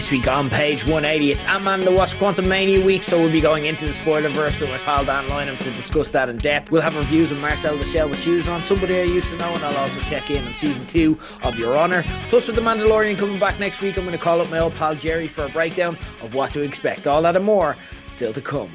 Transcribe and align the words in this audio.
This 0.00 0.10
week 0.10 0.28
on 0.28 0.48
page 0.48 0.82
180, 0.84 1.30
it's 1.30 1.44
Ant-Man 1.44 1.82
the 1.82 1.92
Wasp 1.92 2.16
Quantumania 2.16 2.82
week, 2.82 3.02
so 3.02 3.20
we'll 3.20 3.30
be 3.30 3.42
going 3.42 3.66
into 3.66 3.84
the 3.84 3.90
spoilerverse 3.90 4.58
with 4.58 4.70
my 4.70 4.78
pal 4.78 5.04
Dan 5.04 5.24
Lynham 5.24 5.58
to 5.58 5.70
discuss 5.72 6.10
that 6.12 6.30
in 6.30 6.38
depth. 6.38 6.70
We'll 6.70 6.80
have 6.80 6.96
reviews 6.96 7.32
of 7.32 7.38
Marcel 7.38 7.76
the 7.76 8.06
with 8.08 8.18
shoes 8.18 8.48
on, 8.48 8.62
somebody 8.62 8.98
I 8.98 9.02
used 9.02 9.28
to 9.28 9.36
know, 9.36 9.54
and 9.54 9.62
I'll 9.62 9.76
also 9.76 10.00
check 10.00 10.30
in 10.30 10.42
on 10.46 10.54
season 10.54 10.86
two 10.86 11.18
of 11.42 11.58
Your 11.58 11.76
Honor. 11.76 12.02
Plus, 12.30 12.46
with 12.46 12.56
The 12.56 12.62
Mandalorian 12.62 13.18
coming 13.18 13.38
back 13.38 13.60
next 13.60 13.82
week, 13.82 13.98
I'm 13.98 14.04
going 14.04 14.16
to 14.16 14.24
call 14.24 14.40
up 14.40 14.48
my 14.48 14.60
old 14.60 14.74
pal 14.76 14.94
Jerry 14.94 15.28
for 15.28 15.44
a 15.44 15.50
breakdown 15.50 15.98
of 16.22 16.32
what 16.32 16.50
to 16.52 16.62
expect. 16.62 17.06
All 17.06 17.20
that 17.20 17.36
and 17.36 17.44
more 17.44 17.76
still 18.06 18.32
to 18.32 18.40
come. 18.40 18.72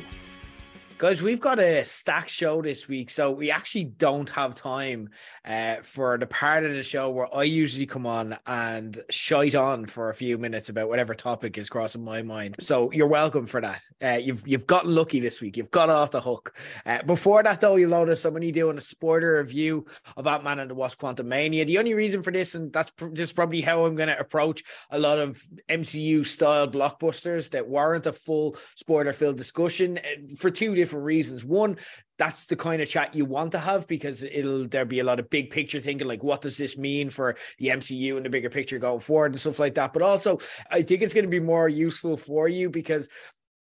Guys, 0.97 1.21
we've 1.21 1.41
got 1.41 1.59
a 1.59 1.83
stack 1.83 2.29
show 2.29 2.61
this 2.61 2.87
week, 2.87 3.09
so 3.09 3.29
we 3.29 3.51
actually 3.51 3.83
don't 3.83 4.29
have 4.29 4.55
time 4.55 5.09
uh, 5.43 5.75
for 5.81 6.17
the 6.17 6.25
part 6.25 6.63
of 6.63 6.73
the 6.73 6.83
show 6.83 7.09
where 7.09 7.27
I 7.35 7.43
usually 7.43 7.85
come 7.85 8.05
on 8.05 8.37
and 8.47 8.97
shite 9.09 9.55
on 9.55 9.87
for 9.87 10.09
a 10.09 10.13
few 10.13 10.37
minutes 10.37 10.69
about 10.69 10.87
whatever 10.87 11.13
topic 11.13 11.57
is 11.57 11.67
crossing 11.67 12.05
my 12.05 12.21
mind. 12.21 12.55
So 12.61 12.93
you're 12.93 13.07
welcome 13.07 13.45
for 13.45 13.59
that. 13.59 13.81
Uh, 14.01 14.19
you've 14.23 14.47
you've 14.47 14.67
gotten 14.67 14.95
lucky 14.95 15.19
this 15.19 15.41
week. 15.41 15.57
You've 15.57 15.69
got 15.69 15.89
off 15.89 16.11
the 16.11 16.21
hook. 16.21 16.55
Uh, 16.85 17.03
before 17.03 17.43
that, 17.43 17.59
though, 17.59 17.75
you'll 17.75 17.89
notice 17.89 18.23
I'm 18.23 18.35
only 18.35 18.53
doing 18.53 18.77
a 18.77 18.81
spoiler 18.81 19.39
review 19.39 19.87
of 20.15 20.25
Ant 20.27 20.45
Man 20.45 20.59
and 20.59 20.71
the 20.71 20.75
Wasp 20.75 21.01
Quantumania. 21.01 21.67
The 21.67 21.77
only 21.77 21.93
reason 21.93 22.23
for 22.23 22.31
this, 22.31 22.55
and 22.55 22.71
that's 22.71 22.91
pr- 22.91 23.09
just 23.09 23.35
probably 23.35 23.59
how 23.59 23.85
I'm 23.85 23.95
going 23.95 24.07
to 24.07 24.17
approach 24.17 24.63
a 24.91 24.99
lot 24.99 25.19
of 25.19 25.43
MCU 25.69 26.25
style 26.25 26.69
blockbusters 26.69 27.49
that 27.49 27.67
warrant 27.67 28.05
a 28.05 28.13
full 28.13 28.55
spoiler 28.77 29.11
filled 29.11 29.35
discussion 29.35 29.97
uh, 29.97 30.35
for 30.37 30.49
two 30.49 30.73
different 30.73 30.84
different 30.85 31.05
reasons. 31.05 31.43
One, 31.43 31.77
that's 32.19 32.45
the 32.45 32.55
kind 32.55 32.81
of 32.81 32.87
chat 32.87 33.15
you 33.15 33.25
want 33.25 33.53
to 33.53 33.59
have 33.59 33.87
because 33.87 34.23
it'll 34.23 34.67
there'll 34.67 34.87
be 34.87 34.99
a 34.99 35.03
lot 35.03 35.19
of 35.19 35.29
big 35.31 35.49
picture 35.49 35.81
thinking 35.81 36.07
like 36.07 36.23
what 36.23 36.41
does 36.41 36.57
this 36.57 36.77
mean 36.77 37.09
for 37.09 37.35
the 37.57 37.67
MCU 37.67 38.17
and 38.17 38.25
the 38.25 38.29
bigger 38.29 38.49
picture 38.49 38.77
going 38.77 38.99
forward 38.99 39.31
and 39.31 39.39
stuff 39.39 39.59
like 39.59 39.73
that. 39.75 39.93
But 39.93 40.03
also 40.03 40.37
I 40.69 40.83
think 40.83 41.01
it's 41.01 41.15
going 41.15 41.25
to 41.25 41.29
be 41.29 41.39
more 41.39 41.67
useful 41.67 42.17
for 42.17 42.47
you 42.47 42.69
because 42.69 43.09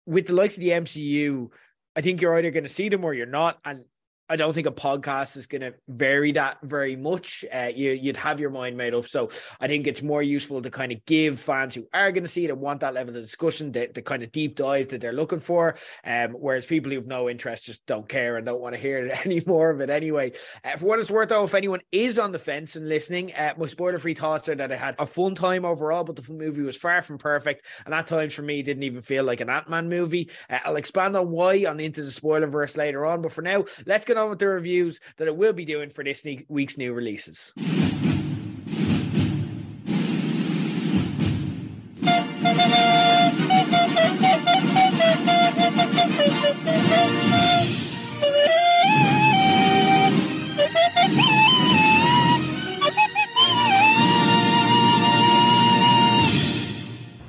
with 0.05 0.27
the 0.27 0.33
likes 0.33 0.57
of 0.57 0.63
the 0.63 0.71
MCU, 0.71 1.47
I 1.95 2.01
think 2.01 2.21
you're 2.21 2.37
either 2.37 2.51
going 2.51 2.65
to 2.65 2.69
see 2.69 2.89
them 2.89 3.05
or 3.05 3.13
you're 3.13 3.25
not. 3.25 3.57
And 3.63 3.85
I 4.33 4.35
don't 4.35 4.53
think 4.53 4.65
a 4.65 4.71
podcast 4.71 5.37
is 5.37 5.45
going 5.45 5.61
to 5.61 5.75
vary 5.87 6.31
that 6.31 6.57
very 6.63 6.95
much. 6.95 7.45
Uh, 7.53 7.69
you, 7.73 7.99
would 8.05 8.17
have 8.17 8.39
your 8.39 8.49
mind 8.49 8.75
made 8.75 8.95
up. 8.95 9.05
So 9.05 9.29
I 9.61 9.67
think 9.67 9.85
it's 9.85 10.01
more 10.01 10.23
useful 10.23 10.59
to 10.63 10.71
kind 10.71 10.91
of 10.91 11.05
give 11.05 11.39
fans 11.39 11.75
who 11.75 11.85
are 11.93 12.11
going 12.11 12.23
to 12.23 12.27
see 12.29 12.43
it 12.43 12.49
and 12.49 12.59
want 12.59 12.79
that 12.79 12.95
level 12.95 13.15
of 13.15 13.21
discussion, 13.21 13.71
the, 13.71 13.91
the 13.93 14.01
kind 14.01 14.23
of 14.23 14.31
deep 14.31 14.55
dive 14.55 14.87
that 14.87 15.01
they're 15.01 15.13
looking 15.13 15.39
for. 15.39 15.75
Um, 16.03 16.31
whereas 16.31 16.65
people 16.65 16.91
who 16.91 16.97
have 16.97 17.05
no 17.05 17.29
interest 17.29 17.65
just 17.65 17.85
don't 17.85 18.09
care 18.09 18.35
and 18.37 18.43
don't 18.47 18.59
want 18.59 18.73
to 18.73 18.81
hear 18.81 19.11
any 19.23 19.43
more 19.45 19.69
of 19.69 19.81
it 19.81 19.91
anyway. 19.91 20.31
Uh, 20.63 20.77
for 20.77 20.85
what 20.87 20.99
it's 20.99 21.11
worth, 21.11 21.29
though, 21.29 21.43
if 21.43 21.53
anyone 21.53 21.81
is 21.91 22.17
on 22.17 22.31
the 22.31 22.39
fence 22.39 22.75
and 22.75 22.89
listening, 22.89 23.35
uh, 23.35 23.53
my 23.55 23.67
spoiler 23.67 23.99
free 23.99 24.15
thoughts 24.15 24.49
are 24.49 24.55
that 24.55 24.71
I 24.71 24.77
had 24.77 24.95
a 24.97 25.05
fun 25.05 25.35
time 25.35 25.63
overall, 25.63 26.03
but 26.03 26.15
the 26.15 26.33
movie 26.33 26.63
was 26.63 26.75
far 26.75 27.03
from 27.03 27.19
perfect. 27.19 27.67
And 27.85 27.93
at 27.93 28.07
times 28.07 28.33
for 28.33 28.41
me, 28.41 28.63
didn't 28.63 28.81
even 28.81 29.03
feel 29.03 29.25
like 29.25 29.41
an 29.41 29.51
Ant 29.51 29.69
Man 29.69 29.89
movie. 29.89 30.31
Uh, 30.49 30.57
I'll 30.65 30.77
expand 30.77 31.15
on 31.15 31.29
why 31.29 31.65
on 31.67 31.79
into 31.79 32.03
the 32.03 32.11
spoiler 32.11 32.47
verse 32.47 32.75
later 32.75 33.05
on. 33.05 33.21
But 33.21 33.31
for 33.31 33.43
now, 33.43 33.65
let's 33.85 34.05
get 34.05 34.17
on 34.17 34.22
on 34.23 34.29
with 34.29 34.39
the 34.39 34.47
reviews 34.47 34.99
that 35.17 35.27
it 35.27 35.35
will 35.35 35.53
be 35.53 35.65
doing 35.65 35.89
for 35.89 36.03
this 36.03 36.25
week's 36.47 36.77
new 36.77 36.93
releases. 36.93 37.53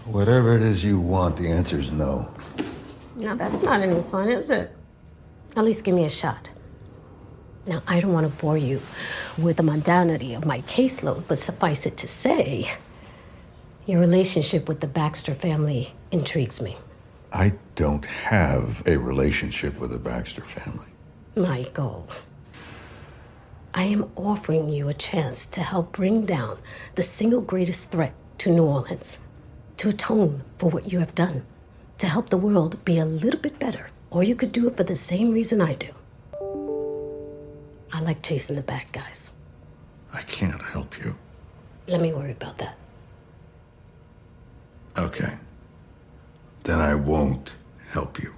Whatever 0.06 0.56
it 0.56 0.62
is 0.62 0.82
you 0.82 0.98
want, 0.98 1.36
the 1.36 1.50
answer 1.50 1.78
is 1.78 1.92
no. 1.92 2.32
Now, 3.16 3.34
that's 3.34 3.62
not 3.62 3.80
any 3.80 4.00
fun, 4.00 4.28
is 4.30 4.50
it? 4.50 4.74
At 5.56 5.64
least 5.64 5.84
give 5.84 5.94
me 5.94 6.04
a 6.04 6.08
shot. 6.08 6.50
Now, 7.66 7.82
I 7.86 8.00
don't 8.00 8.12
want 8.12 8.30
to 8.30 8.42
bore 8.42 8.58
you 8.58 8.82
with 9.38 9.56
the 9.56 9.62
mundanity 9.62 10.36
of 10.36 10.44
my 10.44 10.60
caseload, 10.62 11.24
but 11.28 11.38
suffice 11.38 11.86
it 11.86 11.96
to 11.98 12.06
say, 12.06 12.70
your 13.86 14.00
relationship 14.00 14.68
with 14.68 14.80
the 14.80 14.86
Baxter 14.86 15.34
family 15.34 15.94
intrigues 16.10 16.60
me. 16.60 16.76
I 17.32 17.54
don't 17.74 18.04
have 18.04 18.82
a 18.86 18.96
relationship 18.96 19.78
with 19.78 19.92
the 19.92 19.98
Baxter 19.98 20.42
family. 20.42 20.86
Michael, 21.36 22.06
I 23.72 23.84
am 23.84 24.10
offering 24.14 24.68
you 24.68 24.88
a 24.88 24.94
chance 24.94 25.46
to 25.46 25.60
help 25.60 25.92
bring 25.92 26.26
down 26.26 26.58
the 26.96 27.02
single 27.02 27.40
greatest 27.40 27.90
threat 27.90 28.14
to 28.38 28.50
New 28.50 28.64
Orleans, 28.64 29.20
to 29.78 29.88
atone 29.88 30.42
for 30.58 30.68
what 30.68 30.92
you 30.92 30.98
have 30.98 31.14
done, 31.14 31.46
to 31.96 32.06
help 32.06 32.28
the 32.28 32.36
world 32.36 32.84
be 32.84 32.98
a 32.98 33.06
little 33.06 33.40
bit 33.40 33.58
better. 33.58 33.88
Or 34.10 34.22
you 34.22 34.36
could 34.36 34.52
do 34.52 34.68
it 34.68 34.76
for 34.76 34.84
the 34.84 34.96
same 34.96 35.32
reason 35.32 35.60
I 35.62 35.74
do 35.74 35.88
I 37.94 38.00
like 38.00 38.22
chasing 38.22 38.56
the 38.56 38.62
bad 38.62 38.90
guys. 38.90 39.30
I 40.12 40.22
can't 40.22 40.60
help 40.60 40.98
you. 40.98 41.14
Let 41.86 42.00
me 42.00 42.12
worry 42.12 42.32
about 42.32 42.58
that. 42.58 42.76
Okay. 44.98 45.34
Then 46.64 46.80
I 46.80 46.96
won't 46.96 47.54
help 47.92 48.20
you. 48.20 48.34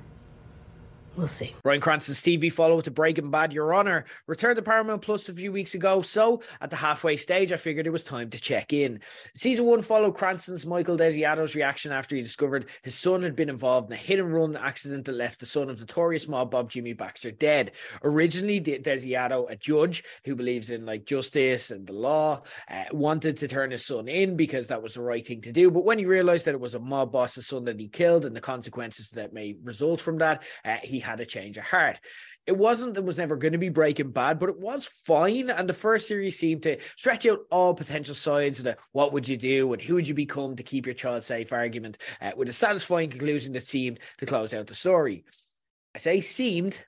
We'll 1.16 1.26
see. 1.26 1.54
Bryan 1.62 1.80
Cranston's 1.80 2.22
TV 2.22 2.52
follow 2.52 2.76
up 2.76 2.84
to 2.84 2.90
Breaking 2.90 3.30
Bad, 3.30 3.50
Your 3.50 3.72
Honor, 3.72 4.04
returned 4.26 4.56
to 4.56 4.62
Paramount 4.62 5.00
Plus 5.00 5.30
a 5.30 5.32
few 5.32 5.50
weeks 5.50 5.74
ago. 5.74 6.02
So 6.02 6.42
at 6.60 6.68
the 6.68 6.76
halfway 6.76 7.16
stage, 7.16 7.52
I 7.52 7.56
figured 7.56 7.86
it 7.86 7.90
was 7.90 8.04
time 8.04 8.28
to 8.30 8.38
check 8.38 8.74
in. 8.74 9.00
Season 9.34 9.64
one 9.64 9.80
followed 9.80 10.14
Cranston's 10.14 10.66
Michael 10.66 10.98
Desiato's 10.98 11.54
reaction 11.54 11.90
after 11.90 12.16
he 12.16 12.22
discovered 12.22 12.66
his 12.82 12.94
son 12.94 13.22
had 13.22 13.34
been 13.34 13.48
involved 13.48 13.88
in 13.88 13.94
a 13.94 13.96
hit 13.96 14.18
and 14.18 14.32
run 14.32 14.56
accident 14.56 15.06
that 15.06 15.12
left 15.12 15.40
the 15.40 15.46
son 15.46 15.70
of 15.70 15.80
notorious 15.80 16.28
mob 16.28 16.50
Bob 16.50 16.68
Jimmy 16.68 16.92
Baxter 16.92 17.30
dead. 17.30 17.72
Originally, 18.04 18.60
Desiato, 18.60 19.50
a 19.50 19.56
judge 19.56 20.04
who 20.26 20.36
believes 20.36 20.68
in 20.68 20.84
like 20.84 21.06
justice 21.06 21.70
and 21.70 21.86
the 21.86 21.94
law, 21.94 22.42
uh, 22.70 22.84
wanted 22.92 23.38
to 23.38 23.48
turn 23.48 23.70
his 23.70 23.86
son 23.86 24.06
in 24.06 24.36
because 24.36 24.68
that 24.68 24.82
was 24.82 24.92
the 24.94 25.00
right 25.00 25.26
thing 25.26 25.40
to 25.40 25.52
do. 25.52 25.70
But 25.70 25.86
when 25.86 25.98
he 25.98 26.04
realized 26.04 26.46
that 26.46 26.54
it 26.54 26.60
was 26.60 26.74
a 26.74 26.78
mob 26.78 27.10
boss's 27.10 27.46
son 27.46 27.64
that 27.64 27.80
he 27.80 27.88
killed 27.88 28.26
and 28.26 28.36
the 28.36 28.40
consequences 28.40 29.08
that 29.12 29.32
may 29.32 29.56
result 29.64 30.02
from 30.02 30.18
that, 30.18 30.42
uh, 30.62 30.76
he 30.82 31.05
had 31.06 31.20
a 31.20 31.26
change 31.26 31.56
of 31.56 31.64
heart. 31.64 31.98
It 32.46 32.56
wasn't, 32.56 32.96
it 32.96 33.04
was 33.04 33.18
never 33.18 33.36
going 33.36 33.52
to 33.52 33.58
be 33.58 33.70
Breaking 33.70 34.10
Bad, 34.10 34.38
but 34.38 34.48
it 34.48 34.58
was 34.58 34.86
fine. 34.86 35.50
And 35.50 35.68
the 35.68 35.74
first 35.74 36.06
series 36.06 36.38
seemed 36.38 36.62
to 36.62 36.78
stretch 36.96 37.26
out 37.26 37.40
all 37.50 37.74
potential 37.74 38.14
sides 38.14 38.60
of 38.60 38.66
the 38.66 38.76
what 38.92 39.12
would 39.12 39.28
you 39.28 39.36
do 39.36 39.72
and 39.72 39.82
who 39.82 39.94
would 39.94 40.06
you 40.06 40.14
become 40.14 40.54
to 40.54 40.62
keep 40.62 40.86
your 40.86 40.94
child 40.94 41.24
safe 41.24 41.52
argument 41.52 41.98
uh, 42.20 42.32
with 42.36 42.48
a 42.48 42.52
satisfying 42.52 43.10
conclusion 43.10 43.52
that 43.54 43.64
seemed 43.64 43.98
to 44.18 44.26
close 44.26 44.54
out 44.54 44.68
the 44.68 44.74
story. 44.74 45.24
I 45.94 45.98
say 45.98 46.20
seemed 46.20 46.84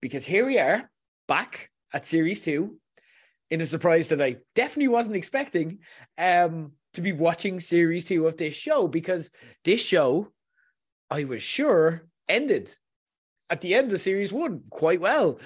because 0.00 0.24
here 0.24 0.46
we 0.46 0.58
are 0.58 0.90
back 1.26 1.70
at 1.92 2.06
series 2.06 2.42
two 2.42 2.76
in 3.50 3.60
a 3.60 3.66
surprise 3.66 4.08
that 4.08 4.22
I 4.22 4.36
definitely 4.54 4.88
wasn't 4.88 5.16
expecting 5.16 5.78
um, 6.18 6.72
to 6.94 7.00
be 7.00 7.12
watching 7.12 7.58
series 7.58 8.04
two 8.04 8.26
of 8.26 8.36
this 8.36 8.54
show 8.54 8.86
because 8.86 9.30
this 9.64 9.84
show, 9.84 10.32
I 11.10 11.24
was 11.24 11.42
sure, 11.42 12.06
ended 12.28 12.74
at 13.50 13.60
the 13.60 13.74
end 13.74 13.92
of 13.92 14.00
series 14.00 14.32
one 14.32 14.62
quite 14.70 15.00
well 15.00 15.38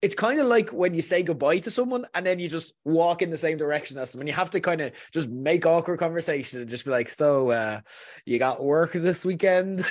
it's 0.00 0.14
kind 0.14 0.38
of 0.38 0.46
like 0.46 0.70
when 0.70 0.94
you 0.94 1.02
say 1.02 1.24
goodbye 1.24 1.58
to 1.58 1.70
someone 1.72 2.06
and 2.14 2.24
then 2.24 2.38
you 2.38 2.48
just 2.48 2.72
walk 2.84 3.20
in 3.20 3.30
the 3.30 3.36
same 3.36 3.58
direction 3.58 3.98
as 3.98 4.12
them 4.12 4.20
and 4.20 4.28
you 4.28 4.34
have 4.34 4.50
to 4.50 4.60
kind 4.60 4.80
of 4.80 4.92
just 5.12 5.28
make 5.28 5.66
awkward 5.66 5.98
conversation 5.98 6.60
and 6.60 6.70
just 6.70 6.84
be 6.84 6.90
like 6.90 7.10
so 7.10 7.50
uh 7.50 7.80
you 8.24 8.38
got 8.38 8.62
work 8.62 8.92
this 8.92 9.24
weekend? 9.24 9.84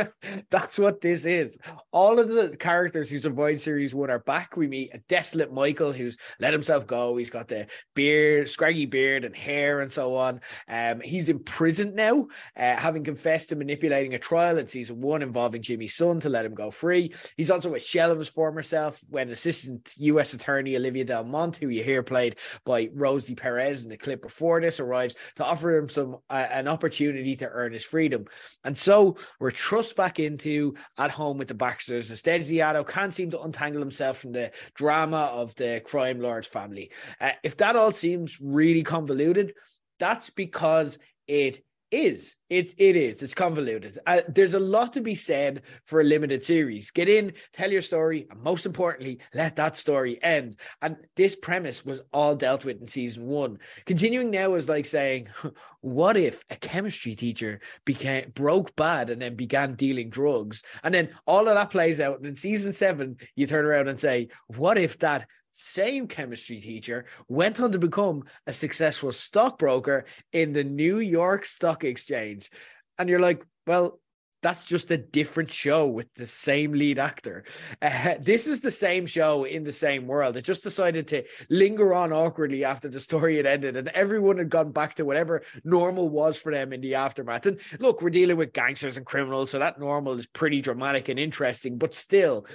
That's 0.50 0.78
what 0.78 1.00
this 1.00 1.24
is. 1.24 1.58
All 1.92 2.18
of 2.18 2.28
the 2.28 2.56
characters 2.58 3.10
who 3.10 3.16
survived 3.16 3.60
series 3.60 3.94
one 3.94 4.10
are 4.10 4.18
back 4.18 4.54
we 4.56 4.66
meet 4.66 4.92
a 4.92 4.98
desolate 5.08 5.52
michael 5.52 5.92
who's 5.92 6.18
let 6.38 6.52
himself 6.52 6.86
go. 6.86 7.16
He's 7.16 7.30
got 7.30 7.48
the 7.48 7.66
beard 7.94 8.50
scraggy 8.50 8.84
beard 8.84 9.24
and 9.24 9.34
hair 9.34 9.80
and 9.80 9.90
so 9.90 10.16
on. 10.16 10.42
Um 10.68 11.00
he's 11.00 11.30
in 11.30 11.38
prison 11.38 11.94
now 11.94 12.26
uh, 12.56 12.76
having 12.76 13.02
confessed 13.02 13.48
to 13.48 13.56
manipulating 13.56 14.12
a 14.12 14.18
trial 14.18 14.58
in 14.58 14.66
season 14.66 15.00
one 15.00 15.22
involving 15.22 15.62
jimmy's 15.62 15.94
son 15.94 16.20
to 16.20 16.28
let 16.28 16.44
him 16.44 16.54
go 16.54 16.70
free. 16.70 17.14
He's 17.38 17.50
also 17.50 17.74
a 17.74 17.80
shell 17.80 18.10
of 18.10 18.18
his 18.18 18.28
former 18.28 18.62
self 18.62 19.00
when 19.08 19.30
assistant 19.30 19.53
assistant 19.54 19.94
U.S. 19.98 20.34
Attorney 20.34 20.76
Olivia 20.76 21.04
Del 21.04 21.24
Monte, 21.24 21.64
who 21.64 21.70
you 21.70 21.84
hear 21.84 22.02
played 22.02 22.36
by 22.64 22.88
Rosie 22.94 23.34
Perez 23.34 23.84
in 23.84 23.90
the 23.90 23.96
clip 23.96 24.22
before 24.22 24.60
this, 24.60 24.80
arrives 24.80 25.16
to 25.36 25.44
offer 25.44 25.76
him 25.76 25.88
some 25.88 26.16
uh, 26.28 26.46
an 26.50 26.68
opportunity 26.68 27.36
to 27.36 27.48
earn 27.48 27.72
his 27.72 27.84
freedom. 27.84 28.24
And 28.64 28.76
so 28.76 29.16
we're 29.38 29.50
thrust 29.50 29.96
back 29.96 30.18
into 30.18 30.74
at 30.98 31.10
home 31.10 31.38
with 31.38 31.48
the 31.48 31.54
Baxters. 31.54 32.10
As 32.10 32.22
Desiato 32.22 32.86
can't 32.86 33.14
seem 33.14 33.30
to 33.30 33.40
untangle 33.42 33.80
himself 33.80 34.18
from 34.18 34.32
the 34.32 34.50
drama 34.74 35.30
of 35.32 35.54
the 35.54 35.80
crime 35.84 36.20
lord's 36.20 36.48
family. 36.48 36.90
Uh, 37.20 37.30
if 37.42 37.56
that 37.58 37.76
all 37.76 37.92
seems 37.92 38.38
really 38.40 38.82
convoluted, 38.82 39.54
that's 39.98 40.30
because 40.30 40.98
it 41.26 41.62
is. 41.94 42.36
It 42.50 42.74
it 42.76 42.96
is. 42.96 43.22
It's 43.22 43.34
convoluted. 43.34 43.98
Uh, 44.06 44.20
there's 44.28 44.54
a 44.54 44.60
lot 44.60 44.92
to 44.94 45.00
be 45.00 45.14
said 45.14 45.62
for 45.86 46.00
a 46.00 46.04
limited 46.04 46.44
series. 46.44 46.90
Get 46.90 47.08
in 47.08 47.32
tell 47.52 47.70
your 47.70 47.82
story 47.82 48.26
and 48.30 48.40
most 48.42 48.66
importantly 48.66 49.20
let 49.32 49.56
that 49.56 49.76
story 49.76 50.22
end. 50.22 50.56
And 50.82 50.96
this 51.16 51.36
premise 51.36 51.84
was 51.84 52.02
all 52.12 52.36
dealt 52.36 52.64
with 52.64 52.80
in 52.80 52.86
season 52.86 53.26
one. 53.26 53.58
Continuing 53.86 54.30
now 54.30 54.54
is 54.54 54.68
like 54.68 54.84
saying 54.84 55.28
what 55.80 56.16
if 56.16 56.44
a 56.50 56.56
chemistry 56.56 57.14
teacher 57.14 57.60
became 57.84 58.30
broke 58.34 58.76
bad 58.76 59.10
and 59.10 59.22
then 59.22 59.36
began 59.36 59.74
dealing 59.74 60.10
drugs? 60.10 60.62
And 60.82 60.92
then 60.92 61.10
all 61.26 61.48
of 61.48 61.54
that 61.54 61.70
plays 61.70 62.00
out. 62.00 62.18
And 62.18 62.26
in 62.26 62.36
season 62.36 62.72
seven 62.72 63.16
you 63.34 63.46
turn 63.46 63.64
around 63.64 63.88
and 63.88 63.98
say 63.98 64.28
what 64.48 64.78
if 64.78 64.98
that 64.98 65.26
same 65.54 66.08
chemistry 66.08 66.60
teacher, 66.60 67.06
went 67.28 67.60
on 67.60 67.72
to 67.72 67.78
become 67.78 68.24
a 68.46 68.52
successful 68.52 69.12
stockbroker 69.12 70.04
in 70.32 70.52
the 70.52 70.64
New 70.64 70.98
York 70.98 71.44
Stock 71.44 71.84
Exchange. 71.84 72.50
And 72.98 73.08
you're 73.08 73.20
like, 73.20 73.46
well, 73.66 74.00
that's 74.42 74.66
just 74.66 74.90
a 74.90 74.98
different 74.98 75.50
show 75.50 75.86
with 75.86 76.12
the 76.14 76.26
same 76.26 76.72
lead 76.72 76.98
actor. 76.98 77.44
Uh, 77.82 78.14
this 78.18 78.46
is 78.46 78.60
the 78.60 78.70
same 78.70 79.04
show 79.04 79.44
in 79.44 79.62
the 79.62 79.72
same 79.72 80.06
world. 80.06 80.36
It 80.36 80.44
just 80.44 80.62
decided 80.62 81.06
to 81.08 81.24
linger 81.50 81.92
on 81.94 82.12
awkwardly 82.12 82.64
after 82.64 82.88
the 82.88 83.00
story 83.00 83.36
had 83.36 83.46
ended, 83.46 83.76
and 83.76 83.88
everyone 83.88 84.38
had 84.38 84.48
gone 84.48 84.72
back 84.72 84.94
to 84.94 85.04
whatever 85.04 85.42
normal 85.64 86.08
was 86.08 86.38
for 86.38 86.52
them 86.52 86.72
in 86.72 86.80
the 86.80 86.94
aftermath. 86.94 87.46
And 87.46 87.60
look, 87.78 88.00
we're 88.00 88.10
dealing 88.10 88.36
with 88.36 88.52
gangsters 88.52 88.96
and 88.96 89.04
criminals, 89.04 89.50
so 89.50 89.58
that 89.58 89.78
normal 89.78 90.14
is 90.14 90.26
pretty 90.26 90.60
dramatic 90.60 91.08
and 91.08 91.18
interesting, 91.18 91.78
but 91.78 91.94
still. 91.94 92.46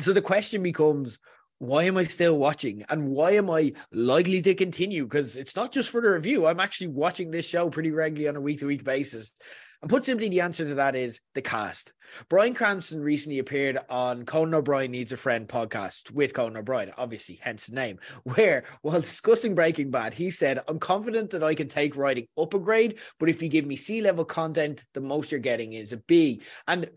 So 0.00 0.12
the 0.12 0.22
question 0.22 0.62
becomes 0.62 1.18
why 1.58 1.84
am 1.84 1.96
I 1.96 2.04
still 2.04 2.38
watching 2.38 2.84
and 2.88 3.08
why 3.08 3.32
am 3.32 3.50
I 3.50 3.72
likely 3.92 4.40
to 4.42 4.54
continue? 4.54 5.04
Because 5.04 5.36
it's 5.36 5.56
not 5.56 5.72
just 5.72 5.90
for 5.90 6.00
the 6.00 6.10
review. 6.10 6.46
I'm 6.46 6.60
actually 6.60 6.88
watching 6.88 7.30
this 7.30 7.48
show 7.48 7.68
pretty 7.70 7.90
regularly 7.90 8.28
on 8.28 8.36
a 8.36 8.40
week 8.40 8.60
to 8.60 8.66
week 8.66 8.84
basis. 8.84 9.32
And 9.80 9.88
put 9.88 10.04
simply, 10.04 10.28
the 10.28 10.40
answer 10.40 10.64
to 10.64 10.74
that 10.76 10.96
is 10.96 11.20
the 11.34 11.42
cast. 11.42 11.92
Bryan 12.28 12.54
Cranston 12.54 13.00
recently 13.00 13.38
appeared 13.38 13.78
on 13.88 14.24
Conan 14.24 14.54
O'Brien 14.54 14.90
Needs 14.90 15.12
a 15.12 15.16
Friend 15.16 15.46
podcast 15.46 16.10
with 16.10 16.34
Conan 16.34 16.56
O'Brien, 16.56 16.92
obviously, 16.96 17.38
hence 17.40 17.68
the 17.68 17.76
name, 17.76 18.00
where 18.24 18.64
while 18.82 19.00
discussing 19.00 19.54
Breaking 19.54 19.92
Bad, 19.92 20.14
he 20.14 20.30
said, 20.30 20.58
I'm 20.66 20.80
confident 20.80 21.30
that 21.30 21.44
I 21.44 21.54
can 21.54 21.68
take 21.68 21.96
writing 21.96 22.26
up 22.36 22.54
a 22.54 22.58
grade, 22.58 22.98
but 23.20 23.28
if 23.28 23.40
you 23.40 23.48
give 23.48 23.66
me 23.66 23.76
C 23.76 24.00
level 24.00 24.24
content, 24.24 24.84
the 24.94 25.00
most 25.00 25.30
you're 25.30 25.40
getting 25.40 25.74
is 25.74 25.92
a 25.92 25.98
B. 25.98 26.42
And 26.66 26.90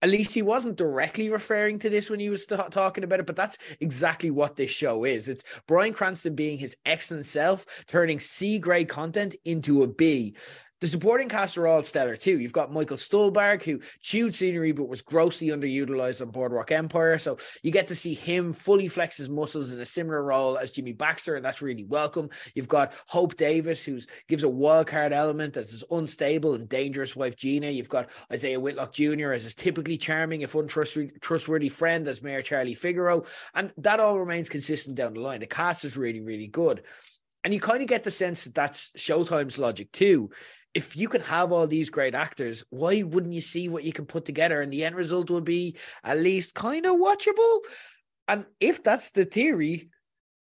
at 0.00 0.10
least 0.10 0.32
he 0.32 0.42
wasn't 0.42 0.76
directly 0.76 1.28
referring 1.28 1.78
to 1.80 1.90
this 1.90 2.08
when 2.08 2.20
he 2.20 2.30
was 2.30 2.46
talking 2.46 3.04
about 3.04 3.20
it, 3.20 3.26
but 3.26 3.36
that's 3.36 3.58
exactly 3.80 4.30
what 4.30 4.56
this 4.56 4.70
show 4.70 5.04
is. 5.04 5.28
It's 5.28 5.44
Bryan 5.66 5.92
Cranston 5.92 6.34
being 6.34 6.58
his 6.58 6.76
excellent 6.86 7.26
self, 7.26 7.84
turning 7.86 8.20
C 8.20 8.58
grade 8.58 8.88
content 8.88 9.34
into 9.44 9.82
a 9.82 9.86
B. 9.86 10.36
The 10.80 10.86
supporting 10.86 11.28
cast 11.28 11.58
are 11.58 11.66
all 11.66 11.82
stellar 11.82 12.16
too. 12.16 12.38
You've 12.38 12.52
got 12.52 12.72
Michael 12.72 12.96
Stuhlbarg, 12.96 13.64
who 13.64 13.80
chewed 14.00 14.32
scenery 14.32 14.70
but 14.70 14.88
was 14.88 15.02
grossly 15.02 15.48
underutilized 15.48 16.22
on 16.22 16.30
Boardwalk 16.30 16.70
Empire. 16.70 17.18
So 17.18 17.36
you 17.64 17.72
get 17.72 17.88
to 17.88 17.96
see 17.96 18.14
him 18.14 18.52
fully 18.52 18.86
flex 18.86 19.16
his 19.16 19.28
muscles 19.28 19.72
in 19.72 19.80
a 19.80 19.84
similar 19.84 20.22
role 20.22 20.56
as 20.56 20.70
Jimmy 20.70 20.92
Baxter, 20.92 21.34
and 21.34 21.44
that's 21.44 21.62
really 21.62 21.82
welcome. 21.82 22.30
You've 22.54 22.68
got 22.68 22.92
Hope 23.08 23.36
Davis, 23.36 23.82
who 23.82 23.98
gives 24.28 24.44
a 24.44 24.48
wild 24.48 24.86
card 24.86 25.12
element 25.12 25.56
as 25.56 25.72
his 25.72 25.82
unstable 25.90 26.54
and 26.54 26.68
dangerous 26.68 27.16
wife 27.16 27.36
Gina. 27.36 27.70
You've 27.70 27.88
got 27.88 28.10
Isaiah 28.32 28.60
Whitlock 28.60 28.92
Jr. 28.92 29.32
as 29.32 29.42
his 29.42 29.56
typically 29.56 29.96
charming, 29.96 30.42
if 30.42 30.54
untrustworthy 30.54 31.70
friend 31.70 32.06
as 32.06 32.22
Mayor 32.22 32.40
Charlie 32.40 32.74
Figaro, 32.74 33.24
and 33.52 33.72
that 33.78 33.98
all 33.98 34.20
remains 34.20 34.48
consistent 34.48 34.96
down 34.96 35.14
the 35.14 35.20
line. 35.20 35.40
The 35.40 35.46
cast 35.46 35.84
is 35.84 35.96
really, 35.96 36.20
really 36.20 36.46
good. 36.46 36.84
And 37.42 37.52
you 37.52 37.58
kind 37.58 37.82
of 37.82 37.88
get 37.88 38.04
the 38.04 38.10
sense 38.12 38.44
that 38.44 38.54
that's 38.54 38.90
Showtime's 38.96 39.58
logic 39.58 39.90
too 39.90 40.30
if 40.78 40.96
you 40.96 41.08
can 41.08 41.22
have 41.22 41.50
all 41.50 41.66
these 41.66 41.90
great 41.90 42.14
actors, 42.14 42.62
why 42.70 43.02
wouldn't 43.02 43.34
you 43.34 43.40
see 43.40 43.68
what 43.68 43.82
you 43.82 43.92
can 43.92 44.06
put 44.06 44.24
together? 44.24 44.60
And 44.62 44.72
the 44.72 44.84
end 44.84 44.94
result 44.94 45.28
will 45.28 45.40
be 45.40 45.76
at 46.04 46.18
least 46.18 46.54
kind 46.54 46.86
of 46.86 46.94
watchable. 46.94 47.58
And 48.28 48.46
if 48.60 48.84
that's 48.84 49.10
the 49.10 49.24
theory, 49.24 49.90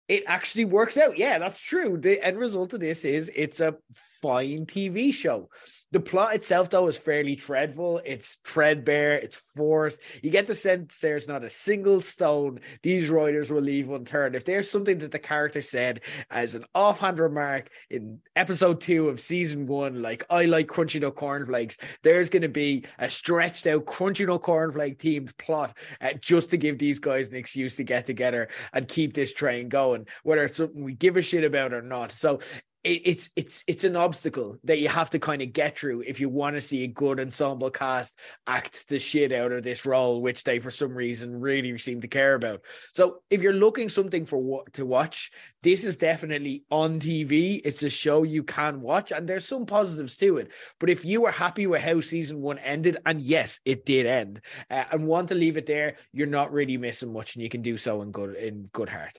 it 0.08 0.24
actually 0.26 0.64
works 0.64 0.98
out. 0.98 1.16
Yeah, 1.16 1.38
that's 1.38 1.60
true. 1.60 1.98
The 1.98 2.20
end 2.20 2.36
result 2.36 2.72
of 2.72 2.80
this 2.80 3.04
is 3.04 3.30
it's 3.32 3.60
a 3.60 3.76
fine 4.22 4.66
TV 4.66 5.14
show. 5.14 5.50
The 5.94 6.00
plot 6.00 6.34
itself, 6.34 6.70
though, 6.70 6.88
is 6.88 6.98
fairly 6.98 7.36
dreadful. 7.36 8.00
It's 8.04 8.40
threadbare, 8.44 9.14
it's 9.14 9.36
forced. 9.54 10.02
You 10.24 10.30
get 10.30 10.48
the 10.48 10.54
sense 10.56 10.98
there's 10.98 11.28
not 11.28 11.44
a 11.44 11.50
single 11.50 12.00
stone 12.00 12.58
these 12.82 13.08
writers 13.08 13.48
will 13.48 13.62
leave 13.62 13.88
unturned. 13.88 14.34
If 14.34 14.44
there's 14.44 14.68
something 14.68 14.98
that 14.98 15.12
the 15.12 15.20
character 15.20 15.62
said 15.62 16.00
as 16.32 16.56
an 16.56 16.64
offhand 16.74 17.20
remark 17.20 17.70
in 17.90 18.18
episode 18.34 18.80
two 18.80 19.08
of 19.08 19.20
season 19.20 19.66
one, 19.66 20.02
like, 20.02 20.24
I 20.30 20.46
like 20.46 20.66
crunchy 20.66 21.00
no 21.00 21.12
cornflakes, 21.12 21.78
there's 22.02 22.28
going 22.28 22.42
to 22.42 22.48
be 22.48 22.86
a 22.98 23.08
stretched 23.08 23.68
out 23.68 23.84
crunchy 23.84 24.26
no 24.26 24.40
cornflake 24.40 24.98
team's 24.98 25.32
plot 25.34 25.78
uh, 26.00 26.14
just 26.20 26.50
to 26.50 26.56
give 26.56 26.76
these 26.76 26.98
guys 26.98 27.30
an 27.30 27.36
excuse 27.36 27.76
to 27.76 27.84
get 27.84 28.04
together 28.04 28.48
and 28.72 28.88
keep 28.88 29.14
this 29.14 29.32
train 29.32 29.68
going, 29.68 30.08
whether 30.24 30.42
it's 30.42 30.56
something 30.56 30.82
we 30.82 30.94
give 30.94 31.16
a 31.16 31.22
shit 31.22 31.44
about 31.44 31.72
or 31.72 31.82
not. 31.82 32.10
So 32.10 32.40
it's 32.84 33.30
it's 33.34 33.64
it's 33.66 33.84
an 33.84 33.96
obstacle 33.96 34.58
that 34.64 34.78
you 34.78 34.88
have 34.88 35.08
to 35.10 35.18
kind 35.18 35.40
of 35.40 35.54
get 35.54 35.78
through 35.78 36.02
if 36.02 36.20
you 36.20 36.28
want 36.28 36.54
to 36.54 36.60
see 36.60 36.84
a 36.84 36.86
good 36.86 37.18
ensemble 37.18 37.70
cast 37.70 38.18
act 38.46 38.88
the 38.88 38.98
shit 38.98 39.32
out 39.32 39.52
of 39.52 39.62
this 39.62 39.86
role, 39.86 40.20
which 40.20 40.44
they 40.44 40.58
for 40.58 40.70
some 40.70 40.94
reason 40.94 41.40
really 41.40 41.76
seem 41.78 42.02
to 42.02 42.08
care 42.08 42.34
about. 42.34 42.60
So 42.92 43.22
if 43.30 43.40
you're 43.40 43.54
looking 43.54 43.88
something 43.88 44.26
for 44.26 44.36
what 44.36 44.74
to 44.74 44.84
watch, 44.84 45.30
this 45.62 45.84
is 45.84 45.96
definitely 45.96 46.64
on 46.70 47.00
TV. 47.00 47.62
It's 47.64 47.82
a 47.82 47.88
show 47.88 48.22
you 48.22 48.42
can 48.42 48.82
watch, 48.82 49.12
and 49.12 49.26
there's 49.26 49.48
some 49.48 49.64
positives 49.64 50.18
to 50.18 50.36
it. 50.36 50.52
But 50.78 50.90
if 50.90 51.06
you 51.06 51.24
are 51.24 51.32
happy 51.32 51.66
with 51.66 51.80
how 51.80 52.00
season 52.00 52.42
one 52.42 52.58
ended, 52.58 52.98
and 53.06 53.20
yes, 53.22 53.60
it 53.64 53.86
did 53.86 54.04
end, 54.04 54.42
uh, 54.70 54.84
and 54.92 55.06
want 55.06 55.28
to 55.28 55.34
leave 55.34 55.56
it 55.56 55.64
there, 55.64 55.96
you're 56.12 56.26
not 56.26 56.52
really 56.52 56.76
missing 56.76 57.14
much, 57.14 57.34
and 57.34 57.42
you 57.42 57.48
can 57.48 57.62
do 57.62 57.78
so 57.78 58.02
in 58.02 58.10
good 58.10 58.36
in 58.36 58.68
good 58.74 58.90
heart. 58.90 59.18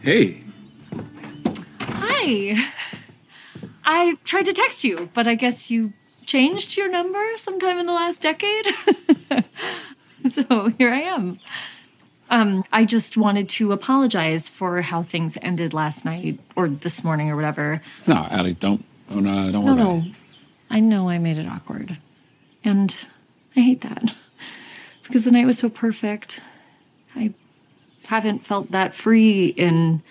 Hey. 0.00 0.44
Hi. 2.24 2.54
I 3.84 4.16
tried 4.24 4.46
to 4.46 4.54
text 4.54 4.82
you, 4.82 5.10
but 5.12 5.26
I 5.26 5.34
guess 5.34 5.70
you 5.70 5.92
changed 6.24 6.74
your 6.74 6.90
number 6.90 7.22
sometime 7.36 7.78
in 7.78 7.84
the 7.84 7.92
last 7.92 8.22
decade. 8.22 8.66
so 10.30 10.68
here 10.78 10.90
I 10.90 11.00
am. 11.00 11.38
Um, 12.30 12.64
I 12.72 12.86
just 12.86 13.18
wanted 13.18 13.50
to 13.50 13.72
apologize 13.72 14.48
for 14.48 14.80
how 14.80 15.02
things 15.02 15.36
ended 15.42 15.74
last 15.74 16.06
night 16.06 16.40
or 16.56 16.68
this 16.68 17.04
morning 17.04 17.28
or 17.28 17.36
whatever. 17.36 17.82
No, 18.06 18.26
Allie, 18.30 18.54
don't 18.54 18.82
don't 19.10 19.26
uh, 19.26 19.50
don't 19.50 19.64
No, 19.66 19.74
worry. 19.74 19.76
no. 19.76 20.04
I 20.70 20.80
know 20.80 21.10
I 21.10 21.18
made 21.18 21.36
it 21.36 21.46
awkward. 21.46 21.98
And 22.64 22.96
I 23.56 23.60
hate 23.60 23.80
that. 23.82 24.14
Because 25.02 25.24
the 25.24 25.30
night 25.30 25.44
was 25.44 25.58
so 25.58 25.68
perfect. 25.68 26.40
I 27.14 27.34
haven't 28.04 28.46
felt 28.46 28.70
that 28.70 28.94
free 28.94 29.48
in 29.48 30.02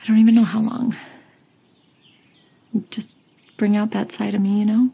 I 0.00 0.06
don't 0.06 0.18
even 0.18 0.36
know 0.36 0.44
how 0.44 0.60
long. 0.60 0.94
Just 2.90 3.16
bring 3.56 3.76
out 3.76 3.90
that 3.92 4.12
side 4.12 4.34
of 4.34 4.40
me, 4.40 4.58
you 4.58 4.66
know? 4.66 4.90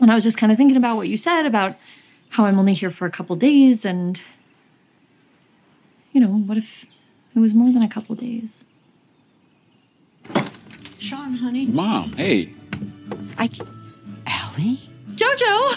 And 0.00 0.10
I 0.10 0.14
was 0.14 0.24
just 0.24 0.38
kind 0.38 0.52
of 0.52 0.58
thinking 0.58 0.76
about 0.76 0.96
what 0.96 1.08
you 1.08 1.16
said 1.16 1.46
about 1.46 1.76
how 2.30 2.44
I'm 2.44 2.58
only 2.58 2.74
here 2.74 2.90
for 2.90 3.06
a 3.06 3.10
couple 3.10 3.36
days 3.36 3.84
and 3.84 4.20
you 6.12 6.20
know, 6.20 6.28
what 6.28 6.56
if 6.56 6.86
it 7.34 7.40
was 7.40 7.54
more 7.54 7.72
than 7.72 7.82
a 7.82 7.88
couple 7.88 8.14
days? 8.14 8.66
Sean, 10.98 11.34
honey. 11.34 11.66
Mom, 11.66 12.12
hey. 12.12 12.54
I. 13.36 13.50
Allie? 14.26 14.78
Jojo! 15.14 15.74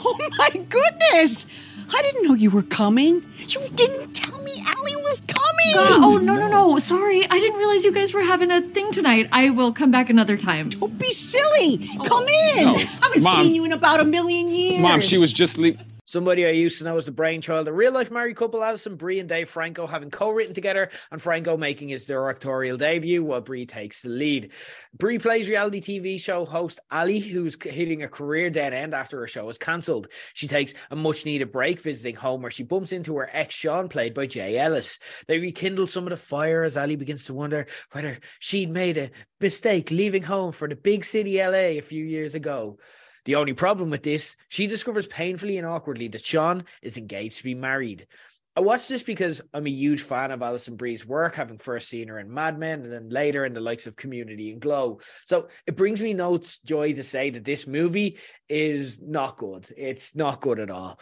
Oh 0.00 0.30
my 0.38 0.50
goodness! 0.68 1.46
I 1.90 2.02
didn't 2.02 2.22
know 2.24 2.34
you 2.34 2.50
were 2.50 2.62
coming. 2.62 3.24
You 3.38 3.60
didn't 3.74 4.12
tell 4.14 4.40
me 4.42 4.52
Allie 4.66 4.96
was 4.96 5.20
coming. 5.20 5.74
God, 5.74 6.02
oh 6.04 6.18
no 6.18 6.36
no 6.36 6.48
no! 6.48 6.78
Sorry, 6.78 7.24
I 7.28 7.38
didn't 7.38 7.58
realize 7.58 7.84
you 7.84 7.92
guys 7.92 8.12
were 8.12 8.22
having 8.22 8.50
a 8.50 8.60
thing 8.60 8.92
tonight. 8.92 9.28
I 9.32 9.50
will 9.50 9.72
come 9.72 9.90
back 9.90 10.10
another 10.10 10.36
time. 10.36 10.68
Don't 10.68 10.98
be 10.98 11.10
silly. 11.12 11.90
Oh. 11.98 12.04
Come 12.04 12.26
in. 12.56 12.64
No. 12.66 12.74
I 12.76 12.78
haven't 12.80 13.22
Mom. 13.22 13.44
seen 13.44 13.54
you 13.54 13.64
in 13.64 13.72
about 13.72 14.00
a 14.00 14.04
million 14.04 14.48
years. 14.48 14.82
Mom, 14.82 15.00
she 15.00 15.18
was 15.18 15.32
just 15.32 15.58
leaving. 15.58 15.84
Somebody 16.08 16.46
I 16.46 16.52
used 16.52 16.78
to 16.78 16.86
know 16.86 16.96
as 16.96 17.04
the 17.04 17.12
brainchild, 17.12 17.68
a 17.68 17.72
real 17.74 17.92
life 17.92 18.10
married 18.10 18.36
couple, 18.36 18.64
Alison 18.64 18.96
Brie 18.96 19.20
and 19.20 19.28
Dave 19.28 19.50
Franco, 19.50 19.86
having 19.86 20.10
co 20.10 20.30
written 20.30 20.54
together, 20.54 20.88
and 21.10 21.20
Franco 21.20 21.58
making 21.58 21.90
his 21.90 22.06
directorial 22.06 22.78
debut 22.78 23.22
while 23.22 23.42
Brie 23.42 23.66
takes 23.66 24.00
the 24.00 24.08
lead. 24.08 24.52
Brie 24.96 25.18
plays 25.18 25.50
reality 25.50 25.82
TV 25.82 26.18
show 26.18 26.46
host 26.46 26.80
Ali, 26.90 27.18
who's 27.18 27.62
hitting 27.62 28.02
a 28.02 28.08
career 28.08 28.48
dead 28.48 28.72
end 28.72 28.94
after 28.94 29.20
her 29.20 29.26
show 29.26 29.50
is 29.50 29.58
cancelled. 29.58 30.08
She 30.32 30.48
takes 30.48 30.72
a 30.90 30.96
much 30.96 31.26
needed 31.26 31.52
break 31.52 31.78
visiting 31.78 32.16
home 32.16 32.40
where 32.40 32.50
she 32.50 32.62
bumps 32.62 32.92
into 32.92 33.14
her 33.18 33.28
ex 33.30 33.54
Sean, 33.54 33.90
played 33.90 34.14
by 34.14 34.24
Jay 34.24 34.56
Ellis. 34.56 34.98
They 35.26 35.38
rekindle 35.38 35.88
some 35.88 36.04
of 36.04 36.10
the 36.10 36.16
fire 36.16 36.64
as 36.64 36.78
Ali 36.78 36.96
begins 36.96 37.26
to 37.26 37.34
wonder 37.34 37.66
whether 37.92 38.18
she'd 38.38 38.70
made 38.70 38.96
a 38.96 39.10
mistake 39.42 39.90
leaving 39.90 40.22
home 40.22 40.52
for 40.52 40.68
the 40.68 40.74
big 40.74 41.04
city 41.04 41.36
LA 41.36 41.76
a 41.76 41.80
few 41.82 42.02
years 42.02 42.34
ago. 42.34 42.78
The 43.28 43.34
only 43.34 43.52
problem 43.52 43.90
with 43.90 44.04
this, 44.04 44.36
she 44.48 44.66
discovers 44.66 45.06
painfully 45.06 45.58
and 45.58 45.66
awkwardly 45.66 46.08
that 46.08 46.24
Sean 46.24 46.64
is 46.80 46.96
engaged 46.96 47.36
to 47.36 47.44
be 47.44 47.54
married. 47.54 48.06
I 48.56 48.60
watched 48.60 48.88
this 48.88 49.02
because 49.02 49.42
I'm 49.52 49.66
a 49.66 49.70
huge 49.70 50.00
fan 50.00 50.30
of 50.30 50.40
Alison 50.40 50.76
Brie's 50.76 51.04
work, 51.04 51.34
having 51.34 51.58
first 51.58 51.90
seen 51.90 52.08
her 52.08 52.18
in 52.18 52.32
Mad 52.32 52.58
Men 52.58 52.80
and 52.84 52.90
then 52.90 53.10
later 53.10 53.44
in 53.44 53.52
the 53.52 53.60
likes 53.60 53.86
of 53.86 53.96
Community 53.96 54.50
and 54.50 54.62
Glow. 54.62 55.00
So 55.26 55.48
it 55.66 55.76
brings 55.76 56.00
me 56.00 56.14
no 56.14 56.40
joy 56.64 56.94
to 56.94 57.02
say 57.02 57.28
that 57.28 57.44
this 57.44 57.66
movie 57.66 58.16
is 58.48 59.02
not 59.02 59.36
good. 59.36 59.68
It's 59.76 60.16
not 60.16 60.40
good 60.40 60.58
at 60.58 60.70
all. 60.70 60.98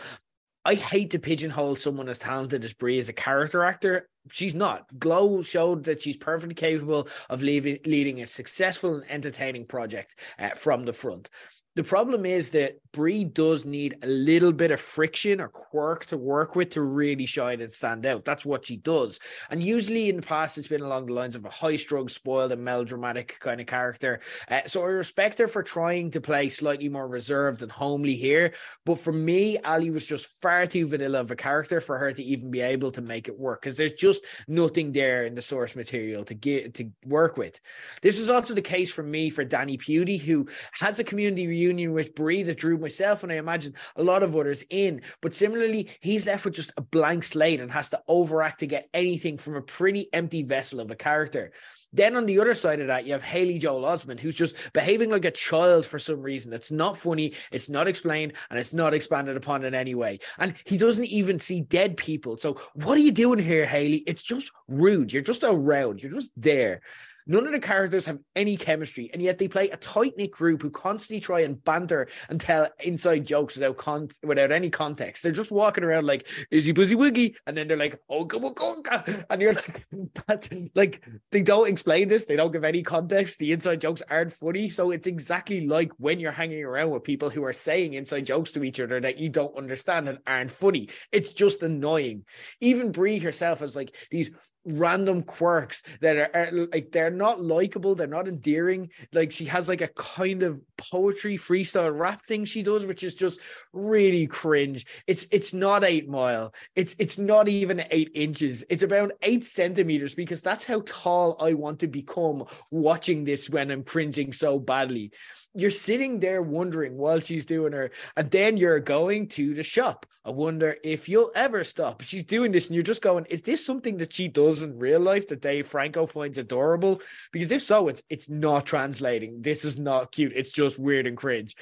I 0.65 0.75
hate 0.75 1.11
to 1.11 1.21
pigeonhole 1.21 1.77
someone 1.77 2.09
as 2.09 2.19
talented 2.19 2.65
as 2.65 2.75
Brie 2.75 2.99
as 2.99 3.09
a 3.09 3.13
character 3.13 3.63
actor. 3.63 4.09
She's 4.33 4.57
not. 4.57 4.85
Glow 4.99 5.43
showed 5.43 5.85
that 5.85 6.03
she's 6.03 6.17
perfectly 6.17 6.57
capable 6.57 7.07
of 7.31 7.41
leaving, 7.41 7.79
leading 7.87 8.21
a 8.21 8.27
successful 8.27 8.97
and 8.97 9.09
entertaining 9.09 9.67
project 9.67 10.19
uh, 10.41 10.49
from 10.57 10.85
the 10.85 10.93
front. 10.93 11.31
The 11.77 11.85
problem 11.85 12.25
is 12.25 12.53
that 12.53 12.81
Brie 12.91 13.25
does 13.25 13.67
need 13.67 13.99
a 14.03 14.07
little 14.07 14.53
bit 14.53 14.71
of 14.71 14.81
friction 14.81 15.43
or 15.43 15.49
quirk 15.49 16.07
to 16.07 16.17
work 16.17 16.57
with 16.57 16.71
to 16.71 16.81
really 16.81 17.27
shine 17.27 17.61
and 17.61 17.71
stand 17.71 18.07
out. 18.07 18.25
That's 18.25 18.47
what 18.47 18.65
she 18.65 18.79
does. 18.79 19.21
And 19.51 19.63
usually 19.63 20.09
in 20.09 20.17
the 20.17 20.23
past, 20.23 20.57
it's 20.57 20.69
been 20.69 20.81
along 20.81 21.05
the 21.05 21.13
lines 21.13 21.37
of 21.37 21.45
a 21.45 21.51
high 21.51 21.77
strung, 21.77 22.09
spoiled, 22.09 22.53
and 22.53 22.65
melodramatic 22.65 23.37
kind 23.41 23.61
of 23.61 23.67
character. 23.67 24.21
Uh, 24.49 24.63
so 24.65 24.83
I 24.83 24.87
respect 24.87 25.39
her 25.39 25.49
for 25.49 25.63
trying 25.63 26.13
to 26.13 26.21
play 26.23 26.49
slightly 26.49 26.89
more 26.89 27.07
reserved 27.07 27.63
and 27.63 27.71
homely 27.71 28.17
here. 28.17 28.55
But 28.87 28.99
for 28.99 29.13
me, 29.13 29.59
Ali 29.59 29.91
was 29.91 30.07
just 30.07 30.41
far 30.41 30.65
too 30.65 30.87
vanilla 30.87 31.21
of 31.21 31.31
a 31.31 31.37
character 31.37 31.83
for 31.83 31.99
her 31.99 32.11
to 32.11 32.25
even 32.25 32.51
be 32.51 32.63
able 32.63 32.93
to 32.93 33.03
make 33.03 33.29
it 33.29 33.39
work 33.39 33.61
because 33.61 33.77
there's 33.77 33.93
just 33.93 34.25
nothing 34.49 34.93
there 34.93 35.27
in 35.27 35.35
the 35.35 35.43
source 35.43 35.77
material 35.77 36.25
to 36.25 36.33
get 36.33 36.73
to 36.77 36.91
work 37.05 37.37
with. 37.37 37.61
This 38.01 38.19
was 38.19 38.31
also 38.31 38.55
the 38.55 38.63
case 38.63 38.91
for 38.91 39.03
me 39.03 39.29
for 39.29 39.45
Danny 39.45 39.77
Pudi, 39.77 40.19
who 40.19 40.49
has 40.73 40.99
a 40.99 41.05
community 41.05 41.47
reunion 41.47 41.66
with 41.75 42.15
Brie 42.15 42.43
that 42.45 42.59
drew 42.59 42.79
myself 42.79 43.23
and 43.23 43.33
I 43.33 43.37
imagine 43.37 43.75
a 43.97 44.03
lot 44.03 44.23
of 44.23 44.37
others 44.37 44.65
in. 44.71 45.03
But 45.21 45.35
similarly, 45.35 45.91
he's 46.01 46.27
left 46.27 46.45
with 46.45 46.55
just 46.55 46.73
a 46.77 46.81
blank 46.81 47.25
slate 47.25 47.61
and 47.61 47.71
has 47.73 47.91
to 47.91 48.03
overact 48.09 48.61
to 48.61 48.67
get 48.67 48.89
anything 48.95 49.39
from 49.39 49.57
a 49.57 49.63
pretty 49.63 50.09
empty 50.13 50.43
vessel 50.43 50.81
of 50.81 50.91
a 50.91 50.97
character. 50.97 51.53
Then 51.93 52.17
on 52.17 52.27
the 52.27 52.41
other 52.41 52.55
side 52.55 52.81
of 52.81 52.89
that, 52.89 53.07
you 53.07 53.13
have 53.13 53.23
Haley 53.23 53.59
Joel 53.59 53.83
Osment, 53.83 54.21
who's 54.21 54.35
just 54.35 54.57
behaving 54.73 55.11
like 55.11 55.25
a 55.25 55.31
child 55.31 55.87
for 55.87 55.99
some 55.99 56.21
reason. 56.21 56.53
It's 56.53 56.71
not 56.71 56.99
funny, 56.99 57.33
it's 57.51 57.71
not 57.71 57.89
explained, 57.89 58.35
and 58.51 58.59
it's 58.59 58.75
not 58.75 58.93
expanded 58.93 59.37
upon 59.37 59.65
in 59.65 59.75
any 59.75 59.95
way. 59.95 60.21
And 60.39 60.55
he 60.65 60.77
doesn't 60.77 61.07
even 61.07 61.39
see 61.39 61.63
dead 61.63 61.97
people. 61.97 62.37
So 62.37 62.61
what 62.75 62.99
are 62.99 63.03
you 63.03 63.13
doing 63.13 63.39
here, 63.39 63.65
Haley? 63.65 64.05
It's 64.07 64.23
just 64.23 64.51
rude. 64.69 65.13
You're 65.13 65.23
just 65.23 65.45
around. 65.45 66.03
You're 66.03 66.13
just 66.13 66.33
there. 66.37 66.83
None 67.27 67.47
of 67.47 67.53
the 67.53 67.59
characters 67.59 68.07
have 68.07 68.21
any 68.37 68.57
chemistry, 68.57 69.11
and 69.13 69.21
yet 69.21 69.39
they 69.39 69.49
play 69.49 69.69
a 69.71 69.77
tight 69.77 70.17
knit 70.17 70.31
group 70.31 70.63
who 70.63 70.71
constantly 70.71 71.21
try 71.21 71.41
and 71.41 71.63
banter 71.63 72.09
and 72.29 72.41
tell 72.41 72.69
inside 72.85 73.27
jokes 73.27 73.57
without 73.57 73.77
con- 73.77 74.09
without 74.23 74.53
any 74.53 74.71
context. 74.71 75.23
They're 75.23 75.33
just 75.33 75.51
walking 75.51 75.83
around 75.85 76.07
like 76.07 76.29
"Izzy 76.51 76.73
Buzzy 76.73 76.95
Wiggy," 76.95 77.37
and 77.47 77.57
then 77.57 77.67
they're 77.67 77.77
like 77.77 78.01
"Oh 78.09 78.25
come 78.25 78.45
on, 78.45 78.83
and 79.29 79.43
you're 79.43 79.55
like, 79.55 79.87
like 80.75 81.05
they 81.33 81.43
don't 81.43 81.69
explain 81.69 82.09
this. 82.09 82.27
They 82.27 82.37
don't 82.37 82.53
give 82.53 82.65
any 82.65 82.83
context. 82.83 83.39
The 83.39 83.53
inside 83.53 83.81
jokes 83.81 84.03
aren't 84.09 84.33
funny, 84.33 84.69
so 84.69 84.93
it's 84.93 85.07
exactly 85.07 85.67
like 85.67 85.91
when 85.99 86.21
you're 86.21 86.33
hanging 86.33 86.65
around 86.65 86.91
with 86.91 87.03
people 87.03 87.31
who 87.31 87.45
are 87.45 87.53
saying 87.53 87.95
inside 87.95 88.27
jokes 88.27 88.53
to 88.53 88.63
each 88.63 88.79
other 88.79 89.01
that 89.01 89.19
you 89.19 89.29
don't 89.29 89.57
understand 89.57 90.09
and 90.09 90.19
aren't 90.27 90.51
funny. 90.51 90.91
It's 91.11 91.31
just 91.31 91.63
annoying. 91.63 92.25
Even 92.61 92.93
Brie 92.93 93.19
herself 93.19 93.61
has 93.61 93.75
like 93.75 93.97
these 94.11 94.31
random 94.67 95.23
quirks 95.23 95.83
that 96.01 96.17
are, 96.17 96.31
are, 96.35 96.67
like 96.73 96.93
they're 96.93 97.11
not 97.11 97.41
likable 97.43 97.95
they're 97.95 98.07
not 98.07 98.29
endearing. 98.29 98.91
Like 99.13 99.33
she 99.33 99.47
has 99.47 99.69
like 99.69 99.81
a 99.81 99.89
kind 99.89 100.43
of 100.43 100.61
poetry 100.77 101.39
freestyle 101.39 101.97
rap 101.97 102.25
thing 102.27 102.45
she 102.45 102.63
does 102.63 102.85
which 102.85 103.03
is 103.03 103.15
just 103.15 103.41
really 103.73 104.27
cringe. 104.27 104.87
It's 105.07 105.27
it's 105.31 105.55
not 105.55 105.85
eight 105.85 106.09
mile. 106.09 106.55
It's 106.75 106.95
it's 106.99 107.19
not 107.19 107.49
even 107.49 107.83
eight 107.91 108.11
inches. 108.15 108.65
It's 108.69 108.83
about 108.83 109.13
eight 109.23 109.45
centimeters 109.45 110.15
because 110.15 110.43
that's 110.43 110.65
how 110.65 110.83
tall 110.87 111.37
i 111.41 111.53
want 111.53 111.81
to 111.81 111.87
become 111.87 112.45
watching 112.71 113.25
this 113.25 113.49
when 113.51 113.71
i'm 113.71 113.85
cringing 113.85 114.33
so 114.33 114.59
badly 114.59 115.13
you're 115.57 115.71
sitting 115.71 116.21
there 116.21 116.43
wondering 116.43 116.97
while 116.97 117.21
she's 117.21 117.47
doing 117.47 117.73
her, 117.73 117.91
and 118.17 118.31
then 118.31 118.57
you're 118.57 118.81
going 118.81 119.29
to 119.29 119.55
the 119.55 119.63
shop. 119.63 120.07
I 120.25 120.31
wonder 120.31 120.77
if 120.83 121.09
you'll 121.09 121.31
ever 121.35 121.65
stop. 121.65 122.03
She's 122.03 122.25
doing 122.25 122.53
this, 122.53 122.67
and 122.67 122.75
you're 122.75 122.83
just 122.83 123.03
going, 123.03 123.27
"Is 123.27 123.43
this 123.43 123.65
something 123.65 123.97
that 123.99 124.13
she 124.13 124.29
does 124.29 124.63
in 124.63 124.79
real 124.79 125.01
life 125.01 125.29
that 125.29 125.41
Dave 125.41 125.67
Franco 125.67 126.07
finds 126.07 126.39
adorable?" 126.39 127.01
Because 127.33 127.53
if 127.53 127.63
so, 127.63 127.89
it's 127.89 128.03
it's 128.11 128.29
not 128.29 128.67
translating. 128.67 129.43
This 129.43 129.65
is 129.65 129.79
not 129.79 130.13
cute. 130.13 130.33
It's 130.35 130.51
just 130.51 130.79
weird 130.79 131.07
and 131.07 131.17
cringe. 131.17 131.57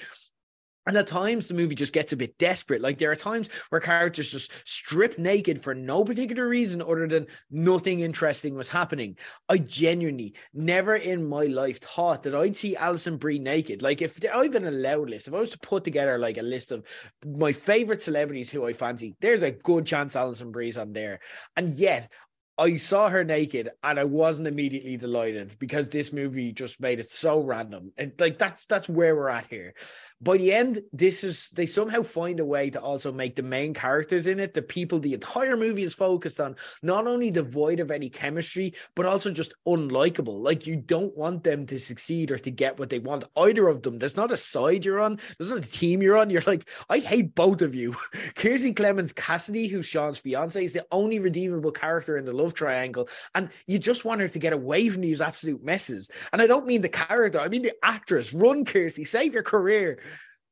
And 0.86 0.96
at 0.96 1.06
times 1.06 1.48
the 1.48 1.54
movie 1.54 1.74
just 1.74 1.94
gets 1.94 2.12
a 2.12 2.16
bit 2.16 2.36
desperate. 2.38 2.82
Like 2.82 2.98
there 2.98 3.10
are 3.10 3.16
times 3.16 3.48
where 3.70 3.80
characters 3.80 4.32
just 4.32 4.52
strip 4.64 5.18
naked 5.18 5.62
for 5.62 5.74
no 5.74 6.04
particular 6.04 6.46
reason 6.46 6.82
other 6.82 7.06
than 7.06 7.26
nothing 7.50 8.00
interesting 8.00 8.54
was 8.54 8.68
happening. 8.68 9.16
I 9.48 9.58
genuinely 9.58 10.34
never 10.52 10.94
in 10.96 11.26
my 11.26 11.44
life 11.44 11.80
thought 11.80 12.22
that 12.24 12.34
I'd 12.34 12.56
see 12.56 12.76
Alison 12.76 13.16
Brie 13.16 13.38
naked. 13.38 13.82
Like 13.82 14.02
if 14.02 14.18
I 14.24 14.44
have 14.44 14.54
an 14.54 14.66
allowed 14.66 15.10
list, 15.10 15.28
if 15.28 15.34
I 15.34 15.40
was 15.40 15.50
to 15.50 15.58
put 15.58 15.84
together 15.84 16.18
like 16.18 16.38
a 16.38 16.42
list 16.42 16.70
of 16.72 16.84
my 17.24 17.52
favorite 17.52 18.02
celebrities 18.02 18.50
who 18.50 18.66
I 18.66 18.72
fancy, 18.72 19.16
there's 19.20 19.42
a 19.42 19.50
good 19.50 19.86
chance 19.86 20.16
Alison 20.16 20.52
Brie's 20.52 20.78
on 20.78 20.92
there. 20.92 21.20
And 21.56 21.74
yet 21.74 22.10
I 22.56 22.76
saw 22.76 23.08
her 23.08 23.24
naked 23.24 23.70
and 23.82 23.98
I 23.98 24.04
wasn't 24.04 24.46
immediately 24.46 24.96
delighted 24.96 25.58
because 25.58 25.88
this 25.88 26.12
movie 26.12 26.52
just 26.52 26.80
made 26.80 27.00
it 27.00 27.10
so 27.10 27.40
random. 27.40 27.92
And 27.98 28.12
like 28.18 28.38
that's 28.38 28.66
that's 28.66 28.88
where 28.88 29.16
we're 29.16 29.28
at 29.28 29.48
here 29.48 29.74
by 30.20 30.38
the 30.38 30.52
end, 30.52 30.82
this 30.92 31.22
is 31.22 31.50
they 31.50 31.66
somehow 31.66 32.02
find 32.02 32.40
a 32.40 32.44
way 32.44 32.70
to 32.70 32.80
also 32.80 33.12
make 33.12 33.36
the 33.36 33.42
main 33.42 33.74
characters 33.74 34.26
in 34.26 34.40
it, 34.40 34.54
the 34.54 34.62
people 34.62 34.98
the 34.98 35.12
entire 35.12 35.56
movie 35.56 35.82
is 35.82 35.94
focused 35.94 36.40
on, 36.40 36.56
not 36.82 37.06
only 37.06 37.30
devoid 37.30 37.80
of 37.80 37.90
any 37.90 38.08
chemistry, 38.08 38.74
but 38.94 39.06
also 39.06 39.30
just 39.30 39.54
unlikable. 39.66 40.42
Like 40.42 40.66
you 40.66 40.76
don't 40.76 41.16
want 41.16 41.44
them 41.44 41.66
to 41.66 41.78
succeed 41.78 42.30
or 42.30 42.38
to 42.38 42.50
get 42.50 42.78
what 42.78 42.90
they 42.90 42.98
want. 42.98 43.24
Either 43.36 43.68
of 43.68 43.82
them. 43.82 43.98
There's 43.98 44.16
not 44.16 44.32
a 44.32 44.36
side 44.36 44.84
you're 44.84 45.00
on, 45.00 45.18
there's 45.38 45.50
not 45.50 45.64
a 45.64 45.70
team 45.70 46.00
you're 46.00 46.16
on. 46.16 46.30
You're 46.30 46.42
like, 46.46 46.68
I 46.88 47.00
hate 47.00 47.34
both 47.34 47.60
of 47.60 47.74
you. 47.74 47.92
Kiersey 48.34 48.74
Clemons 48.74 49.14
Cassidy, 49.14 49.66
who's 49.66 49.86
Sean's 49.86 50.18
fiance, 50.18 50.64
is 50.64 50.72
the 50.72 50.86
only 50.90 51.18
redeemable 51.18 51.72
character 51.72 52.16
in 52.16 52.24
the 52.24 52.32
love 52.32 52.54
triangle. 52.54 53.08
And 53.34 53.50
you 53.66 53.78
just 53.78 54.04
want 54.04 54.20
her 54.20 54.28
to 54.28 54.38
get 54.38 54.52
away 54.52 54.88
from 54.88 55.02
these 55.02 55.20
absolute 55.20 55.62
messes. 55.62 56.10
And 56.32 56.40
I 56.40 56.46
don't 56.46 56.66
mean 56.66 56.80
the 56.80 56.88
character, 56.88 57.40
I 57.40 57.48
mean 57.48 57.62
the 57.62 57.74
actress. 57.82 58.32
Run, 58.32 58.64
Kiersey, 58.64 59.06
save 59.06 59.34
your 59.34 59.42
career 59.42 59.98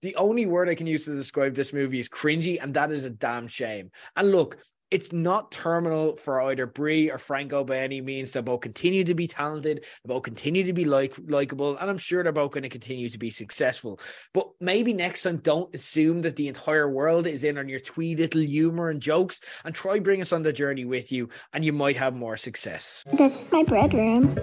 the 0.03 0.17
only 0.17 0.47
word 0.47 0.69
I 0.69 0.75
can 0.75 0.87
use 0.87 1.05
to 1.07 1.17
describe 1.17 1.55
this 1.55 1.73
movie 1.73 2.01
is 2.01 2.09
cringy, 2.09 2.63
and 2.63 2.75
that 2.75 2.91
is 2.91 3.05
a 3.05 3.11
damn 3.11 3.49
shame. 3.49 3.91
And 4.17 4.31
look, 4.31 4.59
it's 4.93 5.11
not 5.11 5.51
terminal 5.51 6.17
for 6.17 6.43
either 6.43 6.67
Brie 6.67 7.11
or 7.11 7.17
Franco 7.17 7.65
by 7.65 7.79
any 7.79 8.03
means. 8.03 8.33
They 8.33 8.43
both 8.43 8.61
continue 8.61 9.05
to 9.05 9.15
be 9.15 9.27
talented, 9.27 9.79
they 9.79 10.09
both 10.09 10.23
continue 10.23 10.65
to 10.65 10.75
be 10.75 10.85
like 10.85 11.17
likable, 11.29 11.79
and 11.79 11.89
I'm 11.89 11.97
sure 11.97 12.23
they're 12.23 12.31
both 12.31 12.51
going 12.51 12.65
to 12.65 12.69
continue 12.69 13.09
to 13.09 13.19
be 13.19 13.31
successful. 13.31 13.99
But 14.35 14.49
maybe 14.61 14.93
next 14.93 15.23
time, 15.23 15.39
don't 15.39 15.75
assume 15.75 16.21
that 16.23 16.37
the 16.37 16.47
entire 16.47 16.91
world 16.91 17.27
is 17.27 17.43
in 17.43 17.57
on 17.57 17.71
your 17.71 17.81
twee 17.81 18.15
little 18.15 18.43
humor 18.43 18.91
and 18.91 19.01
jokes, 19.01 19.41
and 19.65 19.75
try 19.75 19.99
bring 19.99 20.21
us 20.21 20.33
on 20.33 20.43
the 20.43 20.53
journey 20.53 20.85
with 20.85 21.11
you, 21.11 21.31
and 21.55 21.65
you 21.65 21.73
might 21.73 21.97
have 21.97 22.15
more 22.15 22.37
success. 22.37 23.03
This 23.15 23.41
is 23.41 23.51
my 23.51 23.63
bedroom. 23.63 24.39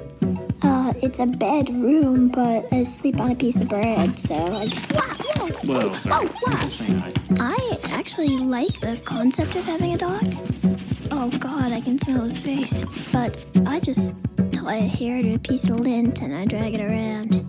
Uh, 0.64 0.94
it's 1.04 1.20
a 1.20 1.28
bedroom, 1.28 2.30
but 2.30 2.66
I 2.74 2.84
sleep 2.84 3.20
on 3.20 3.32
a 3.32 3.36
piece 3.36 3.62
of 3.62 3.70
bread, 3.70 4.18
so 4.18 4.36
I 4.36 4.66
just. 4.66 5.19
Whoa, 5.64 5.94
sorry. 5.94 6.28
Oh, 6.28 6.34
oh 6.48 7.38
I 7.40 7.78
actually 7.84 8.38
like 8.38 8.80
the 8.80 9.00
concept 9.04 9.56
of 9.56 9.66
having 9.66 9.94
a 9.94 9.98
dog. 9.98 10.24
Oh 11.12 11.30
god, 11.40 11.72
I 11.72 11.82
can 11.82 11.98
smell 11.98 12.24
his 12.24 12.38
face. 12.38 12.84
But 13.12 13.46
I 13.66 13.80
just 13.80 14.16
tie 14.52 14.76
a 14.76 14.88
hair 14.88 15.22
to 15.22 15.36
a 15.36 15.40
piece 15.40 15.70
of 15.70 15.80
lint 15.80 16.22
and 16.22 16.36
I 16.36 16.46
drag 16.46 16.76
it 16.76 16.82
around. 16.82 17.46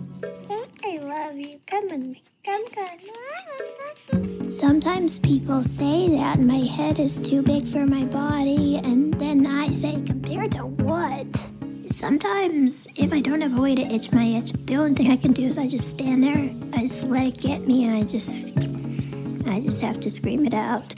I 0.83 0.97
love 0.97 1.37
you. 1.37 1.59
Come 1.67 1.89
with 1.89 1.99
me. 1.99 2.23
Come, 2.43 2.65
come. 2.67 4.49
Sometimes 4.49 5.19
people 5.19 5.63
say 5.63 6.09
that 6.09 6.39
my 6.39 6.57
head 6.57 6.99
is 6.99 7.19
too 7.19 7.41
big 7.41 7.65
for 7.65 7.85
my 7.85 8.03
body, 8.05 8.77
and 8.83 9.13
then 9.13 9.45
I 9.45 9.67
say, 9.67 10.01
compared 10.05 10.51
to 10.53 10.65
what? 10.65 11.27
Sometimes, 12.01 12.87
if 12.95 13.13
I 13.13 13.21
don't 13.21 13.41
have 13.41 13.55
a 13.55 13.61
way 13.61 13.75
to 13.75 13.81
itch 13.83 14.11
my 14.11 14.23
itch, 14.23 14.53
the 14.65 14.75
only 14.75 14.95
thing 14.95 15.11
I 15.11 15.17
can 15.17 15.33
do 15.33 15.43
is 15.43 15.55
I 15.55 15.67
just 15.67 15.87
stand 15.87 16.23
there, 16.23 16.49
I 16.73 16.87
just 16.87 17.03
let 17.03 17.27
it 17.27 17.37
get 17.37 17.67
me, 17.67 17.91
I 17.91 18.01
just, 18.05 18.47
I 19.45 19.59
just 19.59 19.81
have 19.81 19.99
to 19.99 20.09
scream 20.09 20.47
it 20.47 20.55
out. 20.55 20.95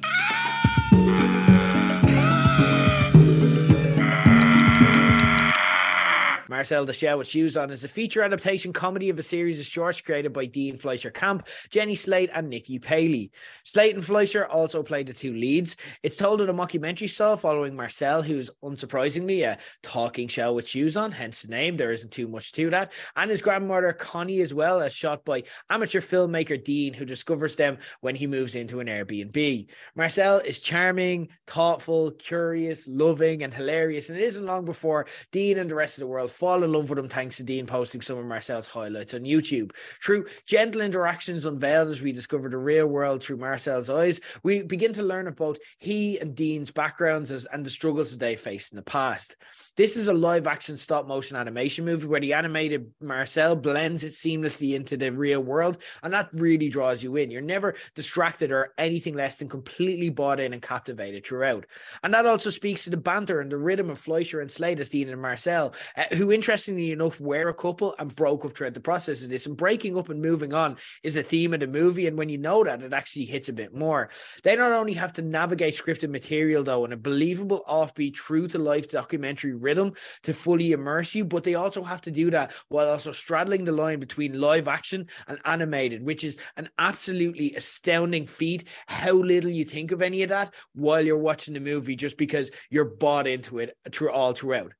Marcel 6.53 6.85
the 6.85 6.93
Shell 6.93 7.17
with 7.17 7.27
Shoes 7.27 7.57
On 7.57 7.71
is 7.71 7.83
a 7.83 7.87
feature 7.87 8.21
adaptation 8.21 8.73
comedy 8.73 9.09
of 9.09 9.17
a 9.17 9.23
series 9.23 9.59
of 9.59 9.65
shorts 9.65 10.01
created 10.01 10.33
by 10.33 10.45
Dean 10.45 10.77
Fleischer 10.77 11.09
Camp, 11.09 11.47
Jenny 11.71 11.95
Slate, 11.95 12.29
and 12.31 12.47
Nikki 12.47 12.77
Paley. 12.77 13.31
Slate 13.63 13.95
and 13.95 14.05
Fleischer 14.05 14.45
also 14.45 14.83
play 14.83 15.01
the 15.01 15.13
two 15.13 15.33
leads. 15.33 15.77
It's 16.03 16.15
told 16.15 16.41
in 16.41 16.49
a 16.49 16.53
mockumentary 16.53 17.09
style 17.09 17.37
following 17.37 17.75
Marcel, 17.75 18.21
who's 18.21 18.51
unsurprisingly 18.63 19.43
a 19.43 19.57
talking 19.81 20.27
shell 20.27 20.53
with 20.53 20.67
shoes 20.67 20.95
on, 20.95 21.11
hence 21.11 21.41
the 21.41 21.49
name. 21.49 21.75
There 21.75 21.91
isn't 21.91 22.11
too 22.11 22.27
much 22.27 22.51
to 22.51 22.69
that. 22.69 22.93
And 23.15 23.31
his 23.31 23.41
grandmother, 23.41 23.91
Connie, 23.91 24.41
as 24.41 24.53
well, 24.53 24.79
as 24.79 24.93
shot 24.93 25.25
by 25.25 25.45
amateur 25.71 26.01
filmmaker 26.01 26.63
Dean, 26.63 26.93
who 26.93 27.03
discovers 27.05 27.55
them 27.55 27.79
when 28.01 28.13
he 28.13 28.27
moves 28.27 28.53
into 28.53 28.79
an 28.79 28.85
Airbnb. 28.85 29.65
Marcel 29.95 30.37
is 30.37 30.59
charming, 30.59 31.29
thoughtful, 31.47 32.11
curious, 32.11 32.87
loving, 32.87 33.41
and 33.41 33.55
hilarious. 33.55 34.11
And 34.11 34.19
it 34.19 34.23
isn't 34.25 34.45
long 34.45 34.65
before 34.65 35.07
Dean 35.31 35.57
and 35.57 35.67
the 35.67 35.73
rest 35.73 35.97
of 35.97 36.01
the 36.01 36.07
world 36.07 36.29
fall 36.43 36.61
in 36.61 36.73
love 36.73 36.89
with 36.89 36.99
him 36.99 37.07
thanks 37.07 37.37
to 37.37 37.43
Dean 37.43 37.65
posting 37.65 38.01
some 38.01 38.17
of 38.17 38.25
Marcel's 38.25 38.67
highlights 38.67 39.13
on 39.13 39.21
YouTube. 39.21 39.73
Through 40.03 40.25
gentle 40.45 40.81
interactions 40.81 41.45
unveiled 41.45 41.87
as 41.87 42.01
we 42.01 42.11
discover 42.11 42.49
the 42.49 42.57
real 42.57 42.85
world 42.85 43.23
through 43.23 43.37
Marcel's 43.37 43.89
eyes, 43.89 44.19
we 44.43 44.61
begin 44.61 44.91
to 44.91 45.03
learn 45.03 45.27
about 45.27 45.57
he 45.77 46.19
and 46.19 46.35
Dean's 46.35 46.69
backgrounds 46.69 47.31
as, 47.31 47.45
and 47.45 47.65
the 47.65 47.69
struggles 47.69 48.17
they 48.17 48.35
faced 48.35 48.73
in 48.73 48.75
the 48.75 48.83
past. 48.83 49.37
This 49.75 49.97
is 49.97 50.07
a 50.07 50.13
live 50.13 50.45
action 50.45 50.77
stop 50.77 51.07
motion 51.07 51.35
animation 51.35 51.83
movie 51.83 52.05
where 52.05 52.19
the 52.19 52.33
animated 52.33 52.91
Marcel 53.01 53.55
blends 53.55 54.03
it 54.03 54.11
seamlessly 54.11 54.75
into 54.75 54.97
the 54.97 55.11
real 55.11 55.41
world, 55.41 55.79
and 56.03 56.13
that 56.13 56.29
really 56.33 56.69
draws 56.69 57.01
you 57.01 57.15
in. 57.15 57.31
You're 57.31 57.41
never 57.41 57.73
distracted 57.95 58.51
or 58.51 58.71
anything 58.77 59.15
less 59.15 59.37
than 59.37 59.49
completely 59.49 60.09
bought 60.09 60.39
in 60.39 60.53
and 60.53 60.61
captivated 60.61 61.25
throughout. 61.25 61.65
And 62.03 62.13
that 62.13 62.27
also 62.27 62.51
speaks 62.51 62.83
to 62.83 62.91
the 62.91 62.97
banter 62.97 63.41
and 63.41 63.51
the 63.51 63.57
rhythm 63.57 63.89
of 63.89 63.97
Fleischer 63.97 64.41
and 64.41 64.51
Slate 64.51 64.79
as 64.79 64.89
Dean 64.89 65.09
and 65.09 65.19
Marcel, 65.19 65.73
uh, 65.97 66.03
who 66.15 66.31
interestingly 66.31 66.91
enough 66.91 67.19
were 67.19 67.49
a 67.49 67.53
couple 67.55 67.95
and 67.97 68.15
broke 68.15 68.45
up 68.45 68.55
throughout 68.55 68.75
the 68.75 68.79
process 68.79 69.23
of 69.23 69.31
this. 69.31 69.47
And 69.47 69.57
breaking 69.57 69.97
up 69.97 70.09
and 70.09 70.21
moving 70.21 70.53
on 70.53 70.77
is 71.01 71.15
a 71.15 71.23
theme 71.23 71.51
of 71.51 71.61
the 71.61 71.67
movie, 71.67 72.05
and 72.05 72.15
when 72.15 72.29
you 72.29 72.37
know 72.37 72.63
that, 72.63 72.83
it 72.83 72.93
actually 72.93 73.25
hits 73.25 73.49
a 73.49 73.53
bit 73.53 73.73
more. 73.73 74.11
They 74.43 74.55
not 74.55 74.71
only 74.71 74.93
have 74.93 75.13
to 75.13 75.23
navigate 75.23 75.73
scripted 75.73 76.11
material 76.11 76.63
though 76.63 76.85
in 76.85 76.93
a 76.93 76.97
believable, 76.97 77.63
offbeat, 77.67 78.13
true 78.13 78.47
to 78.49 78.59
life 78.59 78.87
documentary 78.87 79.62
rhythm 79.63 79.93
to 80.23 80.33
fully 80.33 80.73
immerse 80.73 81.15
you, 81.15 81.25
but 81.25 81.43
they 81.43 81.55
also 81.55 81.81
have 81.81 82.01
to 82.01 82.11
do 82.11 82.29
that 82.31 82.51
while 82.69 82.89
also 82.89 83.11
straddling 83.11 83.63
the 83.63 83.71
line 83.71 83.99
between 83.99 84.39
live 84.39 84.67
action 84.67 85.07
and 85.27 85.39
animated, 85.45 86.03
which 86.03 86.23
is 86.23 86.37
an 86.57 86.69
absolutely 86.77 87.55
astounding 87.55 88.27
feat. 88.27 88.67
How 88.87 89.13
little 89.13 89.51
you 89.51 89.63
think 89.63 89.91
of 89.91 90.01
any 90.01 90.23
of 90.23 90.29
that 90.29 90.53
while 90.73 91.01
you're 91.01 91.17
watching 91.17 91.53
the 91.53 91.59
movie, 91.59 91.95
just 91.95 92.17
because 92.17 92.51
you're 92.69 92.85
bought 92.85 93.27
into 93.27 93.59
it 93.59 93.75
through 93.91 94.11
all 94.11 94.33
throughout. 94.33 94.73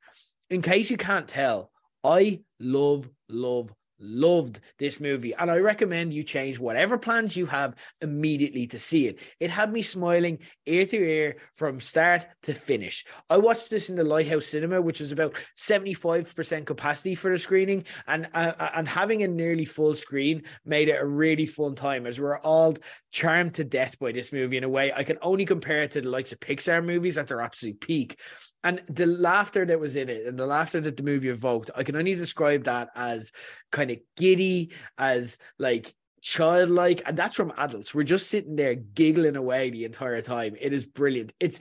In 0.50 0.62
case 0.62 0.92
you 0.92 0.98
can't 0.98 1.28
tell, 1.28 1.72
I 2.04 2.42
love, 2.60 3.10
love, 3.30 3.74
loved 4.00 4.60
this 4.80 5.00
movie 5.00 5.34
and 5.36 5.50
i 5.50 5.58
recommend 5.58 6.14
you 6.14 6.24
change 6.24 6.60
whatever 6.60 6.98
plans 6.98 7.38
you 7.38 7.46
have 7.46 7.76
immediately 8.02 8.68
to 8.68 8.80
see 8.80 9.08
it. 9.08 9.20
It 9.40 9.50
had 9.50 9.72
me 9.72 9.82
smiling 9.82 10.40
ear 10.66 10.86
to 10.86 10.98
ear 10.98 11.36
from 11.56 11.80
start 11.80 12.26
to 12.44 12.54
finish. 12.54 13.06
I 13.30 13.38
watched 13.38 13.70
this 13.70 13.90
in 13.90 13.96
the 13.96 14.04
lighthouse 14.04 14.48
cinema 14.48 14.82
which 14.82 15.00
was 15.00 15.12
about 15.12 15.36
75% 15.58 16.66
capacity 16.66 17.16
for 17.16 17.32
the 17.32 17.40
screening 17.40 17.86
and 18.08 18.28
uh, 18.34 18.54
and 18.76 18.88
having 18.88 19.24
a 19.24 19.28
nearly 19.28 19.66
full 19.66 19.96
screen 19.96 20.44
made 20.66 20.90
it 20.90 21.02
a 21.02 21.06
really 21.06 21.46
fun 21.46 21.76
time 21.76 22.06
as 22.06 22.20
we're 22.20 22.40
all 22.40 22.76
charmed 23.12 23.56
to 23.56 23.64
death 23.64 24.00
by 24.00 24.12
this 24.12 24.32
movie 24.32 24.58
in 24.58 24.64
a 24.64 24.70
way. 24.70 24.92
I 24.94 25.04
can 25.04 25.18
only 25.22 25.46
compare 25.46 25.84
it 25.84 25.92
to 25.92 26.02
the 26.02 26.10
likes 26.10 26.32
of 26.32 26.40
pixar 26.40 26.84
movies 26.84 27.18
at 27.18 27.28
their 27.28 27.42
absolute 27.42 27.80
peak 27.80 28.20
and 28.64 28.82
the 28.88 29.06
laughter 29.06 29.66
that 29.66 29.80
was 29.80 29.96
in 29.96 30.10
it 30.10 30.26
and 30.26 30.38
the 30.38 30.48
laughter 30.48 30.80
that 30.82 30.98
the 30.98 31.04
movie 31.04 31.30
evoked 31.30 31.72
i 31.76 31.84
can 31.84 31.96
only 31.96 32.16
describe 32.16 32.64
that 32.64 32.90
as 32.96 33.32
kind 33.72 33.92
of 33.92 33.98
giddy 34.18 34.72
as 34.98 35.38
like 35.60 35.96
childlike. 36.24 37.04
And 37.06 37.16
that's 37.16 37.36
from 37.36 37.54
adults. 37.58 37.94
We're 37.94 38.04
just 38.04 38.30
sitting 38.30 38.56
there 38.56 38.74
giggling 38.74 39.36
away 39.36 39.70
the 39.70 39.86
entire 39.86 40.22
time. 40.22 40.56
It 40.60 40.74
is 40.74 40.88
brilliant. 40.88 41.34
It's 41.40 41.60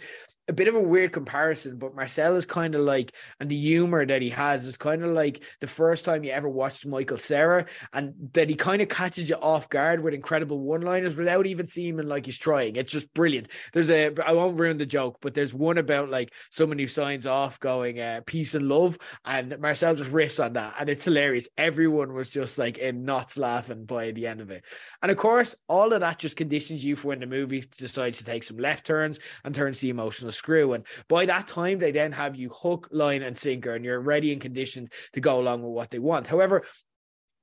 a 0.49 0.53
bit 0.53 0.67
of 0.67 0.75
a 0.75 0.81
weird 0.81 1.13
comparison, 1.13 1.79
but 1.79 1.95
Marcel 1.95 2.35
is 2.35 2.47
kind 2.47 2.75
of 2.75 2.81
like, 2.81 3.15
and 3.39 3.49
the 3.49 3.57
humor 3.57 4.05
that 4.05 4.23
he 4.23 4.31
has 4.31 4.67
is 4.67 4.77
kind 4.77 5.05
of 5.05 5.13
like 5.13 5.45
the 5.61 5.69
first 5.69 6.05
time 6.05 6.25
you 6.25 6.33
ever 6.33 6.49
watched 6.49 6.85
Michael 6.85 7.17
Cera, 7.17 7.67
and 7.93 8.13
that 8.33 8.49
he 8.49 8.57
kind 8.57 8.83
of 8.83 8.89
catches 8.89 9.31
you 9.31 9.37
off 9.37 9.69
guard 9.69 10.03
with 10.03 10.15
incredible 10.15 10.59
one-liners 10.59 11.15
without 11.15 11.47
even 11.47 11.67
seeming 11.67 12.09
like 12.09 12.27
he's 12.27 12.39
trying. 12.39 12.75
It's 12.75 12.91
just 12.91 13.15
brilliant. 13.15 13.49
There's 13.73 13.91
a, 13.91 14.13
I 14.27 14.33
won't 14.33 14.59
ruin 14.59 14.79
the 14.79 14.87
joke, 14.87 15.19
but 15.21 15.33
there's 15.33 15.55
one 15.55 15.79
about 15.79 16.11
like 16.11 16.33
someone 16.51 16.79
who 16.79 16.89
signs 16.89 17.25
off 17.25 17.61
going 17.61 18.01
uh, 18.01 18.23
peace 18.27 18.57
and 18.57 18.69
love, 18.69 18.99
and 19.25 19.57
Marcel 19.61 19.95
just 19.95 20.11
riffs 20.11 20.45
on 20.45 20.55
that, 20.55 20.75
and 20.81 20.89
it's 20.89 21.05
hilarious. 21.05 21.49
Everyone 21.57 22.15
was 22.15 22.31
just 22.33 22.59
like 22.59 22.79
in 22.79 23.05
knots 23.05 23.39
laughing 23.39 23.85
by 23.85 24.11
the 24.11 24.27
end 24.27 24.41
of 24.41 24.51
it, 24.51 24.65
and 25.03 25.13
of 25.13 25.17
course, 25.17 25.55
all 25.69 25.93
of 25.93 26.01
that 26.01 26.19
just 26.19 26.37
conditions 26.37 26.85
you 26.85 26.97
for 26.97 27.09
when 27.09 27.21
the 27.21 27.27
movie 27.27 27.65
decides 27.79 28.19
to 28.19 28.25
take 28.25 28.43
some 28.43 28.57
left 28.57 28.85
turns 28.85 29.21
and 29.45 29.55
turns 29.55 29.79
the 29.79 29.91
emotional 29.91 30.32
screw. 30.33 30.73
And 30.73 30.85
by 31.09 31.27
that 31.27 31.49
time, 31.49 31.79
they 31.79 31.93
then 31.93 32.13
have 32.13 32.37
you 32.37 32.51
hook, 32.51 32.89
line, 32.91 33.23
and 33.23 33.37
sinker, 33.37 33.75
and 33.75 33.85
you're 33.85 34.01
ready 34.01 34.33
and 34.33 34.41
conditioned 34.41 34.93
to 35.13 35.21
go 35.21 35.39
along 35.41 35.63
with 35.63 35.73
what 35.73 35.91
they 35.91 35.99
want. 35.99 36.27
However, 36.27 36.65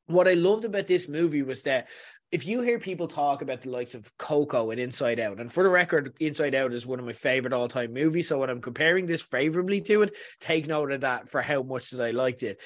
what 0.08 0.28
I 0.28 0.34
loved 0.34 0.66
about 0.66 0.88
this 0.88 1.08
movie 1.08 1.44
was 1.44 1.64
that 1.64 1.88
if 2.32 2.46
you 2.46 2.62
hear 2.62 2.80
people 2.80 3.08
talk 3.08 3.42
about 3.42 3.62
the 3.62 3.70
likes 3.70 3.96
of 3.96 4.12
Coco 4.18 4.72
and 4.72 4.80
Inside 4.80 5.20
Out, 5.20 5.40
and 5.40 5.52
for 5.52 5.64
the 5.64 5.70
record, 5.70 6.14
Inside 6.20 6.54
Out 6.54 6.74
is 6.74 6.86
one 6.86 7.00
of 7.00 7.06
my 7.06 7.14
favorite 7.14 7.54
all 7.54 7.68
time 7.68 7.94
movies. 7.94 8.28
So 8.28 8.40
when 8.40 8.50
I'm 8.50 8.62
comparing 8.62 9.06
this 9.06 9.22
favorably 9.22 9.82
to 9.82 10.04
it, 10.04 10.16
take 10.40 10.68
note 10.68 10.92
of 10.92 11.02
that 11.02 11.30
for 11.30 11.42
how 11.42 11.64
much 11.64 11.92
that 11.92 12.04
I 12.04 12.12
liked 12.12 12.44
it 12.44 12.60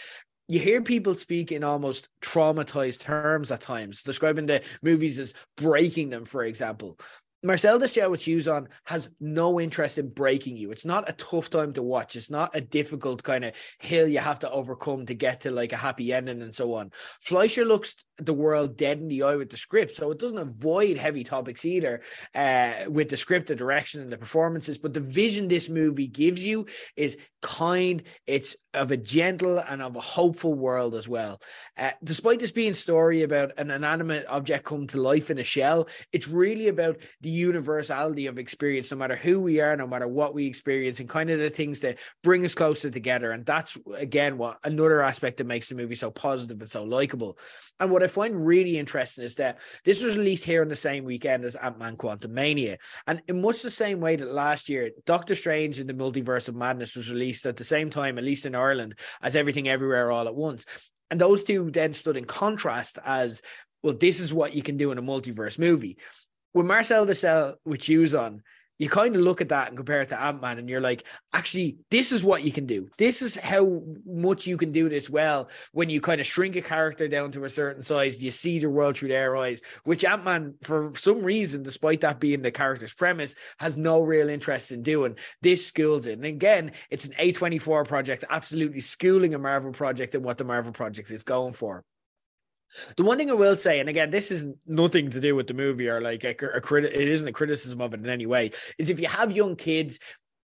you 0.47 0.59
hear 0.59 0.81
people 0.81 1.15
speak 1.15 1.51
in 1.51 1.63
almost 1.63 2.09
traumatized 2.21 3.01
terms 3.01 3.51
at 3.51 3.61
times, 3.61 4.03
describing 4.03 4.45
the 4.45 4.61
movies 4.81 5.19
as 5.19 5.33
breaking 5.55 6.09
them, 6.09 6.25
for 6.25 6.43
example. 6.43 6.99
Marcel 7.45 7.77
with 7.77 8.21
shoes 8.21 8.47
on 8.47 8.69
has 8.85 9.09
no 9.19 9.59
interest 9.59 9.97
in 9.97 10.07
breaking 10.07 10.55
you. 10.55 10.71
It's 10.71 10.85
not 10.85 11.09
a 11.09 11.13
tough 11.13 11.49
time 11.49 11.73
to 11.73 11.83
watch. 11.83 12.15
It's 12.15 12.31
not 12.31 12.55
a 12.55 12.61
difficult 12.61 13.21
kind 13.21 13.43
of 13.43 13.53
hill 13.79 14.07
you 14.07 14.19
have 14.19 14.39
to 14.39 14.49
overcome 14.49 15.05
to 15.07 15.13
get 15.13 15.41
to 15.41 15.51
like 15.51 15.73
a 15.73 15.77
happy 15.77 16.13
ending 16.13 16.41
and 16.41 16.53
so 16.53 16.75
on. 16.75 16.91
Fleischer 17.21 17.65
looks 17.65 17.95
the 18.17 18.33
world 18.33 18.77
dead 18.77 18.99
in 18.99 19.07
the 19.07 19.23
eye 19.23 19.35
with 19.35 19.49
the 19.49 19.57
script, 19.57 19.95
so 19.95 20.11
it 20.11 20.19
doesn't 20.19 20.37
avoid 20.37 20.97
heavy 20.97 21.23
topics 21.23 21.65
either 21.65 22.01
uh, 22.35 22.73
with 22.87 23.09
the 23.09 23.17
script, 23.17 23.47
the 23.47 23.55
direction, 23.55 24.01
and 24.01 24.11
the 24.11 24.17
performances. 24.17 24.77
But 24.77 24.93
the 24.93 24.99
vision 24.99 25.47
this 25.47 25.67
movie 25.67 26.07
gives 26.07 26.45
you 26.45 26.67
is 26.95 27.17
kind. 27.41 28.03
It's 28.25 28.55
of 28.73 28.91
a 28.91 28.97
gentle 28.97 29.59
and 29.59 29.81
of 29.81 29.95
a 29.95 30.01
hopeful 30.01 30.53
world 30.53 30.95
as 30.95 31.07
well. 31.07 31.41
Uh, 31.77 31.91
despite 32.03 32.39
this 32.39 32.51
being 32.51 32.71
a 32.71 32.75
story 32.75 33.23
about 33.23 33.57
an 33.57 33.71
inanimate 33.71 34.25
object 34.29 34.65
come 34.65 34.87
to 34.87 35.01
life 35.01 35.29
in 35.29 35.39
a 35.39 35.43
shell, 35.43 35.87
it's 36.11 36.27
really 36.27 36.67
about 36.67 36.97
the 37.21 37.32
universality 37.33 38.27
of 38.27 38.37
experience, 38.37 38.91
no 38.91 38.97
matter 38.97 39.15
who 39.15 39.41
we 39.41 39.59
are, 39.59 39.75
no 39.75 39.87
matter 39.87 40.07
what 40.07 40.33
we 40.33 40.45
experience, 40.45 40.99
and 40.99 41.09
kind 41.09 41.29
of 41.29 41.39
the 41.39 41.49
things 41.49 41.81
that 41.81 41.97
bring 42.21 42.45
us 42.45 42.55
closer 42.55 42.89
together. 42.89 43.31
And 43.31 43.45
that's 43.45 43.77
again 43.97 44.37
what 44.37 44.59
another 44.63 45.01
aspect 45.01 45.37
that 45.37 45.47
makes 45.47 45.69
the 45.69 45.75
movie 45.75 45.95
so 45.95 46.11
positive 46.11 46.59
and 46.59 46.69
so 46.69 46.83
likable. 46.83 47.37
And 47.79 47.91
what 47.91 48.03
I 48.03 48.07
find 48.07 48.45
really 48.45 48.77
interesting 48.77 49.25
is 49.25 49.35
that 49.35 49.59
this 49.83 50.03
was 50.03 50.17
released 50.17 50.45
here 50.45 50.61
on 50.61 50.69
the 50.69 50.75
same 50.75 51.03
weekend 51.03 51.43
as 51.45 51.55
Ant 51.55 51.79
Man 51.79 51.97
Quantumania. 51.97 52.77
And 53.07 53.21
in 53.27 53.41
much 53.41 53.61
the 53.61 53.69
same 53.69 53.99
way 53.99 54.15
that 54.15 54.31
last 54.31 54.69
year, 54.69 54.91
Doctor 55.05 55.35
Strange 55.35 55.79
in 55.79 55.87
the 55.87 55.93
Multiverse 55.93 56.47
of 56.47 56.55
Madness 56.55 56.95
was 56.95 57.11
released 57.11 57.45
at 57.45 57.55
the 57.55 57.63
same 57.63 57.89
time, 57.89 58.17
at 58.17 58.23
least 58.23 58.45
in 58.45 58.55
Ireland, 58.55 58.99
as 59.21 59.35
Everything 59.35 59.67
Everywhere 59.67 60.11
All 60.11 60.27
at 60.27 60.35
Once. 60.35 60.65
And 61.11 61.19
those 61.19 61.43
two 61.43 61.69
then 61.69 61.93
stood 61.93 62.17
in 62.17 62.25
contrast 62.25 62.99
as 63.05 63.41
well, 63.83 63.93
this 63.93 64.19
is 64.19 64.33
what 64.33 64.55
you 64.55 64.63
can 64.63 64.77
do 64.77 64.91
in 64.91 64.97
a 64.97 65.03
multiverse 65.03 65.59
movie 65.59 65.97
with 66.53 66.65
Marcel 66.65 67.11
Shell 67.13 67.55
with 67.65 67.83
shoes 67.83 68.13
on, 68.15 68.41
you 68.79 68.89
kind 68.89 69.15
of 69.15 69.21
look 69.21 69.39
at 69.39 69.49
that 69.49 69.67
and 69.67 69.77
compare 69.77 70.01
it 70.01 70.09
to 70.09 70.19
Ant 70.19 70.41
Man, 70.41 70.57
and 70.57 70.67
you're 70.67 70.81
like, 70.81 71.05
actually, 71.31 71.77
this 71.91 72.11
is 72.11 72.23
what 72.23 72.43
you 72.43 72.51
can 72.51 72.65
do. 72.65 72.89
This 72.97 73.21
is 73.21 73.35
how 73.35 73.83
much 74.05 74.47
you 74.47 74.57
can 74.57 74.71
do 74.71 74.89
this 74.89 75.09
well 75.09 75.49
when 75.73 75.89
you 75.89 76.01
kind 76.01 76.19
of 76.19 76.25
shrink 76.25 76.55
a 76.55 76.61
character 76.61 77.07
down 77.07 77.31
to 77.31 77.45
a 77.45 77.49
certain 77.49 77.83
size. 77.83 78.23
You 78.23 78.31
see 78.31 78.59
the 78.59 78.69
world 78.69 78.97
through 78.97 79.09
their 79.09 79.37
eyes, 79.37 79.61
which 79.83 80.03
Ant 80.03 80.25
Man, 80.25 80.55
for 80.63 80.91
some 80.95 81.21
reason, 81.21 81.61
despite 81.61 82.01
that 82.01 82.19
being 82.19 82.41
the 82.41 82.51
character's 82.51 82.93
premise, 82.93 83.35
has 83.57 83.77
no 83.77 84.01
real 84.01 84.27
interest 84.27 84.71
in 84.71 84.81
doing. 84.81 85.15
This 85.41 85.65
schools 85.65 86.07
it. 86.07 86.13
And 86.13 86.25
again, 86.25 86.71
it's 86.89 87.05
an 87.05 87.13
A24 87.13 87.87
project, 87.87 88.25
absolutely 88.29 88.81
schooling 88.81 89.35
a 89.35 89.39
Marvel 89.39 89.71
project 89.71 90.15
and 90.15 90.23
what 90.23 90.39
the 90.39 90.45
Marvel 90.45 90.73
project 90.73 91.11
is 91.11 91.23
going 91.23 91.53
for. 91.53 91.85
The 92.97 93.03
one 93.03 93.17
thing 93.17 93.29
I 93.29 93.33
will 93.33 93.55
say, 93.55 93.79
and 93.79 93.89
again, 93.89 94.09
this 94.09 94.31
is 94.31 94.45
nothing 94.65 95.09
to 95.11 95.19
do 95.19 95.35
with 95.35 95.47
the 95.47 95.53
movie 95.53 95.89
or 95.89 96.01
like 96.01 96.23
a, 96.23 96.35
a 96.55 96.61
crit, 96.61 96.85
it 96.85 97.07
isn't 97.07 97.27
a 97.27 97.31
criticism 97.31 97.81
of 97.81 97.93
it 97.93 97.99
in 97.99 98.09
any 98.09 98.25
way, 98.25 98.51
is 98.77 98.89
if 98.89 98.99
you 98.99 99.07
have 99.07 99.31
young 99.31 99.55
kids, 99.55 99.99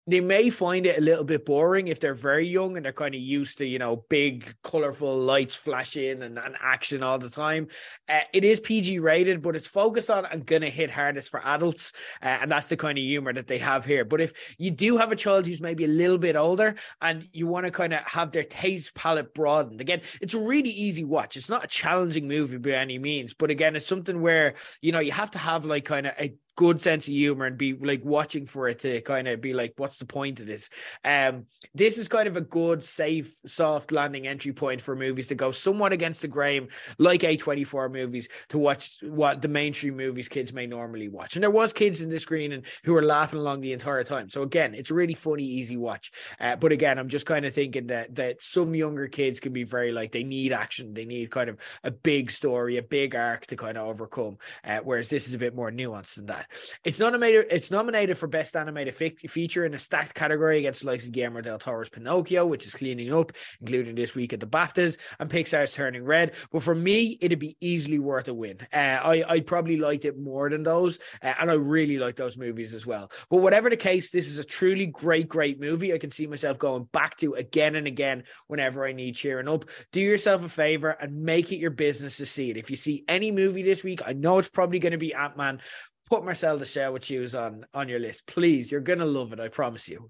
they 0.08 0.20
may 0.20 0.50
find 0.50 0.86
it 0.86 0.98
a 0.98 1.02
little 1.02 1.24
bit 1.24 1.46
boring 1.46 1.88
if 1.88 2.00
they're 2.00 2.14
very 2.14 2.48
young 2.48 2.78
and 2.78 2.86
they're 2.86 2.94
kind 2.94 3.16
of 3.16 3.22
used 3.22 3.58
to 3.58 3.66
you 3.66 3.80
know 3.80 4.06
big 4.10 4.54
colorful 4.64 5.16
lights 5.18 5.56
flashing 5.56 6.22
and, 6.22 6.38
and 6.38 6.56
action 6.62 7.04
all 7.04 7.18
the 7.18 7.30
time. 7.30 7.68
Uh, 8.08 8.20
it 8.34 8.44
is 8.44 8.60
pg 8.60 9.00
rated 9.00 9.42
but 9.42 9.56
it's 9.56 9.68
focused 9.68 10.10
on 10.10 10.26
and 10.26 10.46
gonna 10.46 10.70
hit 10.70 10.92
hardest 10.92 11.30
for 11.30 11.46
adults 11.46 11.94
uh, 12.22 12.38
and 12.42 12.52
that's 12.52 12.68
the 12.68 12.78
kind 12.78 12.98
of 12.98 13.04
humor 13.04 13.34
that 13.34 13.48
they 13.48 13.58
have 13.58 13.86
here. 13.86 14.06
But 14.06 14.22
if 14.22 14.56
you 14.58 14.72
do 14.72 14.98
have 14.98 15.12
a 15.12 15.16
child 15.16 15.46
who's 15.46 15.62
maybe 15.62 15.86
a 15.86 15.90
little 15.90 16.18
bit 16.18 16.36
older 16.36 16.76
and 17.02 17.28
you 17.34 17.48
want 17.48 17.66
to 17.66 17.72
kind 17.72 17.94
of 17.94 18.06
have 18.06 18.32
their 18.32 18.44
taste 18.44 18.94
palette 18.96 19.34
broadened 19.34 19.82
again 19.82 20.02
it's 20.22 20.34
a 20.34 20.40
really 20.40 20.70
easy 20.70 21.04
watch. 21.04 21.38
It's 21.38 21.50
not 21.50 21.64
a 21.66 21.68
challenging 21.68 22.28
movie 22.28 22.58
by 22.58 22.72
any 22.72 23.00
means 23.00 23.34
but 23.34 23.50
again 23.50 23.76
it's 23.76 23.88
something 23.88 24.22
where 24.22 24.54
you 24.82 24.92
know 24.92 25.00
you 25.00 25.12
have 25.12 25.32
to 25.32 25.40
have 25.40 25.66
like 25.66 25.86
kind 25.86 26.08
of 26.08 26.14
a 26.20 26.36
good 26.56 26.80
sense 26.82 27.08
of 27.08 27.14
humor 27.14 27.46
and 27.46 27.58
be 27.58 27.74
like 27.74 28.04
watching 28.04 28.46
for 28.46 28.68
it 28.68 28.80
to 28.80 29.02
kind 29.02 29.28
of 29.28 29.42
be 29.42 29.54
like, 29.54 29.74
what's 29.78 29.98
the 29.98 30.06
point 30.06 30.40
of 30.40 30.48
this? 30.48 30.70
Um, 31.04 31.46
this 31.74 31.98
is 31.98 32.08
kind 32.08 32.28
of 32.28 32.38
a 32.38 32.42
good, 32.42 32.84
safe, 32.84 33.36
soft 33.46 33.92
landing 33.92 34.28
entry 34.28 34.54
point 34.54 34.82
for 34.82 34.96
movies 34.96 35.28
to 35.28 35.36
go 35.36 35.52
somewhat 35.52 35.94
against 35.94 36.22
the 36.22 36.28
grain, 36.28 36.70
like 36.98 37.22
A24 37.22 37.92
movies, 37.92 38.30
to 38.50 38.58
watch 38.58 38.98
what 39.02 39.42
the 39.42 39.48
mainstream 39.48 39.98
movies 39.98 40.30
kids 40.30 40.54
may 40.54 40.66
normally 40.66 41.10
watch. 41.10 41.36
And 41.36 41.44
there 41.44 41.52
was 41.52 41.74
kids 41.74 42.02
in 42.02 42.10
the 42.10 42.20
screen 42.20 42.54
and 42.54 42.66
who 42.84 42.94
were 42.94 43.04
laughing 43.04 43.40
along 43.40 43.62
the 43.62 43.74
entire 43.74 44.04
time. 44.04 44.30
So 44.30 44.44
again, 44.44 44.74
it's 44.74 44.92
a 44.92 44.96
really 44.96 45.14
funny, 45.14 45.44
easy 45.44 45.78
watch. 45.78 46.12
Uh, 46.40 46.56
but 46.56 46.72
again, 46.72 46.98
I'm 46.98 47.10
just 47.10 47.26
kind 47.26 47.46
of 47.46 47.54
thinking 47.54 47.88
that 47.88 48.16
that 48.16 48.42
some 48.42 48.74
younger 48.76 49.08
kids 49.08 49.40
can 49.40 49.54
be 49.54 49.64
very 49.64 49.92
like 49.92 50.12
they 50.12 50.24
need 50.24 50.54
action, 50.54 50.94
they 50.94 51.06
need 51.06 51.32
kind 51.32 51.50
of 51.50 51.60
a 51.84 51.92
big 51.92 52.32
story, 52.32 52.78
a 52.78 52.84
big 52.84 53.16
arc 53.16 53.46
to 53.48 53.56
kind 53.56 53.78
of 53.78 53.88
overcome. 53.88 54.38
Uh, 54.64 54.80
whereas 54.84 55.10
this 55.10 55.28
is 55.28 55.34
a 55.34 55.40
bit 55.40 55.56
more 55.56 55.72
nuanced 55.72 56.16
than 56.16 56.28
that. 56.28 56.45
It's 56.84 57.00
nominated. 57.00 57.48
It's 57.50 57.72
nominated 57.72 58.18
for 58.18 58.28
best 58.28 58.56
animated 58.56 58.96
feature 58.96 59.66
in 59.66 59.74
a 59.74 59.80
stacked 59.80 60.14
category 60.14 60.60
against 60.60 60.82
the 60.82 60.88
likes 60.88 61.06
of 61.06 61.12
Guillermo 61.12 61.42
del 61.42 61.58
Toro's 61.58 61.90
Pinocchio, 61.90 62.46
which 62.46 62.66
is 62.66 62.76
cleaning 62.76 63.14
up, 63.14 63.32
including 63.62 63.96
this 63.96 64.16
week 64.16 64.34
at 64.34 64.40
the 64.40 64.48
BAFTAs, 64.48 64.98
and 65.20 65.30
Pixar's 65.30 65.74
Turning 65.74 66.04
Red. 66.04 66.34
But 66.52 66.64
for 66.64 66.76
me, 66.76 67.18
it'd 67.22 67.40
be 67.40 67.58
easily 67.60 68.00
worth 68.00 68.28
a 68.28 68.34
win. 68.34 68.58
Uh, 68.74 68.78
I 68.78 69.24
I 69.28 69.40
probably 69.40 69.78
liked 69.78 70.06
it 70.06 70.18
more 70.18 70.50
than 70.50 70.64
those, 70.64 71.00
uh, 71.22 71.34
and 71.40 71.50
I 71.50 71.56
really 71.56 71.98
like 71.98 72.16
those 72.16 72.38
movies 72.38 72.74
as 72.74 72.86
well. 72.86 73.12
But 73.30 73.42
whatever 73.42 73.70
the 73.70 73.78
case, 73.78 74.12
this 74.12 74.28
is 74.28 74.40
a 74.40 74.44
truly 74.44 74.86
great, 74.86 75.28
great 75.28 75.60
movie. 75.60 75.94
I 75.94 75.98
can 75.98 76.12
see 76.12 76.28
myself 76.28 76.58
going 76.58 76.86
back 76.92 77.18
to 77.18 77.34
again 77.34 77.76
and 77.76 77.88
again 77.88 78.24
whenever 78.48 78.86
I 78.86 78.94
need 78.94 79.16
cheering 79.16 79.48
up. 79.48 79.66
Do 79.92 80.00
yourself 80.00 80.46
a 80.46 80.50
favor 80.50 80.90
and 80.90 81.24
make 81.24 81.52
it 81.52 81.58
your 81.58 81.72
business 81.72 82.18
to 82.18 82.26
see 82.26 82.50
it. 82.50 82.58
If 82.58 82.70
you 82.70 82.76
see 82.76 83.04
any 83.08 83.32
movie 83.32 83.64
this 83.64 83.84
week, 83.84 84.02
I 84.06 84.14
know 84.14 84.40
it's 84.40 84.50
probably 84.50 84.80
going 84.80 84.92
to 84.92 84.98
be 84.98 85.14
Ant 85.14 85.38
Man, 85.38 85.62
put 86.10 86.24
Marcel 86.24 86.58
the 86.58 86.66
Shell 86.66 86.94
with 86.94 87.04
Shoes 87.04 87.34
on 87.34 87.66
on 87.74 87.90
your 87.90 88.00
list, 88.00 88.28
please. 88.28 88.72
You're 88.72 88.82
gonna 88.82 89.06
love 89.06 89.34
it, 89.34 89.40
I 89.40 89.48
promise 89.48 89.90
you. 89.90 90.10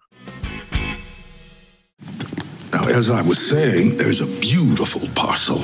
Now, 2.73 2.87
as 2.87 3.09
I 3.09 3.21
was 3.21 3.39
saying, 3.39 3.95
there's 3.95 4.19
a 4.19 4.27
beautiful 4.41 5.07
parcel 5.15 5.57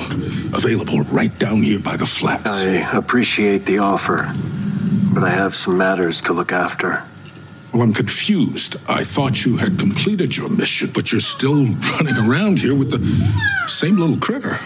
available 0.56 1.02
right 1.12 1.36
down 1.38 1.62
here 1.62 1.78
by 1.78 1.96
the 1.96 2.06
flats. 2.06 2.64
I 2.64 2.96
appreciate 2.96 3.66
the 3.66 3.78
offer, 3.78 4.32
but 5.12 5.22
I 5.22 5.28
have 5.28 5.54
some 5.54 5.76
matters 5.76 6.22
to 6.22 6.32
look 6.32 6.52
after. 6.52 7.04
Well, 7.72 7.82
I'm 7.82 7.92
confused. 7.92 8.76
I 8.88 9.04
thought 9.04 9.44
you 9.44 9.58
had 9.58 9.78
completed 9.78 10.36
your 10.36 10.48
mission, 10.48 10.90
but 10.94 11.12
you're 11.12 11.20
still 11.20 11.64
running 11.64 12.16
around 12.26 12.58
here 12.58 12.74
with 12.74 12.90
the 12.90 13.68
same 13.68 13.96
little 13.96 14.18
critter. 14.18 14.58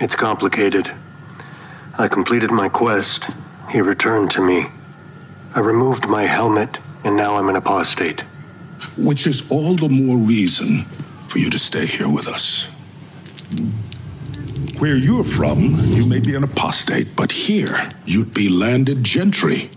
It's 0.00 0.16
complicated. 0.16 0.90
I 1.96 2.08
completed 2.08 2.50
my 2.50 2.68
quest. 2.68 3.30
He 3.70 3.80
returned 3.80 4.32
to 4.32 4.42
me. 4.42 4.66
I 5.54 5.60
removed 5.60 6.08
my 6.08 6.24
helmet, 6.24 6.80
and 7.04 7.16
now 7.16 7.36
I'm 7.36 7.48
an 7.48 7.54
apostate. 7.54 8.22
Which 8.98 9.28
is 9.28 9.48
all 9.48 9.76
the 9.76 9.88
more 9.88 10.18
reason 10.18 10.82
for 11.28 11.38
you 11.38 11.50
to 11.50 11.58
stay 11.58 11.86
here 11.86 12.08
with 12.08 12.26
us. 12.26 12.68
Where 14.80 14.96
you're 14.96 15.22
from, 15.22 15.60
you 15.90 16.04
may 16.06 16.18
be 16.18 16.34
an 16.34 16.42
apostate, 16.42 17.14
but 17.14 17.30
here, 17.30 17.76
you'd 18.06 18.34
be 18.34 18.48
landed 18.48 19.04
gentry. 19.04 19.70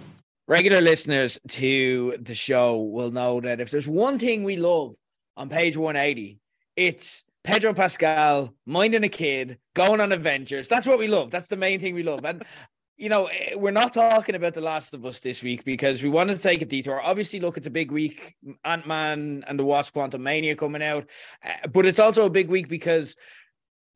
Regular 0.48 0.82
listeners 0.82 1.38
to 1.50 2.18
the 2.20 2.34
show 2.34 2.82
will 2.82 3.12
know 3.12 3.42
that 3.42 3.62
if 3.62 3.70
there's 3.70 3.88
one 3.88 4.18
thing 4.18 4.44
we 4.44 4.56
love 4.56 4.96
on 5.36 5.50
page 5.50 5.78
180, 5.78 6.40
it's 6.76 7.24
Pedro 7.48 7.74
Pascal 7.74 8.54
minding 8.66 9.06
a 9.06 9.10
kid, 9.10 9.58
going 9.74 10.02
on 10.02 10.12
adventures. 10.12 10.68
That's 10.68 10.86
what 10.86 11.00
we 11.00 11.08
love. 11.08 11.32
That's 11.32 11.48
the 11.48 11.56
main 11.56 11.80
thing 11.80 11.96
we 11.96 12.04
love. 12.04 12.26
And 12.26 12.44
you 12.98 13.08
know, 13.08 13.28
eh, 13.28 13.56
we're 13.56 13.72
not 13.72 13.94
talking 13.94 14.36
about 14.36 14.54
The 14.54 14.60
Last 14.60 14.94
of 14.94 15.06
Us 15.06 15.22
this 15.22 15.42
week 15.42 15.64
because 15.64 16.04
we 16.04 16.10
wanted 16.10 16.36
to 16.36 16.44
take 16.44 16.62
a 16.62 16.66
detour. 16.66 17.02
Obviously, 17.02 17.40
look, 17.40 17.56
it's 17.56 17.68
a 17.68 17.72
big 17.72 17.90
week. 17.90 18.36
Ant 18.66 18.86
Man 18.86 19.46
and 19.48 19.58
the 19.58 19.64
Wasp 19.64 19.96
Quantumania 19.96 20.58
coming 20.58 20.84
out. 20.84 21.08
Uh, 21.42 21.68
but 21.70 21.86
it's 21.86 22.00
also 22.00 22.26
a 22.26 22.30
big 22.30 22.50
week 22.50 22.68
because 22.68 23.16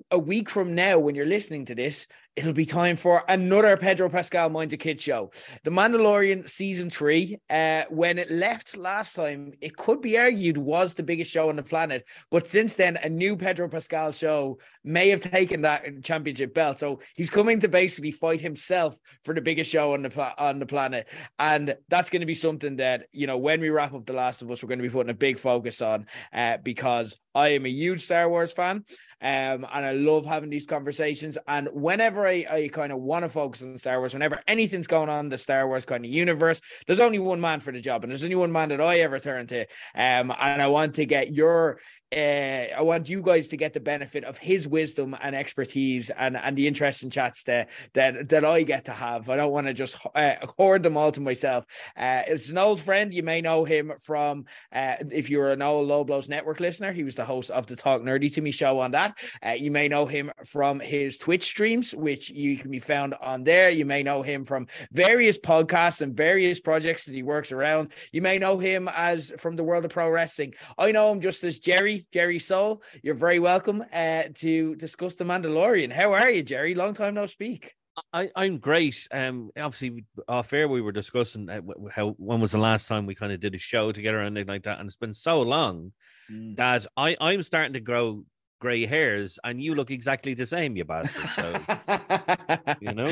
a 0.10 0.20
week 0.20 0.50
from 0.50 0.76
now, 0.76 1.00
when 1.00 1.16
you're 1.16 1.26
listening 1.26 1.66
to 1.66 1.76
this, 1.76 2.08
it'll 2.36 2.54
be 2.54 2.66
time 2.66 2.96
for 2.96 3.24
another 3.28 3.76
Pedro 3.76 4.10
Pascal 4.10 4.50
Minds 4.50 4.74
a 4.74 4.78
Kid 4.78 5.02
show. 5.02 5.32
The 5.64 5.72
Mandalorian 5.72 6.50
season 6.50 6.90
three, 6.90 7.38
uh, 7.50 7.84
when 7.90 8.18
it 8.18 8.32
left 8.32 8.78
last 8.78 9.16
time, 9.16 9.54
it 9.60 9.76
could 9.76 10.02
be 10.02 10.18
argued 10.18 10.58
was 10.58 10.96
the 10.96 11.04
biggest 11.04 11.32
show 11.32 11.50
on 11.50 11.58
the 11.58 11.64
planet. 11.64 12.06
But 12.30 12.48
since 12.48 12.76
then, 12.76 12.98
a 13.04 13.10
new 13.10 13.36
Pedro 13.36 13.68
Pascal 13.68 14.14
show 14.14 14.60
may 14.84 15.10
have 15.10 15.20
taken 15.20 15.62
that 15.64 16.04
championship 16.04 16.54
belt. 16.54 16.80
So 16.80 17.02
he's 17.16 17.30
coming 17.30 17.60
to 17.60 17.68
basically 17.68 18.12
fight 18.12 18.40
himself 18.40 18.98
for 19.26 19.34
the 19.34 19.42
biggest 19.42 19.70
show 19.70 19.94
on 19.94 20.02
the 20.02 20.10
pla- 20.10 20.34
on 20.38 20.60
the 20.60 20.66
planet, 20.66 21.08
and 21.38 21.76
that's 21.90 22.10
going 22.10 22.22
to 22.22 22.26
be 22.26 22.34
something 22.34 22.78
that 22.78 23.08
you 23.12 23.28
know 23.28 23.38
when 23.38 23.60
we 23.60 23.70
wrap 23.70 23.94
up 23.94 24.06
The 24.06 24.14
Last 24.14 24.42
of 24.42 24.50
Us, 24.50 24.64
we're 24.64 24.70
going 24.70 24.80
to 24.80 24.88
be 24.88 24.90
putting 24.90 25.12
a 25.12 25.16
big 25.16 25.38
focus 25.38 25.82
on 25.82 26.06
uh, 26.34 26.58
because 26.64 27.18
I 27.36 27.50
am 27.50 27.66
a 27.66 27.70
huge 27.70 28.02
Star 28.02 28.30
Wars 28.30 28.54
fan. 28.54 28.86
Um, 29.22 29.66
and 29.72 29.86
I 29.86 29.92
love 29.92 30.26
having 30.26 30.50
these 30.50 30.66
conversations. 30.66 31.38
And 31.48 31.70
whenever 31.74 32.28
I, 32.28 32.46
I 32.50 32.70
kind 32.72 32.92
of 32.92 33.00
want 33.00 33.24
to 33.24 33.30
focus 33.30 33.62
on 33.62 33.78
Star 33.78 34.00
Wars, 34.00 34.14
whenever 34.14 34.40
anything's 34.48 34.88
going 34.88 35.10
on 35.10 35.30
the 35.30 35.38
Star 35.38 35.68
Wars 35.68 35.86
kind 35.86 36.04
of 36.04 36.12
universe, 36.12 36.62
there's 36.88 37.00
only 37.00 37.20
one 37.20 37.40
man 37.40 37.60
for 37.60 37.72
the 37.72 37.82
job, 37.82 38.04
and 38.04 38.12
there's 38.12 38.24
only 38.24 38.36
one 38.36 38.52
man 38.52 38.70
that 38.70 38.82
I 38.82 39.00
ever 39.00 39.20
turn 39.20 39.48
to. 39.48 39.62
Um, 39.96 40.34
and 40.40 40.62
I 40.62 40.68
want 40.68 40.96
to 40.96 41.06
get 41.06 41.34
your 41.34 41.80
uh, 42.14 42.76
I 42.78 42.82
want 42.82 43.08
you 43.08 43.22
guys 43.22 43.50
to 43.50 43.58
get 43.58 43.74
the 43.74 43.80
benefit 43.80 44.26
of 44.26 44.38
his 44.38 44.68
wisdom 44.68 45.16
and 45.22 45.36
expertise 45.36 46.10
and, 46.10 46.36
and 46.36 46.58
the 46.58 46.68
interesting 46.68 47.10
chats 47.10 47.44
that, 47.46 47.70
that 47.94 48.30
that 48.30 48.44
I 48.44 48.64
get 48.64 48.86
to 48.86 48.92
have. 48.92 49.30
I 49.30 49.38
don't 49.38 49.52
want 49.52 49.68
to 49.68 49.74
just 49.74 49.98
uh, 50.14 50.34
hoard 50.58 50.84
them 50.84 50.98
all 50.98 51.12
to 51.14 51.22
myself. 51.22 51.66
Uh, 51.96 52.24
it's 52.28 52.50
an 52.50 52.58
old 52.58 52.82
friend. 52.82 53.14
You 53.14 53.24
may 53.24 53.40
know 53.40 53.64
him 53.64 53.94
from 54.02 54.46
uh, 54.74 54.96
if 55.12 55.30
you're 55.30 55.52
an 55.52 55.62
old 55.62 55.88
Low 55.88 56.04
Blows 56.04 56.28
Network 56.28 56.60
listener. 56.60 56.92
He 56.92 57.04
was 57.04 57.16
the 57.16 57.26
host 57.26 57.50
of 57.50 57.66
the 57.68 57.76
Talk 57.78 58.02
Nerdy 58.02 58.34
to 58.34 58.42
Me 58.42 58.52
show 58.52 58.80
on 58.80 58.92
that. 58.92 59.18
Uh, 59.46 59.52
you 59.52 59.72
may 59.72 59.88
know 59.88 60.06
him 60.06 60.32
from 60.46 60.80
his 60.82 61.18
Twitch 61.18 61.44
streams, 61.44 61.96
which 61.96 62.30
you 62.30 62.58
can 62.58 62.72
be 62.72 62.80
found 62.80 63.14
on 63.22 63.44
there. 63.44 63.70
You 63.70 63.86
may 63.86 64.04
know 64.04 64.22
him 64.22 64.44
from 64.44 64.68
various 64.92 65.38
podcasts 65.38 66.02
and 66.02 66.16
various 66.16 66.60
projects 66.60 67.06
that 67.06 67.16
he 67.16 67.24
works 67.24 67.54
around. 67.54 67.94
You 68.12 68.22
may 68.22 68.38
know 68.38 68.58
him 68.58 68.90
as 68.94 69.32
from 69.38 69.56
the 69.56 69.64
world 69.64 69.86
of 69.86 69.92
pro 69.92 70.10
wrestling. 70.10 70.56
I 70.78 70.92
know 70.92 71.12
him 71.12 71.22
just 71.22 71.44
as 71.46 71.60
Jerry 71.60 72.01
Jerry 72.12 72.40
Soul. 72.40 72.84
You're 73.04 73.16
very 73.16 73.40
welcome 73.40 73.84
uh, 73.94 74.24
to 74.36 74.76
discuss 74.76 75.16
the 75.16 75.24
Mandalorian. 75.24 75.92
How 75.92 76.14
are 76.14 76.30
you, 76.30 76.44
Jerry? 76.44 76.76
Long 76.76 76.94
time 76.94 77.14
no 77.14 77.26
speak. 77.26 77.76
I, 78.14 78.30
I'm 78.36 78.58
great. 78.58 79.08
Um, 79.12 79.52
obviously, 79.58 80.06
off 80.28 80.54
air 80.54 80.68
we 80.68 80.82
were 80.82 80.92
discussing 80.92 81.50
uh, 81.50 81.62
how 81.92 82.12
when 82.18 82.40
was 82.40 82.52
the 82.52 82.58
last 82.58 82.88
time 82.88 83.06
we 83.06 83.16
kind 83.16 83.34
of 83.34 83.40
did 83.40 83.56
a 83.56 83.60
show 83.60 83.92
together 83.92 84.20
and 84.20 84.38
anything 84.38 84.54
like 84.54 84.64
that, 84.64 84.80
and 84.80 84.88
it's 84.88 84.96
been 84.96 85.14
so 85.14 85.42
long 85.42 85.92
mm. 86.32 86.56
that 86.56 86.86
I 86.96 87.18
I'm 87.20 87.44
starting 87.44 87.74
to 87.74 87.80
grow 87.80 88.24
gray 88.62 88.86
hairs, 88.86 89.40
and 89.44 89.62
you 89.62 89.76
look 89.76 89.92
exactly 89.92 90.34
the 90.34 90.46
same, 90.46 90.78
you 90.78 90.86
bastard. 90.86 91.30
So, 91.32 92.78
you 92.80 92.94
know, 92.94 93.12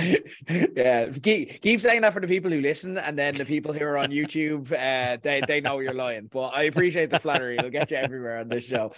yeah. 0.78 1.10
Keep, 1.10 1.62
keep 1.62 1.82
saying 1.82 2.02
that 2.02 2.14
for 2.14 2.22
the 2.22 2.28
people 2.28 2.52
who 2.52 2.62
listen, 2.62 2.98
and 2.98 3.18
then 3.18 3.36
the 3.36 3.46
people 3.46 3.74
who 3.74 3.84
are 3.84 3.98
on 3.98 4.12
YouTube, 4.12 4.72
uh, 4.72 5.18
they 5.22 5.42
they 5.46 5.60
know 5.60 5.80
you're 5.80 5.94
lying. 5.94 6.30
But 6.32 6.50
I 6.50 6.64
appreciate 6.64 7.10
the 7.10 7.20
flattery; 7.20 7.58
it'll 7.58 7.72
get 7.72 7.92
you 7.92 7.98
everywhere 7.98 8.38
on 8.38 8.48
this 8.48 8.64
show. 8.64 8.94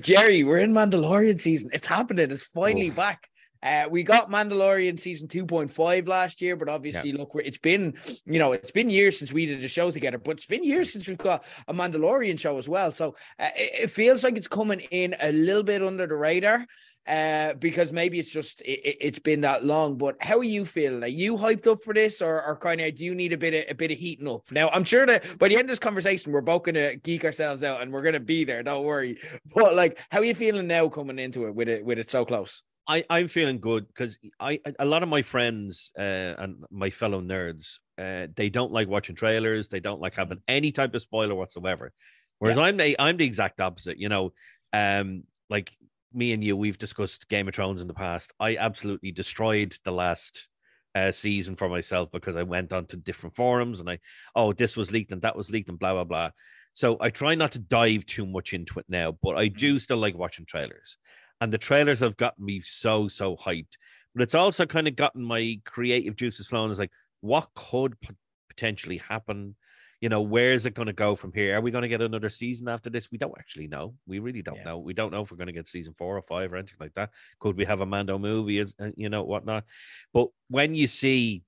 Jerry, 0.00 0.44
we're 0.44 0.58
in 0.58 0.72
Mandalorian 0.72 1.40
season. 1.40 1.70
It's 1.72 1.86
happening. 1.86 2.30
It's 2.30 2.44
finally 2.44 2.90
back. 2.90 3.29
Uh, 3.62 3.86
we 3.90 4.02
got 4.02 4.30
Mandalorian 4.30 4.98
season 4.98 5.28
2.5 5.28 6.08
last 6.08 6.40
year, 6.40 6.56
but 6.56 6.68
obviously, 6.68 7.10
yeah. 7.10 7.18
look, 7.18 7.32
it's 7.36 7.58
been, 7.58 7.94
you 8.24 8.38
know, 8.38 8.52
it's 8.52 8.70
been 8.70 8.90
years 8.90 9.18
since 9.18 9.32
we 9.32 9.46
did 9.46 9.62
a 9.62 9.68
show 9.68 9.90
together, 9.90 10.18
but 10.18 10.32
it's 10.32 10.46
been 10.46 10.64
years 10.64 10.92
since 10.92 11.06
we've 11.08 11.18
got 11.18 11.44
a 11.68 11.74
Mandalorian 11.74 12.38
show 12.38 12.58
as 12.58 12.68
well. 12.68 12.92
So 12.92 13.16
uh, 13.38 13.48
it, 13.54 13.84
it, 13.84 13.90
feels 13.90 14.24
like 14.24 14.36
it's 14.36 14.48
coming 14.48 14.80
in 14.80 15.14
a 15.20 15.32
little 15.32 15.62
bit 15.62 15.82
under 15.82 16.06
the 16.06 16.16
radar 16.16 16.66
uh, 17.06 17.54
because 17.54 17.92
maybe 17.92 18.18
it's 18.18 18.32
just 18.32 18.62
it, 18.64 19.02
has 19.02 19.18
been 19.18 19.42
that 19.42 19.64
long. 19.64 19.98
But 19.98 20.16
how 20.22 20.38
are 20.38 20.44
you 20.44 20.64
feeling? 20.64 21.02
Are 21.02 21.08
you 21.08 21.36
hyped 21.36 21.66
up 21.66 21.82
for 21.82 21.92
this, 21.92 22.22
or, 22.22 22.42
or 22.42 22.56
kind 22.56 22.80
of 22.80 22.94
do 22.94 23.04
you 23.04 23.14
need 23.14 23.32
a 23.32 23.38
bit 23.38 23.54
of 23.54 23.70
a 23.70 23.74
bit 23.74 23.90
of 23.90 23.98
heating 23.98 24.28
up? 24.28 24.50
Now, 24.50 24.68
I'm 24.68 24.84
sure 24.84 25.06
that 25.06 25.38
by 25.38 25.48
the 25.48 25.54
end 25.54 25.62
of 25.62 25.68
this 25.68 25.78
conversation, 25.78 26.32
we're 26.32 26.40
both 26.40 26.62
gonna 26.62 26.96
geek 26.96 27.24
ourselves 27.24 27.64
out, 27.64 27.82
and 27.82 27.92
we're 27.92 28.02
gonna 28.02 28.20
be 28.20 28.44
there. 28.44 28.62
Don't 28.62 28.84
worry. 28.84 29.18
But 29.54 29.74
like, 29.74 29.98
how 30.10 30.20
are 30.20 30.24
you 30.24 30.34
feeling 30.34 30.66
now 30.68 30.88
coming 30.88 31.18
into 31.18 31.46
it 31.46 31.54
with 31.54 31.68
it 31.68 31.84
with 31.84 31.98
it 31.98 32.08
so 32.08 32.24
close? 32.24 32.62
I, 32.90 33.04
I'm 33.08 33.28
feeling 33.28 33.60
good 33.60 33.86
because 33.86 34.18
I 34.40 34.58
a 34.80 34.84
lot 34.84 35.04
of 35.04 35.08
my 35.08 35.22
friends 35.22 35.92
uh, 35.96 36.34
and 36.42 36.64
my 36.70 36.90
fellow 36.90 37.20
nerds 37.20 37.76
uh, 38.00 38.26
they 38.34 38.48
don't 38.48 38.72
like 38.72 38.88
watching 38.88 39.14
trailers. 39.14 39.68
They 39.68 39.80
don't 39.80 40.00
like 40.00 40.16
having 40.16 40.40
any 40.48 40.72
type 40.72 40.94
of 40.94 41.02
spoiler 41.02 41.34
whatsoever. 41.34 41.92
Whereas 42.38 42.58
I'm 42.58 42.78
the 42.78 42.96
I'm 42.98 43.16
the 43.16 43.26
exact 43.26 43.60
opposite. 43.60 43.98
You 43.98 44.08
know, 44.08 44.32
um, 44.72 45.24
like 45.50 45.70
me 46.12 46.32
and 46.32 46.42
you, 46.42 46.56
we've 46.56 46.78
discussed 46.78 47.28
Game 47.28 47.46
of 47.46 47.54
Thrones 47.54 47.82
in 47.82 47.88
the 47.88 47.94
past. 47.94 48.32
I 48.40 48.56
absolutely 48.56 49.12
destroyed 49.12 49.76
the 49.84 49.92
last 49.92 50.48
uh, 50.94 51.12
season 51.12 51.54
for 51.54 51.68
myself 51.68 52.10
because 52.10 52.36
I 52.36 52.42
went 52.42 52.72
onto 52.72 52.96
different 52.96 53.36
forums 53.36 53.78
and 53.78 53.88
I, 53.88 53.98
oh, 54.34 54.52
this 54.52 54.76
was 54.76 54.90
leaked 54.90 55.12
and 55.12 55.22
that 55.22 55.36
was 55.36 55.50
leaked 55.50 55.68
and 55.68 55.78
blah 55.78 55.92
blah 55.92 56.04
blah. 56.04 56.30
So 56.72 56.96
I 57.00 57.10
try 57.10 57.34
not 57.34 57.52
to 57.52 57.58
dive 57.58 58.06
too 58.06 58.26
much 58.26 58.54
into 58.54 58.78
it 58.78 58.86
now, 58.88 59.16
but 59.22 59.36
I 59.36 59.48
do 59.48 59.78
still 59.78 59.98
like 59.98 60.16
watching 60.16 60.46
trailers, 60.46 60.96
and 61.40 61.52
the 61.52 61.58
trailers 61.58 62.00
have 62.00 62.16
gotten 62.16 62.44
me 62.44 62.60
so 62.60 63.08
so 63.08 63.36
hyped. 63.36 63.76
But 64.14 64.22
it's 64.22 64.34
also 64.34 64.66
kind 64.66 64.88
of 64.88 64.96
gotten 64.96 65.22
my 65.22 65.60
creative 65.64 66.16
juices 66.16 66.48
flowing. 66.48 66.70
It's 66.70 66.80
like, 66.80 66.90
what 67.20 67.48
could 67.54 67.98
p- 68.00 68.14
potentially 68.48 68.98
happen? 68.98 69.54
You 70.00 70.08
know, 70.08 70.22
where 70.22 70.52
is 70.52 70.66
it 70.66 70.74
going 70.74 70.86
to 70.86 70.92
go 70.94 71.14
from 71.14 71.32
here? 71.32 71.56
Are 71.56 71.60
we 71.60 71.70
going 71.70 71.82
to 71.82 71.88
get 71.88 72.00
another 72.00 72.30
season 72.30 72.68
after 72.68 72.88
this? 72.90 73.10
We 73.12 73.18
don't 73.18 73.38
actually 73.38 73.68
know. 73.68 73.94
We 74.06 74.18
really 74.18 74.42
don't 74.42 74.56
Yeah. 74.56 74.64
know. 74.64 74.78
We 74.78 74.94
don't 74.94 75.12
know 75.12 75.22
if 75.22 75.30
we're 75.30 75.36
going 75.36 75.46
to 75.48 75.52
get 75.52 75.68
season 75.68 75.94
four 75.96 76.16
or 76.16 76.22
five 76.22 76.52
or 76.52 76.56
anything 76.56 76.78
like 76.80 76.94
that. 76.94 77.10
Could 77.38 77.56
we 77.56 77.66
have 77.66 77.82
a 77.82 77.86
Mando 77.86 78.18
movie? 78.18 78.58
Is 78.58 78.74
uh, 78.80 78.90
you 78.96 79.08
know 79.10 79.22
whatnot? 79.24 79.64
But 80.12 80.28
when 80.48 80.74
you 80.74 80.86
see 80.86 81.42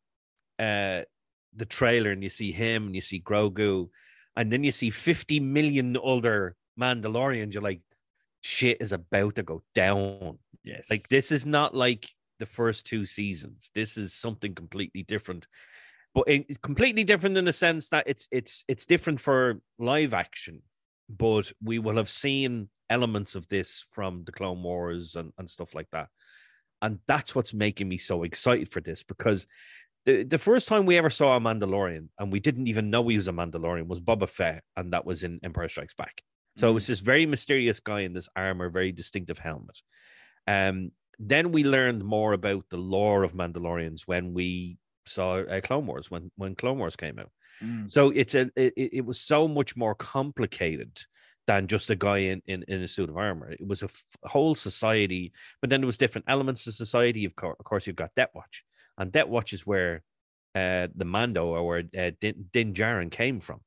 uh 0.59 1.03
the 1.55 1.67
trailer 1.69 2.11
and 2.13 2.23
you 2.23 2.29
see 2.31 2.53
him 2.53 2.87
and 2.87 2.95
you 2.95 3.01
see 3.03 3.21
Grogu, 3.21 3.89
and 4.37 4.51
then 4.53 4.65
you 4.65 4.73
see 4.73 4.91
50 4.91 5.41
million 5.41 5.97
other 6.03 6.55
Mandalorians, 6.81 7.53
you're 7.55 7.63
like, 7.63 7.81
shit 8.43 8.79
is 8.81 8.93
about 8.93 9.37
to 9.37 9.43
go 9.43 9.63
down. 9.75 10.39
Yes. 10.63 10.85
Like 10.91 11.09
this 11.09 11.33
is 11.33 11.47
not 11.47 11.75
like 11.75 12.09
the 12.39 12.47
first 12.47 12.87
two 12.87 13.07
seasons. 13.07 13.71
This 13.75 13.97
is 13.97 14.13
something 14.13 14.55
completely 14.55 15.05
different. 15.05 15.47
But 16.15 16.25
it, 16.27 16.61
completely 16.61 17.05
different 17.05 17.39
in 17.39 17.47
the 17.47 17.53
sense 17.53 17.89
that 17.89 18.05
it's 18.07 18.29
it's 18.31 18.65
it's 18.69 18.85
different 18.85 19.21
for 19.21 19.61
live 19.79 20.13
action, 20.13 20.61
but 21.09 21.51
we 21.63 21.79
will 21.79 21.97
have 21.97 22.11
seen 22.11 22.69
elements 22.91 23.35
of 23.35 23.49
this 23.49 23.87
from 23.93 24.25
the 24.25 24.33
Clone 24.33 24.63
Wars 24.63 25.17
and, 25.17 25.33
and 25.39 25.49
stuff 25.49 25.75
like 25.75 25.89
that. 25.93 26.09
And 26.83 26.99
that's 27.07 27.35
what's 27.35 27.55
making 27.55 27.89
me 27.89 27.97
so 27.97 28.25
excited 28.25 28.71
for 28.71 28.81
this 28.81 29.03
because 29.03 29.47
the, 30.05 30.25
the 30.25 30.37
first 30.37 30.69
time 30.69 30.85
we 30.85 30.99
ever 30.99 31.11
saw 31.11 31.37
a 31.37 31.41
Mandalorian 31.41 32.09
and 32.19 32.33
we 32.33 32.41
didn't 32.41 32.67
even 32.67 32.91
know 32.91 33.07
he 33.07 33.17
was 33.17 33.29
a 33.29 33.33
Mandalorian 33.33 33.87
was 33.87 34.01
Boba 34.01 34.29
Fett, 34.29 34.65
and 34.77 34.93
that 34.93 35.07
was 35.07 35.23
in 35.23 35.41
Empire 35.43 35.69
Strikes 35.69 35.95
Back. 35.95 36.23
So 36.57 36.71
it 36.71 36.75
was 36.75 36.87
this 36.87 37.01
very 37.01 37.27
mysterious 37.27 37.81
guy 37.81 38.01
in 38.01 38.13
this 38.13 38.29
armor, 38.37 38.69
very 38.69 38.93
distinctive 38.93 39.39
helmet. 39.39 39.81
Um, 40.47 40.93
then 41.19 41.53
we 41.53 41.65
learned 41.65 42.05
more 42.05 42.33
about 42.33 42.65
the 42.69 42.77
lore 42.77 43.23
of 43.23 43.35
Mandalorians 43.35 44.03
when 44.07 44.35
we 44.35 44.79
saw 45.07 45.41
uh, 45.41 45.61
Clone 45.61 45.87
Wars, 45.87 46.11
when 46.11 46.31
when 46.37 46.55
Clone 46.55 46.79
Wars 46.79 46.97
came 46.97 47.19
out. 47.19 47.31
Mm. 47.63 47.91
So 47.91 48.11
it's 48.11 48.35
a 48.35 48.51
it, 48.57 48.75
it 48.77 49.05
was 49.05 49.21
so 49.21 49.49
much 49.49 49.77
more 49.77 49.95
complicated 49.95 51.01
than 51.47 51.67
just 51.67 51.91
a 51.91 51.97
guy 51.97 52.19
in, 52.19 52.43
in, 52.47 52.65
in 52.69 52.83
a 52.83 52.89
suit 52.89 53.11
of 53.11 53.17
armor. 53.17 53.51
It 53.51 53.67
was 53.67 53.83
a 53.83 53.87
f- 53.87 54.05
whole 54.23 54.55
society, 54.55 55.33
but 55.61 55.71
then 55.71 55.81
there 55.81 55.87
was 55.87 55.99
different 55.99 56.27
elements 56.29 56.67
of 56.67 56.75
society. 56.75 57.25
Of, 57.25 57.35
cour- 57.35 57.57
of 57.59 57.65
course, 57.65 57.87
you've 57.87 57.97
got 57.97 58.15
Death 58.15 58.31
Watch, 58.35 58.65
and 58.97 59.11
Death 59.11 59.27
Watch 59.29 59.53
is 59.53 59.67
where 59.67 60.03
uh, 60.55 60.87
the 60.95 61.05
Mando 61.05 61.47
or 61.47 61.67
where 61.67 61.85
uh, 61.99 62.11
Din, 62.21 62.47
Din 62.53 62.75
Djarin 62.75 63.11
came 63.11 63.41
from, 63.41 63.61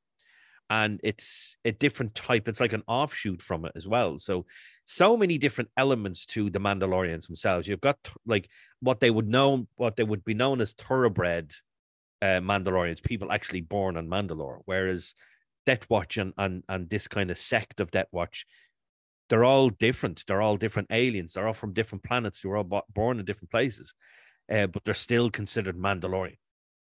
and 0.68 1.00
it's 1.02 1.56
a 1.64 1.72
different 1.72 2.14
type. 2.14 2.48
It's 2.48 2.60
like 2.60 2.72
an 2.72 2.82
offshoot 2.86 3.42
from 3.42 3.64
it 3.64 3.72
as 3.76 3.86
well. 3.86 4.18
So, 4.18 4.46
so 4.84 5.16
many 5.16 5.38
different 5.38 5.70
elements 5.76 6.26
to 6.26 6.50
the 6.50 6.60
Mandalorians 6.60 7.26
themselves. 7.26 7.66
You've 7.66 7.80
got 7.80 7.98
like 8.24 8.48
what 8.80 9.00
they 9.00 9.10
would 9.10 9.28
know, 9.28 9.66
what 9.76 9.96
they 9.96 10.04
would 10.04 10.24
be 10.24 10.34
known 10.34 10.60
as 10.60 10.72
thoroughbred 10.72 11.52
uh, 12.22 12.40
Mandalorians, 12.40 13.02
people 13.02 13.30
actually 13.30 13.60
born 13.60 13.96
on 13.96 14.08
Mandalore, 14.08 14.60
whereas 14.64 15.14
Death 15.66 15.86
Watch 15.90 16.16
and, 16.16 16.32
and 16.38 16.62
and 16.68 16.88
this 16.88 17.08
kind 17.08 17.30
of 17.30 17.38
sect 17.38 17.80
of 17.80 17.90
Death 17.90 18.08
Watch, 18.12 18.46
they're 19.28 19.44
all 19.44 19.70
different. 19.70 20.24
They're 20.26 20.42
all 20.42 20.56
different 20.56 20.88
aliens. 20.90 21.34
They're 21.34 21.46
all 21.46 21.52
from 21.52 21.72
different 21.72 22.04
planets. 22.04 22.40
They 22.40 22.48
were 22.48 22.56
all 22.56 22.64
bo- 22.64 22.82
born 22.92 23.18
in 23.18 23.24
different 23.24 23.50
places, 23.50 23.92
uh, 24.52 24.66
but 24.68 24.84
they're 24.84 24.94
still 24.94 25.30
considered 25.30 25.76
Mandalorian. 25.76 26.38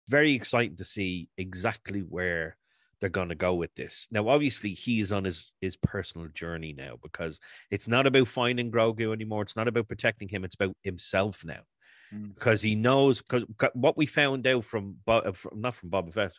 Very 0.08 0.34
exciting 0.34 0.76
to 0.76 0.84
see 0.84 1.28
exactly 1.38 2.00
where 2.00 2.56
they're 3.04 3.10
going 3.10 3.28
to 3.28 3.34
go 3.34 3.52
with 3.52 3.74
this. 3.74 4.06
Now, 4.10 4.28
obviously, 4.30 4.70
he 4.72 4.98
is 5.00 5.12
on 5.12 5.24
his 5.24 5.52
his 5.60 5.76
personal 5.76 6.26
journey 6.28 6.72
now 6.72 6.94
because 7.02 7.38
it's 7.70 7.86
not 7.86 8.06
about 8.06 8.28
finding 8.28 8.72
Grogu 8.72 9.12
anymore. 9.12 9.42
It's 9.42 9.56
not 9.56 9.68
about 9.68 9.88
protecting 9.88 10.26
him. 10.26 10.42
It's 10.42 10.54
about 10.54 10.74
himself 10.82 11.44
now 11.44 11.60
Mm. 12.14 12.32
because 12.34 12.62
he 12.62 12.74
knows 12.74 13.20
because 13.20 13.44
what 13.74 13.98
we 13.98 14.06
found 14.06 14.46
out 14.46 14.64
from, 14.64 14.96
uh, 15.06 15.32
from 15.32 15.60
not 15.60 15.74
from 15.74 15.90
Boba 15.90 16.14
Fett, 16.14 16.32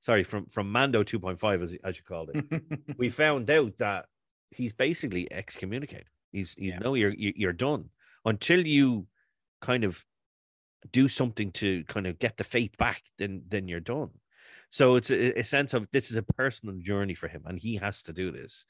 sorry, 0.00 0.22
from 0.22 0.46
from 0.46 0.70
Mando 0.70 1.02
2.5 1.02 1.60
as 1.62 1.74
as 1.82 1.96
you 1.96 2.04
called 2.04 2.30
it, 2.34 2.44
we 2.98 3.10
found 3.10 3.50
out 3.50 3.76
that 3.78 4.06
he's 4.52 4.72
basically 4.72 5.26
excommunicated. 5.32 6.06
He's 6.30 6.54
he's 6.54 6.70
Yeah. 6.70 6.78
no, 6.78 6.94
you're 6.94 7.14
you- 7.14 7.34
you're 7.34 7.52
done 7.52 7.90
until 8.24 8.64
you 8.64 9.08
kind 9.60 9.82
of 9.82 10.06
do 10.92 11.08
something 11.08 11.50
to 11.52 11.82
kind 11.88 12.06
of 12.06 12.20
get 12.20 12.36
the 12.36 12.44
faith 12.44 12.76
back. 12.76 13.02
Then 13.18 13.42
then 13.48 13.66
you're 13.66 13.80
done. 13.96 14.10
So 14.72 14.96
it's 14.96 15.10
a, 15.10 15.38
a 15.40 15.44
sense 15.44 15.74
of 15.74 15.86
this 15.92 16.10
is 16.10 16.16
a 16.16 16.22
personal 16.22 16.74
journey 16.78 17.14
for 17.14 17.28
him, 17.28 17.42
and 17.44 17.58
he 17.58 17.76
has 17.76 18.02
to 18.04 18.12
do 18.14 18.32
this. 18.32 18.64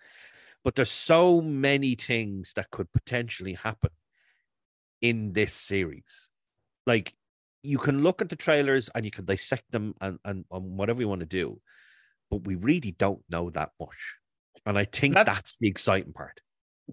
But 0.64 0.74
there's 0.74 0.90
so 0.90 1.40
many 1.40 1.94
things 1.94 2.52
that 2.56 2.70
could 2.70 2.92
potentially 2.92 3.54
happen 3.54 3.90
in 5.00 5.32
this 5.32 5.54
series. 5.54 6.28
Like 6.86 7.14
you 7.62 7.78
can 7.78 8.02
look 8.02 8.20
at 8.20 8.28
the 8.28 8.36
trailers 8.36 8.90
and 8.92 9.04
you 9.04 9.12
can 9.12 9.24
dissect 9.24 9.70
them 9.70 9.94
and, 10.00 10.18
and, 10.24 10.44
and 10.50 10.76
whatever 10.76 11.00
you 11.00 11.08
want 11.08 11.20
to 11.20 11.26
do, 11.26 11.60
but 12.30 12.44
we 12.44 12.56
really 12.56 12.96
don't 12.98 13.22
know 13.30 13.50
that 13.50 13.70
much. 13.78 14.16
And 14.66 14.76
I 14.76 14.84
think 14.84 15.14
That's- 15.14 15.36
that's, 15.36 15.58
the 15.58 15.68
exciting 15.68 16.12
part. 16.12 16.40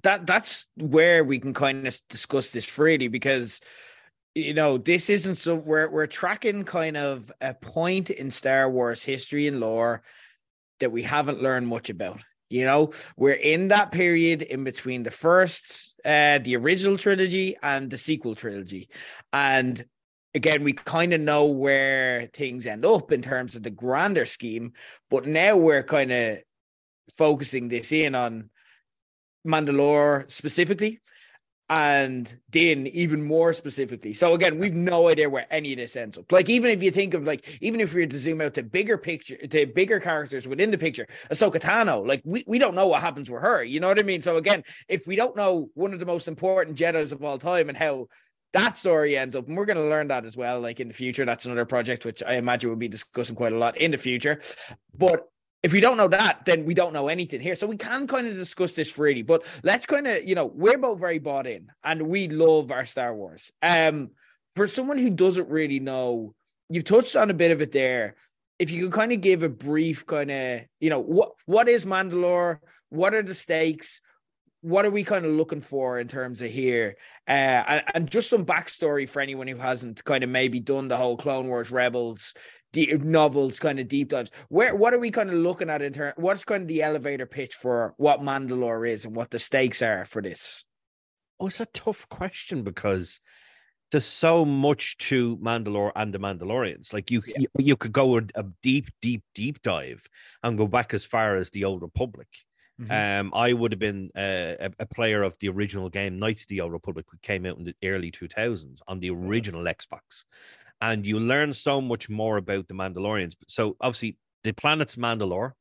that 0.04 0.28
that's 0.28 0.68
where 0.76 1.24
we 1.24 1.40
can 1.40 1.54
kind 1.56 1.88
of 1.88 1.98
discuss 2.10 2.52
this 2.52 2.66
freely 2.66 3.08
because 3.08 3.60
you 4.40 4.54
know 4.54 4.78
this 4.78 5.10
isn't 5.10 5.36
so 5.36 5.56
we're 5.56 5.92
we're 5.92 6.08
tracking 6.08 6.64
kind 6.64 6.98
of 6.98 7.32
a 7.42 7.54
point 7.54 8.10
in 8.10 8.32
Star 8.32 8.70
Wars 8.70 9.04
history 9.04 9.48
and 9.48 9.60
lore 9.60 10.02
that 10.80 10.92
we 10.92 11.04
haven't 11.04 11.42
learned 11.42 11.68
much 11.68 11.90
about. 11.90 12.22
You 12.50 12.66
know, 12.66 12.92
we're 13.16 13.34
in 13.34 13.68
that 13.68 13.92
period 13.92 14.42
in 14.42 14.64
between 14.64 15.04
the 15.04 15.12
first, 15.12 15.94
uh, 16.04 16.40
the 16.40 16.56
original 16.56 16.98
trilogy 16.98 17.56
and 17.62 17.92
the 17.92 17.98
sequel 17.98 18.34
trilogy. 18.34 18.90
And 19.32 19.86
again, 20.34 20.64
we 20.64 20.74
kind 20.74 21.14
of 21.14 21.22
know 21.22 21.46
where 21.46 22.28
things 22.34 22.66
end 22.66 22.86
up 22.86 23.12
in 23.12 23.22
terms 23.22 23.56
of 23.56 23.62
the 23.62 23.70
grander 23.70 24.26
scheme, 24.26 24.74
but 25.12 25.28
now 25.28 25.58
we're 25.58 25.84
kind 25.84 26.12
of 26.12 26.40
focusing 27.16 27.68
this 27.68 27.92
in 27.92 28.16
on 28.16 28.50
Mandalore 29.46 30.30
specifically 30.32 31.02
and 31.70 32.36
Din 32.50 32.88
even 32.88 33.24
more 33.24 33.54
specifically. 33.54 34.14
So 34.14 34.34
again, 34.34 34.58
we've 34.58 34.74
no 34.74 35.08
idea 35.08 35.30
where 35.30 35.46
any 35.52 35.74
of 35.74 35.78
this 35.78 35.96
ends 35.96 36.18
up. 36.18 36.32
Like 36.32 36.50
even 36.50 36.72
if 36.72 36.82
you 36.82 36.90
think 36.90 37.14
of 37.14 37.26
like 37.26 37.60
even 37.62 37.80
if 37.80 37.94
we 37.94 38.02
were 38.02 38.08
to 38.08 38.18
zoom 38.18 38.42
out 38.42 38.56
to 38.56 38.64
bigger 38.64 38.98
picture 38.98 39.38
to 39.38 39.66
bigger 39.68 40.00
characters 40.00 40.48
within 40.48 40.72
the 40.72 40.78
picture, 40.78 41.08
Ahsoka 41.32 41.60
Tano, 41.60 42.06
like 42.08 42.22
we, 42.26 42.44
we 42.48 42.58
don't 42.58 42.74
know 42.74 42.88
what 42.88 43.02
happens 43.02 43.30
with 43.30 43.42
her. 43.42 43.64
You 43.64 43.80
know 43.80 43.88
what 43.88 44.00
I 44.00 44.04
mean? 44.04 44.22
So 44.22 44.38
again, 44.38 44.64
if 44.88 45.06
we 45.06 45.16
don't 45.16 45.36
know 45.36 45.70
one 45.76 45.94
of 45.94 46.00
the 46.00 46.06
most 46.08 46.28
important 46.28 46.78
Jedi's 46.78 47.12
of 47.12 47.24
all 47.24 47.38
time 47.38 47.70
and 47.70 47.78
how 47.78 48.08
that 48.54 48.76
story 48.76 49.16
ends 49.16 49.36
up, 49.36 49.48
and 49.48 49.56
we're 49.56 49.66
going 49.66 49.78
to 49.78 49.84
learn 49.84 50.08
that 50.08 50.26
as 50.26 50.36
well, 50.36 50.60
like 50.60 50.80
in 50.80 50.88
the 50.88 50.94
future. 50.94 51.24
That's 51.24 51.46
another 51.46 51.66
project 51.66 52.04
which 52.04 52.24
I 52.24 52.34
imagine 52.34 52.72
we'll 52.72 52.80
be 52.80 52.88
discussing 52.88 53.36
quite 53.36 53.54
a 53.54 53.58
lot 53.60 53.78
in 53.78 53.92
the 53.92 53.98
future. 54.00 54.42
But 54.98 55.22
if 55.62 55.74
we 55.74 55.82
don't 55.82 55.98
know 55.98 56.08
that, 56.08 56.46
then 56.46 56.66
we 56.66 56.74
don't 56.74 56.94
know 56.94 57.10
anything 57.10 57.42
here. 57.42 57.56
So 57.56 57.68
we 57.68 57.78
can 57.78 58.08
kind 58.08 58.28
of 58.28 58.36
discuss 58.36 58.74
this 58.74 58.92
freely, 58.92 59.24
but 59.24 59.46
let's 59.64 59.86
kind 59.86 60.08
of, 60.08 60.24
you 60.24 60.36
know, 60.36 60.46
we're 60.46 60.78
both 60.78 61.00
very 61.00 61.20
bought 61.20 61.48
in 61.48 61.70
and 61.84 62.04
we 62.04 62.30
love 62.30 62.72
our 62.72 62.86
Star 62.86 63.14
Wars. 63.14 63.52
Um, 63.62 64.12
for 64.56 64.68
someone 64.68 64.98
who 64.98 65.10
doesn't 65.10 65.50
really 65.50 65.80
know, 65.80 66.34
you've 66.70 66.86
touched 66.86 67.16
on 67.16 67.30
a 67.30 67.34
bit 67.34 67.52
of 67.52 67.62
it 67.62 67.72
there. 67.72 68.16
If 68.58 68.72
you 68.72 68.86
could 68.86 68.94
kind 68.94 69.12
of 69.12 69.22
give 69.22 69.44
a 69.44 69.50
brief 69.50 70.06
kind 70.06 70.32
of, 70.32 70.62
you 70.80 70.90
know, 70.90 71.00
what 71.00 71.32
what 71.46 71.70
is 71.70 71.86
Mandalore? 71.86 72.60
What 72.90 73.14
are 73.14 73.24
the 73.24 73.36
stakes? 73.36 74.02
What 74.62 74.86
are 74.86 74.92
we 74.92 75.06
kind 75.06 75.26
of 75.26 75.32
looking 75.32 75.62
for 75.62 76.00
in 76.00 76.10
terms 76.10 76.42
of 76.42 76.52
here? 76.52 76.98
Uh, 77.26 77.32
and, 77.68 77.84
and 77.94 78.12
just 78.12 78.30
some 78.30 78.46
backstory 78.46 79.08
for 79.08 79.22
anyone 79.22 79.48
who 79.48 79.56
hasn't 79.56 80.04
kind 80.04 80.24
of 80.24 80.30
maybe 80.30 80.60
done 80.60 80.90
the 80.90 80.98
whole 80.98 81.16
Clone 81.16 81.48
Wars 81.48 81.72
Rebels 81.72 82.34
the 82.74 82.98
novels 83.00 83.60
kind 83.60 83.80
of 83.80 83.88
deep 83.88 84.10
dives 84.10 84.32
where 84.50 84.76
what 84.76 84.94
are 84.94 85.00
we 85.00 85.10
kind 85.10 85.30
of 85.30 85.36
looking 85.36 85.70
at 85.70 85.82
in 85.82 85.92
terms 85.92 86.14
what's 86.18 86.44
kind 86.44 86.62
of 86.62 86.68
the 86.68 86.84
elevator 86.84 87.26
pitch 87.26 87.56
for 87.56 87.94
what 87.98 88.22
mandalore 88.22 88.88
is 88.88 89.06
and 89.06 89.16
what 89.16 89.32
the 89.32 89.40
stakes 89.40 89.82
are 89.82 90.06
for 90.06 90.22
this 90.22 90.66
Oh, 91.40 91.48
it's 91.48 91.62
a 91.62 91.66
tough 91.68 92.08
question 92.10 92.64
because 92.64 93.20
there's 93.92 94.06
so 94.06 94.46
much 94.46 94.98
to 94.98 95.38
Mandalore 95.38 95.92
and 95.96 96.14
the 96.14 96.20
Mandalorians. 96.20 96.94
Like 96.94 97.10
you, 97.10 97.24
you, 97.26 97.48
you 97.58 97.78
could 97.78 97.94
go 97.94 98.18
a, 98.18 98.22
a 98.36 98.44
deep, 98.62 98.88
deep, 99.02 99.24
deep 99.34 99.62
dive 99.62 100.06
and 100.44 100.58
go 100.58 100.68
back 100.68 100.94
as 100.94 101.06
far 101.06 101.38
as 101.38 101.50
the 101.50 101.64
Old 101.64 101.82
Republic. 101.82 102.28
Um, 102.90 103.34
I 103.34 103.52
would 103.52 103.74
have 103.74 103.80
been 103.80 104.10
uh, 104.16 104.56
a, 104.68 104.70
a 104.80 104.86
player 104.86 105.22
of 105.22 105.38
the 105.40 105.50
original 105.50 105.90
game 105.90 106.18
Knights 106.18 106.44
of 106.44 106.48
the 106.48 106.62
Old 106.62 106.72
Republic, 106.72 107.12
which 107.12 107.22
came 107.22 107.46
out 107.46 107.58
in 107.58 107.66
the 107.66 107.76
early 107.84 108.10
2000s 108.10 108.80
on 108.88 109.02
the 109.02 109.10
original 109.10 109.64
Xbox. 109.64 110.24
And 110.82 111.06
you 111.06 111.20
learn 111.20 111.54
so 111.54 111.82
much 111.82 112.10
more 112.10 112.38
about 112.38 112.68
the 112.68 112.74
Mandalorians. 112.74 113.36
So 113.48 113.76
obviously, 113.82 114.18
the 114.44 114.54
planet's 114.54 114.96
Mandalore. 114.96 115.54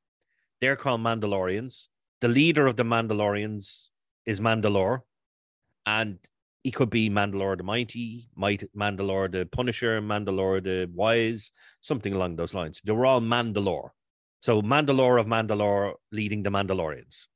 They're 0.61 0.76
called 0.76 1.00
Mandalorians. 1.00 1.87
The 2.20 2.28
leader 2.28 2.66
of 2.66 2.76
the 2.76 2.85
Mandalorians 2.85 3.87
is 4.26 4.40
Mandalore, 4.40 5.00
and 5.87 6.18
he 6.62 6.70
could 6.70 6.90
be 6.90 7.09
Mandalore 7.09 7.57
the 7.57 7.62
Mighty, 7.62 8.28
Might 8.35 8.64
Mandalore 8.76 9.31
the 9.31 9.46
Punisher, 9.46 10.00
Mandalore 10.00 10.62
the 10.62 10.90
Wise, 10.92 11.50
something 11.81 12.12
along 12.12 12.37
those 12.37 12.54
lines. 12.54 12.81
They 12.85 12.92
were 12.92 13.07
all 13.07 13.20
Mandalore. 13.20 13.90
So 14.40 14.62
Mandalore 14.62 15.20
of 15.20 15.26
Mandalore 15.26 15.94
leading 16.12 16.42
the 16.42 16.50
Mandalorians. 16.50 17.26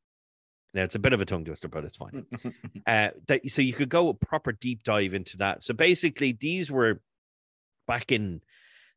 Now 0.74 0.84
it's 0.84 0.94
a 0.94 1.00
bit 1.00 1.12
of 1.12 1.20
a 1.20 1.24
tongue 1.24 1.44
twister, 1.44 1.68
but 1.68 1.84
it's 1.84 1.96
fine. 1.96 2.24
uh, 2.86 3.08
that, 3.26 3.40
so 3.48 3.62
you 3.62 3.72
could 3.72 3.88
go 3.88 4.08
a 4.08 4.14
proper 4.14 4.52
deep 4.52 4.82
dive 4.84 5.14
into 5.14 5.36
that. 5.38 5.62
So 5.62 5.74
basically, 5.74 6.32
these 6.32 6.70
were 6.70 7.00
back 7.86 8.12
in 8.12 8.40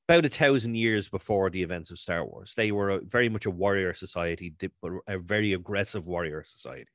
about 0.08 0.26
a 0.26 0.30
thousand 0.30 0.76
years 0.76 1.10
before 1.10 1.50
the 1.50 1.63
events 1.63 1.89
of 1.91 1.98
Star 1.98 2.24
Wars. 2.26 2.54
They 2.56 2.71
were 2.71 2.89
a, 2.91 3.02
very 3.02 3.30
much 3.30 3.45
a 3.45 3.52
warrior 3.52 3.93
society, 3.93 4.54
a 5.08 5.17
very 5.17 5.54
aggressive 5.54 6.06
warrior 6.06 6.43
society. 6.45 6.89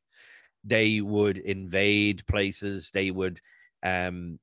They 0.64 1.00
would 1.00 1.38
invade 1.38 2.26
places. 2.26 2.90
They 2.92 3.10
would, 3.10 3.40
um, 3.82 4.38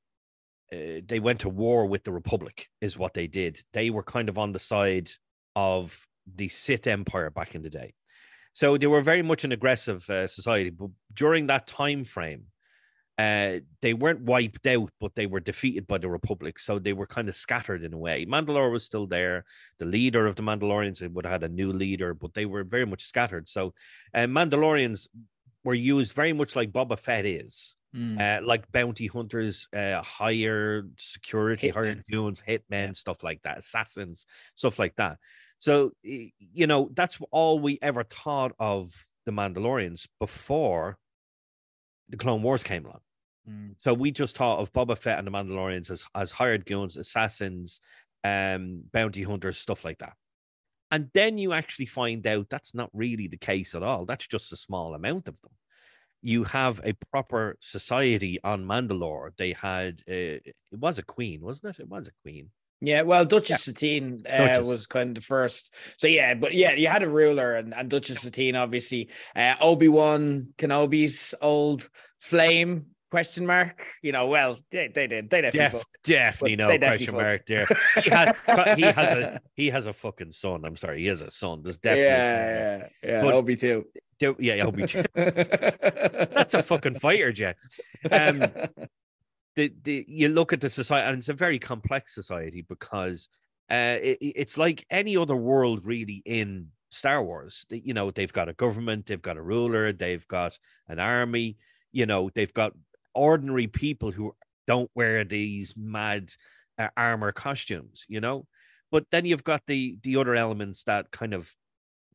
uh, 0.73 0.99
they 1.05 1.19
went 1.21 1.41
to 1.41 1.49
war 1.49 1.85
with 1.85 2.03
the 2.03 2.11
Republic, 2.11 2.67
is 2.81 2.97
what 2.97 3.13
they 3.13 3.27
did. 3.27 3.61
They 3.71 3.89
were 3.89 4.03
kind 4.03 4.27
of 4.27 4.37
on 4.37 4.51
the 4.51 4.59
side 4.59 5.11
of 5.55 6.05
the 6.35 6.49
Sith 6.49 6.87
Empire 6.87 7.29
back 7.29 7.55
in 7.55 7.61
the 7.61 7.69
day. 7.69 7.93
So 8.51 8.77
they 8.77 8.87
were 8.87 9.01
very 9.01 9.21
much 9.21 9.43
an 9.43 9.53
aggressive 9.53 10.09
uh, 10.09 10.27
society. 10.27 10.71
But 10.71 10.89
during 11.13 11.47
that 11.47 11.67
time 11.67 12.03
frame, 12.03 12.45
uh, 13.17 13.59
they 13.81 13.93
weren't 13.93 14.21
wiped 14.21 14.67
out, 14.67 14.91
but 14.99 15.15
they 15.15 15.25
were 15.25 15.39
defeated 15.39 15.87
by 15.87 15.97
the 15.97 16.09
Republic. 16.09 16.59
So 16.59 16.77
they 16.77 16.93
were 16.93 17.07
kind 17.07 17.27
of 17.29 17.35
scattered 17.35 17.83
in 17.83 17.93
a 17.93 17.97
way. 17.97 18.25
Mandalore 18.25 18.71
was 18.71 18.83
still 18.83 19.07
there. 19.07 19.45
The 19.79 19.85
leader 19.85 20.27
of 20.27 20.35
the 20.35 20.43
Mandalorians 20.43 21.07
would 21.11 21.25
have 21.25 21.41
had 21.41 21.43
a 21.43 21.53
new 21.53 21.73
leader, 21.73 22.13
but 22.13 22.33
they 22.33 22.45
were 22.45 22.63
very 22.63 22.85
much 22.85 23.03
scattered. 23.03 23.49
So 23.49 23.73
uh, 24.13 24.27
Mandalorians 24.27 25.07
were 25.63 25.73
used 25.73 26.13
very 26.13 26.33
much 26.33 26.55
like 26.55 26.71
Boba 26.71 26.99
Fett 26.99 27.25
is. 27.25 27.75
Mm. 27.95 28.19
Uh, 28.19 28.45
like 28.45 28.71
bounty 28.71 29.07
hunters, 29.07 29.67
uh, 29.75 30.03
higher 30.03 30.83
security, 30.99 31.69
higher 31.69 31.95
dunes, 32.07 32.43
hitmen, 32.47 32.95
stuff 32.95 33.23
like 33.23 33.41
that, 33.43 33.59
assassins, 33.59 34.25
stuff 34.55 34.77
like 34.77 34.95
that. 34.97 35.17
So, 35.57 35.91
you 36.03 36.67
know, 36.67 36.89
that's 36.93 37.17
all 37.31 37.59
we 37.59 37.79
ever 37.81 38.03
thought 38.03 38.51
of 38.59 38.93
the 39.25 39.31
Mandalorians 39.31 40.05
before 40.19 40.97
the 42.09 42.17
Clone 42.17 42.43
Wars 42.43 42.61
came 42.61 42.85
along. 42.85 42.99
Mm. 43.49 43.75
So 43.77 43.93
we 43.93 44.11
just 44.11 44.37
thought 44.37 44.59
of 44.59 44.73
Boba 44.73 44.97
Fett 44.97 45.19
and 45.19 45.27
the 45.27 45.31
Mandalorians 45.31 45.89
as, 45.91 46.05
as 46.15 46.31
hired 46.31 46.65
goons, 46.65 46.97
assassins, 46.97 47.81
um, 48.23 48.83
bounty 48.91 49.23
hunters, 49.23 49.57
stuff 49.57 49.85
like 49.85 49.99
that. 49.99 50.13
And 50.91 51.09
then 51.13 51.37
you 51.37 51.53
actually 51.53 51.85
find 51.85 52.25
out 52.25 52.47
that's 52.49 52.73
not 52.73 52.89
really 52.93 53.27
the 53.27 53.37
case 53.37 53.75
at 53.75 53.83
all. 53.83 54.05
That's 54.05 54.27
just 54.27 54.53
a 54.53 54.57
small 54.57 54.93
amount 54.93 55.27
of 55.27 55.39
them. 55.41 55.51
You 56.21 56.45
have 56.45 56.81
a 56.83 56.93
proper 57.11 57.57
society 57.59 58.39
on 58.43 58.65
Mandalore. 58.65 59.31
They 59.37 59.53
had 59.53 60.01
uh, 60.09 60.41
it 60.43 60.55
was 60.71 60.97
a 60.97 61.03
queen, 61.03 61.41
wasn't 61.41 61.75
it? 61.75 61.81
It 61.81 61.89
was 61.89 62.07
a 62.07 62.11
queen. 62.23 62.49
Yeah, 62.79 63.01
well, 63.01 63.25
Duchess 63.25 63.63
Satine 63.63 64.21
uh, 64.29 64.37
Duchess. 64.37 64.67
was 64.67 64.87
kind 64.87 65.09
of 65.09 65.15
the 65.15 65.21
first. 65.21 65.73
So 65.97 66.07
yeah, 66.07 66.35
but 66.35 66.53
yeah, 66.53 66.73
you 66.73 66.87
had 66.87 67.03
a 67.03 67.09
ruler, 67.09 67.55
and, 67.55 67.73
and 67.73 67.89
Duchess 67.89 68.21
Satine, 68.21 68.55
obviously, 68.55 69.09
uh, 69.35 69.55
Obi 69.59 69.87
Wan 69.87 70.53
Kenobi's 70.57 71.33
old 71.41 71.89
flame 72.19 72.87
question 73.11 73.45
mark. 73.45 73.83
You 74.01 74.11
know, 74.11 74.27
well, 74.27 74.57
they 74.71 74.87
they 74.87 75.07
did 75.07 75.29
they 75.29 75.41
definitely 75.41 75.59
Def, 75.59 75.71
fucked. 75.73 76.03
definitely 76.03 76.55
no 76.55 76.67
they 76.67 76.77
definitely 76.77 77.07
question 77.07 77.25
mark 77.25 77.45
there. 77.45 77.67
He, 78.03 78.09
had, 78.09 78.35
he 78.77 78.83
has 78.83 79.11
a 79.11 79.41
he 79.55 79.69
has 79.69 79.87
a 79.87 79.93
fucking 79.93 80.31
son. 80.31 80.65
I'm 80.65 80.75
sorry, 80.75 81.01
he 81.01 81.07
has 81.07 81.21
a 81.21 81.29
son. 81.29 81.61
There's 81.63 81.77
definitely 81.77 82.05
a 82.05 82.21
son 82.21 82.31
yeah, 82.31 82.77
yeah, 83.03 83.09
yeah. 83.09 83.23
But- 83.23 83.33
Obi 83.33 83.55
too. 83.55 83.85
There- 84.19 84.35
yeah, 84.39 84.65
Obi. 84.65 84.85
That's 85.15 86.53
a 86.55 86.63
fucking 86.63 86.95
fighter 86.95 87.31
jet. 87.31 87.55
Um, 88.11 88.39
the, 89.55 89.73
the 89.83 90.05
you 90.07 90.29
look 90.29 90.53
at 90.53 90.61
the 90.61 90.69
society, 90.69 91.07
and 91.07 91.17
it's 91.19 91.29
a 91.29 91.33
very 91.33 91.59
complex 91.59 92.15
society 92.15 92.65
because 92.67 93.29
uh, 93.71 93.97
it, 94.01 94.17
it's 94.21 94.57
like 94.57 94.85
any 94.89 95.17
other 95.17 95.35
world, 95.35 95.85
really, 95.85 96.21
in 96.25 96.69
Star 96.91 97.23
Wars. 97.23 97.65
You 97.69 97.93
know, 97.93 98.11
they've 98.11 98.31
got 98.31 98.49
a 98.49 98.53
government, 98.53 99.07
they've 99.07 99.21
got 99.21 99.37
a 99.37 99.41
ruler, 99.41 99.91
they've 99.91 100.27
got 100.27 100.57
an 100.87 100.99
army. 100.99 101.57
You 101.91 102.05
know, 102.05 102.29
they've 102.33 102.53
got 102.53 102.73
ordinary 103.17 103.67
people 103.67 104.11
who 104.11 104.33
don't 104.67 104.91
wear 104.95 105.23
these 105.23 105.75
mad 105.77 106.31
uh, 106.77 106.89
armor 106.95 107.31
costumes. 107.31 108.05
You 108.07 108.21
know, 108.21 108.45
but 108.91 109.05
then 109.11 109.25
you've 109.25 109.43
got 109.43 109.63
the 109.67 109.97
the 110.03 110.17
other 110.17 110.35
elements 110.35 110.83
that 110.83 111.11
kind 111.11 111.33
of 111.33 111.51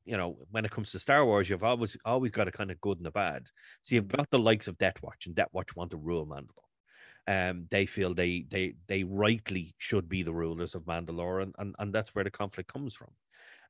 you 0.05 0.17
know, 0.17 0.37
when 0.51 0.65
it 0.65 0.71
comes 0.71 0.91
to 0.93 0.99
Star 0.99 1.25
Wars, 1.25 1.49
you've 1.49 1.63
always 1.63 1.97
always 2.05 2.33
got 2.33 2.49
a 2.49 2.53
kind 2.53 2.71
of 2.71 2.81
good 2.81 2.99
and 2.99 3.07
a 3.07 3.11
bad. 3.11 3.47
So 3.83 3.95
you've 3.95 4.09
got 4.09 4.31
the 4.31 4.39
likes 4.39 4.69
of 4.69 4.79
Death 4.79 4.97
Watch, 5.03 5.27
and 5.27 5.35
Death 5.35 5.49
Watch 5.53 5.77
want 5.77 5.91
to 5.93 5.97
rule 5.97 6.27
Mandalore. 6.27 6.63
Um, 7.29 7.67
they 7.71 7.87
feel 7.87 8.15
they 8.15 8.45
they 8.51 8.75
they 8.89 9.05
rightly 9.05 9.75
should 9.79 10.09
be 10.09 10.23
the 10.23 10.33
rulers 10.33 10.75
of 10.75 10.83
Mandalore, 10.85 11.43
and 11.43 11.55
and, 11.59 11.75
and 11.79 11.93
that's 11.93 12.15
where 12.15 12.25
the 12.25 12.31
conflict 12.31 12.73
comes 12.73 12.95
from. 12.95 13.11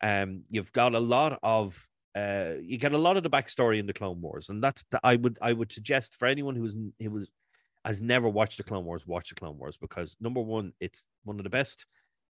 Um, 0.03 0.45
you've 0.49 0.73
got 0.73 0.95
a 0.95 1.01
lot 1.01 1.39
of 1.43 1.87
uh, 2.15 2.55
you 2.61 2.79
get 2.79 2.93
a 2.93 2.99
lot 2.99 3.17
of 3.17 3.23
the 3.23 3.31
backstory 3.31 3.79
in 3.79 3.87
the 3.87 3.93
Clone 3.93 4.21
Wars, 4.21 4.49
and 4.49 4.63
that's 4.63 4.85
the, 4.91 5.01
I 5.03 5.17
would 5.17 5.39
I 5.41 5.53
would 5.53 5.73
suggest 5.73 6.15
for 6.17 6.27
anyone 6.27 6.57
who's 6.57 6.75
n- 6.75 6.93
who 7.01 7.11
was 7.11 7.31
has 7.85 8.01
never 8.01 8.29
watched 8.29 8.59
the 8.59 8.65
Clone 8.65 8.85
Wars, 8.85 9.07
watch 9.07 9.31
the 9.31 9.35
Clone 9.35 9.59
Wars 9.59 9.77
because 9.77 10.17
number 10.21 10.41
one, 10.41 10.73
it's 10.81 11.05
one 11.25 11.39
of 11.39 11.45
the 11.45 11.51
best 11.51 11.87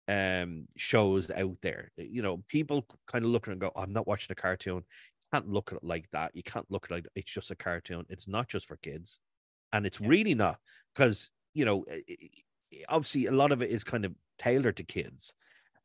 um 0.09 0.69
shows 0.77 1.31
out 1.31 1.57
there. 1.63 1.91
You 1.97 2.23
know, 2.23 2.43
people 2.49 2.87
kind 3.07 3.25
of 3.25 3.31
look 3.31 3.45
at 3.45 3.51
it 3.51 3.53
and 3.53 3.61
go, 3.61 3.73
I'm 3.77 3.93
not 3.93 4.07
watching 4.07 4.33
a 4.33 4.37
cartoon. 4.41 4.77
You 4.77 4.83
can't 5.33 5.49
look 5.49 5.73
at 5.73 5.79
it 5.79 5.85
like 5.85 6.09
that. 6.13 6.31
You 6.35 6.43
can't 6.43 6.71
look 6.71 6.87
at 6.87 6.91
it 6.93 6.95
like 6.95 7.07
it's 7.17 7.33
just 7.33 7.51
a 7.51 7.57
cartoon. 7.57 8.07
It's 8.09 8.29
not 8.29 8.49
just 8.49 8.67
for 8.67 8.77
kids. 8.77 9.19
And 9.73 9.85
it's 9.85 10.01
really 10.01 10.35
not 10.35 10.59
because, 10.95 11.31
you 11.55 11.65
know, 11.65 11.85
i- 11.91 12.03
i- 12.11 12.85
obviously 12.89 13.27
a 13.27 13.33
lot 13.33 13.53
of 13.53 13.63
it 13.63 13.71
is 13.71 13.85
kind 13.85 14.05
of 14.05 14.15
tailored 14.39 14.77
to 14.79 14.85
kids. 14.85 15.35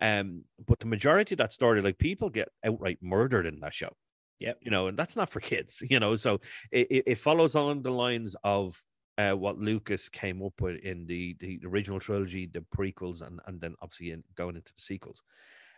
Um, 0.01 0.43
but 0.67 0.79
the 0.79 0.87
majority 0.87 1.35
of 1.35 1.39
that 1.39 1.53
story, 1.53 1.81
like 1.81 1.97
people 1.97 2.29
get 2.29 2.49
outright 2.65 2.97
murdered 3.01 3.45
in 3.45 3.59
that 3.59 3.73
show. 3.73 3.95
Yeah, 4.39 4.53
You 4.61 4.71
know, 4.71 4.87
and 4.87 4.97
that's 4.97 5.15
not 5.15 5.29
for 5.29 5.39
kids, 5.39 5.83
you 5.89 5.99
know. 5.99 6.15
So 6.15 6.41
it, 6.71 6.87
it, 6.89 7.03
it 7.05 7.17
follows 7.19 7.55
on 7.55 7.83
the 7.83 7.91
lines 7.91 8.35
of 8.43 8.81
uh, 9.19 9.33
what 9.33 9.59
Lucas 9.59 10.09
came 10.09 10.41
up 10.41 10.59
with 10.59 10.79
in 10.79 11.05
the, 11.05 11.35
the 11.39 11.59
original 11.65 11.99
trilogy, 11.99 12.47
the 12.47 12.65
prequels, 12.75 13.21
and, 13.21 13.39
and 13.45 13.61
then 13.61 13.75
obviously 13.81 14.11
in, 14.11 14.23
going 14.35 14.55
into 14.55 14.73
the 14.73 14.81
sequels. 14.81 15.21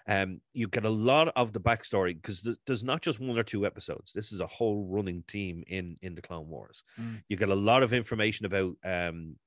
Um, 0.07 0.41
you 0.53 0.67
get 0.67 0.85
a 0.85 0.89
lot 0.89 1.29
of 1.35 1.51
the 1.53 1.59
backstory 1.59 2.15
because 2.15 2.41
th- 2.41 2.57
there's 2.65 2.83
not 2.83 3.01
just 3.01 3.19
one 3.19 3.37
or 3.37 3.43
two 3.43 3.65
episodes. 3.65 4.11
This 4.13 4.31
is 4.31 4.41
a 4.41 4.47
whole 4.47 4.85
running 4.89 5.23
theme 5.29 5.63
in 5.67 5.97
in 6.01 6.13
the 6.13 6.21
Clone 6.21 6.49
Wars. 6.49 6.83
Mm. 6.99 7.23
You 7.29 7.37
get 7.37 7.49
a 7.49 7.55
lot 7.55 7.83
of 7.83 7.93
information 7.93 8.45
about 8.45 8.75
um 8.83 9.37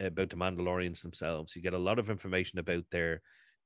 about 0.00 0.30
the 0.30 0.36
Mandalorians 0.36 1.02
themselves. 1.02 1.54
You 1.54 1.60
get 1.60 1.74
a 1.74 1.78
lot 1.78 1.98
of 1.98 2.08
information 2.08 2.58
about 2.58 2.84
their 2.90 3.20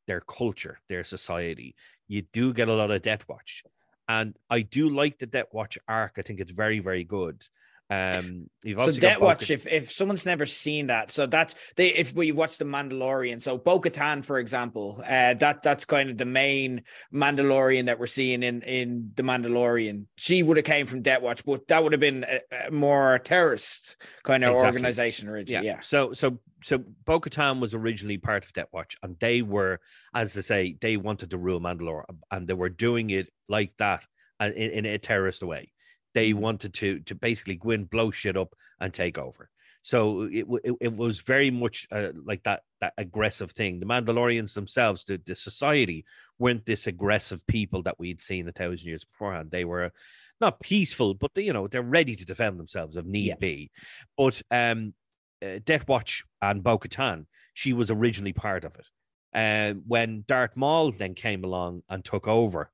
their 0.06 0.20
culture, 0.20 0.80
their 0.88 1.04
society. 1.04 1.74
You 2.08 2.22
do 2.32 2.52
get 2.52 2.68
a 2.68 2.74
lot 2.74 2.90
of 2.90 3.02
Death 3.02 3.24
Watch, 3.28 3.62
and 4.08 4.36
I 4.48 4.62
do 4.62 4.88
like 4.88 5.18
the 5.18 5.26
Death 5.26 5.52
Watch 5.52 5.78
arc. 5.88 6.14
I 6.18 6.22
think 6.22 6.40
it's 6.40 6.52
very 6.52 6.80
very 6.80 7.04
good. 7.04 7.42
Um, 7.90 8.48
you've 8.62 8.80
So 8.80 8.92
Death 8.92 9.18
Watch, 9.18 9.50
if, 9.50 9.66
if 9.66 9.90
someone's 9.90 10.24
never 10.24 10.46
seen 10.46 10.86
that, 10.86 11.10
so 11.10 11.26
that's 11.26 11.56
they 11.76 11.88
if 11.88 12.14
we 12.14 12.30
watch 12.30 12.56
the 12.56 12.64
Mandalorian, 12.64 13.40
so 13.40 13.58
Bo 13.58 13.80
Katan, 13.80 14.24
for 14.24 14.38
example, 14.38 15.02
uh, 15.04 15.34
that 15.34 15.64
that's 15.64 15.84
kind 15.84 16.08
of 16.08 16.16
the 16.16 16.24
main 16.24 16.82
Mandalorian 17.12 17.86
that 17.86 17.98
we're 17.98 18.06
seeing 18.06 18.44
in 18.44 18.62
in 18.62 19.10
the 19.16 19.24
Mandalorian. 19.24 20.04
She 20.14 20.44
would 20.44 20.56
have 20.56 20.66
came 20.66 20.86
from 20.86 21.02
Death 21.02 21.20
Watch, 21.20 21.44
but 21.44 21.66
that 21.66 21.82
would 21.82 21.92
have 21.92 22.00
been 22.00 22.24
a, 22.28 22.68
a 22.68 22.70
more 22.70 23.18
terrorist 23.18 23.96
kind 24.22 24.44
of 24.44 24.50
Exactly. 24.50 24.66
organization 24.66 25.28
originally. 25.28 25.66
Yeah. 25.66 25.80
So 25.80 26.12
so 26.12 26.38
so 26.62 26.78
Bo 27.04 27.18
Katan 27.18 27.60
was 27.60 27.74
originally 27.74 28.18
part 28.18 28.44
of 28.44 28.52
Death 28.52 28.68
Watch, 28.72 28.96
and 29.02 29.16
they 29.18 29.42
were, 29.42 29.80
as 30.14 30.38
I 30.38 30.42
say, 30.42 30.76
they 30.80 30.96
wanted 30.96 31.30
to 31.30 31.38
rule 31.38 31.60
Mandalore, 31.60 32.04
and 32.30 32.46
they 32.46 32.54
were 32.54 32.68
doing 32.68 33.10
it 33.10 33.28
like 33.48 33.72
that 33.78 34.06
uh, 34.38 34.50
in, 34.54 34.70
in 34.70 34.86
a 34.86 34.98
terrorist 34.98 35.42
way. 35.42 35.72
They 36.14 36.32
wanted 36.32 36.74
to 36.74 37.00
to 37.00 37.14
basically 37.14 37.56
go 37.56 37.70
in, 37.70 37.84
blow 37.84 38.10
shit 38.10 38.36
up, 38.36 38.54
and 38.80 38.92
take 38.92 39.18
over. 39.18 39.50
So 39.82 40.22
it 40.22 40.46
it, 40.64 40.74
it 40.80 40.96
was 40.96 41.20
very 41.20 41.50
much 41.50 41.86
uh, 41.90 42.08
like 42.24 42.42
that 42.44 42.62
that 42.80 42.92
aggressive 42.98 43.52
thing. 43.52 43.80
The 43.80 43.86
Mandalorians 43.86 44.54
themselves, 44.54 45.04
the, 45.04 45.20
the 45.24 45.34
society, 45.34 46.04
weren't 46.38 46.66
this 46.66 46.86
aggressive 46.86 47.46
people 47.46 47.82
that 47.84 47.98
we'd 47.98 48.20
seen 48.20 48.48
a 48.48 48.52
thousand 48.52 48.88
years 48.88 49.04
beforehand. 49.04 49.50
They 49.50 49.64
were 49.64 49.92
not 50.40 50.60
peaceful, 50.60 51.14
but 51.14 51.30
they, 51.34 51.42
you 51.42 51.52
know 51.52 51.66
they're 51.68 51.82
ready 51.82 52.14
to 52.16 52.26
defend 52.26 52.58
themselves 52.58 52.96
if 52.96 53.04
need 53.04 53.26
Yeah. 53.28 53.34
be. 53.40 53.70
But 54.16 54.42
um, 54.50 54.94
uh, 55.42 55.60
Death 55.64 55.88
Watch 55.88 56.24
and 56.42 56.62
Bo 56.62 56.78
Katan, 56.78 57.26
she 57.54 57.72
was 57.72 57.90
originally 57.90 58.32
part 58.34 58.64
of 58.64 58.74
it. 58.76 58.86
Uh, 59.32 59.74
when 59.86 60.24
Darth 60.26 60.56
Maul 60.56 60.92
then 60.92 61.14
came 61.14 61.44
along 61.44 61.82
and 61.88 62.04
took 62.04 62.26
over 62.26 62.70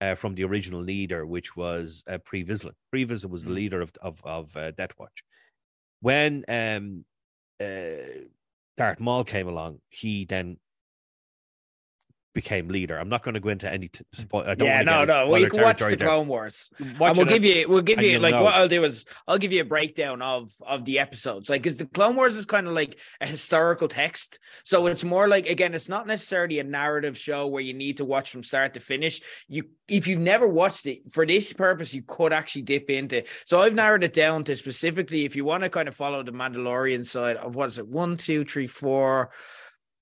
uh, 0.00 0.14
from 0.14 0.34
the 0.34 0.44
original 0.44 0.80
leader, 0.80 1.26
which 1.26 1.56
was 1.56 2.02
uh, 2.08 2.18
Pre 2.24 2.44
Vizsla. 2.44 2.72
Pre 2.90 3.06
Vizsla 3.06 3.30
was 3.30 3.44
the 3.44 3.50
leader 3.50 3.80
of 3.80 3.92
of, 4.00 4.20
of 4.24 4.56
uh, 4.56 4.70
Death 4.72 4.92
Watch. 4.98 5.24
When 6.00 6.44
um, 6.48 7.04
uh, 7.60 8.26
Darth 8.76 9.00
Maul 9.00 9.24
came 9.24 9.48
along, 9.48 9.80
he 9.90 10.24
then 10.24 10.58
became 12.38 12.68
leader. 12.68 12.96
I'm 12.96 13.08
not 13.08 13.24
going 13.24 13.34
to 13.34 13.40
go 13.40 13.48
into 13.48 13.68
any. 13.68 13.88
T- 13.88 14.04
mm. 14.14 14.24
spo- 14.24 14.46
I 14.46 14.54
don't 14.54 14.68
yeah, 14.68 14.82
no, 14.82 15.04
no. 15.04 15.28
Well, 15.28 15.40
you 15.40 15.46
spoiler 15.46 15.50
can 15.50 15.62
watch 15.64 15.78
the 15.78 15.84
territory 15.86 15.96
there. 15.96 16.08
Clone 16.08 16.28
Wars, 16.28 16.70
Watch 16.78 17.08
and 17.08 17.16
we'll 17.18 17.26
give 17.26 17.44
you, 17.44 17.68
we'll 17.68 17.82
give 17.82 18.00
you 18.00 18.20
like 18.20 18.32
know. 18.32 18.44
what 18.44 18.54
I'll 18.54 18.68
do 18.68 18.84
is 18.84 19.06
I'll 19.26 19.38
give 19.38 19.52
you 19.52 19.60
a 19.60 19.64
breakdown 19.64 20.22
of 20.22 20.52
of 20.64 20.84
the 20.84 21.00
episodes, 21.00 21.50
like 21.50 21.62
because 21.62 21.78
the 21.78 21.86
Clone 21.86 22.14
Wars 22.14 22.36
is 22.36 22.46
kind 22.46 22.68
of 22.68 22.74
like 22.74 22.96
a 23.20 23.26
historical 23.26 23.88
text, 23.88 24.38
so 24.62 24.86
it's 24.86 25.02
more 25.02 25.26
like 25.26 25.48
again, 25.48 25.74
it's 25.74 25.88
not 25.88 26.06
necessarily 26.06 26.60
a 26.60 26.64
narrative 26.64 27.18
show 27.18 27.48
where 27.48 27.62
you 27.62 27.74
need 27.74 27.96
to 27.96 28.04
watch 28.04 28.30
from 28.30 28.44
start 28.44 28.74
to 28.74 28.80
finish. 28.80 29.20
You, 29.48 29.64
if 29.88 30.06
you've 30.06 30.20
never 30.20 30.46
watched 30.46 30.86
it 30.86 31.10
for 31.10 31.26
this 31.26 31.52
purpose, 31.52 31.92
you 31.92 32.02
could 32.06 32.32
actually 32.32 32.62
dip 32.62 32.88
into. 32.88 33.24
So 33.46 33.62
I've 33.62 33.74
narrowed 33.74 34.04
it 34.04 34.12
down 34.12 34.44
to 34.44 34.54
specifically 34.54 35.24
if 35.24 35.34
you 35.34 35.44
want 35.44 35.64
to 35.64 35.70
kind 35.70 35.88
of 35.88 35.96
follow 35.96 36.22
the 36.22 36.30
Mandalorian 36.30 37.04
side 37.04 37.36
of 37.36 37.56
what 37.56 37.66
is 37.66 37.78
it, 37.78 37.88
one, 37.88 38.16
two, 38.16 38.44
three, 38.44 38.68
four 38.68 39.30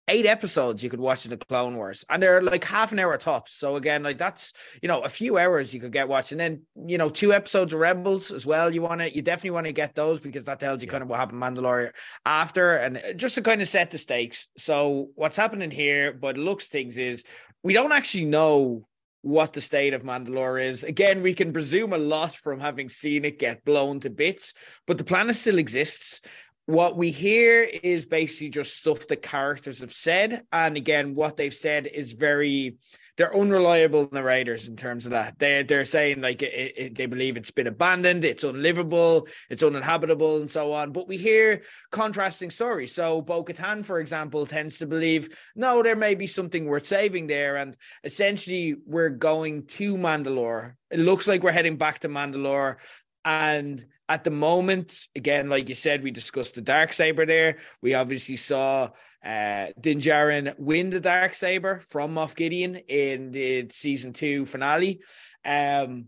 eight 0.09 0.27
episodes 0.27 0.85
you 0.85 0.91
could 0.91 1.01
watch 1.01 1.25
in 1.25 1.31
the 1.31 1.37
Clone 1.37 1.77
Wars, 1.77 2.05
and 2.09 2.23
they're 2.23 2.43
like 2.43 2.65
half 2.65 2.93
an 2.93 2.99
hour 2.99 3.17
tops. 3.17 3.55
So 3.55 3.77
again, 3.77 4.03
like 4.03 4.19
that's 4.19 4.53
you 4.83 4.89
know 4.89 5.01
a 5.01 5.09
few 5.09 5.39
hours 5.39 5.75
you 5.75 5.81
could 5.81 5.93
get 5.93 6.09
watching. 6.09 6.39
Then 6.39 6.63
you 6.87 6.99
know 6.99 7.09
two 7.09 7.33
episodes 7.33 7.73
of 7.73 7.81
Rebels 7.81 8.31
as 8.31 8.47
well. 8.47 8.73
You 8.73 8.83
want 8.83 9.01
to 9.01 9.15
you 9.15 9.23
definitely 9.23 9.51
want 9.51 9.67
to 9.67 9.73
get 9.73 9.95
those 9.95 10.21
because 10.21 10.45
that 10.45 10.61
tells 10.61 10.83
you 10.83 10.89
kind 10.89 11.03
of 11.03 11.09
what 11.09 11.19
happened 11.19 11.43
Mandalorian 11.43 11.93
after, 12.25 12.77
and 12.77 13.01
just 13.17 13.35
to 13.37 13.43
kind 13.43 13.61
of 13.61 13.69
set 13.69 13.91
the 13.91 13.99
stakes. 13.99 14.49
So 14.57 15.11
what's 15.15 15.37
happening 15.37 15.71
here, 15.71 16.13
but 16.13 16.39
looks 16.39 16.69
things 16.69 16.99
is 16.99 17.25
we 17.63 17.73
don't 17.73 17.93
actually 17.93 18.27
know 18.27 18.87
what 19.27 19.53
the 19.53 19.61
state 19.61 19.93
of 19.93 20.05
Mandalore 20.05 20.65
is. 20.65 20.85
Again, 20.85 21.21
we 21.21 21.35
can 21.35 21.53
presume 21.53 21.93
a 21.93 21.99
lot 21.99 22.33
from 22.33 22.61
having 22.61 22.89
seen 22.89 23.25
it 23.25 23.41
get 23.41 23.65
blown 23.65 23.99
to 24.01 24.11
bits, 24.11 24.55
but 24.87 24.99
the 24.99 25.05
planet 25.05 25.35
still 25.35 25.59
exists 25.59 26.21
what 26.67 26.97
we 26.97 27.13
hear 27.13 27.63
is 27.63 28.07
basically 28.07 28.51
just 28.51 28.77
stuff 28.77 29.07
the 29.07 29.17
characters 29.17 29.81
have 29.81 29.93
said. 29.93 30.43
And 30.53 30.77
again 30.77 31.15
what 31.15 31.37
they've 31.37 31.55
said 31.55 31.87
is 31.87 32.13
very 32.13 32.77
they're 33.17 33.35
unreliable 33.35 34.11
narrators 34.13 34.69
in 34.69 34.77
terms 34.77 35.07
of 35.07 35.13
that. 35.13 35.39
They're, 35.39 35.63
they're 35.63 35.87
saying 35.87 36.21
like 36.21 36.43
it, 36.43 36.73
it, 36.77 36.95
they 36.97 37.07
believe 37.07 37.39
it's 37.39 37.53
been 37.53 37.69
abandoned 37.69 38.25
it's 38.25 38.45
unlivable 38.45 39.29
it's 39.49 39.63
uninhabitable 39.63 40.39
and 40.39 40.51
so 40.51 40.73
on. 40.75 40.91
But 40.91 41.07
we 41.07 41.17
hear 41.17 41.63
contrasting 41.93 42.51
stories. 42.51 42.93
So 42.93 43.23
bo-katan 43.23 43.85
for 43.85 44.01
example 44.01 44.45
tends 44.45 44.79
to 44.79 44.87
believe 44.87 45.39
no 45.55 45.85
there 45.85 45.97
may 45.97 46.17
be 46.17 46.27
something 46.27 46.67
worth 46.67 46.85
saving 46.85 47.29
there. 47.29 47.57
And 47.57 47.77
essentially 48.03 48.75
we're 48.85 49.11
going 49.11 49.67
to 49.67 49.97
mandalore. 49.97 50.75
It 50.91 50.99
looks 50.99 51.29
like 51.29 51.45
we're 51.45 51.53
heading 51.53 51.77
back 51.77 52.01
to 52.01 52.09
mandalore. 52.09 52.77
And 53.25 53.85
at 54.09 54.25
the 54.25 54.31
moment, 54.31 55.07
again, 55.17 55.49
like 55.49 55.69
you 55.69 55.75
said, 55.75 56.03
we 56.03 56.11
discussed 56.11 56.55
the 56.55 56.61
dark 56.61 56.93
saber 56.93 57.27
there. 57.27 57.59
We 57.83 57.95
obviously 57.95 58.37
saw 58.37 58.91
uh, 59.25 59.67
Din 59.81 59.99
Djarin 59.99 60.57
win 60.59 60.91
the 60.91 61.01
dark 61.01 61.35
saber 61.35 61.81
from 61.81 62.15
Moff 62.15 62.37
Gideon 62.37 62.77
in 62.77 63.33
the 63.33 63.67
season 63.71 64.13
two 64.13 64.47
finale. 64.47 65.01
Um, 65.45 66.07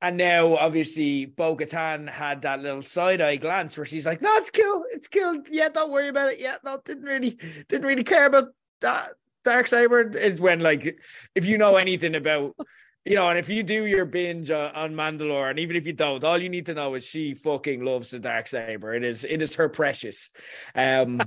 and 0.00 0.16
now, 0.16 0.56
obviously, 0.56 1.26
Bo 1.26 1.56
Katan 1.56 2.08
had 2.08 2.42
that 2.42 2.60
little 2.60 2.82
side 2.82 3.20
eye 3.20 3.36
glance 3.36 3.76
where 3.76 3.86
she's 3.86 4.06
like, 4.06 4.20
"No, 4.20 4.34
it's 4.36 4.50
killed. 4.50 4.84
It's 4.92 5.08
killed. 5.08 5.48
Yeah, 5.48 5.68
don't 5.68 5.92
worry 5.92 6.08
about 6.08 6.32
it. 6.32 6.40
Yeah, 6.40 6.56
no, 6.64 6.80
didn't 6.84 7.04
really, 7.04 7.38
didn't 7.68 7.86
really 7.86 8.04
care 8.04 8.26
about 8.26 8.48
that 8.80 9.12
dark 9.44 9.68
saber." 9.68 10.00
It's 10.00 10.40
when, 10.40 10.58
like, 10.58 10.98
if 11.36 11.46
you 11.46 11.56
know 11.56 11.76
anything 11.76 12.16
about 12.16 12.56
you 13.04 13.16
know, 13.16 13.28
and 13.28 13.38
if 13.38 13.48
you 13.48 13.62
do 13.62 13.84
your 13.86 14.04
binge 14.04 14.50
on, 14.50 14.72
on 14.74 14.94
Mandalore, 14.94 15.50
and 15.50 15.58
even 15.58 15.76
if 15.76 15.86
you 15.86 15.92
don't, 15.92 16.22
all 16.22 16.40
you 16.40 16.48
need 16.48 16.66
to 16.66 16.74
know 16.74 16.94
is 16.94 17.06
she 17.06 17.34
fucking 17.34 17.84
loves 17.84 18.10
the 18.10 18.18
dark 18.18 18.46
saber. 18.46 18.94
It 18.94 19.04
is, 19.04 19.24
it 19.24 19.42
is 19.42 19.56
her 19.56 19.68
precious. 19.68 20.30
Um, 20.74 21.20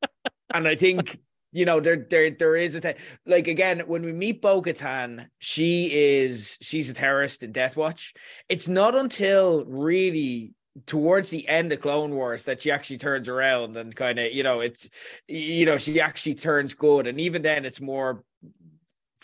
and 0.54 0.66
I 0.66 0.74
think 0.74 1.18
you 1.52 1.66
know 1.66 1.80
there, 1.80 2.06
there, 2.08 2.30
there 2.30 2.56
is 2.56 2.74
a 2.74 2.80
t- 2.80 3.00
like 3.26 3.46
again 3.46 3.80
when 3.86 4.02
we 4.02 4.12
meet 4.12 4.40
Bo-Katan, 4.42 5.26
she 5.38 5.90
is 5.92 6.58
she's 6.60 6.90
a 6.90 6.94
terrorist 6.94 7.42
in 7.42 7.52
Death 7.52 7.76
Watch. 7.76 8.14
It's 8.48 8.68
not 8.68 8.94
until 8.94 9.64
really 9.66 10.54
towards 10.86 11.28
the 11.28 11.46
end 11.46 11.70
of 11.72 11.82
Clone 11.82 12.14
Wars 12.14 12.46
that 12.46 12.62
she 12.62 12.70
actually 12.70 12.96
turns 12.96 13.28
around 13.28 13.76
and 13.76 13.94
kind 13.94 14.18
of 14.18 14.32
you 14.32 14.42
know 14.42 14.60
it's 14.60 14.88
you 15.28 15.66
know 15.66 15.78
she 15.78 16.00
actually 16.00 16.34
turns 16.34 16.74
good, 16.74 17.06
and 17.06 17.20
even 17.20 17.42
then 17.42 17.64
it's 17.64 17.80
more 17.80 18.24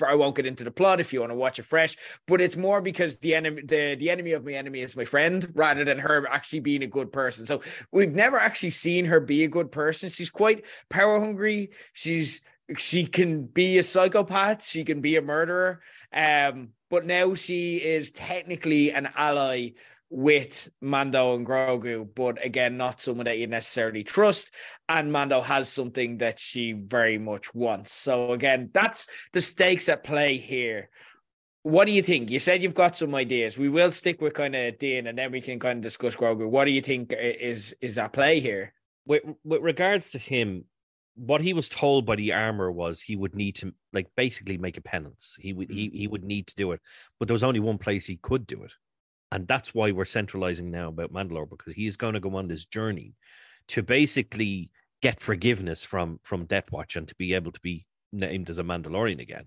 I 0.06 0.14
won't 0.14 0.36
get 0.36 0.46
into 0.46 0.64
the 0.64 0.70
plot 0.70 1.00
if 1.00 1.12
you 1.12 1.20
want 1.20 1.30
to 1.30 1.36
watch 1.36 1.58
it 1.58 1.64
fresh, 1.64 1.96
but 2.26 2.40
it's 2.40 2.56
more 2.56 2.80
because 2.80 3.18
the 3.18 3.34
enemy 3.34 3.62
the, 3.62 3.96
the 3.96 4.10
enemy 4.10 4.32
of 4.32 4.44
my 4.44 4.52
enemy 4.52 4.80
is 4.80 4.96
my 4.96 5.04
friend 5.04 5.50
rather 5.54 5.84
than 5.84 5.98
her 5.98 6.26
actually 6.28 6.60
being 6.60 6.82
a 6.82 6.86
good 6.86 7.12
person. 7.12 7.46
So 7.46 7.62
we've 7.92 8.14
never 8.14 8.38
actually 8.38 8.70
seen 8.70 9.06
her 9.06 9.20
be 9.20 9.44
a 9.44 9.48
good 9.48 9.72
person. 9.72 10.08
She's 10.08 10.30
quite 10.30 10.64
power 10.88 11.18
hungry. 11.18 11.70
She's 11.92 12.42
she 12.76 13.06
can 13.06 13.46
be 13.46 13.78
a 13.78 13.82
psychopath, 13.82 14.64
she 14.64 14.84
can 14.84 15.00
be 15.00 15.16
a 15.16 15.22
murderer. 15.22 15.80
Um, 16.12 16.70
but 16.90 17.06
now 17.06 17.34
she 17.34 17.76
is 17.76 18.12
technically 18.12 18.92
an 18.92 19.08
ally 19.16 19.70
with 20.10 20.70
Mando 20.80 21.34
and 21.34 21.46
Grogu, 21.46 22.08
but 22.14 22.44
again, 22.44 22.76
not 22.76 23.00
someone 23.00 23.26
that 23.26 23.38
you 23.38 23.46
necessarily 23.46 24.04
trust. 24.04 24.54
And 24.88 25.12
Mando 25.12 25.40
has 25.40 25.68
something 25.68 26.18
that 26.18 26.38
she 26.38 26.72
very 26.72 27.18
much 27.18 27.54
wants. 27.54 27.92
So 27.92 28.32
again, 28.32 28.70
that's 28.72 29.06
the 29.32 29.42
stakes 29.42 29.88
at 29.88 30.04
play 30.04 30.36
here. 30.36 30.88
What 31.62 31.86
do 31.86 31.92
you 31.92 32.02
think? 32.02 32.30
You 32.30 32.38
said 32.38 32.62
you've 32.62 32.74
got 32.74 32.96
some 32.96 33.14
ideas. 33.14 33.58
We 33.58 33.68
will 33.68 33.92
stick 33.92 34.22
with 34.22 34.32
kind 34.32 34.56
of 34.56 34.78
Dean, 34.78 35.06
and 35.06 35.18
then 35.18 35.32
we 35.32 35.40
can 35.40 35.58
kind 35.58 35.78
of 35.78 35.82
discuss 35.82 36.16
Grogu. 36.16 36.48
What 36.48 36.64
do 36.64 36.70
you 36.70 36.80
think 36.80 37.12
is 37.12 37.74
is 37.82 37.98
at 37.98 38.12
play 38.12 38.40
here? 38.40 38.72
With 39.04 39.22
with 39.44 39.60
regards 39.60 40.10
to 40.10 40.18
him, 40.18 40.64
what 41.16 41.42
he 41.42 41.52
was 41.52 41.68
told 41.68 42.06
by 42.06 42.16
the 42.16 42.32
armor 42.32 42.70
was 42.70 43.00
he 43.00 43.16
would 43.16 43.34
need 43.34 43.56
to 43.56 43.74
like 43.92 44.06
basically 44.16 44.56
make 44.56 44.76
a 44.78 44.80
penance. 44.80 45.36
He 45.38 45.52
would 45.52 45.68
he 45.68 45.88
mm-hmm. 45.88 45.96
he 45.96 46.06
would 46.06 46.24
need 46.24 46.46
to 46.46 46.54
do 46.54 46.72
it, 46.72 46.80
but 47.18 47.28
there 47.28 47.34
was 47.34 47.44
only 47.44 47.60
one 47.60 47.78
place 47.78 48.06
he 48.06 48.16
could 48.16 48.46
do 48.46 48.62
it, 48.62 48.72
and 49.32 49.46
that's 49.46 49.74
why 49.74 49.90
we're 49.90 50.04
centralizing 50.04 50.70
now 50.70 50.88
about 50.88 51.12
Mandalore 51.12 51.48
because 51.48 51.74
he's 51.74 51.96
going 51.96 52.14
to 52.14 52.20
go 52.20 52.36
on 52.36 52.48
this 52.48 52.64
journey 52.64 53.14
to 53.68 53.82
basically 53.82 54.70
get 55.02 55.20
forgiveness 55.20 55.84
from 55.84 56.18
from 56.24 56.46
Death 56.46 56.72
Watch 56.72 56.96
and 56.96 57.06
to 57.08 57.14
be 57.16 57.34
able 57.34 57.52
to 57.52 57.60
be 57.60 57.86
named 58.12 58.50
as 58.50 58.58
a 58.58 58.64
Mandalorian 58.64 59.20
again. 59.20 59.44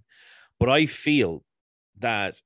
But 0.59 0.69
I 0.69 0.85
feel 0.85 1.43
that 1.99 2.39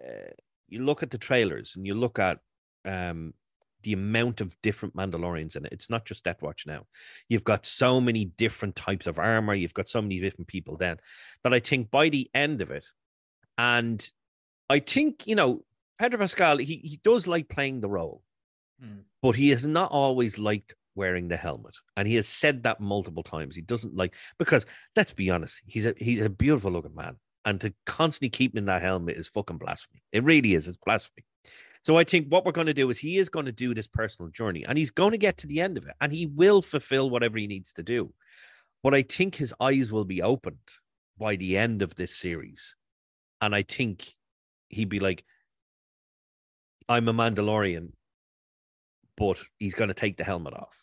uh, 0.00 0.30
you 0.68 0.84
look 0.84 1.02
at 1.02 1.10
the 1.10 1.18
trailers 1.18 1.74
and 1.76 1.86
you 1.86 1.94
look 1.94 2.18
at 2.18 2.38
um, 2.84 3.34
the 3.82 3.92
amount 3.92 4.40
of 4.40 4.56
different 4.62 4.94
Mandalorians 4.96 5.56
in 5.56 5.66
it. 5.66 5.72
It's 5.72 5.90
not 5.90 6.04
just 6.04 6.24
Death 6.24 6.42
Watch 6.42 6.66
now. 6.66 6.86
You've 7.28 7.44
got 7.44 7.66
so 7.66 8.00
many 8.00 8.24
different 8.24 8.76
types 8.76 9.06
of 9.06 9.18
armor. 9.18 9.54
You've 9.54 9.74
got 9.74 9.88
so 9.88 10.00
many 10.00 10.20
different 10.20 10.48
people 10.48 10.76
then 10.76 10.98
that 11.42 11.52
I 11.52 11.60
think 11.60 11.90
by 11.90 12.08
the 12.08 12.30
end 12.34 12.62
of 12.62 12.70
it, 12.70 12.86
and 13.58 14.08
I 14.68 14.80
think, 14.80 15.22
you 15.26 15.34
know, 15.34 15.64
Pedro 15.98 16.18
Pascal, 16.18 16.58
he, 16.58 16.80
he 16.84 17.00
does 17.02 17.26
like 17.26 17.48
playing 17.48 17.80
the 17.80 17.88
role, 17.88 18.22
Hmm. 18.80 19.00
but 19.22 19.32
he 19.32 19.50
has 19.50 19.66
not 19.66 19.90
always 19.90 20.38
liked 20.38 20.74
wearing 20.94 21.28
the 21.28 21.36
helmet. 21.36 21.74
And 21.96 22.06
he 22.06 22.16
has 22.16 22.28
said 22.28 22.62
that 22.64 22.80
multiple 22.80 23.22
times. 23.22 23.56
He 23.56 23.62
doesn't 23.62 23.94
like, 23.96 24.14
because 24.38 24.66
let's 24.96 25.12
be 25.12 25.30
honest, 25.30 25.60
he's 25.66 25.86
a, 25.86 25.94
he's 25.96 26.20
a 26.20 26.28
beautiful 26.28 26.72
looking 26.72 26.94
man. 26.94 27.16
And 27.44 27.60
to 27.60 27.72
constantly 27.86 28.30
keep 28.30 28.54
him 28.54 28.58
in 28.58 28.64
that 28.66 28.82
helmet 28.82 29.16
is 29.16 29.28
fucking 29.28 29.58
blasphemy. 29.58 30.02
It 30.12 30.24
really 30.24 30.54
is. 30.54 30.66
It's 30.68 30.78
blasphemy. 30.84 31.24
So 31.84 31.96
I 31.96 32.02
think 32.02 32.26
what 32.28 32.44
we're 32.44 32.52
going 32.52 32.66
to 32.66 32.74
do 32.74 32.90
is 32.90 32.98
he 32.98 33.18
is 33.18 33.28
going 33.28 33.46
to 33.46 33.52
do 33.52 33.72
this 33.72 33.86
personal 33.86 34.30
journey 34.32 34.64
and 34.64 34.76
he's 34.76 34.90
going 34.90 35.12
to 35.12 35.18
get 35.18 35.36
to 35.38 35.46
the 35.46 35.60
end 35.60 35.78
of 35.78 35.86
it 35.86 35.94
and 36.00 36.12
he 36.12 36.26
will 36.26 36.60
fulfill 36.60 37.08
whatever 37.08 37.38
he 37.38 37.46
needs 37.46 37.72
to 37.74 37.84
do. 37.84 38.12
But 38.82 38.94
I 38.94 39.02
think 39.02 39.36
his 39.36 39.54
eyes 39.60 39.92
will 39.92 40.04
be 40.04 40.20
opened 40.22 40.58
by 41.16 41.36
the 41.36 41.56
end 41.56 41.82
of 41.82 41.94
this 41.94 42.14
series. 42.14 42.74
And 43.40 43.54
I 43.54 43.62
think 43.62 44.12
he'd 44.68 44.88
be 44.88 44.98
like, 44.98 45.24
I'm 46.88 47.08
a 47.08 47.14
Mandalorian, 47.14 47.92
but 49.16 49.38
he's 49.58 49.74
going 49.74 49.88
to 49.88 49.94
take 49.94 50.16
the 50.16 50.24
helmet 50.24 50.54
off. 50.54 50.82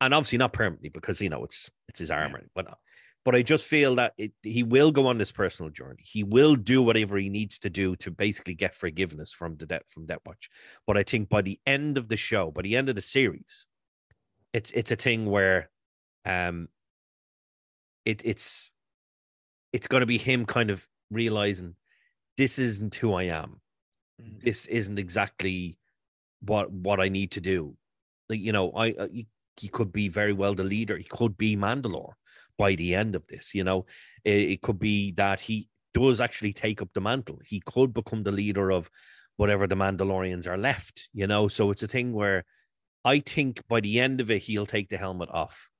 And 0.00 0.14
obviously 0.14 0.38
not 0.38 0.52
permanently 0.52 0.90
because, 0.90 1.20
you 1.20 1.28
know, 1.28 1.44
it's 1.44 1.70
it's 1.88 1.98
his 1.98 2.10
armor, 2.10 2.48
but 2.54 2.66
but 3.24 3.34
I 3.34 3.42
just 3.42 3.66
feel 3.66 3.96
that 3.96 4.14
it, 4.16 4.32
he 4.42 4.62
will 4.62 4.90
go 4.90 5.06
on 5.08 5.18
this 5.18 5.32
personal 5.32 5.70
journey. 5.70 6.02
He 6.02 6.22
will 6.22 6.54
do 6.54 6.82
whatever 6.82 7.18
he 7.18 7.28
needs 7.28 7.58
to 7.58 7.70
do 7.70 7.96
to 7.96 8.10
basically 8.10 8.54
get 8.54 8.74
forgiveness 8.74 9.34
from 9.34 9.56
the 9.56 9.66
debt 9.66 9.82
from 9.88 10.06
Death 10.06 10.20
Watch. 10.24 10.48
But 10.86 10.96
I 10.96 11.02
think 11.02 11.28
by 11.28 11.42
the 11.42 11.60
end 11.66 11.98
of 11.98 12.08
the 12.08 12.16
show, 12.16 12.50
by 12.50 12.62
the 12.62 12.76
end 12.76 12.88
of 12.88 12.94
the 12.94 13.02
series, 13.02 13.66
it's 14.52 14.70
it's 14.70 14.92
a 14.92 14.96
thing 14.96 15.26
where 15.26 15.68
um 16.24 16.68
it 18.04 18.22
it's 18.24 18.70
it's 19.72 19.88
going 19.88 20.00
to 20.00 20.06
be 20.06 20.18
him 20.18 20.46
kind 20.46 20.70
of 20.70 20.86
realizing 21.10 21.74
this 22.36 22.58
isn't 22.58 22.94
who 22.94 23.12
I 23.12 23.24
am. 23.24 23.60
This 24.18 24.66
isn't 24.66 24.98
exactly 24.98 25.78
what 26.40 26.70
what 26.70 27.00
I 27.00 27.08
need 27.08 27.32
to 27.32 27.40
do. 27.40 27.76
Like 28.28 28.40
you 28.40 28.52
know, 28.52 28.70
I 28.72 28.92
uh, 28.92 29.08
he, 29.12 29.26
he 29.56 29.68
could 29.68 29.92
be 29.92 30.08
very 30.08 30.32
well 30.32 30.54
the 30.54 30.64
leader. 30.64 30.96
He 30.96 31.04
could 31.04 31.36
be 31.36 31.56
Mandalore 31.56 32.12
by 32.56 32.74
the 32.74 32.94
end 32.94 33.14
of 33.14 33.26
this. 33.26 33.54
You 33.54 33.64
know, 33.64 33.86
it, 34.24 34.50
it 34.50 34.62
could 34.62 34.78
be 34.78 35.12
that 35.12 35.40
he 35.40 35.68
does 35.94 36.20
actually 36.20 36.52
take 36.52 36.82
up 36.82 36.90
the 36.94 37.00
mantle. 37.00 37.38
He 37.44 37.60
could 37.60 37.92
become 37.92 38.22
the 38.22 38.32
leader 38.32 38.70
of 38.70 38.90
whatever 39.36 39.66
the 39.66 39.76
Mandalorians 39.76 40.46
are 40.46 40.58
left. 40.58 41.08
You 41.12 41.26
know, 41.26 41.48
so 41.48 41.70
it's 41.70 41.82
a 41.82 41.88
thing 41.88 42.12
where 42.12 42.44
I 43.04 43.20
think 43.20 43.62
by 43.68 43.80
the 43.80 44.00
end 44.00 44.20
of 44.20 44.30
it, 44.30 44.42
he'll 44.42 44.66
take 44.66 44.88
the 44.88 44.98
helmet 44.98 45.30
off, 45.32 45.70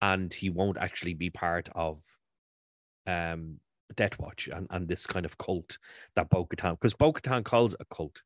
and 0.00 0.32
he 0.32 0.50
won't 0.50 0.78
actually 0.78 1.14
be 1.14 1.30
part 1.30 1.68
of 1.74 2.02
um 3.06 3.58
Death 3.96 4.18
Watch 4.18 4.48
and, 4.48 4.66
and 4.70 4.88
this 4.88 5.06
kind 5.06 5.24
of 5.24 5.38
cult 5.38 5.78
that 6.16 6.30
Bo 6.30 6.46
Katan, 6.46 6.72
because 6.72 6.94
Bo 6.94 7.12
Katan 7.12 7.44
calls 7.44 7.74
it 7.74 7.80
a 7.80 7.94
cult. 7.94 8.22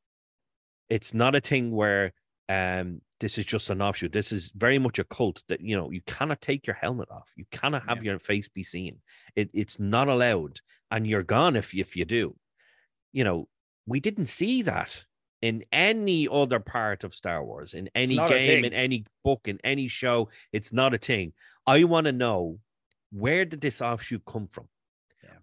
It's 0.88 1.14
not 1.14 1.34
a 1.34 1.40
thing 1.40 1.70
where 1.70 2.12
um 2.48 3.00
this 3.20 3.38
is 3.38 3.46
just 3.46 3.70
an 3.70 3.80
offshoot. 3.80 4.12
This 4.12 4.32
is 4.32 4.52
very 4.54 4.78
much 4.78 4.98
a 4.98 5.04
cult 5.04 5.42
that 5.48 5.60
you 5.62 5.76
know 5.76 5.90
you 5.90 6.02
cannot 6.06 6.42
take 6.42 6.66
your 6.66 6.76
helmet 6.76 7.10
off. 7.10 7.32
You 7.36 7.46
cannot 7.50 7.88
have 7.88 8.04
your 8.04 8.18
face 8.18 8.48
be 8.48 8.62
seen. 8.62 8.98
It, 9.34 9.48
it's 9.54 9.80
not 9.80 10.08
allowed, 10.08 10.60
and 10.90 11.06
you're 11.06 11.22
gone 11.22 11.56
if 11.56 11.74
if 11.74 11.96
you 11.96 12.04
do. 12.04 12.36
You 13.12 13.24
know, 13.24 13.48
we 13.86 14.00
didn't 14.00 14.26
see 14.26 14.62
that 14.62 15.04
in 15.40 15.64
any 15.72 16.28
other 16.30 16.60
part 16.60 17.04
of 17.04 17.14
Star 17.14 17.44
Wars, 17.44 17.74
in 17.74 17.88
any 17.94 18.16
game, 18.16 18.64
in 18.64 18.72
any 18.74 19.06
book, 19.22 19.42
in 19.44 19.58
any 19.64 19.88
show. 19.88 20.28
It's 20.52 20.72
not 20.72 20.94
a 20.94 20.98
thing. 20.98 21.32
I 21.66 21.84
want 21.84 22.06
to 22.06 22.12
know 22.12 22.58
where 23.10 23.44
did 23.44 23.60
this 23.60 23.80
offshoot 23.80 24.22
come 24.26 24.48
from? 24.48 24.68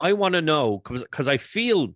I 0.02 0.14
want 0.14 0.34
to 0.34 0.42
know 0.42 0.82
because 0.84 1.28
I 1.28 1.38
feel 1.38 1.96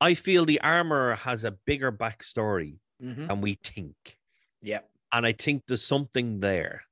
I 0.00 0.14
feel 0.14 0.44
the 0.44 0.60
armor 0.60 1.14
has 1.14 1.44
a 1.44 1.52
bigger 1.52 1.90
backstory 1.90 2.78
Mhm. 3.02 3.28
than 3.28 3.40
we 3.40 3.54
think. 3.54 4.18
Yeah. 4.60 4.80
And 5.12 5.24
I 5.26 5.32
think 5.32 5.62
there's 5.66 5.84
something 5.84 6.40
there. 6.40 6.82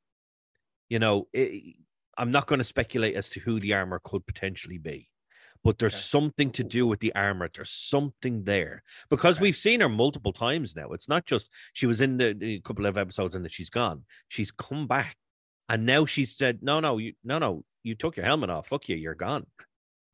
You 0.88 0.98
know, 0.98 1.28
it, 1.32 1.76
I'm 2.16 2.30
not 2.30 2.46
going 2.46 2.58
to 2.58 2.64
speculate 2.64 3.16
as 3.16 3.28
to 3.30 3.40
who 3.40 3.58
the 3.60 3.74
armor 3.74 4.00
could 4.04 4.24
potentially 4.26 4.78
be, 4.78 5.10
but 5.64 5.78
there's 5.78 5.96
something 5.96 6.50
to 6.52 6.62
do 6.64 6.86
with 6.86 7.00
the 7.00 7.14
armor. 7.14 7.48
There's 7.52 7.70
something 7.70 8.44
there 8.44 8.82
because 9.10 9.40
we've 9.40 9.56
seen 9.56 9.80
her 9.80 9.88
multiple 9.88 10.32
times 10.32 10.76
now. 10.76 10.90
It's 10.92 11.08
not 11.08 11.26
just 11.26 11.50
she 11.72 11.86
was 11.86 12.00
in 12.00 12.18
the, 12.18 12.34
the 12.34 12.60
couple 12.60 12.86
of 12.86 12.96
episodes 12.98 13.34
and 13.34 13.44
that 13.44 13.52
she's 13.52 13.70
gone. 13.70 14.04
She's 14.28 14.50
come 14.52 14.86
back, 14.86 15.16
and 15.68 15.84
now 15.86 16.04
she's 16.06 16.36
said, 16.36 16.62
"No, 16.62 16.80
no, 16.80 16.98
you, 16.98 17.14
no, 17.24 17.38
no, 17.38 17.64
you 17.82 17.94
took 17.94 18.16
your 18.16 18.26
helmet 18.26 18.50
off. 18.50 18.68
Fuck 18.68 18.88
you, 18.88 18.96
you're 18.96 19.14
gone." 19.14 19.46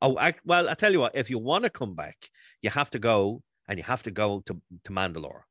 Oh, 0.01 0.16
I, 0.16 0.34
well, 0.44 0.68
I 0.68 0.74
tell 0.74 0.92
you 0.92 1.01
what, 1.01 1.16
if 1.16 1.30
you 1.30 1.38
want 1.38 1.64
to 1.64 1.70
come 1.70 1.94
back, 1.94 2.16
you 2.62 2.70
have 2.70 2.90
to 2.90 2.99
go 2.99 3.42
and 3.68 3.78
you 3.78 3.84
have 3.84 4.03
to 4.05 4.11
go 4.11 4.42
to, 4.46 4.61
to 4.84 4.92
Mandalore, 4.92 5.42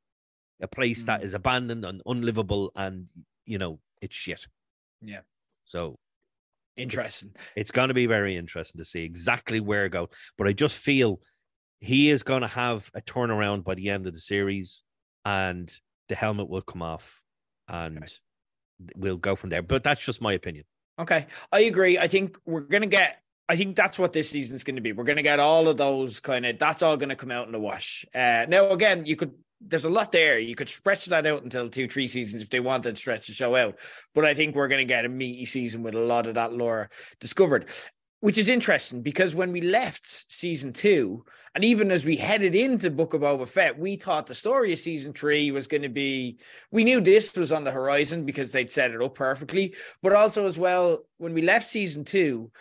a 0.62 0.68
place 0.68 1.04
that 1.04 1.20
hmm. 1.20 1.26
is 1.26 1.34
abandoned 1.34 1.84
and 1.84 2.02
unlivable, 2.06 2.72
and 2.74 3.06
you 3.44 3.58
know 3.58 3.78
it's 4.00 4.16
shit. 4.16 4.46
Yeah. 5.02 5.20
So 5.64 5.98
Interesting. 6.76 7.34
it's 7.56 7.70
going 7.70 7.88
to 7.88 7.94
be 7.94 8.06
very 8.06 8.36
interesting 8.36 8.78
to 8.78 8.84
see 8.84 9.02
exactly 9.02 9.60
where 9.60 9.84
it 9.84 9.90
goes. 9.90 10.08
But 10.36 10.48
I 10.48 10.52
just 10.52 10.78
feel 10.78 11.20
he 11.80 12.10
is 12.10 12.22
going 12.22 12.42
to 12.42 12.48
have 12.48 12.90
a 12.94 13.00
turnaround 13.00 13.64
by 13.64 13.74
the 13.74 13.90
end 13.90 14.06
of 14.06 14.14
the 14.14 14.20
series, 14.20 14.82
and 15.24 15.72
the 16.08 16.14
helmet 16.14 16.48
will 16.48 16.62
come 16.62 16.82
off, 16.82 17.22
and 17.68 18.10
we'll 18.96 19.16
go 19.16 19.36
from 19.36 19.50
there. 19.50 19.62
But 19.62 19.84
that's 19.84 20.04
just 20.04 20.20
my 20.20 20.32
opinion. 20.32 20.64
Okay, 20.98 21.26
I 21.52 21.60
agree. 21.60 21.98
I 21.98 22.08
think 22.08 22.38
we're 22.44 22.60
gonna 22.60 22.86
get. 22.86 23.22
I 23.48 23.56
think 23.56 23.76
that's 23.76 23.98
what 23.98 24.12
this 24.12 24.30
season's 24.30 24.62
going 24.62 24.76
to 24.76 24.82
be. 24.82 24.92
We're 24.92 25.04
going 25.04 25.16
to 25.16 25.22
get 25.22 25.40
all 25.40 25.68
of 25.68 25.78
those 25.78 26.20
kind 26.20 26.44
of. 26.44 26.58
That's 26.58 26.82
all 26.82 26.96
going 26.96 27.08
to 27.08 27.16
come 27.16 27.30
out 27.30 27.46
in 27.46 27.52
the 27.52 27.58
wash. 27.58 28.04
Uh, 28.14 28.44
now, 28.48 28.70
again, 28.70 29.06
you 29.06 29.16
could. 29.16 29.32
There's 29.60 29.86
a 29.86 29.90
lot 29.90 30.12
there. 30.12 30.38
You 30.38 30.54
could 30.54 30.68
stretch 30.68 31.06
that 31.06 31.26
out 31.26 31.42
until 31.42 31.68
two, 31.68 31.88
three 31.88 32.06
seasons 32.06 32.42
if 32.42 32.50
they 32.50 32.60
wanted 32.60 32.94
to 32.94 33.00
stretch 33.00 33.26
the 33.26 33.32
show 33.32 33.56
out. 33.56 33.78
But 34.14 34.24
I 34.24 34.34
think 34.34 34.54
we're 34.54 34.68
going 34.68 34.86
to 34.86 34.94
get 34.94 35.04
a 35.04 35.08
meaty 35.08 35.46
season 35.46 35.82
with 35.82 35.94
a 35.94 36.00
lot 36.00 36.28
of 36.28 36.34
that 36.34 36.52
lore 36.52 36.90
discovered, 37.18 37.68
which 38.20 38.38
is 38.38 38.48
interesting 38.48 39.02
because 39.02 39.34
when 39.34 39.50
we 39.50 39.60
left 39.60 40.32
season 40.32 40.72
two, 40.72 41.24
and 41.56 41.64
even 41.64 41.90
as 41.90 42.04
we 42.04 42.14
headed 42.14 42.54
into 42.54 42.88
Book 42.88 43.14
of 43.14 43.22
Boba 43.22 43.48
Fett, 43.48 43.76
we 43.76 43.96
thought 43.96 44.28
the 44.28 44.34
story 44.34 44.72
of 44.72 44.78
season 44.78 45.12
three 45.12 45.50
was 45.50 45.66
going 45.66 45.82
to 45.82 45.88
be. 45.88 46.38
We 46.70 46.84
knew 46.84 47.00
this 47.00 47.36
was 47.36 47.50
on 47.50 47.64
the 47.64 47.72
horizon 47.72 48.24
because 48.24 48.52
they'd 48.52 48.70
set 48.70 48.92
it 48.92 49.02
up 49.02 49.16
perfectly, 49.16 49.74
but 50.04 50.12
also 50.12 50.46
as 50.46 50.56
well 50.56 51.04
when 51.16 51.34
we 51.34 51.42
left 51.42 51.66
season 51.66 52.04
two 52.04 52.52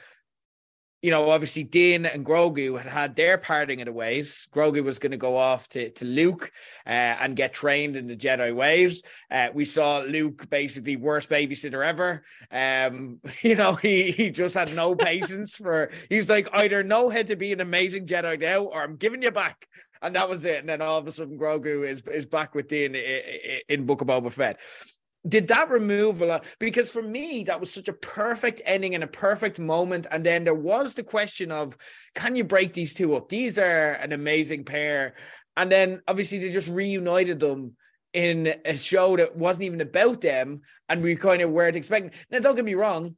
you 1.01 1.11
know, 1.11 1.29
obviously 1.29 1.63
Din 1.63 2.05
and 2.05 2.25
Grogu 2.25 2.77
had 2.77 2.91
had 2.91 3.15
their 3.15 3.37
parting 3.37 3.81
of 3.81 3.85
the 3.85 3.93
ways. 3.93 4.47
Grogu 4.51 4.83
was 4.83 4.97
going 4.99 5.11
to 5.11 5.17
go 5.17 5.37
off 5.37 5.69
to, 5.69 5.91
to 5.91 6.05
Luke 6.05 6.51
uh, 6.85 6.89
and 6.89 7.35
get 7.35 7.53
trained 7.53 7.95
in 7.95 8.07
the 8.07 8.15
Jedi 8.15 8.53
ways. 8.55 9.03
Uh, 9.29 9.49
we 9.53 9.63
saw 9.63 9.99
Luke 9.99 10.49
basically 10.49 10.95
worst 10.95 11.29
babysitter 11.29 11.85
ever. 11.85 12.23
Um, 12.51 13.19
you 13.41 13.55
know, 13.55 13.75
he, 13.75 14.11
he 14.11 14.31
just 14.31 14.55
had 14.55 14.75
no 14.75 14.95
patience 14.95 15.55
for, 15.55 15.91
he's 16.09 16.29
like, 16.29 16.49
either 16.53 16.83
know 16.83 17.09
how 17.09 17.21
to 17.21 17.35
be 17.35 17.53
an 17.53 17.61
amazing 17.61 18.07
Jedi 18.07 18.39
now 18.39 18.63
or 18.63 18.81
I'm 18.81 18.95
giving 18.95 19.21
you 19.21 19.31
back. 19.31 19.67
And 20.01 20.15
that 20.15 20.29
was 20.29 20.45
it. 20.45 20.57
And 20.59 20.69
then 20.69 20.81
all 20.81 20.97
of 20.99 21.07
a 21.07 21.11
sudden 21.11 21.39
Grogu 21.39 21.87
is, 21.87 22.01
is 22.07 22.25
back 22.25 22.53
with 22.55 22.67
Din 22.67 22.95
i- 22.95 22.99
i- 22.99 23.61
in 23.69 23.85
Book 23.85 24.01
of 24.01 24.07
Boba 24.07 24.31
Fett 24.31 24.59
did 25.27 25.47
that 25.49 25.69
remove 25.69 26.21
a 26.21 26.25
lot? 26.25 26.45
Because 26.59 26.89
for 26.89 27.01
me, 27.01 27.43
that 27.43 27.59
was 27.59 27.73
such 27.73 27.87
a 27.87 27.93
perfect 27.93 28.61
ending 28.65 28.95
and 28.95 29.03
a 29.03 29.07
perfect 29.07 29.59
moment. 29.59 30.07
And 30.11 30.25
then 30.25 30.43
there 30.43 30.55
was 30.55 30.95
the 30.95 31.03
question 31.03 31.51
of, 31.51 31.77
can 32.15 32.35
you 32.35 32.43
break 32.43 32.73
these 32.73 32.93
two 32.93 33.15
up? 33.15 33.29
These 33.29 33.59
are 33.59 33.93
an 33.93 34.13
amazing 34.13 34.63
pair. 34.63 35.15
And 35.55 35.71
then 35.71 36.01
obviously 36.07 36.39
they 36.39 36.51
just 36.51 36.69
reunited 36.69 37.39
them 37.39 37.75
in 38.13 38.55
a 38.65 38.77
show 38.77 39.17
that 39.17 39.35
wasn't 39.35 39.65
even 39.65 39.81
about 39.81 40.21
them. 40.21 40.61
And 40.87 41.01
we 41.01 41.15
kind 41.15 41.41
of 41.41 41.51
weren't 41.51 41.75
expecting. 41.75 42.11
Now, 42.31 42.39
don't 42.39 42.55
get 42.55 42.65
me 42.65 42.75
wrong. 42.75 43.15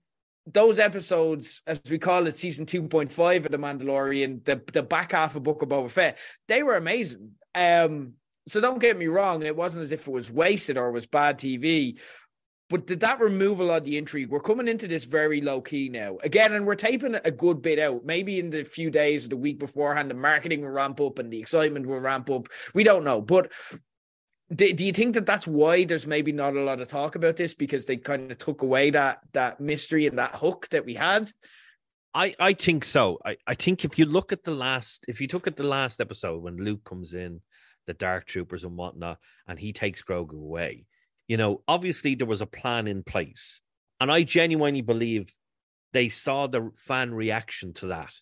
Those 0.48 0.80
episodes, 0.80 1.62
as 1.68 1.82
we 1.92 2.00
call 2.00 2.26
it, 2.26 2.38
season 2.38 2.66
2.5 2.66 3.46
of 3.46 3.52
The 3.52 3.58
Mandalorian, 3.58 4.44
the, 4.46 4.62
the 4.74 4.82
back 4.82 5.12
half 5.12 5.36
of 5.36 5.44
Book 5.44 5.62
of 5.62 5.70
Boba 5.70 5.92
Fett, 5.92 6.18
they 6.48 6.64
were 6.64 6.76
amazing. 6.76 7.34
Um, 7.54 8.14
so 8.50 8.62
don't 8.62 8.80
get 8.80 8.98
me 8.98 9.08
wrong, 9.08 9.44
it 9.44 9.56
wasn't 9.56 9.84
as 9.84 9.92
if 9.92 10.08
it 10.08 10.12
was 10.12 10.32
wasted 10.32 10.78
or 10.78 10.92
was 10.92 11.06
bad 11.06 11.38
TV. 11.38 12.00
But 12.70 12.86
did 12.86 13.00
that 13.00 13.20
remove 13.20 13.60
a 13.60 13.64
lot 13.64 13.80
of 13.80 13.84
the 13.84 13.98
intrigue? 13.98 14.30
We're 14.30 14.40
coming 14.40 14.68
into 14.68 14.88
this 14.88 15.06
very 15.06 15.42
low 15.42 15.60
key 15.60 15.90
now. 15.90 16.18
Again, 16.24 16.54
and 16.54 16.68
we're 16.68 16.76
taping 16.76 17.16
a 17.16 17.32
good 17.32 17.64
bit 17.64 17.80
out. 17.80 18.06
Maybe 18.06 18.40
in 18.40 18.52
the 18.52 18.64
few 18.64 18.92
days 18.92 19.24
of 19.24 19.32
the 19.32 19.38
week 19.38 19.58
beforehand, 19.58 20.10
the 20.10 20.16
marketing 20.16 20.62
will 20.62 20.70
ramp 20.70 21.02
up 21.02 21.18
and 21.18 21.34
the 21.34 21.40
excitement 21.40 21.88
will 21.88 22.00
ramp 22.00 22.30
up. 22.30 22.48
We 22.76 22.84
don't 22.84 23.04
know. 23.04 23.22
But 23.22 23.52
do, 24.54 24.72
do 24.72 24.86
you 24.86 24.94
think 24.94 25.16
that 25.16 25.26
that's 25.26 25.48
why 25.48 25.84
there's 25.84 26.06
maybe 26.06 26.32
not 26.32 26.56
a 26.56 26.62
lot 26.62 26.80
of 26.80 26.88
talk 26.88 27.16
about 27.16 27.38
this 27.38 27.56
because 27.56 27.88
they 27.88 27.98
kind 27.98 28.30
of 28.30 28.38
took 28.38 28.62
away 28.62 28.92
that 28.92 29.20
that 29.34 29.60
mystery 29.60 30.06
and 30.06 30.20
that 30.20 30.36
hook 30.36 30.68
that 30.70 30.86
we 30.86 30.94
had? 30.94 31.28
I, 32.14 32.36
I 32.40 32.54
think 32.54 32.86
so. 32.86 33.20
I, 33.24 33.38
I 33.46 33.54
think 33.54 33.86
if 33.86 34.00
you 34.00 34.06
look 34.06 34.32
at 34.32 34.44
the 34.44 34.52
last, 34.52 35.06
if 35.08 35.22
you 35.22 35.28
took 35.28 35.48
at 35.48 35.56
the 35.56 35.64
last 35.64 36.02
episode 36.02 36.42
when 36.42 36.58
Luke 36.58 36.84
comes 36.84 37.14
in, 37.14 37.42
the 37.90 37.94
Dark 37.96 38.28
Troopers 38.28 38.64
and 38.64 38.78
whatnot, 38.78 39.18
and 39.48 39.58
he 39.58 39.74
takes 39.74 40.04
Grogu 40.04 40.34
away, 40.34 40.86
you 41.28 41.38
know, 41.38 41.64
obviously 41.68 42.14
there 42.14 42.28
was 42.28 42.42
a 42.42 42.46
plan 42.46 42.88
in 42.88 43.02
place. 43.02 43.62
And 44.00 44.12
I 44.12 44.22
genuinely 44.22 44.82
believe 44.82 45.34
they 45.92 46.10
saw 46.10 46.46
the 46.46 46.70
fan 46.76 47.12
reaction 47.12 47.74
to 47.74 47.88
that 47.88 48.14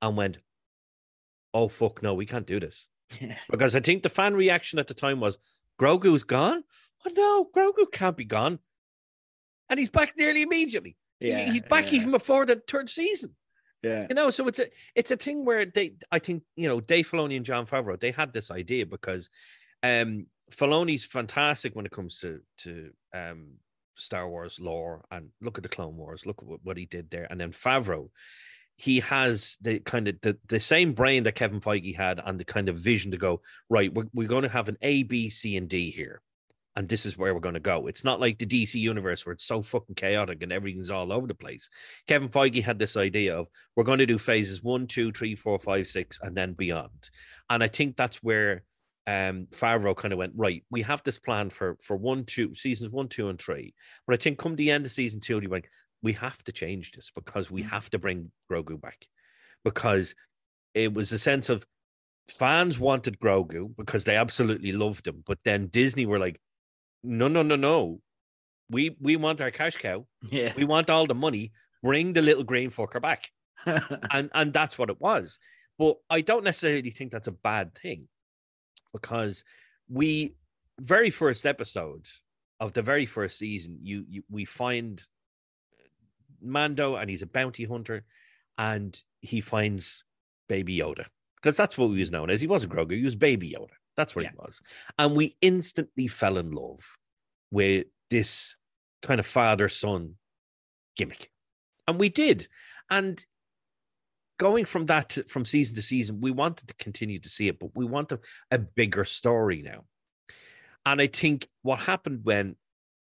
and 0.00 0.16
went, 0.16 0.38
oh, 1.52 1.66
fuck, 1.66 2.04
no, 2.04 2.14
we 2.14 2.24
can't 2.24 2.46
do 2.46 2.60
this. 2.60 2.86
because 3.50 3.74
I 3.74 3.80
think 3.80 4.04
the 4.04 4.08
fan 4.08 4.36
reaction 4.36 4.78
at 4.78 4.86
the 4.86 4.94
time 4.94 5.18
was, 5.18 5.38
Grogu's 5.80 6.22
gone? 6.22 6.62
Oh, 7.04 7.10
no, 7.16 7.48
Grogu 7.52 7.90
can't 7.90 8.16
be 8.16 8.24
gone. 8.24 8.60
And 9.68 9.80
he's 9.80 9.90
back 9.90 10.12
nearly 10.16 10.42
immediately. 10.42 10.96
Yeah, 11.18 11.50
he's 11.50 11.62
back 11.62 11.90
yeah. 11.90 11.98
even 11.98 12.12
before 12.12 12.46
the 12.46 12.62
third 12.68 12.90
season. 12.90 13.34
Yeah. 13.84 14.06
You 14.08 14.14
know, 14.14 14.30
so 14.30 14.48
it's 14.48 14.58
a 14.58 14.66
it's 14.94 15.10
a 15.10 15.16
thing 15.16 15.44
where 15.44 15.66
they 15.66 15.94
I 16.10 16.18
think, 16.18 16.42
you 16.56 16.68
know, 16.68 16.80
Dave 16.80 17.10
Filoni 17.10 17.36
and 17.36 17.44
Jon 17.44 17.66
Favreau, 17.66 18.00
they 18.00 18.10
had 18.10 18.32
this 18.32 18.50
idea 18.50 18.86
because 18.86 19.28
um 19.82 20.26
Filoni's 20.50 21.04
fantastic 21.04 21.76
when 21.76 21.86
it 21.86 21.92
comes 21.92 22.18
to 22.18 22.40
to 22.58 22.90
um 23.12 23.58
Star 23.96 24.28
Wars 24.28 24.58
lore 24.58 25.04
and 25.10 25.28
look 25.40 25.58
at 25.58 25.62
the 25.62 25.68
Clone 25.68 25.96
Wars, 25.96 26.26
look 26.26 26.42
at 26.42 26.48
what, 26.62 26.76
he 26.76 26.86
did 26.86 27.10
there. 27.10 27.26
And 27.30 27.40
then 27.40 27.52
Favreau, 27.52 28.10
he 28.76 29.00
has 29.00 29.56
the 29.60 29.78
kind 29.80 30.08
of 30.08 30.16
the, 30.22 30.36
the 30.48 30.60
same 30.60 30.94
brain 30.94 31.24
that 31.24 31.36
Kevin 31.36 31.60
Feige 31.60 31.96
had 31.96 32.20
and 32.24 32.38
the 32.38 32.44
kind 32.44 32.68
of 32.68 32.76
vision 32.76 33.12
to 33.12 33.16
go, 33.16 33.40
right, 33.68 33.92
we're, 33.94 34.08
we're 34.12 34.28
going 34.28 34.42
to 34.42 34.48
have 34.48 34.68
an 34.68 34.78
A, 34.82 35.04
B, 35.04 35.30
C, 35.30 35.56
and 35.56 35.68
D 35.68 35.90
here. 35.90 36.22
And 36.76 36.88
this 36.88 37.06
is 37.06 37.16
where 37.16 37.32
we're 37.32 37.40
going 37.40 37.54
to 37.54 37.60
go. 37.60 37.86
It's 37.86 38.02
not 38.02 38.20
like 38.20 38.38
the 38.38 38.46
DC 38.46 38.74
universe 38.74 39.24
where 39.24 39.32
it's 39.32 39.46
so 39.46 39.62
fucking 39.62 39.94
chaotic 39.94 40.42
and 40.42 40.52
everything's 40.52 40.90
all 40.90 41.12
over 41.12 41.26
the 41.26 41.34
place. 41.34 41.68
Kevin 42.08 42.28
Feige 42.28 42.62
had 42.62 42.78
this 42.78 42.96
idea 42.96 43.38
of 43.38 43.48
we're 43.76 43.84
going 43.84 44.00
to 44.00 44.06
do 44.06 44.18
phases 44.18 44.62
one, 44.62 44.86
two, 44.86 45.12
three, 45.12 45.36
four, 45.36 45.58
five, 45.58 45.86
six, 45.86 46.18
and 46.20 46.36
then 46.36 46.52
beyond. 46.52 47.10
And 47.48 47.62
I 47.62 47.68
think 47.68 47.96
that's 47.96 48.22
where 48.22 48.64
um 49.06 49.46
Favreau 49.52 49.94
kind 49.96 50.12
of 50.12 50.18
went, 50.18 50.32
right, 50.34 50.64
we 50.70 50.82
have 50.82 51.02
this 51.04 51.18
plan 51.18 51.50
for 51.50 51.76
for 51.80 51.96
one, 51.96 52.24
two, 52.24 52.54
seasons 52.54 52.90
one, 52.90 53.08
two, 53.08 53.28
and 53.28 53.38
three. 53.38 53.74
But 54.06 54.14
I 54.14 54.16
think 54.16 54.38
come 54.38 54.56
the 54.56 54.70
end 54.70 54.86
of 54.86 54.92
season 54.92 55.20
two, 55.20 55.38
he 55.38 55.46
went, 55.46 55.66
we 56.02 56.12
have 56.14 56.42
to 56.44 56.52
change 56.52 56.92
this 56.92 57.10
because 57.14 57.50
we 57.50 57.62
have 57.62 57.88
to 57.90 57.98
bring 57.98 58.32
Grogu 58.50 58.80
back. 58.80 59.06
Because 59.64 60.14
it 60.74 60.92
was 60.92 61.12
a 61.12 61.18
sense 61.18 61.48
of 61.48 61.64
fans 62.28 62.78
wanted 62.78 63.18
Grogu 63.20 63.74
because 63.76 64.04
they 64.04 64.16
absolutely 64.16 64.72
loved 64.72 65.06
him. 65.06 65.22
But 65.26 65.38
then 65.44 65.68
Disney 65.68 66.06
were 66.06 66.18
like, 66.18 66.40
no, 67.04 67.28
no, 67.28 67.42
no, 67.42 67.56
no. 67.56 68.00
We 68.70 68.96
we 69.00 69.16
want 69.16 69.40
our 69.40 69.50
cash 69.50 69.76
cow. 69.76 70.06
Yeah. 70.30 70.52
We 70.56 70.64
want 70.64 70.90
all 70.90 71.06
the 71.06 71.14
money. 71.14 71.52
Bring 71.82 72.14
the 72.14 72.22
little 72.22 72.44
green 72.44 72.70
fucker 72.70 73.00
back. 73.00 73.30
and 73.66 74.30
and 74.32 74.52
that's 74.52 74.78
what 74.78 74.90
it 74.90 75.00
was. 75.00 75.38
But 75.78 75.96
I 76.08 76.22
don't 76.22 76.44
necessarily 76.44 76.90
think 76.90 77.12
that's 77.12 77.28
a 77.28 77.32
bad 77.32 77.74
thing 77.74 78.08
because 78.92 79.44
we 79.88 80.34
very 80.80 81.10
first 81.10 81.46
episode 81.46 82.06
of 82.60 82.72
the 82.72 82.82
very 82.82 83.06
first 83.06 83.38
season, 83.38 83.78
you, 83.82 84.04
you 84.08 84.22
we 84.30 84.44
find 84.44 85.02
Mando 86.40 86.96
and 86.96 87.10
he's 87.10 87.22
a 87.22 87.26
bounty 87.26 87.64
hunter, 87.64 88.04
and 88.56 89.00
he 89.20 89.40
finds 89.40 90.04
Baby 90.48 90.78
Yoda 90.78 91.06
because 91.36 91.56
that's 91.56 91.76
what 91.76 91.88
he 91.88 91.98
was 91.98 92.12
known 92.12 92.30
as. 92.30 92.40
He 92.40 92.46
wasn't 92.46 92.72
Grogu; 92.72 92.96
he 92.96 93.02
was 93.02 93.16
Baby 93.16 93.54
Yoda. 93.58 93.74
That's 93.96 94.16
what 94.16 94.24
Yeah. 94.24 94.30
he 94.32 94.36
was, 94.38 94.62
and 94.98 95.16
we 95.16 95.36
instantly 95.40 96.08
fell 96.08 96.36
in 96.38 96.50
love 96.50 96.96
with 97.50 97.86
this 98.10 98.56
kind 99.02 99.20
of 99.20 99.26
father 99.26 99.68
son 99.68 100.16
gimmick, 100.96 101.30
and 101.86 101.98
we 101.98 102.08
did. 102.08 102.48
And 102.90 103.24
going 104.38 104.64
from 104.64 104.86
that 104.86 105.10
to- 105.10 105.24
from 105.24 105.44
season 105.44 105.74
to 105.76 105.82
season, 105.82 106.20
we 106.20 106.30
wanted 106.30 106.66
to 106.68 106.74
continue 106.74 107.20
to 107.20 107.28
see 107.28 107.48
it, 107.48 107.58
but 107.58 107.70
we 107.76 107.84
want 107.84 108.12
a, 108.12 108.20
a 108.50 108.58
bigger 108.58 109.04
story 109.04 109.62
now. 109.62 109.86
And 110.84 111.00
I 111.00 111.06
think 111.06 111.48
what 111.62 111.78
happened 111.80 112.24
when 112.24 112.56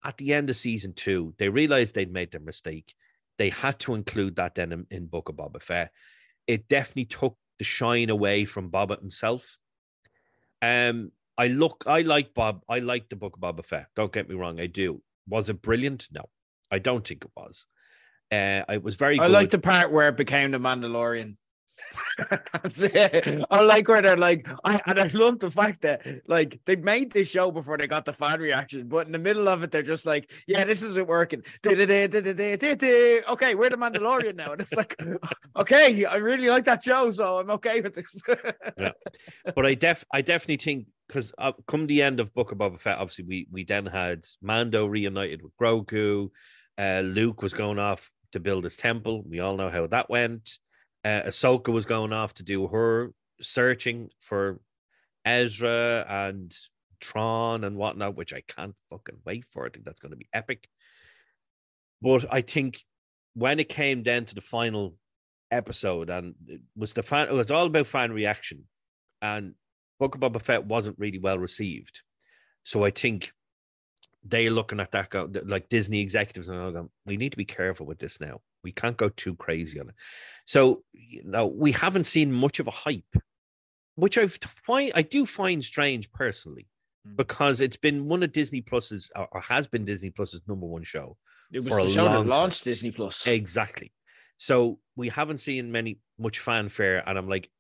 at 0.03 0.16
the 0.16 0.33
end 0.33 0.49
of 0.51 0.57
season 0.57 0.95
two, 0.95 1.35
they 1.39 1.49
realized 1.49 1.95
they'd 1.95 2.12
made 2.12 2.33
their 2.33 2.41
mistake. 2.41 2.95
They 3.37 3.51
had 3.51 3.78
to 3.81 3.95
include 3.95 4.37
that 4.37 4.55
then 4.55 4.72
in, 4.72 4.87
in 4.91 5.07
Book 5.07 5.28
of 5.28 5.37
Boba 5.37 5.62
Fett. 5.62 5.93
It 6.47 6.68
definitely 6.68 7.05
took 7.05 7.37
the 7.59 7.64
shine 7.64 8.11
away 8.11 8.45
from 8.47 8.70
Boba 8.70 8.99
himself. 8.99 9.59
Um, 10.62 11.12
I 11.38 11.48
look, 11.48 11.84
I 11.86 12.02
like 12.02 12.34
Bob, 12.34 12.62
I 12.68 12.80
like 12.80 13.08
the 13.08 13.16
Book 13.16 13.36
of 13.36 13.42
Boba 13.42 13.64
Fett. 13.64 13.86
Don't 13.96 14.12
get 14.12 14.28
me 14.28 14.34
wrong, 14.34 14.61
I 14.61 14.66
do. 14.66 15.02
Was 15.26 15.48
it 15.48 15.62
brilliant? 15.62 16.08
No, 16.12 16.24
I 16.70 16.78
don't 16.78 17.06
think 17.06 17.24
it 17.24 17.30
was. 17.36 17.66
Uh, 18.32 18.62
it 18.68 18.82
was 18.82 18.94
very 18.94 19.18
I 19.18 19.26
like 19.26 19.50
the 19.50 19.58
part 19.58 19.90
where 19.90 20.08
it 20.08 20.16
became 20.16 20.52
the 20.52 20.58
Mandalorian. 20.58 21.36
I 23.51 23.62
like 23.62 23.89
where 23.89 24.03
they're 24.03 24.16
like, 24.16 24.47
I, 24.64 24.81
and 24.87 24.99
I 24.99 25.09
love 25.09 25.39
the 25.39 25.51
fact 25.51 25.83
that 25.83 26.07
like 26.27 26.61
they 26.64 26.77
made 26.77 27.12
this 27.12 27.31
show 27.31 27.51
before 27.51 27.79
they 27.79 27.87
got 27.87 28.05
the 28.05 28.12
fan 28.12 28.41
reaction, 28.41 28.89
but 28.89 29.07
in 29.07 29.12
the 29.12 29.18
middle 29.18 29.49
of 29.49 29.62
it, 29.62 29.71
they're 29.71 29.83
just 29.83 30.07
like, 30.07 30.31
"Yeah, 30.47 30.64
this 30.64 30.83
isn't 30.83 31.07
working." 31.07 31.43
Okay, 31.66 33.55
we're 33.55 33.71
the 33.71 33.77
Mandalorian 33.77 34.37
now, 34.37 34.53
and 34.53 34.61
it's 34.61 34.75
like, 34.75 34.97
okay, 35.57 36.05
I 36.05 36.16
really 36.16 36.49
like 36.49 36.64
that 36.64 36.83
show, 36.83 37.11
so 37.11 37.39
I'm 37.39 37.51
okay 37.51 37.81
with 37.81 37.95
this. 37.95 38.23
yeah, 38.79 38.93
but 39.55 39.66
I 39.66 39.75
def 39.75 40.05
I 40.12 40.23
definitely 40.23 40.59
think 40.59 40.87
because 41.09 41.33
uh, 41.39 41.53
come 41.66 41.87
the 41.87 42.03
end 42.03 42.21
of 42.21 42.35
Book 42.35 42.53
of 42.53 42.59
Boba 42.59 42.81
Fett, 42.81 42.99
obviously 42.99 43.25
we 43.25 43.49
we 43.51 43.64
then 43.64 43.87
had 43.87 44.25
Mando 44.43 44.87
reunited 44.87 45.43
with 45.43 45.57
Grogu. 45.57 46.31
Uh, 46.79 47.01
Luke 47.01 47.43
was 47.43 47.53
going 47.53 47.79
off 47.79 48.11
to 48.33 48.41
build 48.41 48.64
his 48.64 48.77
temple. 48.77 49.23
We 49.27 49.41
all 49.41 49.57
know 49.57 49.71
how 49.71 49.87
that 49.89 50.09
went. 50.09 50.59
Uh, 51.05 51.22
Ahsoka 51.26 51.72
was 51.72 51.86
going 51.86 52.12
off 52.12 52.34
to 52.34 52.42
do 52.42 52.66
her 52.68 53.12
searching 53.40 54.11
for 54.18 54.61
Ezra 55.24 56.05
and 56.09 56.55
Thrawn 57.01 57.64
and 57.64 57.76
whatnot, 57.76 58.16
which 58.16 58.32
I 58.32 58.42
can't 58.46 58.74
fucking 58.90 59.18
wait 59.24 59.44
for. 59.51 59.66
I 59.66 59.70
think 59.70 59.84
that's 59.84 60.01
going 60.01 60.11
to 60.11 60.16
be 60.16 60.28
epic. 60.32 60.68
But 62.03 62.26
I 62.30 62.40
think 62.42 62.84
when 63.34 63.61
it 63.61 63.68
came 63.68 64.03
down 64.03 64.24
to 64.26 64.34
the 64.34 64.40
final 64.40 64.96
episode, 65.51 66.11
and 66.11 66.34
it 66.46 66.61
was 66.76 66.92
the 66.92 67.03
fan, 67.03 67.28
it 67.28 67.34
was 67.34 67.51
all 67.51 67.66
about 67.66 67.86
fan 67.86 68.12
reaction, 68.12 68.64
and 69.22 69.55
Book 69.98 70.14
of 70.14 70.20
Boba 70.20 70.40
Fett 70.40 70.64
wasn't 70.64 70.98
really 70.98 71.18
well 71.18 71.38
received. 71.38 72.03
So 72.64 72.84
I 72.84 72.90
think 72.90 73.32
they're 74.25 74.51
looking 74.51 74.81
at 74.81 74.93
that 74.93 75.09
go 75.11 75.31
like 75.45 75.68
Disney 75.68 76.01
executives 76.01 76.49
and 76.49 76.59
all 76.61 76.71
going, 76.73 76.91
we 77.07 77.16
need 77.16 77.31
to 77.31 77.39
be 77.39 77.45
careful 77.45 77.87
with 77.87 77.99
this 77.99 78.21
now. 78.21 78.41
We 78.62 78.73
can't 78.73 78.97
go 78.97 79.09
too 79.09 79.35
crazy 79.37 79.81
on 79.81 79.89
it. 79.89 79.95
So 80.47 80.83
you 80.93 81.23
know, 81.25 81.47
we 81.47 81.73
haven't 81.73 82.05
seen 82.05 82.33
much 82.33 82.61
of 82.61 82.66
a 82.66 82.71
hype, 82.73 83.16
which 83.95 84.18
I 84.18 84.27
find 84.27 84.93
I 84.95 85.03
do 85.03 85.25
find 85.27 85.64
strange 85.64 86.12
personally, 86.12 86.66
Hmm. 87.07 87.16
because 87.16 87.62
it's 87.62 87.79
been 87.79 88.07
one 88.09 88.23
of 88.23 88.33
Disney 88.33 88.61
Plus's 88.61 89.11
or 89.16 89.27
or 89.33 89.41
has 89.41 89.66
been 89.68 89.85
Disney 89.87 90.11
Plus's 90.11 90.43
number 90.47 90.66
one 90.66 90.83
show. 90.83 91.16
it 91.53 91.64
was 91.64 91.73
the 91.75 91.89
show 91.89 92.05
that 92.05 92.14
long 92.14 92.25
time. 92.25 92.29
launched 92.29 92.64
Disney 92.64 92.91
Plus. 92.91 93.27
Exactly. 93.27 93.93
So 94.37 94.79
we 94.97 95.09
haven't 95.09 95.39
seen 95.39 95.73
many 95.73 95.99
much 96.18 96.39
fanfare, 96.41 97.03
and 97.09 97.16
I'm 97.18 97.29
like, 97.29 97.51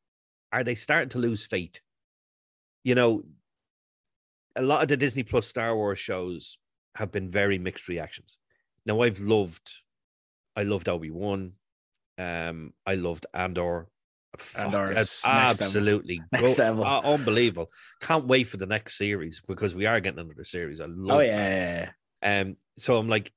are 0.52 0.62
they 0.64 0.74
starting 0.74 1.08
to 1.10 1.18
lose 1.18 1.44
faith? 1.46 1.80
You 2.84 2.94
know, 2.94 3.24
a 4.56 4.62
lot 4.62 4.82
of 4.82 4.88
the 4.88 4.96
Disney 4.96 5.22
Plus 5.22 5.46
Star 5.46 5.74
Wars 5.74 5.98
shows 5.98 6.58
have 6.96 7.12
been 7.12 7.30
very 7.30 7.58
mixed 7.58 7.88
reactions. 7.88 8.38
Now 8.86 9.02
I've 9.02 9.20
loved, 9.20 9.70
I 10.56 10.62
loved 10.62 10.88
Obi 10.88 11.10
Wan, 11.10 11.52
um, 12.18 12.72
I 12.86 12.94
loved 12.94 13.26
Andor. 13.34 13.88
Fuck, 14.38 14.66
Andor 14.66 14.92
is 14.92 14.96
next 14.96 15.26
level. 15.26 15.40
absolutely 15.46 16.22
Next 16.32 16.58
level. 16.58 16.84
uh, 16.84 17.00
unbelievable. 17.00 17.70
Can't 18.00 18.26
wait 18.26 18.46
for 18.46 18.58
the 18.58 18.66
next 18.66 18.96
series 18.96 19.42
because 19.46 19.74
we 19.74 19.86
are 19.86 20.00
getting 20.00 20.20
another 20.20 20.44
series. 20.44 20.80
I 20.80 20.86
love. 20.86 21.16
oh 21.16 21.18
that. 21.18 21.26
yeah, 21.26 21.48
yeah, 21.48 21.88
yeah. 22.22 22.40
Um, 22.40 22.56
so 22.78 22.96
I'm 22.96 23.08
like, 23.08 23.32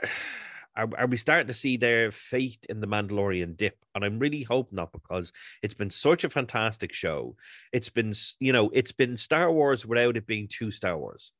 are, 0.80 0.88
are 0.98 1.06
we 1.06 1.16
starting 1.16 1.46
to 1.48 1.54
see 1.54 1.76
their 1.76 2.10
fate 2.10 2.66
in 2.68 2.80
the 2.80 2.86
Mandalorian 2.86 3.56
dip? 3.56 3.76
And 3.94 4.04
I'm 4.04 4.18
really 4.18 4.42
hoping 4.42 4.76
not 4.76 4.92
because 4.92 5.32
it's 5.62 5.74
been 5.74 5.90
such 5.90 6.24
a 6.24 6.30
fantastic 6.30 6.92
show. 6.92 7.36
It's 7.72 7.88
been, 7.88 8.12
you 8.38 8.52
know, 8.52 8.70
it's 8.72 8.92
been 8.92 9.16
Star 9.16 9.50
Wars 9.52 9.84
without 9.86 10.16
it 10.16 10.26
being 10.26 10.48
two 10.48 10.70
Star 10.70 10.96
Wars. 10.98 11.32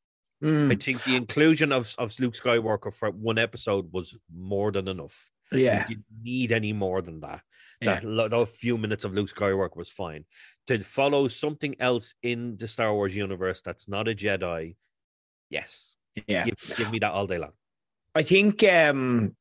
I 0.43 0.47
Mm, 0.47 0.83
think 0.83 1.05
the 1.05 1.17
inclusion 1.17 1.71
of, 1.71 1.95
of 1.99 2.19
Luke 2.19 2.33
Skywalker 2.35 2.95
for 2.95 3.11
one 3.11 3.37
episode 3.37 3.93
was 3.93 4.17
more 4.35 4.73
than 4.73 4.89
enough. 4.89 5.31
yeah. 5.53 5.81
You 5.83 5.97
didn't 5.97 6.05
need 6.23 6.53
any 6.53 6.73
more 6.73 7.03
than 7.03 7.21
that. 7.21 7.43
Yeah. 7.83 8.01
That 8.01 8.31
those 8.31 8.51
few 8.51 8.79
minutes 8.79 9.05
of 9.05 9.13
Luke 9.13 9.29
Skywalker 9.29 9.77
was 9.77 9.91
fine. 9.91 10.25
To 10.69 10.79
follow 10.81 11.29
something 11.29 11.77
else 11.81 12.15
in 12.23 12.57
the 12.57 12.69
Star 12.69 12.93
Wars 12.95 13.15
universe 13.15 13.61
that's 13.61 13.87
not 13.89 14.09
a 14.09 14.15
Jedi, 14.15 14.77
yes, 15.51 15.95
Yeah. 16.27 16.45
give, 16.47 16.57
give 16.77 16.91
me 16.91 16.99
that 17.01 17.13
all 17.13 17.27
day 17.27 17.39
long. 17.39 17.53
I 18.15 18.23
think 18.23 18.63
um 18.65 19.35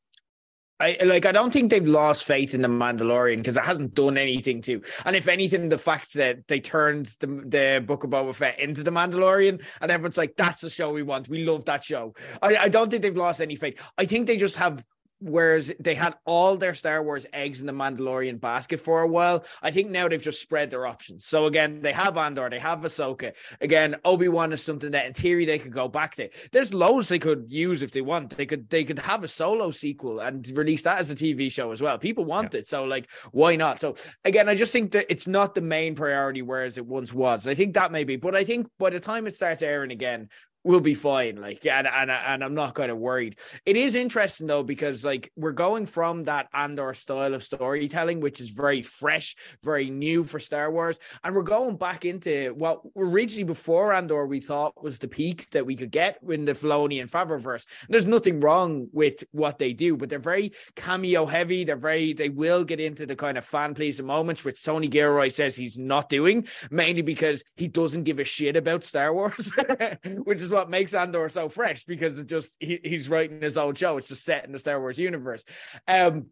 I 0.79 0.97
like 1.03 1.25
I 1.25 1.33
don't 1.33 1.51
think 1.51 1.69
they've 1.69 1.85
lost 1.85 2.23
faith 2.23 2.53
in 2.53 2.61
the 2.61 2.69
Mandalorian 2.69 3.37
because 3.37 3.57
it 3.57 3.65
hasn't 3.65 3.93
done 3.93 4.17
anything 4.17 4.61
to. 4.61 4.81
And 5.05 5.15
if 5.15 5.27
anything, 5.27 5.67
the 5.67 5.77
fact 5.77 6.13
that 6.13 6.47
they 6.47 6.61
turned 6.61 7.07
the, 7.19 7.27
the 7.27 7.83
Book 7.85 8.05
of 8.05 8.11
Boba 8.11 8.33
Fett 8.33 8.59
into 8.59 8.81
the 8.81 8.91
Mandalorian 8.91 9.61
and 9.81 9.91
everyone's 9.91 10.17
like, 10.17 10.37
that's 10.37 10.61
the 10.61 10.69
show 10.69 10.91
we 10.91 11.03
want. 11.03 11.27
We 11.27 11.43
love 11.43 11.65
that 11.65 11.83
show. 11.83 12.15
I, 12.41 12.55
I 12.55 12.69
don't 12.69 12.89
think 12.89 13.03
they've 13.03 13.15
lost 13.15 13.41
any 13.41 13.55
faith. 13.55 13.81
I 13.97 14.05
think 14.05 14.27
they 14.27 14.37
just 14.37 14.55
have 14.55 14.85
whereas 15.19 15.73
they 15.79 15.95
had 15.95 16.15
all 16.25 16.55
their 16.57 16.73
Star 16.73 17.03
Wars 17.03 17.25
eggs 17.33 17.61
in 17.61 17.67
the 17.67 17.73
Mandalorian 17.73 18.39
basket 18.39 18.79
for 18.79 19.01
a 19.01 19.07
while. 19.07 19.45
I 19.61 19.71
think 19.71 19.89
now 19.89 20.07
they've 20.07 20.21
just 20.21 20.41
spread 20.41 20.71
their 20.71 20.87
options. 20.87 21.25
So 21.25 21.45
again, 21.45 21.81
they 21.81 21.93
have 21.93 22.17
Andor, 22.17 22.49
they 22.49 22.59
have 22.59 22.79
Ahsoka. 22.81 23.33
Again, 23.61 23.95
Obi 24.05 24.27
Wan 24.27 24.53
is 24.53 24.63
something 24.63 24.91
that 24.91 25.05
in 25.05 25.13
theory 25.13 25.45
they 25.45 25.59
could 25.59 25.73
go 25.73 25.87
back 25.87 26.15
to. 26.15 26.29
There's 26.51 26.73
loads 26.73 27.09
they 27.09 27.19
could 27.19 27.45
use 27.49 27.83
if 27.83 27.91
they 27.91 28.01
want. 28.01 28.31
They 28.31 28.45
could 28.45 28.69
they 28.69 28.83
could 28.83 28.99
have 28.99 29.23
a 29.23 29.27
solo 29.27 29.71
sequel 29.71 30.19
and 30.19 30.47
release 30.55 30.83
that 30.83 30.99
as 30.99 31.11
a 31.11 31.15
TV 31.15 31.51
show 31.51 31.71
as 31.71 31.81
well. 31.81 31.97
People 31.97 32.25
want 32.25 32.55
it, 32.55 32.67
so 32.67 32.85
like 32.85 33.09
why 33.31 33.55
not? 33.55 33.79
So 33.79 33.95
again, 34.23 34.49
I 34.49 34.55
just 34.55 34.71
think 34.71 34.91
that 34.91 35.05
it's 35.09 35.27
not 35.27 35.55
the 35.55 35.61
main 35.61 35.95
priority 35.95 36.41
whereas 36.41 36.77
it 36.77 36.85
once 36.85 37.13
was. 37.13 37.47
I 37.47 37.55
think 37.55 37.73
that 37.73 37.91
may 37.91 38.03
be, 38.03 38.15
but 38.15 38.35
I 38.35 38.43
think 38.43 38.67
by 38.77 38.89
the 38.89 38.99
time 38.99 39.27
it 39.27 39.35
starts 39.35 39.61
airing 39.61 39.91
again, 39.91 40.29
we'll 40.63 40.79
be 40.79 40.93
fine. 40.93 41.37
Like, 41.37 41.65
and 41.65 41.87
and 41.87 42.11
and 42.11 42.43
I'm 42.43 42.53
not 42.53 42.75
kind 42.75 42.91
of 42.91 42.97
worried. 42.97 43.37
It 43.65 43.75
is 43.75 43.95
interesting 43.95 44.47
though 44.47 44.63
because 44.63 45.05
like 45.05 45.31
we're 45.35 45.51
going 45.51 45.85
from 45.85 46.23
that 46.23 46.47
Andor 46.53 46.93
style 46.93 47.33
of 47.33 47.43
storytelling, 47.43 48.19
which 48.19 48.41
is 48.41 48.49
very 48.49 48.81
fresh, 48.81 49.35
very 49.63 49.89
new 49.89 50.23
for 50.23 50.39
Star 50.39 50.71
Wars, 50.71 50.99
and 51.23 51.35
we're 51.35 51.43
going 51.43 51.77
back 51.77 52.05
into 52.05 52.53
what 52.57 52.81
originally 52.95 53.43
before 53.43 53.93
Andor 53.93 54.25
we 54.25 54.39
thought 54.39 54.81
was 54.83 54.99
the 54.99 55.07
peak 55.07 55.49
that 55.51 55.65
we 55.65 55.75
could 55.75 55.91
get 55.91 56.17
in 56.27 56.45
the 56.45 56.53
Filoni 56.53 57.01
and 57.01 57.09
Favreverse. 57.09 57.65
And 57.85 57.93
there's 57.93 58.05
nothing 58.05 58.39
wrong 58.39 58.87
with 58.91 59.23
what 59.31 59.59
they 59.59 59.73
do, 59.73 59.95
but 59.95 60.09
they're 60.09 60.19
very 60.19 60.51
cameo 60.75 61.25
heavy. 61.25 61.63
They're 61.63 61.75
very 61.75 62.13
they 62.13 62.29
will 62.29 62.63
get 62.63 62.79
into 62.79 63.05
the 63.05 63.15
kind 63.15 63.37
of 63.37 63.45
fan 63.45 63.73
pleasing 63.73 64.05
moments, 64.05 64.43
which 64.43 64.63
Tony 64.63 64.87
Gilroy 64.87 65.29
says 65.29 65.55
he's 65.55 65.77
not 65.77 66.09
doing, 66.09 66.47
mainly 66.69 67.01
because 67.01 67.43
he 67.55 67.67
doesn't 67.67 68.03
give 68.03 68.19
a 68.19 68.23
shit 68.23 68.55
about 68.55 68.83
Star 68.83 69.13
Wars, 69.13 69.51
which 70.23 70.41
is 70.41 70.48
what 70.49 70.69
makes 70.69 70.93
Andor 70.93 71.29
so 71.29 71.49
fresh 71.49 71.83
because 71.83 72.17
it's 72.17 72.29
just 72.29 72.57
he, 72.59 72.79
he's 72.83 73.09
writing 73.09 73.41
his 73.41 73.57
own 73.57 73.75
show. 73.75 73.97
It's 73.97 74.09
just 74.09 74.23
set 74.23 74.45
in 74.45 74.51
the 74.51 74.59
Star 74.59 74.79
Wars 74.79 74.99
universe. 74.99 75.43
Um, 75.87 76.27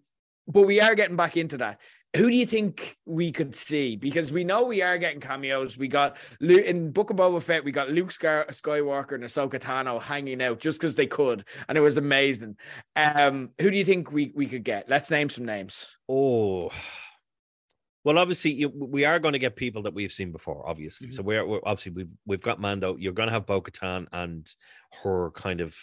but 0.47 0.63
we 0.63 0.79
are 0.81 0.95
getting 0.95 1.17
back 1.17 1.37
into 1.37 1.57
that. 1.57 1.79
Who 2.15 2.29
do 2.29 2.35
you 2.35 2.45
think 2.45 2.97
we 3.05 3.31
could 3.31 3.53
see? 3.53 3.95
Because 3.95 4.31
we 4.31 4.43
know 4.43 4.65
we 4.65 4.81
are 4.81 4.97
getting 4.97 5.19
cameos. 5.19 5.77
We 5.77 5.87
got 5.87 6.17
in 6.39 6.91
Book 6.91 7.09
of 7.09 7.17
Boba 7.17 7.43
Fett, 7.43 7.65
we 7.65 7.71
got 7.71 7.89
Luke 7.89 8.09
Skywalker 8.09 9.15
and 9.15 9.23
Ahsoka 9.23 9.59
Tano 9.59 10.01
hanging 10.01 10.41
out 10.41 10.59
just 10.59 10.79
because 10.79 10.95
they 10.95 11.05
could, 11.05 11.45
and 11.67 11.77
it 11.77 11.81
was 11.81 11.97
amazing. 11.97 12.55
Um, 12.95 13.49
who 13.59 13.69
do 13.69 13.77
you 13.77 13.85
think 13.85 14.11
we 14.11 14.31
we 14.33 14.47
could 14.47 14.63
get? 14.63 14.89
Let's 14.89 15.11
name 15.11 15.29
some 15.29 15.45
names. 15.45 15.95
Oh, 16.07 16.71
well, 18.07 18.19
obviously 18.19 18.53
you, 18.53 18.69
we 18.69 19.03
are 19.03 19.19
going 19.19 19.33
to 19.33 19.39
get 19.39 19.57
people 19.57 19.81
that 19.81 19.93
we've 19.93 20.13
seen 20.13 20.31
before. 20.31 20.63
Obviously, 20.65 21.11
so 21.11 21.21
we're, 21.21 21.45
we're 21.45 21.59
obviously 21.65 21.91
we've 21.91 22.09
we've 22.25 22.41
got 22.41 22.57
Mando. 22.57 22.95
You're 22.95 23.11
going 23.11 23.27
to 23.27 23.33
have 23.33 23.45
Bo 23.45 23.61
Katan 23.61 24.07
and 24.13 24.49
her 25.03 25.29
kind 25.31 25.59
of 25.59 25.77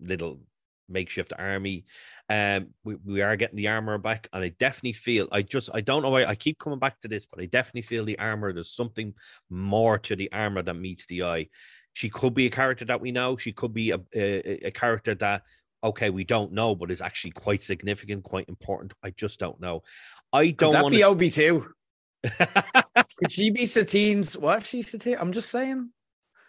little 0.00 0.40
makeshift 0.88 1.34
army. 1.38 1.84
Um, 2.30 2.68
we, 2.82 2.94
we 3.04 3.20
are 3.20 3.36
getting 3.36 3.56
the 3.56 3.68
armor 3.68 3.98
back, 3.98 4.26
and 4.32 4.42
I 4.42 4.54
definitely 4.58 4.94
feel 4.94 5.28
I 5.30 5.42
just 5.42 5.68
I 5.74 5.82
don't 5.82 6.00
know 6.00 6.08
why 6.08 6.24
I 6.24 6.34
keep 6.34 6.58
coming 6.58 6.78
back 6.78 6.98
to 7.00 7.08
this, 7.08 7.26
but 7.26 7.42
I 7.42 7.44
definitely 7.44 7.82
feel 7.82 8.06
the 8.06 8.18
armor. 8.18 8.54
There's 8.54 8.74
something 8.74 9.12
more 9.50 9.98
to 9.98 10.16
the 10.16 10.32
armor 10.32 10.62
that 10.62 10.72
meets 10.72 11.04
the 11.04 11.24
eye. 11.24 11.48
She 11.92 12.08
could 12.08 12.32
be 12.32 12.46
a 12.46 12.50
character 12.50 12.86
that 12.86 13.02
we 13.02 13.12
know. 13.12 13.36
She 13.36 13.52
could 13.52 13.74
be 13.74 13.90
a, 13.90 14.00
a, 14.14 14.68
a 14.68 14.70
character 14.70 15.14
that 15.16 15.42
okay, 15.86 16.10
we 16.10 16.24
don't 16.24 16.52
know, 16.52 16.74
but 16.74 16.90
is 16.90 17.00
actually 17.00 17.30
quite 17.30 17.62
significant, 17.62 18.24
quite 18.24 18.48
important. 18.48 18.92
I 19.02 19.10
just 19.10 19.38
don't 19.38 19.60
know. 19.60 19.82
I 20.32 20.50
don't 20.50 20.82
want 20.82 20.92
be 20.92 20.98
to. 20.98 21.04
Obi 21.04 21.30
too? 21.30 21.72
Could 23.18 23.30
she 23.30 23.50
be 23.50 23.66
Satine's? 23.66 24.36
What 24.36 24.58
if 24.58 24.66
she's 24.66 24.90
Satine? 24.90 25.16
I'm 25.18 25.32
just 25.32 25.50
saying. 25.50 25.90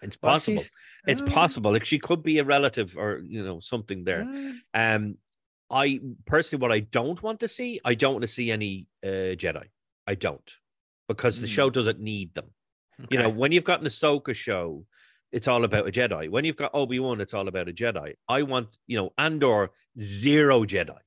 It's 0.02 0.18
What 0.20 0.32
possible. 0.34 0.64
It's 1.08 1.22
Uh, 1.22 1.26
possible. 1.26 1.72
Like 1.72 1.86
she 1.86 2.00
could 2.00 2.22
be 2.24 2.40
a 2.40 2.44
relative 2.44 2.98
or 2.98 3.22
you 3.26 3.44
know 3.44 3.60
something 3.60 4.04
there. 4.04 4.24
uh, 4.24 4.54
Um, 4.74 5.18
I 5.70 6.00
personally, 6.26 6.62
what 6.62 6.72
I 6.72 6.82
don't 6.82 7.22
want 7.22 7.40
to 7.42 7.48
see, 7.48 7.80
I 7.84 7.94
don't 7.96 8.14
want 8.14 8.24
to 8.24 8.28
see 8.28 8.52
any 8.52 8.88
uh, 9.04 9.36
Jedi. 9.36 9.66
I 10.06 10.16
don't, 10.16 10.50
because 11.08 11.40
the 11.42 11.48
Mm. 11.48 11.56
show 11.56 11.70
doesn't 11.70 12.00
need 12.00 12.34
them. 12.34 12.54
You 13.10 13.20
know, 13.20 13.30
when 13.30 13.52
you've 13.52 13.64
got 13.66 13.82
an 13.82 13.88
Ahsoka 13.88 14.34
show, 14.34 14.86
it's 15.32 15.48
all 15.48 15.64
about 15.66 15.88
a 15.88 15.92
Jedi. 15.92 16.30
When 16.30 16.46
you've 16.46 16.56
got 16.56 16.72
Obi 16.74 17.00
Wan, 17.00 17.20
it's 17.22 17.34
all 17.34 17.48
about 17.48 17.68
a 17.70 17.74
Jedi. 17.74 18.16
I 18.30 18.42
want, 18.44 18.78
you 18.88 18.98
know, 18.98 19.12
Andor 19.18 19.72
zero 20.00 20.64
Jedi, 20.64 20.98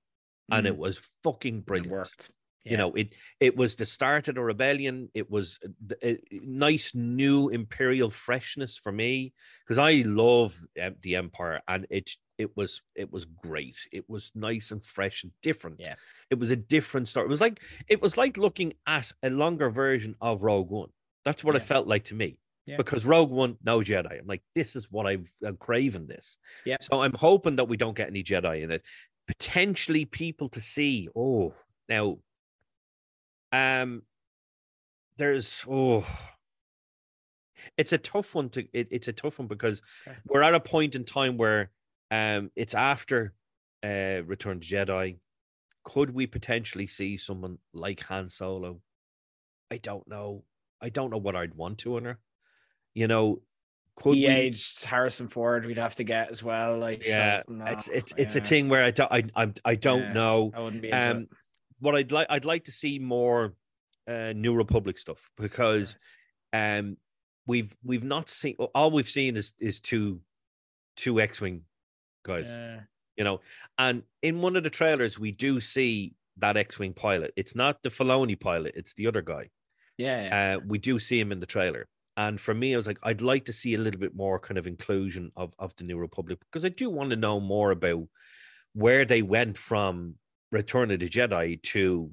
and 0.51 0.67
it 0.67 0.75
Mm. 0.75 0.79
was 0.79 0.99
fucking 1.23 1.59
It 1.59 1.67
brilliant. 1.67 2.29
Worked. 2.65 2.71
You 2.71 2.77
know, 2.77 2.93
it 2.95 3.15
it 3.39 3.57
was 3.57 3.77
the 3.77 3.87
start 3.87 4.29
of 4.29 4.35
the 4.35 4.43
rebellion. 4.43 5.09
It 5.15 5.31
was 5.31 5.59
a, 6.03 6.13
a 6.13 6.19
nice 6.33 6.95
new 6.95 7.49
imperial 7.49 8.11
freshness 8.11 8.77
for 8.79 8.93
me 8.93 9.33
because 9.65 9.79
I 9.79 10.03
love 10.07 10.59
uh, 10.81 10.91
the 11.03 11.17
Empire, 11.17 11.61
and 11.67 11.87
it 11.91 12.11
it 12.39 12.57
was 12.57 12.83
it 12.95 13.13
was 13.13 13.25
great. 13.25 13.77
It 13.93 14.09
was 14.09 14.31
nice 14.35 14.71
and 14.71 14.83
fresh 14.83 15.23
and 15.25 15.33
different. 15.43 15.77
Yeah. 15.81 15.95
it 16.31 16.39
was 16.39 16.51
a 16.51 16.57
different 16.57 17.09
story. 17.09 17.27
It 17.27 17.31
was 17.31 17.41
like 17.41 17.61
it 17.89 18.03
was 18.03 18.17
like 18.17 18.37
looking 18.37 18.75
at 18.87 19.13
a 19.23 19.31
longer 19.31 19.71
version 19.71 20.17
of 20.21 20.43
Rogue 20.43 20.71
One. 20.71 20.91
That's 21.25 21.45
what 21.45 21.57
it 21.57 21.63
felt 21.63 21.87
like 21.87 22.05
to 22.05 22.15
me. 22.15 22.39
Yeah. 22.67 22.77
Because 22.77 23.05
Rogue 23.05 23.31
One, 23.31 23.57
no 23.65 23.81
Jedi. 23.81 24.21
I'm 24.21 24.27
like, 24.27 24.43
this 24.55 24.77
is 24.77 24.91
what 24.91 25.07
I've 25.07 25.31
I'm 25.45 25.57
craving 25.57 26.07
this. 26.07 26.39
Yeah. 26.65 26.77
So 26.81 27.03
I'm 27.03 27.15
hoping 27.15 27.57
that 27.57 27.69
we 27.69 27.77
don't 27.77 27.97
get 27.97 28.09
any 28.09 28.23
Jedi 28.23 28.63
in 28.63 28.71
it. 28.71 28.83
Potentially 29.27 30.05
people 30.05 30.49
to 30.51 30.61
see. 30.61 31.09
Oh, 31.15 31.53
now 31.89 32.19
um 33.53 34.03
there's 35.17 35.65
oh 35.69 36.05
it's 37.77 37.93
a 37.93 37.99
tough 37.99 38.35
one 38.35 38.49
to 38.51 38.67
it, 38.73 38.89
it's 38.91 39.09
a 39.09 39.13
tough 39.13 39.39
one 39.39 39.49
because 39.49 39.83
Okay. 40.07 40.19
we're 40.27 40.43
at 40.43 40.55
a 40.55 40.61
point 40.61 40.95
in 40.95 41.05
time 41.05 41.37
where 41.37 41.71
um 42.11 42.51
it's 42.57 42.75
after 42.75 43.35
uh 43.85 44.23
return 44.27 44.61
to 44.61 44.67
jedi 44.67 45.19
could 45.85 46.11
we 46.11 46.27
potentially 46.27 46.87
see 46.87 47.17
someone 47.17 47.59
like 47.73 48.01
han 48.01 48.29
solo 48.31 48.81
i 49.71 49.77
don't 49.79 50.07
know 50.09 50.45
i 50.81 50.89
don't 50.89 51.11
know 51.11 51.19
what 51.19 51.37
i'd 51.37 51.55
want 51.55 51.79
to 51.79 51.97
in 51.97 52.05
her 52.05 52.19
you 52.95 53.07
know 53.09 53.41
could 53.97 54.17
He 54.17 54.27
we 54.27 54.29
aged 54.29 54.85
Harrison 54.85 55.29
Ford. 55.29 55.67
We'd 55.67 55.77
have 55.77 55.97
to 55.97 56.05
get 56.05 56.31
as 56.31 56.43
well. 56.43 56.79
Like 56.79 57.05
so, 57.05 57.19
yeah 57.19 57.43
no, 57.49 57.67
it's 57.67 57.89
it's 57.89 58.15
it's 58.17 58.37
a 58.37 58.41
yeah, 58.41 58.49
thing 58.49 58.69
where 58.69 58.85
i 58.85 58.91
don't 58.91 59.13
i 59.13 59.25
i, 59.37 59.53
I 59.65 59.75
don't 59.75 60.01
Yeah. 60.03 60.13
know 60.13 60.53
I 60.55 60.61
wouldn't 60.61 60.83
be 60.83 60.91
um 60.93 61.21
it. 61.23 61.29
What 61.81 61.95
I'd 61.95 62.13
like 62.13 62.27
I'd 62.31 62.45
like 62.45 62.65
to 62.65 62.73
see 62.73 62.99
more 62.99 63.55
uh 64.09 64.33
New 64.35 64.55
Republic 64.55 64.99
stuff 64.99 65.31
because 65.37 65.97
um 66.53 66.97
we've 67.47 67.75
we've 67.85 68.05
not 68.05 68.29
seen 68.31 68.55
all 68.75 68.91
we've 68.91 69.09
seen 69.09 69.37
is 69.37 69.53
is 69.59 69.81
two 69.81 70.21
two 70.97 71.21
X-wing 71.21 71.63
guys, 72.25 72.47
Yeah. 72.49 72.81
you 73.17 73.25
know. 73.25 73.41
And 73.79 74.03
in 74.23 74.41
one 74.41 74.57
of 74.57 74.63
the 74.65 74.71
trailers 74.71 75.19
we 75.19 75.33
do 75.33 75.61
see 75.61 76.15
that 76.39 76.57
X-wing 76.57 76.95
pilot. 76.95 77.33
It's 77.37 77.55
not 77.55 77.83
the 77.83 77.89
Filoni 77.91 78.39
pilot, 78.39 78.75
it's 78.77 78.95
the 78.95 79.07
other 79.07 79.23
guy. 79.23 79.49
Yeah, 79.99 80.23
yeah. 80.25 80.57
Uh 80.57 80.61
we 80.67 80.79
do 80.79 80.99
see 80.99 81.19
him 81.21 81.33
in 81.33 81.41
the 81.41 81.47
trailer. 81.47 81.87
And 82.17 82.39
for 82.41 82.53
me, 82.53 82.75
I 82.75 82.77
was 82.77 82.87
like, 82.87 82.99
I'd 83.03 83.23
like 83.23 83.47
to 83.47 83.53
see 83.53 83.73
a 83.75 83.79
little 83.79 84.01
bit 84.01 84.15
more 84.15 84.39
kind 84.39 84.59
of 84.59 84.67
inclusion 84.67 85.33
of, 85.37 85.55
of 85.59 85.75
the 85.77 85.85
New 85.85 85.97
Republic 85.97 86.39
because 86.41 86.65
I 86.67 86.69
do 86.69 86.91
want 86.91 87.11
to 87.11 87.17
know 87.17 87.41
more 87.41 87.71
about 87.71 88.03
where 88.75 89.05
they 89.07 89.23
went 89.23 89.57
from 89.57 90.17
Return 90.53 90.91
of 90.91 91.01
the 91.01 91.09
Jedi 91.09 91.63
to 91.63 92.11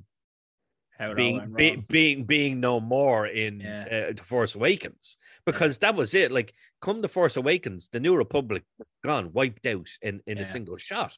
How 0.97 1.13
being 1.13 1.53
be, 1.53 1.75
being 1.87 2.23
being 2.25 2.59
no 2.59 2.79
more 2.79 3.25
in 3.27 3.59
Yeah. 3.61 4.07
uh, 4.09 4.13
the 4.13 4.23
Force 4.23 4.55
Awakens 4.55 5.17
because 5.45 5.77
that 5.79 5.95
was 5.95 6.13
it. 6.13 6.31
Like, 6.31 6.53
come 6.81 7.01
the 7.01 7.07
Force 7.07 7.35
Awakens, 7.37 7.89
the 7.91 7.99
New 7.99 8.15
Republic 8.15 8.63
was 8.77 8.87
gone, 9.03 9.31
wiped 9.33 9.65
out 9.65 9.89
in 10.01 10.21
in 10.27 10.37
a 10.37 10.45
single 10.45 10.77
shot, 10.77 11.13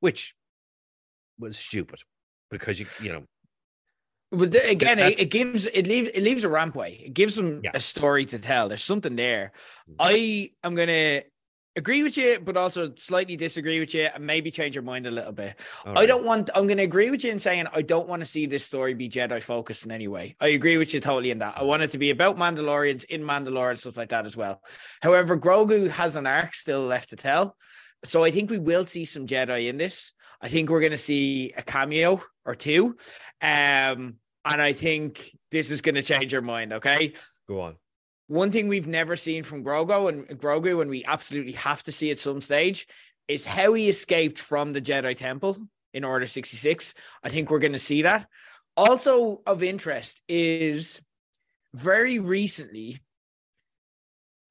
which 0.00 0.34
was 1.38 1.56
stupid 1.58 2.00
because 2.50 2.80
you 2.80 2.86
you 3.02 3.12
know 3.12 3.24
But 4.32 4.50
the- 4.52 4.68
again, 4.68 4.98
it, 4.98 5.20
it 5.20 5.30
gives 5.30 5.66
it 5.66 5.86
leaves 5.86 6.08
it 6.08 6.22
leaves 6.22 6.44
a 6.44 6.48
rampway. 6.48 7.06
It 7.06 7.14
gives 7.14 7.36
them 7.36 7.60
Yeah. 7.62 7.70
a 7.74 7.80
story 7.80 8.24
to 8.26 8.38
tell. 8.40 8.68
There's 8.68 8.82
something 8.82 9.14
there. 9.16 9.52
I 10.00 10.50
am 10.64 10.74
gonna 10.74 11.22
agree 11.76 12.02
with 12.02 12.16
you, 12.16 12.38
but 12.42 12.56
also 12.56 12.92
slightly 12.96 13.36
disagree 13.36 13.78
with 13.78 13.94
you, 13.94 14.08
and 14.14 14.26
maybe 14.26 14.50
change 14.50 14.74
your 14.74 14.82
mind 14.82 15.06
a 15.06 15.10
little 15.10 15.32
bit. 15.32 15.54
all 15.84 15.98
I 15.98 16.06
don't 16.06 16.24
want. 16.24 16.50
I'm 16.54 16.66
going 16.66 16.78
to 16.78 16.84
agree 16.84 17.10
with 17.10 17.22
you 17.24 17.30
in 17.30 17.38
saying 17.38 17.66
I 17.72 17.82
don't 17.82 18.08
want 18.08 18.20
to 18.20 18.26
see 18.26 18.46
this 18.46 18.64
story 18.64 18.94
be 18.94 19.08
Jedi 19.08 19.42
focused 19.42 19.84
in 19.84 19.92
any 19.92 20.08
way. 20.08 20.36
I 20.40 20.48
agree 20.48 20.78
with 20.78 20.94
you 20.94 21.00
totally 21.00 21.30
in 21.30 21.38
that. 21.38 21.58
I 21.58 21.62
want 21.62 21.82
it 21.82 21.90
to 21.92 21.98
be 21.98 22.10
about 22.10 22.36
Mandalorians 22.36 23.04
in 23.04 23.22
Mandalore 23.22 23.70
and 23.70 23.78
stuff 23.78 23.96
like 23.96 24.08
that 24.08 24.26
as 24.26 24.36
well. 24.36 24.62
However, 25.02 25.36
Grogu 25.36 25.88
has 25.90 26.16
an 26.16 26.26
arc 26.26 26.54
still 26.54 26.82
left 26.82 27.10
to 27.10 27.16
tell, 27.16 27.56
so 28.04 28.24
I 28.24 28.30
think 28.30 28.50
we 28.50 28.58
will 28.58 28.84
see 28.84 29.04
some 29.04 29.26
Jedi 29.26 29.68
in 29.68 29.76
this. 29.76 30.12
I 30.40 30.48
think 30.48 30.68
we're 30.68 30.80
going 30.80 30.92
to 30.92 30.98
see 30.98 31.52
a 31.56 31.62
cameo 31.62 32.20
or 32.44 32.54
two, 32.54 32.96
um, 33.40 34.16
and 34.44 34.62
I 34.62 34.72
think 34.72 35.30
this 35.50 35.70
is 35.70 35.80
going 35.80 35.94
to 35.94 36.02
change 36.02 36.32
your 36.32 36.42
mind. 36.42 36.72
Okay. 36.74 37.14
go 37.48 37.60
on. 37.60 37.76
One 38.28 38.50
thing 38.50 38.68
we've 38.68 38.86
never 38.86 39.16
seen 39.16 39.42
from 39.42 39.64
Grogu 39.64 40.08
and 40.08 40.26
Grogu, 40.40 40.80
and 40.80 40.90
we 40.90 41.04
absolutely 41.04 41.52
have 41.52 41.82
to 41.84 41.92
see 41.92 42.10
at 42.10 42.18
some 42.18 42.40
stage, 42.40 42.86
is 43.28 43.44
how 43.44 43.74
he 43.74 43.88
escaped 43.88 44.38
from 44.38 44.72
the 44.72 44.80
Jedi 44.80 45.16
Temple 45.16 45.56
in 45.94 46.04
Order 46.04 46.26
66. 46.26 46.94
I 47.22 47.28
think 47.28 47.50
we're 47.50 47.58
going 47.58 47.72
to 47.72 47.78
see 47.78 48.02
that. 48.02 48.28
Also 48.76 49.42
of 49.46 49.62
interest 49.62 50.22
is 50.28 51.00
very 51.74 52.18
recently 52.18 53.00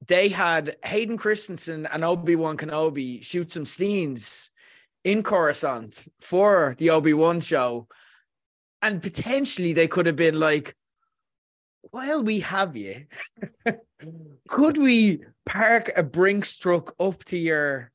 they 0.06 0.28
had 0.28 0.76
Hayden 0.84 1.16
Christensen 1.16 1.86
and 1.86 2.04
Obi-Wan 2.04 2.56
Kenobi 2.56 3.24
shoot 3.24 3.52
some 3.52 3.66
scenes 3.66 4.50
in 5.04 5.22
Coruscant 5.22 6.06
for 6.20 6.74
the 6.78 6.90
Obi-Wan 6.90 7.40
show. 7.40 7.88
And 8.82 9.02
potentially 9.02 9.72
they 9.72 9.88
could 9.88 10.06
have 10.06 10.16
been 10.16 10.38
like, 10.38 10.76
while 11.90 12.22
we 12.22 12.40
have 12.40 12.76
you, 12.76 13.06
could 14.48 14.78
we 14.78 15.20
park 15.44 15.92
a 15.96 16.02
Brinks 16.02 16.56
truck 16.56 16.94
up 17.00 17.24
to 17.24 17.36
your 17.36 17.90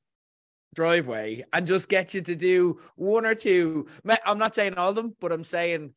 driveway 0.75 1.43
and 1.53 1.67
just 1.67 1.89
get 1.89 2.13
you 2.13 2.21
to 2.21 2.35
do 2.35 2.79
one 2.95 3.25
or 3.25 3.35
two? 3.35 3.87
I'm 4.25 4.39
not 4.39 4.55
saying 4.55 4.75
all 4.75 4.89
of 4.89 4.95
them, 4.95 5.15
but 5.19 5.31
I'm 5.31 5.43
saying 5.43 5.93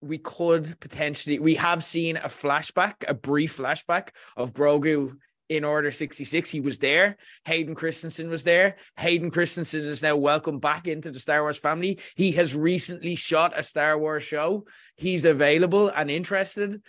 we 0.00 0.18
could 0.18 0.78
potentially. 0.80 1.38
We 1.38 1.54
have 1.54 1.82
seen 1.82 2.16
a 2.16 2.28
flashback, 2.28 2.94
a 3.08 3.14
brief 3.14 3.56
flashback 3.56 4.08
of 4.36 4.52
Grogu 4.52 5.16
in 5.48 5.64
Order 5.64 5.90
66. 5.90 6.50
He 6.50 6.60
was 6.60 6.78
there. 6.78 7.16
Hayden 7.44 7.74
Christensen 7.74 8.30
was 8.30 8.44
there. 8.44 8.76
Hayden 8.98 9.30
Christensen 9.30 9.84
is 9.84 10.02
now 10.02 10.16
welcome 10.16 10.58
back 10.58 10.86
into 10.88 11.10
the 11.10 11.20
Star 11.20 11.42
Wars 11.42 11.58
family. 11.58 12.00
He 12.16 12.32
has 12.32 12.54
recently 12.54 13.14
shot 13.14 13.58
a 13.58 13.62
Star 13.62 13.98
Wars 13.98 14.22
show. 14.22 14.66
He's 14.96 15.24
available 15.24 15.88
and 15.88 16.10
interested. 16.10 16.82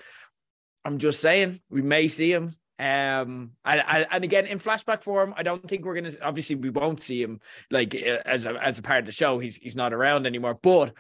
I'm 0.86 1.00
just 1.00 1.20
saying 1.20 1.60
we 1.70 1.82
may 1.82 2.08
see 2.08 2.32
him. 2.32 2.54
Um, 2.78 3.52
and, 3.64 3.82
and 3.88 4.08
and 4.12 4.24
again 4.24 4.46
in 4.46 4.60
flashback 4.60 5.02
form, 5.02 5.34
I 5.38 5.44
don't 5.44 5.68
think 5.68 5.86
we're 5.86 5.96
gonna. 5.96 6.12
Obviously, 6.22 6.56
we 6.56 6.70
won't 6.70 7.02
see 7.02 7.22
him 7.22 7.40
like 7.72 7.96
uh, 7.96 8.20
as 8.26 8.46
a 8.46 8.52
as 8.64 8.78
a 8.78 8.82
part 8.82 9.00
of 9.00 9.06
the 9.06 9.12
show. 9.12 9.40
He's 9.40 9.58
he's 9.58 9.78
not 9.78 9.94
around 9.94 10.28
anymore. 10.28 10.60
But 10.62 10.94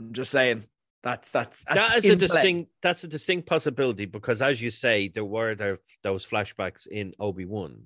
I'm 0.00 0.12
just 0.12 0.30
saying 0.30 0.64
that's 1.02 1.30
that's, 1.30 1.64
that's 1.64 1.90
That 1.90 1.98
is 1.98 2.04
a 2.06 2.12
in 2.12 2.18
play. 2.18 2.26
distinct. 2.26 2.70
That's 2.80 3.04
a 3.04 3.08
distinct 3.08 3.46
possibility 3.46 4.06
because, 4.06 4.40
as 4.40 4.62
you 4.62 4.70
say, 4.70 5.08
there 5.08 5.24
were 5.24 5.54
there, 5.54 5.78
those 6.02 6.24
flashbacks 6.24 6.86
in 6.86 7.12
Obi 7.20 7.44
Wan, 7.44 7.82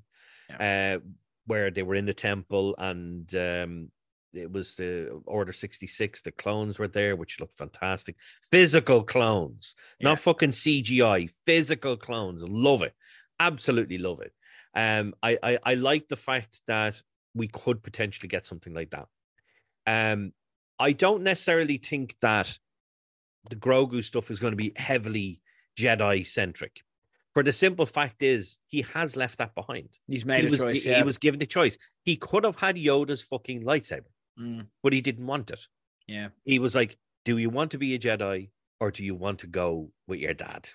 uh, 0.60 0.98
where 1.46 1.70
they 1.70 1.82
were 1.82 1.96
in 1.96 2.06
the 2.06 2.14
temple 2.14 2.74
and 2.78 3.34
um, 3.34 3.90
it 4.36 4.50
was 4.50 4.74
the 4.74 5.20
Order 5.26 5.52
sixty 5.52 5.86
six. 5.86 6.22
The 6.22 6.32
clones 6.32 6.78
were 6.78 6.88
there, 6.88 7.16
which 7.16 7.40
looked 7.40 7.58
fantastic. 7.58 8.16
Physical 8.50 9.02
clones, 9.02 9.74
not 10.00 10.18
fucking 10.18 10.50
CGI. 10.52 11.30
Physical 11.46 11.96
clones. 11.96 12.42
Love 12.42 12.82
it. 12.82 12.94
Absolutely 13.40 13.98
love 13.98 14.20
it. 14.20 14.32
Um, 14.74 15.14
I, 15.22 15.38
I 15.42 15.58
I 15.62 15.74
like 15.74 16.08
the 16.08 16.16
fact 16.16 16.60
that 16.66 17.00
we 17.34 17.48
could 17.48 17.82
potentially 17.82 18.28
get 18.28 18.46
something 18.46 18.74
like 18.74 18.90
that. 18.90 19.06
Um, 19.86 20.32
I 20.78 20.92
don't 20.92 21.22
necessarily 21.22 21.78
think 21.78 22.16
that 22.20 22.58
the 23.48 23.56
Grogu 23.56 24.02
stuff 24.04 24.30
is 24.30 24.40
going 24.40 24.52
to 24.52 24.56
be 24.56 24.72
heavily 24.76 25.40
Jedi 25.78 26.26
centric. 26.26 26.82
For 27.34 27.42
the 27.42 27.52
simple 27.52 27.84
fact 27.86 28.22
is, 28.22 28.56
he 28.68 28.82
has 28.94 29.14
left 29.14 29.38
that 29.38 29.54
behind. 29.54 29.90
He's 30.08 30.24
made 30.24 30.40
he 30.40 30.46
a 30.46 30.50
was, 30.50 30.60
choice, 30.60 30.84
He, 30.84 30.90
yeah. 30.90 31.02
was 31.02 31.18
given 31.18 31.38
the 31.38 31.46
choice. 31.46 31.76
He 32.02 32.16
could 32.16 32.44
have 32.44 32.58
had 32.58 32.76
Yoda's 32.76 33.22
fucking 33.22 33.62
lightsaber, 33.62 34.08
Mm, 34.38 34.66
but 34.82 34.92
he 34.92 35.00
didn't 35.00 35.26
want 35.26 35.50
it. 35.50 35.66
yeah. 36.06 36.28
He 36.44 36.58
was 36.58 36.74
like, 36.74 36.98
"Do 37.24 37.38
you 37.38 37.50
want 37.50 37.70
to 37.72 37.78
be 37.78 37.94
a 37.94 37.98
Jedi, 37.98 38.50
or 38.80 38.90
do 38.90 39.02
you 39.04 39.14
want 39.14 39.38
to 39.40 39.46
go 39.46 39.90
with 40.06 40.20
your 40.20 40.34
dad?" 40.34 40.68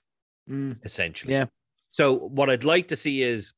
Mm, 0.50 0.84
Essentially. 0.84 1.34
Yeah. 1.34 1.46
So 1.92 2.14
what 2.16 2.50
I'd 2.50 2.64
like 2.64 2.88
to 2.90 2.96
see 2.96 3.22
is 3.22 3.54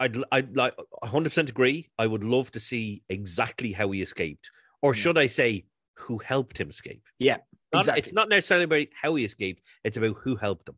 I'd 0.00 0.16
I'd 0.32 0.56
like 0.56 0.74
100 1.00 1.30
percent 1.30 1.48
agree. 1.50 1.88
I 1.98 2.06
would 2.06 2.24
love 2.24 2.50
to 2.52 2.60
see 2.60 3.02
exactly 3.08 3.72
how 3.72 3.90
he 3.92 4.02
escaped, 4.02 4.50
or 4.82 4.92
should 4.94 5.16
I 5.18 5.26
say, 5.28 5.66
who 5.96 6.18
helped 6.18 6.58
him 6.58 6.70
escape? 6.70 7.04
Yeah, 7.18 7.38
Not- 7.72 7.80
exactly. 7.82 8.00
It's 8.00 8.12
not 8.12 8.28
necessarily 8.28 8.64
about 8.64 8.88
how 9.00 9.14
he 9.14 9.24
escaped; 9.24 9.62
it's 9.84 9.96
about 9.96 10.16
who 10.18 10.36
helped 10.36 10.68
him, 10.68 10.76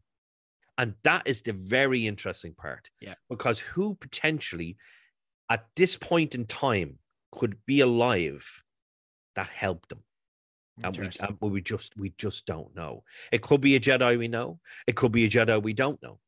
and 0.79 0.95
that 1.03 1.23
is 1.27 1.43
the 1.43 1.55
very 1.55 2.07
interesting 2.07 2.55
part. 2.55 2.91
Yeah. 3.01 3.15
because 3.31 3.59
who 3.61 3.95
potentially, 3.97 4.77
at 5.51 5.67
this 5.75 5.97
point 5.97 6.35
in 6.35 6.45
time, 6.45 6.99
could 7.37 7.59
be 7.66 7.80
alive 7.80 8.62
that 9.37 9.49
helped 9.49 9.91
them. 9.91 10.03
And 10.82 10.97
we, 10.97 11.07
and 11.07 11.53
we 11.53 11.62
just 11.62 11.97
we 11.97 12.12
just 12.18 12.45
don't 12.45 12.74
know. 12.76 13.03
It 13.32 13.41
could 13.41 13.62
be 13.62 13.76
a 13.76 13.80
Jedi 13.80 14.18
we 14.18 14.28
know. 14.28 14.61
It 14.87 14.95
could 14.95 15.12
be 15.12 15.24
a 15.24 15.30
Jedi 15.30 15.62
we 15.62 15.72
don't 15.72 16.03
know. 16.03 16.18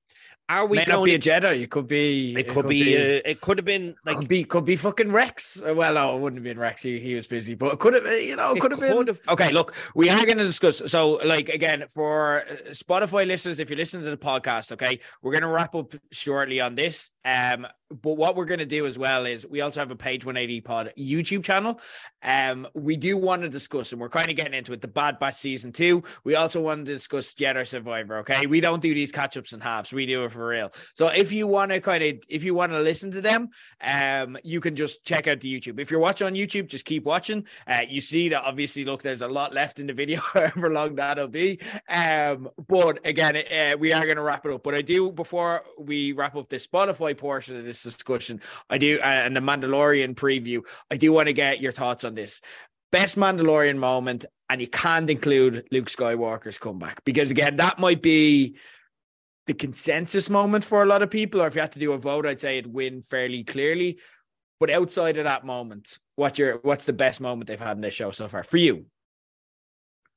Are 0.51 0.65
we 0.65 0.79
May 0.79 0.85
not 0.87 0.95
going? 0.97 1.05
be 1.11 1.15
a 1.15 1.19
Jedi. 1.19 1.61
It 1.61 1.71
could 1.71 1.87
be. 1.87 2.35
it 2.35 2.49
could 2.49 2.67
be. 2.67 2.97
Uh, 2.97 3.21
it 3.27 3.39
could 3.43 3.59
have 3.59 3.67
been 3.67 3.95
like 4.07 4.17
could 4.17 4.29
be 4.29 4.45
could 4.45 4.65
be 4.65 4.77
fucking 4.77 5.13
Rex. 5.13 5.61
Uh, 5.61 5.75
Well, 5.75 5.93
no, 5.93 6.17
it 6.17 6.21
wouldn't 6.21 6.39
have 6.39 6.45
been 6.45 6.59
Rex. 6.59 6.83
He, 6.83 6.99
he 7.01 7.15
was 7.15 7.27
busy, 7.27 7.55
but 7.55 7.75
it 7.75 7.79
could 7.81 7.93
have. 7.93 8.07
You 8.07 8.35
know, 8.37 8.53
it 8.53 8.57
It 8.57 8.61
could 8.61 8.71
have 8.71 8.81
been. 8.81 9.07
have- 9.09 9.21
Okay, 9.29 9.53
look, 9.53 9.75
we 9.95 10.09
are 10.09 10.25
going 10.25 10.39
to 10.39 10.45
discuss. 10.45 10.83
So, 10.87 11.21
like 11.27 11.51
again, 11.51 11.85
for 11.93 12.39
uh, 12.41 12.71
Spotify 12.71 13.27
listeners, 13.27 13.61
if 13.61 13.69
you're 13.69 13.77
listening 13.77 14.05
to 14.05 14.11
the 14.11 14.17
podcast, 14.17 14.73
okay, 14.73 15.01
we're 15.21 15.33
going 15.33 15.43
to 15.43 15.49
wrap 15.49 15.75
up 15.75 15.93
shortly 16.13 16.63
on 16.63 16.75
this. 16.77 17.11
Um, 17.27 17.67
but 18.03 18.15
what 18.17 18.35
we're 18.37 18.45
going 18.47 18.59
to 18.61 18.67
do 18.67 18.87
as 18.87 18.99
well 18.99 19.27
is 19.27 19.47
we 19.47 19.61
also 19.61 19.81
have 19.81 19.91
a 19.91 19.97
page 19.97 20.25
180 20.25 20.61
pod 20.63 20.93
YouTube 20.99 21.43
channel. 21.45 21.79
Um, 22.23 22.67
we 22.75 22.97
do 22.97 23.17
want 23.19 23.43
to 23.43 23.49
discuss, 23.51 23.93
and 23.93 24.01
we're 24.01 24.09
kind 24.09 24.31
of 24.31 24.37
getting 24.37 24.55
into 24.55 24.73
it, 24.73 24.81
the 24.81 24.89
Bad 24.89 25.19
Batch 25.19 25.37
season 25.37 25.73
two. 25.73 26.03
We 26.25 26.35
also 26.37 26.61
want 26.63 26.87
to 26.87 26.93
discuss 26.93 27.35
Jedi 27.35 27.67
Survivor. 27.67 28.19
Okay, 28.19 28.47
we 28.47 28.61
don't 28.61 28.81
do 28.81 28.95
these 28.95 29.13
catch 29.13 29.37
ups 29.37 29.53
and 29.53 29.63
halves. 29.63 29.93
We 29.93 30.07
do 30.07 30.18
it 30.25 30.33
for 30.33 30.47
real. 30.47 30.73
So 30.95 31.09
if 31.09 31.33
you 31.33 31.47
want 31.47 31.71
to 31.71 31.81
kind 31.81 32.03
of, 32.03 32.23
if 32.29 32.45
you 32.45 32.55
want 32.55 32.73
to 32.73 32.81
listen 32.81 33.11
to 33.13 33.21
them, 33.21 33.49
um, 33.81 34.39
you 34.45 34.61
can 34.61 34.77
just 34.77 35.05
check 35.05 35.27
out 35.27 35.41
the 35.41 35.61
YouTube. 35.61 35.81
If 35.81 35.91
you're 35.91 36.01
watching 36.01 36.27
on 36.27 36.35
YouTube, 36.35 36.69
just 36.69 36.85
keep 36.85 37.05
watching. 37.05 37.47
Uh, 37.67 37.83
you 37.89 38.01
see 38.01 38.29
that 38.31 38.43
obviously, 38.43 38.85
look, 38.85 39.03
there's 39.03 39.23
a 39.23 39.29
lot 39.29 39.55
left 39.55 39.81
in 39.81 39.87
the 39.87 39.93
video, 39.93 40.21
however 40.33 40.71
long 40.71 40.97
that'll 40.97 41.29
be. 41.29 41.61
Um, 41.89 42.49
but 42.69 43.05
again, 43.07 43.37
uh, 43.37 43.77
we 43.79 43.93
are 43.93 44.05
going 44.05 44.17
to 44.17 44.23
wrap 44.23 44.47
it 44.47 44.53
up. 44.53 44.63
But 44.63 44.75
I 44.75 44.83
do 44.83 45.11
before 45.11 45.65
we 45.79 46.13
wrap 46.13 46.37
up 46.37 46.49
the 46.49 46.57
Spotify 46.57 47.17
portion 47.17 47.57
of 47.57 47.65
this 47.65 47.83
discussion, 47.83 48.41
I 48.71 48.79
do 48.79 48.99
uh, 49.01 49.05
and 49.05 49.37
the 49.37 49.41
Mandalorian 49.41 50.15
preview. 50.15 50.63
I 50.91 50.97
do 50.97 51.13
want 51.13 51.27
to 51.27 51.33
get 51.33 51.61
your 51.61 51.73
thoughts 51.73 52.05
on 52.05 52.15
this. 52.15 52.41
Best 52.91 53.17
Mandalorian 53.17 53.77
moment, 53.77 54.25
and 54.49 54.61
you 54.61 54.67
can't 54.67 55.11
include 55.11 55.67
Luke 55.71 55.89
Skywalker's 55.89 56.57
comeback 56.57 57.05
because 57.05 57.31
again, 57.31 57.57
that 57.57 57.79
might 57.79 58.01
be 58.01 58.57
the 59.49 59.55
consensus 59.55 60.31
moment 60.31 60.65
for 60.65 60.85
a 60.85 60.87
lot 60.87 61.03
of 61.03 61.11
people. 61.11 61.43
Or 61.43 61.49
if 61.49 61.57
you 61.57 61.61
had 61.61 61.73
to 61.73 61.81
do 61.81 61.93
a 61.93 61.99
vote, 61.99 62.25
I'd 62.25 62.39
say 62.39 62.59
it'd 62.59 62.73
win 62.73 63.03
fairly 63.03 63.43
clearly. 63.43 63.99
But 64.61 64.71
outside 64.71 65.17
of 65.17 65.25
that 65.25 65.45
moment, 65.45 65.99
what's 66.15 66.39
your 66.39 66.61
what's 66.63 66.87
the 66.87 66.93
best 66.93 67.21
moment 67.21 67.49
they've 67.49 67.59
had 67.59 67.77
in 67.77 67.81
this 67.81 67.95
show 67.95 68.13
so 68.13 68.29
far 68.29 68.45
for 68.45 68.59
you? 68.59 68.87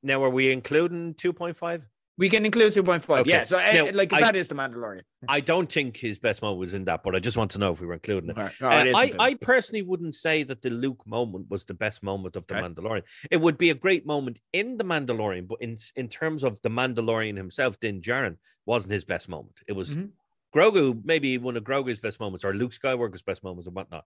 now. 0.03 0.23
Are 0.23 0.29
we 0.29 0.51
including 0.51 1.13
two 1.13 1.34
point 1.34 1.57
five? 1.57 1.84
We 2.22 2.30
can 2.30 2.45
include 2.45 2.72
2.5. 2.74 3.22
Okay. 3.22 3.30
Yeah. 3.32 3.43
So, 3.45 3.57
uh, 3.57 3.72
Now, 3.74 3.91
like, 3.93 4.11
'cause 4.11 4.22
I- 4.22 4.26
that 4.26 4.36
is 4.36 4.47
the 4.47 4.53
Mandalorian. 4.55 5.01
I 5.28 5.39
don't 5.39 5.72
think 5.72 5.97
his 5.97 6.19
best 6.19 6.43
moment 6.43 6.59
was 6.59 6.76
in 6.76 6.86
that, 6.86 7.01
but 7.03 7.15
I 7.15 7.19
just 7.19 7.36
want 7.36 7.49
to 7.51 7.57
know 7.59 7.72
if 7.72 7.82
we 7.82 7.88
were 7.88 7.95
including 7.95 8.30
it. 8.30 8.38
Uh, 8.38 8.49
it 8.61 8.95
I. 8.95 9.11
I 9.17 9.34
personally 9.34 9.82
wouldn't 9.82 10.13
say 10.13 10.43
that 10.43 10.61
the 10.61 10.69
Luke 10.69 11.01
moment 11.07 11.49
was 11.49 11.65
the 11.65 11.74
best 11.74 12.03
moment 12.03 12.36
of 12.36 12.45
the. 12.45 12.53
Mandalorian. 12.53 13.03
It 13.32 13.38
would 13.38 13.57
be 13.57 13.72
a 13.72 13.74
great 13.74 14.05
moment 14.05 14.39
in 14.53 14.78
the 14.78 14.84
Mandalorian, 14.86 15.47
but 15.47 15.57
in 15.61 15.78
in 15.95 16.07
terms 16.09 16.43
of 16.43 16.61
the 16.61 16.69
Mandalorian 16.69 17.38
himself, 17.38 17.80
Din 17.80 18.01
Djarin 18.01 18.38
wasn't 18.67 18.93
his 18.93 19.03
best 19.03 19.28
moment. 19.28 19.57
It 19.67 19.74
was 19.74 19.95
Mhm. 19.95 20.11
Grogu, 20.55 21.03
maybe 21.03 21.39
one 21.39 21.57
of 21.57 21.63
Grogu's 21.63 21.99
best 21.99 22.19
moments, 22.19 22.45
or 22.45 22.53
Luke 22.53 22.72
Skywalker's 22.72 23.24
best 23.24 23.43
moments, 23.43 23.65
and 23.65 23.76
whatnot. 23.76 24.05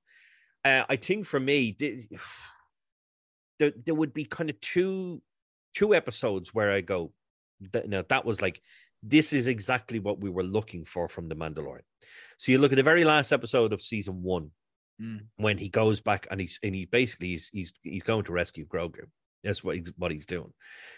Uh, 0.63 0.85
I 0.87 0.95
think 0.95 1.25
for 1.25 1.39
me, 1.39 1.75
the- 1.77 2.07
there, 3.59 3.73
there 3.85 3.95
would 3.95 4.13
be 4.13 4.23
kind 4.25 4.49
of 4.49 4.59
two 4.61 5.21
two 5.73 5.93
episodes 5.93 6.53
where 6.53 6.71
I 6.71 6.79
go, 6.79 7.11
that, 7.71 7.87
no, 7.87 8.03
that 8.09 8.25
was 8.25 8.41
like 8.41 8.61
this 9.03 9.33
is 9.33 9.47
exactly 9.47 9.99
what 9.99 10.19
we 10.19 10.29
were 10.29 10.43
looking 10.43 10.83
for 10.85 11.07
from 11.07 11.27
the 11.29 11.35
Mandalorian. 11.35 11.81
So 12.37 12.51
you 12.51 12.57
look 12.57 12.71
at 12.71 12.75
the 12.75 12.83
very 12.83 13.05
last 13.05 13.31
episode 13.31 13.73
of 13.73 13.81
season 13.81 14.23
one 14.23 14.51
Mm. 15.01 15.25
when 15.35 15.57
he 15.57 15.67
goes 15.67 15.99
back 15.99 16.25
and 16.31 16.39
he's 16.39 16.57
and 16.63 16.73
he 16.73 16.85
basically 16.85 17.27
he's 17.31 17.49
he's, 17.51 17.73
he's 17.83 18.03
going 18.03 18.23
to 18.23 18.31
rescue 18.31 18.65
Grogu. 18.65 19.03
That's 19.43 19.61
what 19.61 19.75
he's 19.75 19.91
what 19.97 20.09
he's 20.11 20.25
doing. 20.25 20.53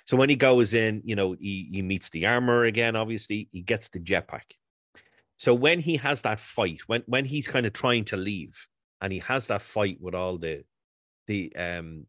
So 0.05 0.17
when 0.17 0.29
he 0.29 0.35
goes 0.35 0.75
in, 0.75 1.01
you 1.03 1.15
know, 1.15 1.31
he, 1.31 1.67
he 1.71 1.81
meets 1.81 2.11
the 2.11 2.27
armor 2.27 2.65
again. 2.65 2.95
Obviously, 2.95 3.49
he 3.51 3.61
gets 3.61 3.89
the 3.89 3.99
jetpack. 3.99 4.43
So 5.37 5.55
when 5.55 5.79
he 5.79 5.97
has 5.97 6.21
that 6.21 6.39
fight, 6.39 6.81
when 6.85 7.03
when 7.07 7.25
he's 7.25 7.47
kind 7.47 7.65
of 7.65 7.73
trying 7.73 8.05
to 8.05 8.17
leave, 8.17 8.67
and 9.01 9.11
he 9.11 9.17
has 9.19 9.47
that 9.47 9.63
fight 9.63 9.97
with 9.99 10.13
all 10.13 10.37
the 10.37 10.63
the 11.25 11.55
um 11.55 12.05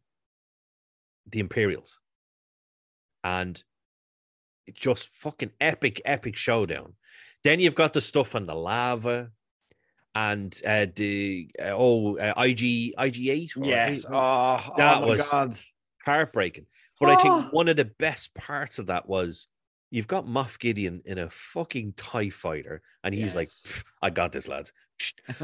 the 1.31 1.41
Imperials, 1.41 1.99
and 3.25 3.63
just 4.75 5.09
fucking 5.09 5.53
epic, 5.61 6.01
epic 6.05 6.37
showdown. 6.37 6.95
Then 7.45 7.61
you've 7.61 7.75
got 7.75 7.93
the 7.93 8.01
stuff 8.01 8.35
on 8.35 8.47
the 8.47 8.55
lava, 8.55 9.31
and 10.15 10.59
uh, 10.67 10.87
the 10.97 11.51
uh, 11.61 11.71
oh 11.75 12.17
uh, 12.19 12.35
IG 12.37 12.93
IG 12.99 13.29
eight. 13.29 13.53
Yes. 13.57 14.05
Oh, 14.09 14.73
That 14.77 14.99
oh 14.99 15.01
my 15.03 15.07
was- 15.07 15.29
God. 15.29 15.55
heartbreaking. 16.05 16.67
But 17.01 17.11
I 17.11 17.15
Oh. 17.15 17.23
think 17.43 17.53
one 17.53 17.69
of 17.69 17.77
the 17.77 17.85
best 17.85 18.35
parts 18.35 18.79
of 18.81 18.87
that 18.87 19.09
was 19.09 19.47
you've 19.91 20.09
got 20.09 20.27
Moff 20.27 20.59
Gideon 20.59 21.01
in 21.05 21.19
a 21.19 21.31
fucking 21.31 21.95
TIE 21.97 22.31
fighter, 22.31 22.83
and 23.05 23.15
he's 23.15 23.35
like, 23.37 23.49
I 24.03 24.11
got 24.11 24.33
this, 24.33 24.49
lads. 24.49 24.73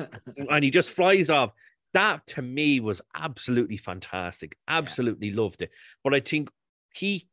and 0.51 0.65
he 0.65 0.71
just 0.71 0.91
flies 0.91 1.31
off. 1.31 1.53
That 1.93 2.27
to 2.29 2.43
me 2.43 2.81
was 2.81 3.01
absolutely 3.15 3.77
fantastic. 3.77 4.57
Absolutely 4.67 5.31
loved 5.31 5.63
it. 5.63 5.71
But 6.03 6.13
I 6.13 6.19
think 6.21 6.51
he, 6.93 7.29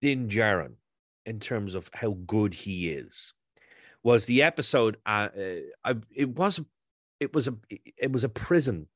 Din 0.00 0.28
Djarin, 0.28 0.74
in 1.26 1.40
terms 1.40 1.74
of 1.74 1.90
how 1.92 2.10
good 2.26 2.54
he 2.54 2.90
is, 2.90 3.32
was 4.02 4.24
the 4.26 4.42
episode. 4.42 4.96
Uh, 5.04 5.28
uh, 5.36 5.54
I, 5.84 5.96
it 6.14 6.36
was, 6.36 6.60
it 7.20 7.34
was 7.34 7.48
a, 7.48 7.54
it 7.96 8.12
was 8.12 8.24
a 8.24 8.28
prison 8.28 8.86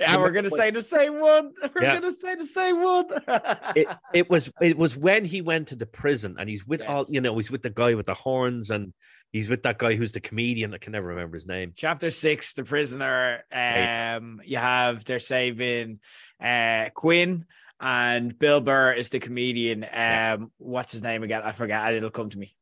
Yeah, 0.00 0.16
we're 0.16 0.32
gonna 0.32 0.50
say 0.50 0.72
the 0.72 0.82
same 0.82 1.20
one. 1.20 1.52
We're 1.76 1.82
Yeah. 1.82 2.00
gonna 2.00 2.12
say 2.12 2.34
the 2.34 2.46
same 2.46 2.82
one. 2.82 3.06
it, 3.76 3.86
it 4.12 4.28
was 4.28 4.50
it 4.60 4.76
was 4.76 4.96
when 4.96 5.24
he 5.24 5.42
went 5.42 5.68
to 5.68 5.76
the 5.76 5.86
prison 5.86 6.34
and 6.40 6.48
he's 6.50 6.66
with 6.66 6.82
all 6.82 7.06
you 7.08 7.20
know 7.20 7.36
he's 7.36 7.52
with 7.52 7.62
the 7.62 7.70
guy 7.70 7.94
with 7.94 8.06
the 8.06 8.14
horns 8.14 8.70
and 8.70 8.92
he's 9.30 9.48
with 9.48 9.62
that 9.62 9.78
guy 9.78 9.94
who's 9.94 10.10
the 10.10 10.20
comedian 10.20 10.74
I 10.74 10.78
can 10.78 10.90
never 10.92 11.06
remember 11.06 11.36
his 11.36 11.46
name. 11.46 11.72
Chapter 11.76 12.10
six, 12.10 12.54
the 12.54 12.64
prisoner. 12.64 13.44
Um, 13.52 14.40
you 14.44 14.56
have 14.56 15.04
they're 15.04 15.20
saving 15.20 16.00
uh 16.40 16.90
Qin 16.96 17.44
and 17.82 18.38
Bill 18.38 18.60
Burr 18.60 18.92
is 18.92 19.10
the 19.10 19.18
comedian. 19.18 19.84
Um, 19.92 20.52
what's 20.58 20.92
his 20.92 21.02
name 21.02 21.24
again? 21.24 21.42
I 21.42 21.50
forget. 21.50 21.92
It'll 21.94 22.10
come 22.10 22.30
to 22.30 22.38
me. 22.38 22.54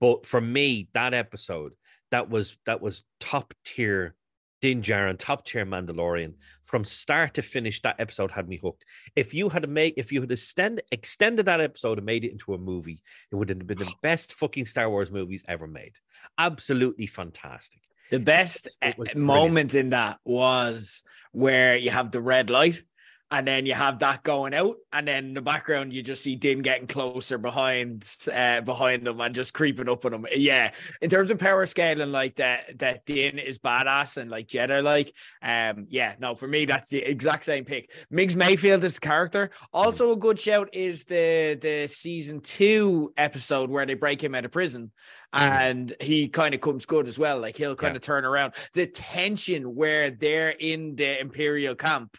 But 0.00 0.24
for 0.24 0.40
me, 0.40 0.88
that 0.94 1.12
episode 1.12 1.72
that 2.12 2.30
was 2.30 2.56
that 2.64 2.80
was 2.80 3.02
top 3.18 3.52
tier 3.64 4.14
Din 4.62 4.80
Djarin, 4.80 5.18
top 5.18 5.44
tier 5.44 5.66
Mandalorian 5.66 6.34
from 6.62 6.84
start 6.84 7.34
to 7.34 7.42
finish. 7.42 7.82
That 7.82 7.96
episode 7.98 8.30
had 8.30 8.48
me 8.48 8.58
hooked. 8.62 8.84
If 9.16 9.34
you 9.34 9.48
had 9.48 9.68
made 9.68 9.94
if 9.96 10.12
you 10.12 10.20
had 10.20 10.30
extend, 10.30 10.82
extended 10.92 11.46
that 11.46 11.60
episode 11.60 11.98
and 11.98 12.06
made 12.06 12.24
it 12.24 12.30
into 12.30 12.54
a 12.54 12.58
movie, 12.58 13.02
it 13.32 13.34
would 13.34 13.48
have 13.48 13.66
been 13.66 13.78
the 13.78 13.92
best 14.02 14.34
fucking 14.34 14.66
Star 14.66 14.88
Wars 14.88 15.10
movies 15.10 15.44
ever 15.48 15.66
made. 15.66 15.96
Absolutely 16.38 17.06
fantastic. 17.06 17.80
The 18.12 18.20
best 18.20 18.68
brilliant. 18.80 19.16
moment 19.16 19.74
in 19.74 19.90
that 19.90 20.18
was 20.24 21.02
where 21.32 21.76
you 21.76 21.90
have 21.90 22.12
the 22.12 22.20
red 22.20 22.50
light. 22.50 22.82
And 23.30 23.46
then 23.46 23.66
you 23.66 23.74
have 23.74 23.98
that 23.98 24.22
going 24.22 24.54
out, 24.54 24.76
and 24.90 25.06
then 25.06 25.26
in 25.26 25.34
the 25.34 25.42
background 25.42 25.92
you 25.92 26.02
just 26.02 26.22
see 26.22 26.34
Din 26.34 26.62
getting 26.62 26.86
closer 26.86 27.36
behind, 27.36 28.10
uh, 28.32 28.62
behind 28.62 29.06
them, 29.06 29.20
and 29.20 29.34
just 29.34 29.52
creeping 29.52 29.86
up 29.86 30.06
on 30.06 30.12
them. 30.12 30.26
Yeah, 30.34 30.70
in 31.02 31.10
terms 31.10 31.30
of 31.30 31.38
power 31.38 31.66
scaling, 31.66 32.10
like 32.10 32.36
that, 32.36 32.78
that 32.78 33.04
Din 33.04 33.38
is 33.38 33.58
badass 33.58 34.16
and 34.16 34.30
like 34.30 34.48
Jedi, 34.48 34.82
like, 34.82 35.12
um, 35.42 35.86
yeah, 35.90 36.14
no, 36.18 36.34
for 36.36 36.48
me 36.48 36.64
that's 36.64 36.88
the 36.88 37.04
exact 37.04 37.44
same 37.44 37.66
pick. 37.66 37.90
Migs 38.10 38.34
Mayfield 38.34 38.82
is 38.82 38.94
the 38.94 39.00
character. 39.00 39.50
Also, 39.74 40.12
a 40.12 40.16
good 40.16 40.40
shout 40.40 40.70
is 40.72 41.04
the 41.04 41.58
the 41.60 41.86
season 41.86 42.40
two 42.40 43.12
episode 43.18 43.68
where 43.68 43.84
they 43.84 43.92
break 43.92 44.24
him 44.24 44.34
out 44.34 44.46
of 44.46 44.52
prison, 44.52 44.90
and 45.34 45.94
he 46.00 46.28
kind 46.28 46.54
of 46.54 46.62
comes 46.62 46.86
good 46.86 47.06
as 47.06 47.18
well. 47.18 47.38
Like 47.40 47.58
he'll 47.58 47.76
kind 47.76 47.92
Yeah. 47.92 47.96
of 47.96 48.02
turn 48.02 48.24
around. 48.24 48.54
The 48.72 48.86
tension 48.86 49.74
where 49.74 50.10
they're 50.10 50.48
in 50.48 50.96
the 50.96 51.20
Imperial 51.20 51.74
camp 51.74 52.16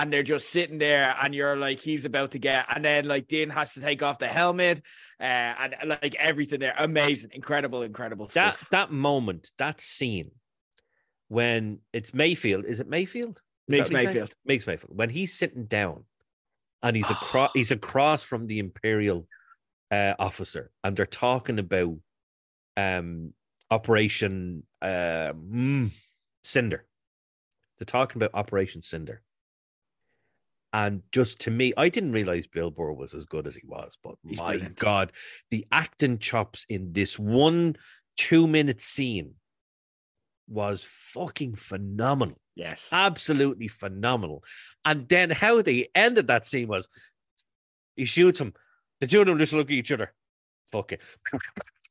and 0.00 0.10
they're 0.10 0.22
just 0.22 0.48
sitting 0.48 0.78
there, 0.78 1.14
and 1.22 1.34
you're 1.34 1.56
like, 1.56 1.78
he's 1.78 2.06
about 2.06 2.30
to 2.30 2.38
get, 2.38 2.64
and 2.74 2.82
then 2.82 3.06
like 3.06 3.28
Dean 3.28 3.50
has 3.50 3.74
to 3.74 3.82
take 3.82 4.02
off 4.02 4.18
the 4.18 4.28
helmet, 4.28 4.80
uh, 5.20 5.22
and 5.22 5.74
like 5.84 6.14
everything 6.14 6.58
there, 6.58 6.74
amazing, 6.78 7.32
incredible, 7.34 7.82
incredible 7.82 8.24
that 8.26 8.54
stuff. 8.54 8.68
that 8.70 8.90
moment, 8.90 9.50
that 9.58 9.78
scene, 9.78 10.30
when 11.28 11.80
it's 11.92 12.14
Mayfield, 12.14 12.64
is 12.64 12.80
it 12.80 12.88
Mayfield? 12.88 13.42
Is 13.68 13.74
Migs 13.74 13.76
that 13.76 13.78
what 13.78 13.88
his 13.88 13.90
name? 13.90 14.04
Mayfield. 14.06 14.34
Migs 14.48 14.66
Mayfield. 14.66 14.96
When 14.96 15.10
he's 15.10 15.36
sitting 15.36 15.66
down, 15.66 16.04
and 16.82 16.96
he's 16.96 17.10
across, 17.10 17.50
he's 17.54 17.70
across 17.70 18.22
from 18.22 18.46
the 18.46 18.58
Imperial 18.58 19.28
uh, 19.90 20.14
officer, 20.18 20.70
and 20.82 20.96
they're 20.96 21.04
talking 21.04 21.58
about 21.58 21.98
um 22.78 23.34
Operation 23.70 24.62
uh, 24.80 25.32
mm, 25.34 25.90
Cinder. 26.42 26.86
They're 27.78 27.84
talking 27.84 28.20
about 28.20 28.30
Operation 28.34 28.80
Cinder. 28.82 29.22
And 30.72 31.02
just 31.10 31.40
to 31.40 31.50
me, 31.50 31.72
I 31.76 31.88
didn't 31.88 32.12
realize 32.12 32.46
Bill 32.46 32.70
Burr 32.70 32.92
was 32.92 33.14
as 33.14 33.24
good 33.24 33.46
as 33.46 33.56
he 33.56 33.62
was, 33.66 33.98
but 34.02 34.14
He's 34.26 34.38
my 34.38 34.52
brilliant. 34.52 34.78
God, 34.78 35.12
the 35.50 35.66
acting 35.72 36.18
chops 36.18 36.64
in 36.68 36.92
this 36.92 37.18
one 37.18 37.76
two 38.16 38.46
minute 38.46 38.80
scene 38.80 39.34
was 40.48 40.84
fucking 40.84 41.56
phenomenal. 41.56 42.38
Yes. 42.54 42.88
Absolutely 42.92 43.68
phenomenal. 43.68 44.44
And 44.84 45.08
then 45.08 45.30
how 45.30 45.62
they 45.62 45.88
ended 45.94 46.26
that 46.26 46.46
scene 46.46 46.68
was 46.68 46.88
he 47.96 48.04
shoots 48.04 48.40
him. 48.40 48.52
The 49.00 49.06
two 49.06 49.20
of 49.20 49.26
them 49.26 49.38
just 49.38 49.52
look 49.52 49.68
at 49.68 49.72
each 49.72 49.92
other. 49.92 50.12
Fuck 50.70 50.92
it. 50.92 51.00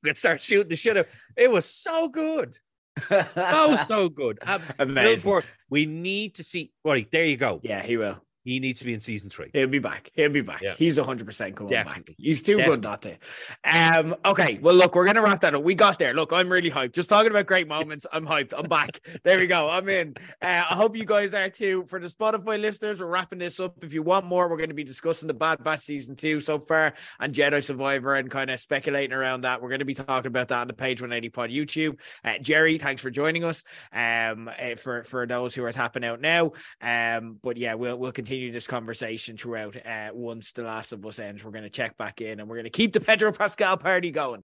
and 0.05 0.17
start 0.17 0.41
shooting 0.41 0.69
the 0.69 0.75
shit 0.75 0.97
out. 0.97 1.07
It 1.35 1.51
was 1.51 1.65
so 1.65 2.07
good. 2.07 2.57
So, 3.03 3.75
so 3.85 4.09
good. 4.09 4.39
Um, 4.43 4.61
Bill 4.77 4.87
Amazing. 4.89 5.31
Burr, 5.31 5.43
we 5.69 5.85
need 5.85 6.35
to 6.35 6.43
see. 6.43 6.71
Right, 6.85 7.09
there 7.11 7.25
you 7.25 7.37
go. 7.37 7.59
Yeah, 7.63 7.81
he 7.81 7.97
will. 7.97 8.23
He 8.43 8.59
needs 8.59 8.79
to 8.79 8.85
be 8.85 8.93
in 8.93 9.01
season 9.01 9.29
three. 9.29 9.49
He'll 9.53 9.67
be 9.67 9.79
back. 9.79 10.11
He'll 10.13 10.29
be 10.29 10.41
back. 10.41 10.61
Yeah. 10.61 10.73
He's 10.75 10.97
100% 10.97 11.55
coming 11.55 11.71
Definitely. 11.71 12.03
back. 12.03 12.15
He's 12.17 12.41
too 12.41 12.57
good 12.57 12.81
not 12.81 13.01
to. 13.01 13.17
Um, 13.63 14.15
okay, 14.23 14.59
well, 14.61 14.73
look, 14.73 14.95
we're 14.95 15.03
going 15.03 15.17
to 15.17 15.21
wrap 15.21 15.41
that 15.41 15.55
up. 15.55 15.61
We 15.61 15.75
got 15.75 15.99
there. 15.99 16.13
Look, 16.13 16.31
I'm 16.31 16.49
really 16.49 16.71
hyped. 16.71 16.93
Just 16.93 17.09
talking 17.09 17.31
about 17.31 17.45
great 17.45 17.67
moments. 17.67 18.07
I'm 18.11 18.25
hyped. 18.25 18.53
I'm 18.57 18.67
back. 18.67 19.01
There 19.23 19.39
we 19.39 19.47
go. 19.47 19.69
I'm 19.69 19.87
in. 19.89 20.15
Uh, 20.41 20.63
I 20.69 20.75
hope 20.75 20.95
you 20.95 21.05
guys 21.05 21.33
are 21.33 21.49
too. 21.49 21.85
For 21.87 21.99
the 21.99 22.07
Spotify 22.07 22.59
listeners, 22.59 23.01
we're 23.01 23.07
wrapping 23.07 23.39
this 23.39 23.59
up. 23.59 23.83
If 23.83 23.93
you 23.93 24.03
want 24.03 24.25
more, 24.25 24.49
we're 24.49 24.57
going 24.57 24.69
to 24.69 24.75
be 24.75 24.85
discussing 24.85 25.27
the 25.27 25.33
Bad 25.33 25.63
Batch 25.63 25.81
season 25.81 26.15
two 26.15 26.39
so 26.39 26.59
far 26.59 26.93
and 27.19 27.33
Jedi 27.33 27.63
Survivor 27.63 28.15
and 28.15 28.31
kind 28.31 28.49
of 28.49 28.59
speculating 28.59 29.13
around 29.13 29.41
that. 29.41 29.61
We're 29.61 29.69
going 29.69 29.79
to 29.79 29.85
be 29.85 29.93
talking 29.93 30.27
about 30.27 30.47
that 30.47 30.61
on 30.61 30.67
the 30.67 30.73
Page 30.73 31.01
180 31.01 31.29
Pod 31.29 31.49
YouTube. 31.49 31.99
Uh, 32.23 32.37
Jerry, 32.39 32.77
thanks 32.77 33.01
for 33.01 33.11
joining 33.11 33.43
us. 33.43 33.63
Um, 33.91 34.47
uh, 34.47 34.75
for 34.75 35.03
for 35.03 35.27
those 35.27 35.53
who 35.53 35.63
are 35.65 35.71
tapping 35.71 36.05
out 36.05 36.21
now. 36.21 36.53
Um, 36.81 37.37
but 37.41 37.57
yeah, 37.57 37.73
we'll 37.73 37.97
we'll 37.97 38.11
continue 38.11 38.28
this 38.29 38.67
conversation 38.67 39.37
throughout. 39.37 39.75
Uh, 39.85 40.09
once 40.13 40.53
the 40.53 40.61
Last 40.61 40.93
of 40.93 41.03
Us 41.05 41.19
ends, 41.19 41.43
we're 41.43 41.51
going 41.51 41.63
to 41.63 41.69
check 41.69 41.97
back 41.97 42.21
in 42.21 42.39
and 42.39 42.47
we're 42.47 42.55
going 42.55 42.65
to 42.65 42.69
keep 42.69 42.93
the 42.93 42.99
Pedro 42.99 43.31
Pascal 43.31 43.75
party 43.75 44.11
going. 44.11 44.43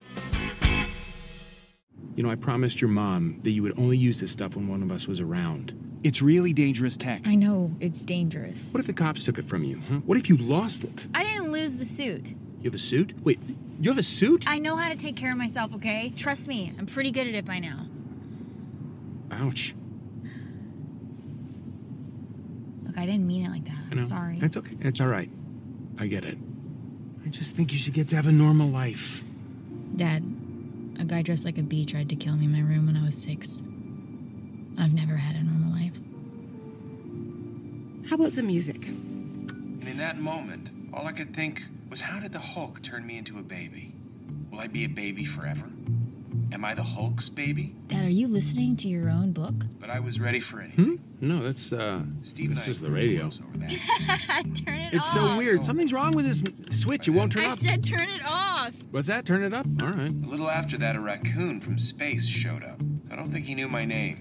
You 2.16 2.24
know, 2.24 2.30
I 2.30 2.36
promised 2.36 2.82
your 2.82 2.90
mom 2.90 3.40
that 3.44 3.52
you 3.52 3.62
would 3.62 3.78
only 3.78 3.98
use 3.98 4.20
this 4.20 4.32
stuff 4.32 4.56
when 4.56 4.68
one 4.68 4.82
of 4.82 4.92
us 4.92 5.08
was 5.08 5.20
around. 5.20 6.00
It's 6.04 6.22
really 6.22 6.54
dangerous 6.54 6.98
tech. 6.98 7.22
I 7.26 7.36
know, 7.36 7.76
it's 7.80 8.02
dangerous. 8.02 8.74
What 8.74 8.80
if 8.80 8.88
the 8.88 8.94
cops 8.94 9.24
took 9.24 9.38
it 9.38 9.46
from 9.46 9.64
you? 9.64 9.82
Huh? 9.88 9.96
What 10.06 10.18
if 10.18 10.30
you 10.30 10.38
lost 10.38 10.84
it? 10.84 11.08
I 11.14 11.24
didn't 11.24 11.52
lose 11.52 11.78
the 11.78 11.86
suit. 11.86 12.32
You 12.32 12.64
have 12.70 12.76
a 12.76 12.80
suit? 12.80 13.14
Wait, 13.24 13.40
you 13.80 13.90
have 13.92 14.00
a 14.00 14.04
suit? 14.04 14.50
I 14.50 14.58
know 14.58 14.76
how 14.76 14.90
to 14.90 14.96
take 14.96 15.16
care 15.16 15.30
of 15.30 15.38
myself, 15.38 15.76
okay? 15.76 16.12
Trust 16.16 16.48
me, 16.48 16.74
I'm 16.80 16.88
pretty 16.88 17.12
good 17.12 17.28
at 17.28 17.36
it 17.36 17.46
by 17.46 17.60
now. 17.60 17.86
Ouch. 19.32 19.76
Look, 22.96 23.02
I 23.04 23.06
didn't 23.06 23.28
mean 23.28 23.46
it 23.46 23.50
like 23.50 23.66
that. 23.66 23.78
I 23.90 23.92
I'm 23.92 24.00
sorry. 24.00 24.40
It's 24.42 24.56
okay. 24.56 24.76
It's 24.82 25.02
all 25.02 25.08
right. 25.08 25.30
I 26.00 26.08
get 26.08 26.24
it. 26.24 26.38
I 27.26 27.30
just 27.30 27.56
think 27.56 27.74
you 27.74 27.78
should 27.80 27.94
get 27.94 28.08
to 28.10 28.16
have 28.16 28.28
a 28.28 28.32
normal 28.32 28.70
life. 28.70 29.24
Dad, 29.96 30.24
a 31.00 31.04
guy 31.06 31.22
dressed 31.22 31.46
like 31.46 31.58
a 31.58 31.64
bee 31.64 31.86
tried 31.86 32.10
to 32.10 32.16
kill 32.16 32.36
me 32.36 32.46
in 32.46 32.52
my 32.52 32.62
room 32.62 32.86
when 32.86 32.96
I 32.96 33.04
was 33.04 33.22
six. 33.22 33.64
I've 34.78 34.94
never 34.94 35.16
had 35.16 35.36
a 35.36 35.44
normal 35.44 35.72
life. 35.72 35.94
How 38.10 38.16
about 38.16 38.34
some 38.34 38.48
music? 38.48 38.88
And 38.88 39.88
in 39.88 39.98
that 39.98 40.18
moment, 40.18 40.70
all 40.94 41.08
I 41.08 41.12
could 41.12 41.36
think 41.36 41.64
was 41.90 42.02
how 42.02 42.20
did 42.20 42.32
the 42.32 42.40
Hulk 42.40 42.82
turn 42.82 43.06
me 43.06 43.18
into 43.18 43.40
a 43.40 43.44
baby? 43.44 43.94
Will 44.52 44.60
I 44.60 44.68
be 44.68 44.86
a 44.86 44.90
baby 44.90 45.26
forever? 45.26 45.70
Am 46.52 46.64
I 46.64 46.74
the 46.74 46.84
Hulk's 46.84 47.28
baby? 47.30 47.76
Dad, 47.88 48.06
are 48.06 48.10
you 48.10 48.28
listening 48.28 48.76
to 48.78 48.88
your 48.88 49.10
own 49.10 49.32
book? 49.32 49.54
But 49.80 49.90
I 49.90 50.00
was 50.00 50.20
ready 50.20 50.40
for 50.40 50.62
anything. 50.62 50.98
Hmm? 50.98 51.28
No, 51.28 51.44
that's 51.44 51.74
uh 51.74 52.02
Steve 52.24 52.50
this 52.50 52.60
and 52.60 52.68
I 52.68 52.72
is 52.72 52.82
the 52.82 52.92
radio. 52.92 53.30
turn 54.66 54.80
it 54.80 54.94
It's 54.94 55.06
off. 55.08 55.14
so 55.14 55.38
weird. 55.38 55.64
Something's 55.64 55.92
wrong 55.94 56.12
with 56.14 56.26
this 56.26 56.44
switch. 56.82 57.08
It 57.08 57.12
won't 57.12 57.32
turn 57.32 57.46
I 57.46 57.50
off. 57.52 57.60
said 57.60 57.84
turn 57.84 58.02
it 58.08 58.22
off. 58.28 58.72
What's 58.92 59.08
that? 59.08 59.26
Turn 59.26 59.44
it 59.44 59.54
up? 59.54 59.66
All 59.82 59.90
right. 59.90 60.12
A 60.12 60.16
little 60.28 60.50
after 60.50 60.78
that, 60.78 60.96
a 60.96 61.00
raccoon 61.00 61.60
from 61.62 61.78
space 61.78 62.26
showed 62.28 62.64
up. 62.64 62.80
I 63.12 63.16
don't 63.16 63.28
think 63.28 63.46
he 63.46 63.56
knew 63.56 63.68
my 63.68 63.86
name. 63.86 64.16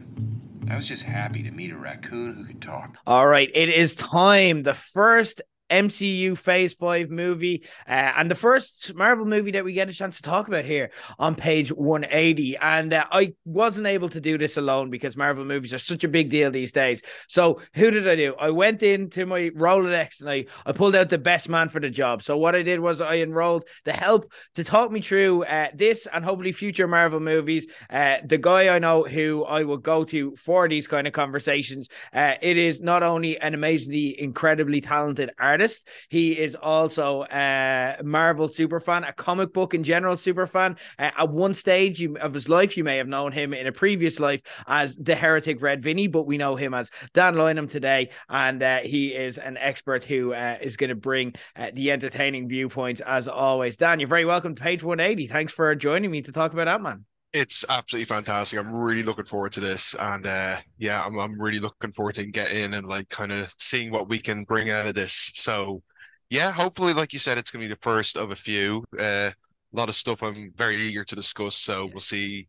I 0.70 0.77
was 0.77 0.89
just 0.89 1.03
happy 1.05 1.43
to 1.43 1.51
meet 1.51 1.70
a 1.72 1.77
raccoon 1.77 2.35
who 2.35 2.45
could 2.45 2.61
talk. 2.62 2.97
All 3.07 3.27
right, 3.27 3.51
it 3.55 3.68
is 3.68 3.95
time. 3.97 4.62
The 4.62 4.75
first 4.75 5.43
MCU 5.75 6.39
Phase 6.39 6.75
5 6.75 7.11
movie 7.11 7.64
uh, 7.89 8.12
and 8.16 8.31
the 8.31 8.37
first 8.37 8.95
Marvel 8.95 9.27
movie 9.27 9.51
that 9.51 9.64
we 9.64 9.72
get 9.72 9.91
a 9.91 9.93
chance 9.93 10.18
to 10.18 10.22
talk 10.22 10.47
about 10.47 10.64
here 10.64 10.91
on 11.18 11.35
page 11.35 11.72
180. 11.72 12.57
And 12.59 12.93
uh, 12.93 13.07
I 13.11 13.35
wasn't 13.45 13.89
able 13.89 14.09
to 14.11 14.20
do 14.20 14.39
this 14.39 14.57
alone 14.57 14.91
because 14.91 15.16
Marvel 15.16 15.45
movies 15.45 15.75
are 15.75 15.79
such 15.79 16.05
a 16.05 16.09
big 16.09 16.31
deal 16.31 16.51
these 16.51 16.72
days. 16.72 17.03
So, 17.29 17.61
who 17.75 17.91
did 17.91 18.09
I 18.09 18.14
do? 18.14 18.35
I 18.39 18.51
went 18.51 18.83
into 18.83 19.27
my 19.27 19.51
Rolodex 19.51 20.20
and 20.20 20.31
I, 20.31 20.47
I 20.64 20.72
pulled 20.72 20.95
out 20.95 21.11
the 21.11 21.18
best 21.18 21.49
man 21.49 21.68
for 21.68 21.81
the 21.81 21.91
job. 21.91 22.22
So, 22.22 22.37
what 22.37 22.55
I 22.55 22.62
did 22.62 22.81
was 22.81 23.01
I 23.01 23.16
enrolled 23.16 23.64
the 23.85 23.93
help 23.93 24.33
to 24.55 24.62
talk 24.62 24.93
me 24.93 25.01
through 25.01 25.45
uh, 25.45 25.68
this 25.75 26.07
and 26.07 26.25
hopefully 26.25 26.53
future 26.53 26.87
Marvel 26.87 27.20
movies. 27.20 27.66
Uh, 27.91 28.18
the 28.25 28.39
guy 28.39 28.75
I 28.75 28.79
know 28.79 29.03
who 29.03 29.45
I 29.45 29.64
will 29.64 29.79
go 29.79 30.05
to 30.05 30.37
for 30.37 30.68
these 30.68 30.87
kind 30.87 31.07
of 31.07 31.12
conversations. 31.12 31.89
Uh, 32.12 32.35
it 32.41 32.57
is 32.57 32.81
not 32.81 33.03
only 33.03 33.39
an 33.39 33.55
amazingly, 33.55 34.20
incredibly 34.20 34.81
talented 34.81 35.31
artist, 35.39 35.64
he 36.09 36.33
is 36.33 36.55
also 36.55 37.25
a 37.25 37.97
Marvel 38.03 38.49
super 38.49 38.81
fan, 38.81 39.05
a 39.05 39.12
comic 39.12 39.53
book 39.53 39.75
in 39.75 39.85
general 39.85 40.17
super 40.17 40.47
fan. 40.47 40.77
Uh, 40.99 41.11
at 41.17 41.31
one 41.31 41.55
stage 41.55 42.05
of 42.05 42.35
his 42.35 42.49
life, 42.49 42.77
you 42.77 42.85
may 42.85 42.97
have 42.99 43.09
known 43.09 43.33
him 43.33 43.55
in 43.55 43.67
a 43.67 43.73
previous 43.73 44.21
life 44.21 44.41
as 44.67 44.97
the 44.97 45.15
heretic 45.15 45.62
Red 45.62 45.83
Vinny, 45.83 46.07
but 46.07 46.27
we 46.27 46.39
know 46.39 46.57
him 46.57 46.75
as 46.75 46.91
Dan 47.12 47.35
Lynham 47.35 47.71
today, 47.71 48.11
and 48.29 48.62
uh, 48.62 48.79
he 48.79 49.09
is 49.09 49.39
an 49.39 49.57
expert 49.57 50.05
who 50.05 50.33
uh, 50.33 50.59
is 50.61 50.77
going 50.77 50.91
to 50.91 50.97
bring 50.97 51.35
uh, 51.57 51.71
the 51.73 51.91
entertaining 51.91 52.49
viewpoints 52.49 53.01
as 53.01 53.29
always. 53.29 53.77
Dan, 53.77 54.01
you're 54.01 54.09
very 54.09 54.25
welcome 54.25 54.55
to 54.55 54.62
page 54.62 54.83
180. 54.83 55.27
Thanks 55.27 55.53
for 55.53 55.75
joining 55.75 56.11
me 56.11 56.23
to 56.23 56.33
talk 56.33 56.53
about 56.53 56.69
Ant 56.69 56.83
Man. 56.83 57.05
It's 57.37 57.64
absolutely 57.68 58.05
fantastic. 58.05 58.59
I'm 58.61 58.74
really 58.74 59.03
looking 59.03 59.24
forward 59.24 59.53
to 59.55 59.61
this, 59.61 59.97
and 59.99 60.24
uh, 60.26 60.61
yeah, 60.78 61.03
I'm 61.05 61.18
I'm 61.18 61.41
really 61.41 61.59
looking 61.59 61.91
forward 61.93 62.14
to 62.14 62.26
getting 62.26 62.62
in 62.64 62.74
and 62.74 62.87
like 62.87 63.09
kind 63.09 63.32
of 63.32 63.53
seeing 63.59 63.91
what 63.91 64.09
we 64.09 64.20
can 64.20 64.45
bring 64.45 64.70
out 64.70 64.87
of 64.87 64.95
this. 64.95 65.32
So, 65.35 65.82
yeah, 66.30 66.53
hopefully, 66.53 66.95
like 66.95 67.12
you 67.12 67.18
said, 67.18 67.37
it's 67.37 67.51
gonna 67.51 67.64
be 67.64 67.68
the 67.68 67.78
first 67.82 68.16
of 68.16 68.30
a 68.30 68.37
few. 68.37 68.85
Uh, 68.99 69.32
a 69.32 69.76
lot 69.76 69.89
of 69.89 69.97
stuff 69.97 70.22
I'm 70.22 70.53
very 70.55 70.76
eager 70.76 71.05
to 71.05 71.16
discuss. 71.16 71.57
So 71.57 71.87
we'll 71.87 71.99
see 71.99 72.47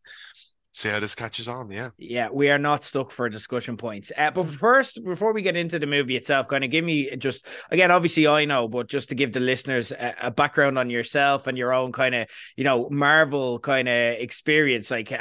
see 0.76 0.90
how 0.90 1.00
this 1.00 1.16
catches 1.16 1.48
on. 1.48 1.72
Yeah. 1.72 1.90
Yeah, 1.98 2.28
we 2.34 2.50
are 2.50 2.58
not 2.58 2.84
stuck 2.84 3.12
for 3.12 3.30
discussion 3.30 3.78
points. 3.78 4.12
Uh, 4.18 4.32
but 4.32 4.50
first, 4.50 5.04
before 5.04 5.32
we 5.32 5.42
get 5.42 5.56
into 5.56 5.80
the 5.80 5.88
movie 5.88 6.18
itself, 6.18 6.50
kind 6.50 6.66
of 6.66 6.70
give 6.70 6.84
me 6.84 7.16
just 7.16 7.48
again, 7.72 7.92
obviously 7.92 8.28
I 8.28 8.44
know, 8.44 8.68
but 8.68 8.88
just 8.88 9.10
to 9.10 9.16
give 9.16 9.32
the 9.32 9.40
listeners 9.40 9.92
a, 9.92 10.16
a 10.24 10.32
background 10.32 10.78
on 10.78 10.90
yourself 10.90 11.48
and 11.48 11.58
your 11.58 11.74
own 11.74 11.94
kind 11.94 12.14
of 12.14 12.28
you 12.58 12.66
know 12.66 12.90
Marvel 12.90 13.60
kind 13.60 13.88
of 13.88 14.16
experience. 14.20 14.92
Like, 14.92 15.12
uh, 15.14 15.16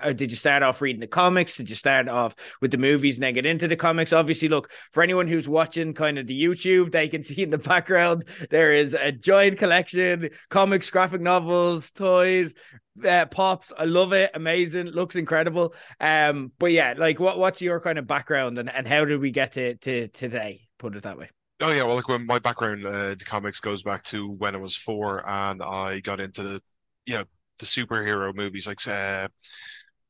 uh, 0.00 0.12
did 0.12 0.30
you 0.30 0.36
start 0.36 0.62
off 0.62 0.82
reading 0.82 1.00
the 1.00 1.06
comics? 1.06 1.56
Did 1.56 1.70
you 1.70 1.76
start 1.76 2.08
off 2.08 2.34
with 2.60 2.70
the 2.70 2.78
movies 2.78 3.16
and 3.16 3.22
then 3.22 3.34
get 3.34 3.46
into 3.46 3.66
the 3.66 3.76
comics? 3.76 4.12
Obviously, 4.12 4.48
look 4.48 4.70
for 4.92 5.02
anyone 5.02 5.26
who's 5.26 5.48
watching 5.48 5.94
kind 5.94 6.18
of 6.18 6.26
the 6.26 6.40
YouTube, 6.40 6.92
they 6.92 7.08
can 7.08 7.22
see 7.28 7.42
in 7.42 7.50
the 7.50 7.58
background 7.58 8.24
there 8.50 8.72
is 8.74 8.92
a 8.92 9.10
giant 9.10 9.58
collection, 9.58 10.28
comics, 10.50 10.90
graphic 10.90 11.22
novels, 11.22 11.90
toys, 11.92 12.54
uh, 13.04 13.26
pops. 13.26 13.72
I 13.78 13.84
love 13.84 14.12
it. 14.12 14.30
Amazing. 14.34 14.86
Looks 14.86 15.16
incredible. 15.16 15.74
Um, 16.00 16.52
but 16.58 16.72
yeah, 16.72 16.94
like 16.96 17.20
what 17.20 17.38
what's 17.38 17.62
your 17.62 17.80
kind 17.80 17.98
of 17.98 18.06
background 18.06 18.58
and, 18.58 18.70
and 18.70 18.86
how 18.86 19.04
did 19.04 19.20
we 19.20 19.30
get 19.30 19.52
to 19.52 19.76
to 19.76 20.08
today? 20.08 20.68
Put 20.78 20.96
it 20.96 21.02
that 21.02 21.18
way. 21.18 21.30
Oh 21.60 21.72
yeah, 21.72 21.82
well, 21.82 21.96
like 21.96 22.08
when 22.08 22.24
my 22.24 22.38
background, 22.38 22.86
uh, 22.86 23.16
the 23.16 23.24
comics 23.26 23.58
goes 23.58 23.82
back 23.82 24.04
to 24.04 24.28
when 24.30 24.54
I 24.54 24.58
was 24.58 24.76
four, 24.76 25.28
and 25.28 25.60
I 25.60 25.98
got 25.98 26.20
into 26.20 26.42
the, 26.44 26.62
you 27.04 27.14
know, 27.14 27.24
the 27.58 27.66
superhero 27.66 28.32
movies. 28.32 28.68
Like 28.68 28.86
uh, 28.86 29.26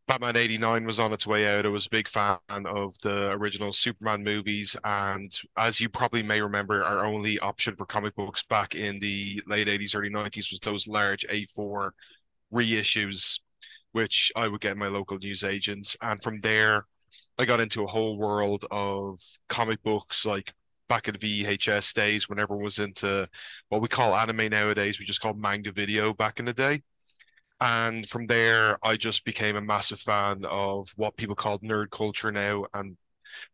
Batman 0.07 0.37
'89 0.37 0.85
was 0.85 0.99
on 0.99 1.13
its 1.15 1.27
way 1.27 1.49
out. 1.49 1.65
I 1.65 1.71
was 1.71 1.87
a 1.87 1.91
big 1.91 2.07
fan 2.07 2.39
of 2.51 2.99
the 3.03 3.31
original 3.31 3.73
Superman 3.73 4.25
movies, 4.25 4.77
and 4.85 5.33
as 5.57 5.81
you 5.81 5.89
probably 5.89 6.23
may 6.23 6.43
remember, 6.43 6.85
our 6.85 7.07
only 7.07 7.39
option 7.39 7.77
for 7.77 7.87
comic 7.87 8.15
books 8.15 8.43
back 8.43 8.75
in 8.75 8.99
the 8.99 9.41
late 9.47 9.69
'80s, 9.69 9.97
early 9.97 10.11
'90s 10.11 10.51
was 10.51 10.61
those 10.63 10.87
large 10.87 11.27
A4 11.31 11.91
reissues, 12.53 13.41
which 13.93 14.33
I 14.37 14.49
would 14.49 14.61
get 14.61 14.77
my 14.77 14.89
local 14.89 15.19
news 15.19 15.45
agents, 15.45 15.97
and 16.01 16.23
from 16.23 16.41
there, 16.41 16.87
I 17.39 17.45
got 17.45 17.61
into 17.61 17.85
a 17.85 17.87
whole 17.87 18.19
world 18.19 18.65
of 18.71 19.21
comic 19.49 19.83
books 19.83 20.27
like 20.27 20.53
back 20.89 21.09
in 21.09 21.15
the 21.15 21.45
VHS 21.45 21.95
days 21.95 22.29
when 22.29 22.39
everyone 22.39 22.65
was 22.65 22.79
into 22.79 23.29
what 23.69 23.83
we 23.83 23.89
call 23.89 24.15
anime 24.15 24.49
nowadays, 24.51 24.99
we 24.99 25.05
just 25.05 25.21
called 25.21 25.41
manga 25.41 25.73
video 25.73 26.13
back 26.13 26.39
in 26.39 26.47
the 26.47 26.53
day. 26.53 26.83
And 27.61 28.09
from 28.09 28.27
there, 28.27 28.79
I 28.83 28.97
just 28.97 29.25
became 29.25 29.57
a 29.57 29.61
massive 29.61 30.01
fan 30.01 30.45
of 30.45 30.93
what 30.97 31.17
people 31.17 31.35
called 31.35 31.63
nerd 31.63 31.91
culture 31.91 32.31
now. 32.31 32.67
And 32.73 32.97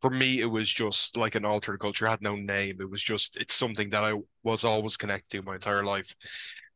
for 0.01 0.11
me, 0.11 0.41
it 0.41 0.47
was 0.47 0.71
just 0.71 1.17
like 1.17 1.35
an 1.35 1.45
alternate 1.45 1.81
culture. 1.81 2.07
Had 2.07 2.23
no 2.23 2.37
name. 2.37 2.77
It 2.81 2.91
was 2.91 3.03
just, 3.03 3.37
it's 3.37 3.55
something 3.55 3.91
that 3.91 4.05
I 4.05 4.15
was 4.43 4.65
always 4.65 4.97
connected 4.97 5.31
to 5.31 5.43
my 5.43 5.55
entire 5.55 5.85
life. 5.85 6.15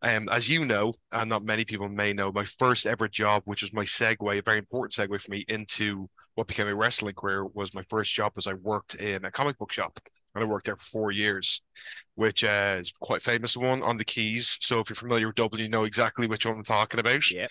Um, 0.03 0.29
as 0.31 0.49
you 0.49 0.65
know, 0.65 0.95
and 1.13 1.29
not 1.29 1.45
many 1.45 1.65
people 1.65 1.89
may 1.89 2.13
know, 2.13 2.31
my 2.31 2.45
first 2.45 2.87
ever 2.87 3.09
job, 3.09 3.43
which 3.47 3.63
was 3.63 3.73
my 3.73 3.85
segue, 3.85 4.39
a 4.39 4.43
very 4.43 4.59
important 4.59 4.93
segue 4.93 5.21
for 5.21 5.31
me 5.31 5.45
into 5.49 6.09
what 6.35 6.47
became 6.47 6.69
a 6.69 6.75
wrestling 6.75 7.15
career, 7.15 7.45
was 7.45 7.75
my 7.75 7.83
first 7.89 8.15
job 8.15 8.33
as 8.37 8.47
I 8.47 8.53
worked 8.53 8.95
in 8.95 9.25
a 9.25 9.31
comic 9.31 9.59
book 9.59 9.73
shop. 9.73 9.99
And 10.35 10.45
I 10.45 10.47
worked 10.47 10.67
there 10.67 10.77
for 10.77 10.85
four 10.85 11.11
years, 11.11 11.63
which 12.15 12.45
uh, 12.45 12.77
is 12.79 12.93
quite 12.93 13.23
famous 13.23 13.57
one 13.57 13.83
on 13.83 13.97
the 13.97 14.05
Quays. 14.05 14.59
So 14.61 14.79
if 14.79 14.89
you're 14.89 14.95
familiar 14.95 15.27
with 15.27 15.37
Dublin, 15.37 15.63
you 15.63 15.69
know 15.69 15.85
exactly 15.85 16.29
which 16.29 16.47
one 16.47 16.59
I'm 16.59 16.63
talking 16.63 17.01
about. 17.01 17.29
Yeah. 17.33 17.49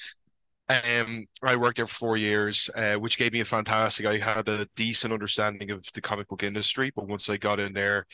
Um, 0.70 1.26
I 1.42 1.56
worked 1.56 1.78
there 1.78 1.88
for 1.88 1.94
four 1.94 2.18
years, 2.18 2.70
uh, 2.76 2.96
which 2.96 3.18
gave 3.18 3.32
me 3.32 3.40
a 3.40 3.46
fantastic. 3.46 4.06
I 4.06 4.18
had 4.18 4.50
a 4.50 4.68
decent 4.76 5.14
understanding 5.14 5.72
of 5.72 5.86
the 5.94 6.02
comic 6.02 6.28
book 6.28 6.44
industry, 6.44 6.92
but 6.94 7.08
once 7.08 7.30
I 7.30 7.38
got 7.38 7.62
in 7.62 7.72
there, 7.72 8.06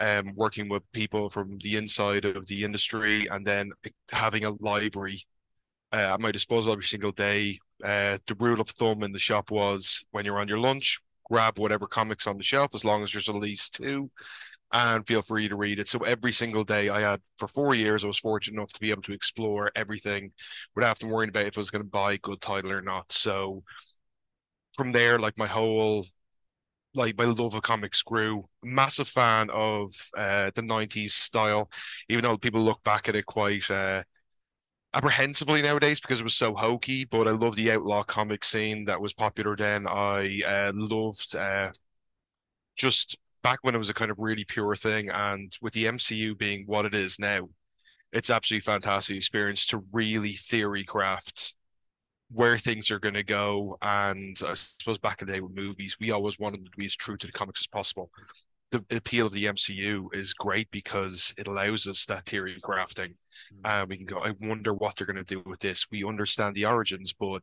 um, 0.00 0.32
working 0.34 0.68
with 0.68 0.82
people 0.92 1.28
from 1.28 1.58
the 1.62 1.76
inside 1.76 2.24
of 2.24 2.46
the 2.46 2.64
industry, 2.64 3.28
and 3.30 3.46
then 3.46 3.70
having 4.10 4.44
a 4.44 4.50
library 4.58 5.22
uh, 5.92 6.14
at 6.14 6.20
my 6.20 6.32
disposal 6.32 6.72
every 6.72 6.84
single 6.84 7.12
day. 7.12 7.58
Uh, 7.84 8.18
the 8.26 8.34
rule 8.38 8.60
of 8.60 8.68
thumb 8.68 9.02
in 9.04 9.12
the 9.12 9.18
shop 9.18 9.50
was 9.50 10.04
when 10.10 10.24
you're 10.24 10.40
on 10.40 10.48
your 10.48 10.58
lunch, 10.58 11.00
grab 11.30 11.58
whatever 11.58 11.86
comics 11.86 12.26
on 12.26 12.36
the 12.36 12.42
shelf 12.42 12.74
as 12.74 12.84
long 12.84 13.02
as 13.02 13.12
there's 13.12 13.28
at 13.28 13.34
least 13.36 13.74
two 13.74 14.10
and 14.72 15.06
feel 15.06 15.22
free 15.22 15.48
to 15.48 15.56
read 15.56 15.80
it. 15.80 15.88
So 15.88 15.98
every 16.00 16.32
single 16.32 16.64
day 16.64 16.88
I 16.88 17.00
had 17.10 17.20
for 17.38 17.48
four 17.48 17.74
years, 17.74 18.04
I 18.04 18.08
was 18.08 18.18
fortunate 18.18 18.56
enough 18.56 18.72
to 18.72 18.80
be 18.80 18.90
able 18.90 19.02
to 19.02 19.12
explore 19.12 19.70
everything 19.74 20.32
without 20.74 20.88
having 20.98 21.08
to 21.08 21.14
worry 21.14 21.28
about 21.28 21.46
if 21.46 21.58
I 21.58 21.60
was 21.60 21.70
going 21.70 21.84
to 21.84 21.90
buy 21.90 22.14
a 22.14 22.18
good 22.18 22.40
title 22.40 22.72
or 22.72 22.82
not. 22.82 23.12
So 23.12 23.62
from 24.74 24.92
there, 24.92 25.18
like 25.18 25.36
my 25.38 25.46
whole 25.46 26.06
like 26.94 27.18
my 27.18 27.24
love 27.24 27.54
of 27.54 27.62
comics 27.62 28.02
grew. 28.02 28.48
Massive 28.64 29.08
fan 29.08 29.50
of 29.50 29.92
uh 30.16 30.50
the 30.54 30.62
90s 30.62 31.14
style, 31.14 31.70
even 32.08 32.24
though 32.24 32.38
people 32.38 32.62
look 32.62 32.82
back 32.84 33.08
at 33.08 33.16
it 33.16 33.26
quite 33.26 33.70
uh 33.70 34.02
apprehensively 34.94 35.62
nowadays 35.62 36.00
because 36.00 36.20
it 36.20 36.24
was 36.24 36.34
so 36.36 36.54
hokey, 36.54 37.04
but 37.04 37.28
I 37.28 37.32
love 37.32 37.56
the 37.56 37.72
outlaw 37.72 38.02
comic 38.02 38.44
scene 38.44 38.84
that 38.86 39.00
was 39.00 39.12
popular 39.12 39.56
then. 39.56 39.86
I 39.86 40.42
uh, 40.46 40.72
loved 40.74 41.36
uh, 41.36 41.70
just 42.76 43.16
back 43.42 43.58
when 43.62 43.74
it 43.74 43.78
was 43.78 43.90
a 43.90 43.94
kind 43.94 44.10
of 44.10 44.18
really 44.18 44.44
pure 44.44 44.74
thing, 44.76 45.08
and 45.10 45.56
with 45.60 45.74
the 45.74 45.84
MCU 45.84 46.36
being 46.36 46.64
what 46.66 46.84
it 46.84 46.94
is 46.94 47.18
now, 47.18 47.48
it's 48.12 48.30
absolutely 48.30 48.62
fantastic 48.62 49.16
experience 49.16 49.66
to 49.66 49.84
really 49.92 50.32
theory 50.32 50.84
craft 50.84 51.54
where 52.32 52.58
things 52.58 52.90
are 52.90 52.98
going 52.98 53.14
to 53.14 53.24
go. 53.24 53.76
And 53.82 54.40
I 54.46 54.54
suppose 54.54 54.98
back 54.98 55.20
in 55.20 55.26
the 55.26 55.34
day 55.34 55.40
with 55.40 55.54
movies, 55.54 55.96
we 56.00 56.10
always 56.10 56.38
wanted 56.38 56.64
to 56.64 56.70
be 56.76 56.86
as 56.86 56.96
true 56.96 57.16
to 57.16 57.26
the 57.26 57.32
comics 57.32 57.62
as 57.62 57.66
possible. 57.66 58.10
The 58.70 58.84
appeal 58.90 59.26
of 59.26 59.32
the 59.32 59.46
MCU 59.46 60.14
is 60.14 60.32
great 60.32 60.70
because 60.70 61.34
it 61.36 61.48
allows 61.48 61.88
us 61.88 62.04
that 62.06 62.26
theory 62.26 62.56
crafting. 62.62 63.14
And 63.64 63.82
uh, 63.82 63.86
we 63.88 63.96
can 63.96 64.06
go, 64.06 64.20
I 64.20 64.34
wonder 64.40 64.72
what 64.72 64.94
they're 64.96 65.08
going 65.08 65.16
to 65.16 65.24
do 65.24 65.42
with 65.44 65.60
this. 65.60 65.86
We 65.90 66.04
understand 66.04 66.54
the 66.54 66.66
origins, 66.66 67.12
but 67.12 67.42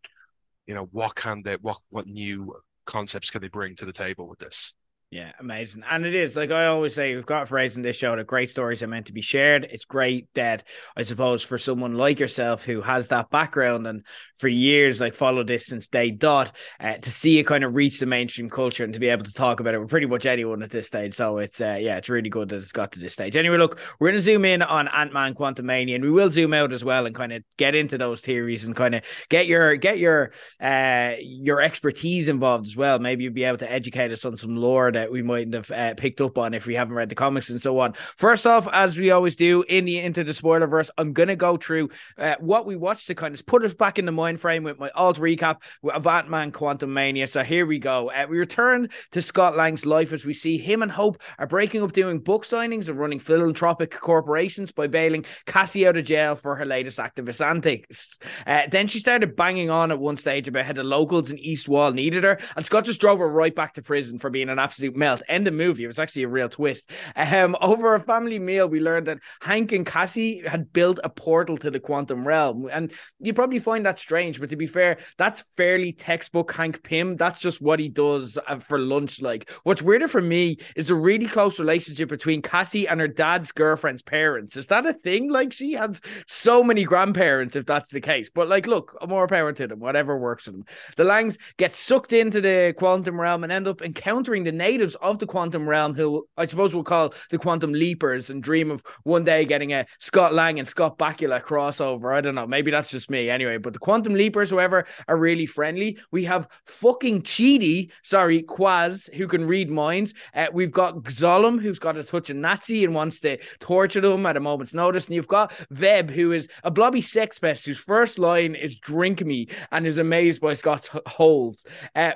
you 0.67 0.75
know, 0.75 0.87
what 0.91 1.15
can 1.15 1.43
they, 1.43 1.55
what, 1.61 1.79
what 1.89 2.07
new 2.07 2.55
concepts 2.85 3.29
can 3.29 3.41
they 3.41 3.49
bring 3.49 3.75
to 3.75 3.85
the 3.85 3.93
table 3.93 4.27
with 4.27 4.39
this? 4.39 4.73
Yeah, 5.09 5.31
amazing. 5.39 5.83
And 5.89 6.05
it 6.05 6.13
is 6.13 6.35
like 6.35 6.51
I 6.51 6.65
always 6.65 6.93
say, 6.93 7.15
we've 7.15 7.25
got 7.25 7.43
a 7.43 7.45
phrase 7.45 7.77
in 7.77 7.83
this 7.83 7.95
show 7.95 8.13
that 8.13 8.27
great 8.27 8.49
stories 8.49 8.83
are 8.83 8.87
meant 8.87 9.05
to 9.05 9.13
be 9.13 9.21
shared. 9.21 9.63
It's 9.71 9.85
great 9.85 10.27
that 10.33 10.63
I 10.97 11.03
suppose 11.03 11.45
for 11.45 11.57
someone 11.57 11.93
like 11.93 12.19
yourself 12.19 12.65
who 12.65 12.81
has 12.81 13.07
that 13.07 13.29
background 13.29 13.87
and 13.87 14.05
for 14.35 14.49
years 14.49 14.99
like 14.99 15.13
followed 15.13 15.47
this 15.47 15.65
since 15.65 15.87
day 15.87 16.11
dot 16.11 16.51
uh, 16.81 16.95
to 16.95 17.09
see 17.09 17.39
it 17.39 17.45
kind 17.45 17.63
of 17.63 17.73
reach 17.73 18.01
the 18.01 18.05
mainstream 18.05 18.49
culture 18.49 18.83
and 18.83 18.93
to 18.95 18.99
be 18.99 19.07
able 19.07 19.23
to 19.23 19.31
talk 19.31 19.61
about 19.61 19.73
it 19.73 19.79
with 19.79 19.89
pretty 19.89 20.07
much 20.07 20.25
anyone 20.25 20.61
at 20.61 20.71
this 20.71 20.87
stage. 20.87 21.13
So 21.13 21.37
it's 21.37 21.61
uh, 21.61 21.77
yeah, 21.79 21.95
it's 21.95 22.09
really 22.09 22.29
good 22.29 22.49
that 22.49 22.57
it's 22.57 22.73
got 22.73 22.91
to 22.91 22.99
this 22.99 23.13
stage. 23.13 23.37
Anyway, 23.37 23.57
look, 23.57 23.79
we're 24.01 24.09
gonna 24.09 24.19
zoom 24.19 24.43
in 24.43 24.61
on 24.61 24.89
Ant 24.89 25.13
Man 25.13 25.35
Quantumania 25.35 25.95
and 25.95 26.03
we 26.03 26.11
will 26.11 26.31
zoom 26.31 26.53
out 26.53 26.73
as 26.73 26.83
well 26.83 27.05
and 27.05 27.15
kind 27.15 27.31
of 27.31 27.43
get 27.55 27.75
into 27.75 27.97
those 27.97 28.19
theories 28.19 28.65
and 28.65 28.75
kind 28.75 28.93
of 28.93 29.03
get 29.29 29.47
your 29.47 29.77
get 29.77 29.99
your 29.99 30.33
uh 30.59 31.13
your 31.21 31.61
expertise 31.61 32.27
involved 32.27 32.65
as 32.65 32.75
well. 32.75 32.99
Maybe 32.99 33.23
you'll 33.23 33.31
be 33.31 33.45
able 33.45 33.59
to 33.59 33.71
educate 33.71 34.11
us 34.11 34.25
on 34.25 34.35
some 34.35 34.57
lore 34.57 34.96
that 34.97 35.11
we 35.11 35.21
mightn't 35.21 35.53
have 35.53 35.71
uh, 35.71 35.93
picked 35.93 36.21
up 36.21 36.39
on 36.39 36.55
if 36.55 36.65
we 36.65 36.73
haven't 36.73 36.95
read 36.95 37.09
the 37.09 37.15
comics 37.15 37.51
and 37.51 37.61
so 37.61 37.79
on. 37.79 37.93
First 38.17 38.47
off, 38.47 38.67
as 38.73 38.97
we 38.97 39.11
always 39.11 39.35
do 39.35 39.63
in 39.69 39.85
the 39.85 39.99
into 39.99 40.23
the 40.23 40.33
spoiler 40.33 40.65
verse, 40.65 40.89
I'm 40.97 41.13
gonna 41.13 41.35
go 41.35 41.55
through 41.55 41.89
uh, 42.17 42.35
what 42.39 42.65
we 42.65 42.75
watched 42.75 43.07
to 43.07 43.15
kind 43.15 43.35
of 43.35 43.45
put 43.45 43.63
us 43.63 43.73
back 43.73 43.99
in 43.99 44.05
the 44.05 44.11
mind 44.11 44.39
frame 44.39 44.63
with 44.63 44.79
my 44.79 44.89
alt 44.95 45.17
recap 45.17 45.61
of 45.83 46.07
Ant-Man 46.07 46.51
Quantumania. 46.51 47.29
So 47.29 47.43
here 47.43 47.65
we 47.65 47.77
go. 47.77 48.09
Uh, 48.09 48.25
we 48.27 48.39
return 48.39 48.89
to 49.11 49.21
Scott 49.21 49.55
Lang's 49.55 49.85
life 49.85 50.11
as 50.11 50.25
we 50.25 50.33
see 50.33 50.57
him 50.57 50.81
and 50.81 50.91
Hope 50.91 51.21
are 51.37 51.47
breaking 51.47 51.83
up 51.83 51.91
doing 51.91 52.19
book 52.19 52.43
signings 52.43 52.89
and 52.89 52.99
running 52.99 53.19
philanthropic 53.19 53.91
corporations 53.91 54.71
by 54.71 54.87
bailing 54.87 55.25
Cassie 55.45 55.87
out 55.87 55.97
of 55.97 56.05
jail 56.05 56.35
for 56.35 56.55
her 56.55 56.65
latest 56.65 56.97
activist 56.97 57.45
antics. 57.45 58.17
Uh, 58.45 58.63
then 58.69 58.87
she 58.87 58.99
started 58.99 59.35
banging 59.35 59.69
on 59.69 59.91
at 59.91 59.99
one 59.99 60.17
stage 60.17 60.47
about 60.47 60.65
how 60.65 60.73
the 60.73 60.83
locals 60.83 61.31
in 61.31 61.37
East 61.37 61.69
Wall 61.69 61.91
needed 61.91 62.23
her, 62.23 62.39
and 62.55 62.65
Scott 62.65 62.85
just 62.85 63.01
drove 63.01 63.19
her 63.19 63.29
right 63.29 63.53
back 63.53 63.73
to 63.75 63.81
prison 63.81 64.17
for 64.17 64.29
being 64.29 64.49
an 64.49 64.59
absolute 64.59 64.86
melt. 64.91 65.21
End 65.27 65.45
the 65.45 65.51
movie. 65.51 65.83
It 65.83 65.87
was 65.87 65.99
actually 65.99 66.23
a 66.23 66.27
real 66.27 66.49
twist. 66.49 66.91
Um, 67.15 67.55
over 67.61 67.95
a 67.95 67.99
family 67.99 68.39
meal, 68.39 68.67
we 68.67 68.79
learned 68.79 69.07
that 69.07 69.19
Hank 69.41 69.71
and 69.71 69.85
Cassie 69.85 70.41
had 70.45 70.73
built 70.73 70.99
a 71.03 71.09
portal 71.09 71.57
to 71.57 71.71
the 71.71 71.79
quantum 71.79 72.27
realm, 72.27 72.69
and 72.71 72.91
you 73.19 73.33
probably 73.33 73.59
find 73.59 73.85
that 73.85 73.99
strange. 73.99 74.39
But 74.39 74.49
to 74.49 74.55
be 74.55 74.67
fair, 74.67 74.97
that's 75.17 75.41
fairly 75.55 75.93
textbook 75.93 76.51
Hank 76.53 76.83
Pym. 76.83 77.17
That's 77.17 77.39
just 77.39 77.61
what 77.61 77.79
he 77.79 77.89
does 77.89 78.37
uh, 78.47 78.59
for 78.59 78.79
lunch. 78.79 79.21
Like, 79.21 79.49
what's 79.63 79.81
weirder 79.81 80.07
for 80.07 80.21
me 80.21 80.57
is 80.75 80.89
a 80.89 80.95
really 80.95 81.27
close 81.27 81.59
relationship 81.59 82.09
between 82.09 82.41
Cassie 82.41 82.87
and 82.87 82.99
her 82.99 83.07
dad's 83.07 83.51
girlfriend's 83.51 84.01
parents. 84.01 84.57
Is 84.57 84.67
that 84.67 84.85
a 84.85 84.93
thing? 84.93 85.29
Like, 85.29 85.53
she 85.53 85.73
has 85.73 86.01
so 86.27 86.63
many 86.63 86.83
grandparents, 86.83 87.55
if 87.55 87.65
that's 87.65 87.91
the 87.91 88.01
case. 88.01 88.29
But 88.29 88.47
like, 88.47 88.67
look, 88.67 88.95
more 89.07 89.27
power 89.27 89.51
to 89.53 89.67
them. 89.67 89.79
Whatever 89.79 90.17
works 90.17 90.45
for 90.45 90.51
them. 90.51 90.65
The 90.95 91.03
Langs 91.03 91.37
get 91.57 91.73
sucked 91.73 92.13
into 92.13 92.41
the 92.41 92.73
quantum 92.77 93.19
realm 93.19 93.43
and 93.43 93.51
end 93.51 93.67
up 93.67 93.81
encountering 93.81 94.43
the 94.43 94.51
natives 94.77 94.95
of 94.95 95.17
the 95.17 95.25
quantum 95.25 95.67
realm, 95.67 95.95
who 95.95 96.27
I 96.37 96.45
suppose 96.45 96.73
we'll 96.73 96.83
call 96.83 97.13
the 97.31 97.39
quantum 97.39 97.73
leapers, 97.73 98.29
and 98.29 98.43
dream 98.43 98.69
of 98.69 98.83
one 99.03 99.23
day 99.23 99.43
getting 99.43 99.73
a 99.73 99.87
Scott 99.97 100.35
Lang 100.35 100.59
and 100.59 100.67
Scott 100.67 100.99
Bakula 100.99 101.41
crossover. 101.41 102.15
I 102.15 102.21
don't 102.21 102.35
know. 102.35 102.45
Maybe 102.45 102.69
that's 102.69 102.91
just 102.91 103.09
me 103.09 103.29
anyway. 103.29 103.57
But 103.57 103.73
the 103.73 103.79
quantum 103.79 104.13
leapers, 104.13 104.51
whoever, 104.51 104.85
are 105.07 105.17
really 105.17 105.47
friendly. 105.47 105.97
We 106.11 106.25
have 106.25 106.47
fucking 106.65 107.23
Chidi, 107.23 107.89
sorry, 108.03 108.43
Quaz, 108.43 109.09
who 109.15 109.27
can 109.27 109.47
read 109.47 109.71
minds. 109.71 110.13
Uh, 110.35 110.47
we've 110.53 110.71
got 110.71 110.95
Xolum, 111.03 111.59
who's 111.59 111.79
got 111.79 111.97
a 111.97 112.03
touch 112.03 112.29
of 112.29 112.35
Nazi 112.35 112.85
and 112.85 112.93
wants 112.93 113.19
to 113.21 113.37
torture 113.59 114.01
them 114.01 114.25
at 114.27 114.37
a 114.37 114.39
moment's 114.39 114.75
notice. 114.75 115.07
And 115.07 115.15
you've 115.15 115.27
got 115.27 115.51
Veb, 115.73 116.11
who 116.11 116.33
is 116.33 116.49
a 116.63 116.69
blobby 116.69 117.01
sex 117.01 117.39
pest 117.39 117.65
whose 117.65 117.79
first 117.79 118.19
line 118.19 118.53
is 118.53 118.77
drink 118.77 119.25
me 119.25 119.47
and 119.71 119.87
is 119.87 119.97
amazed 119.97 120.39
by 120.39 120.53
Scott's 120.53 120.89
holes. 121.07 121.65
Uh, 121.95 122.11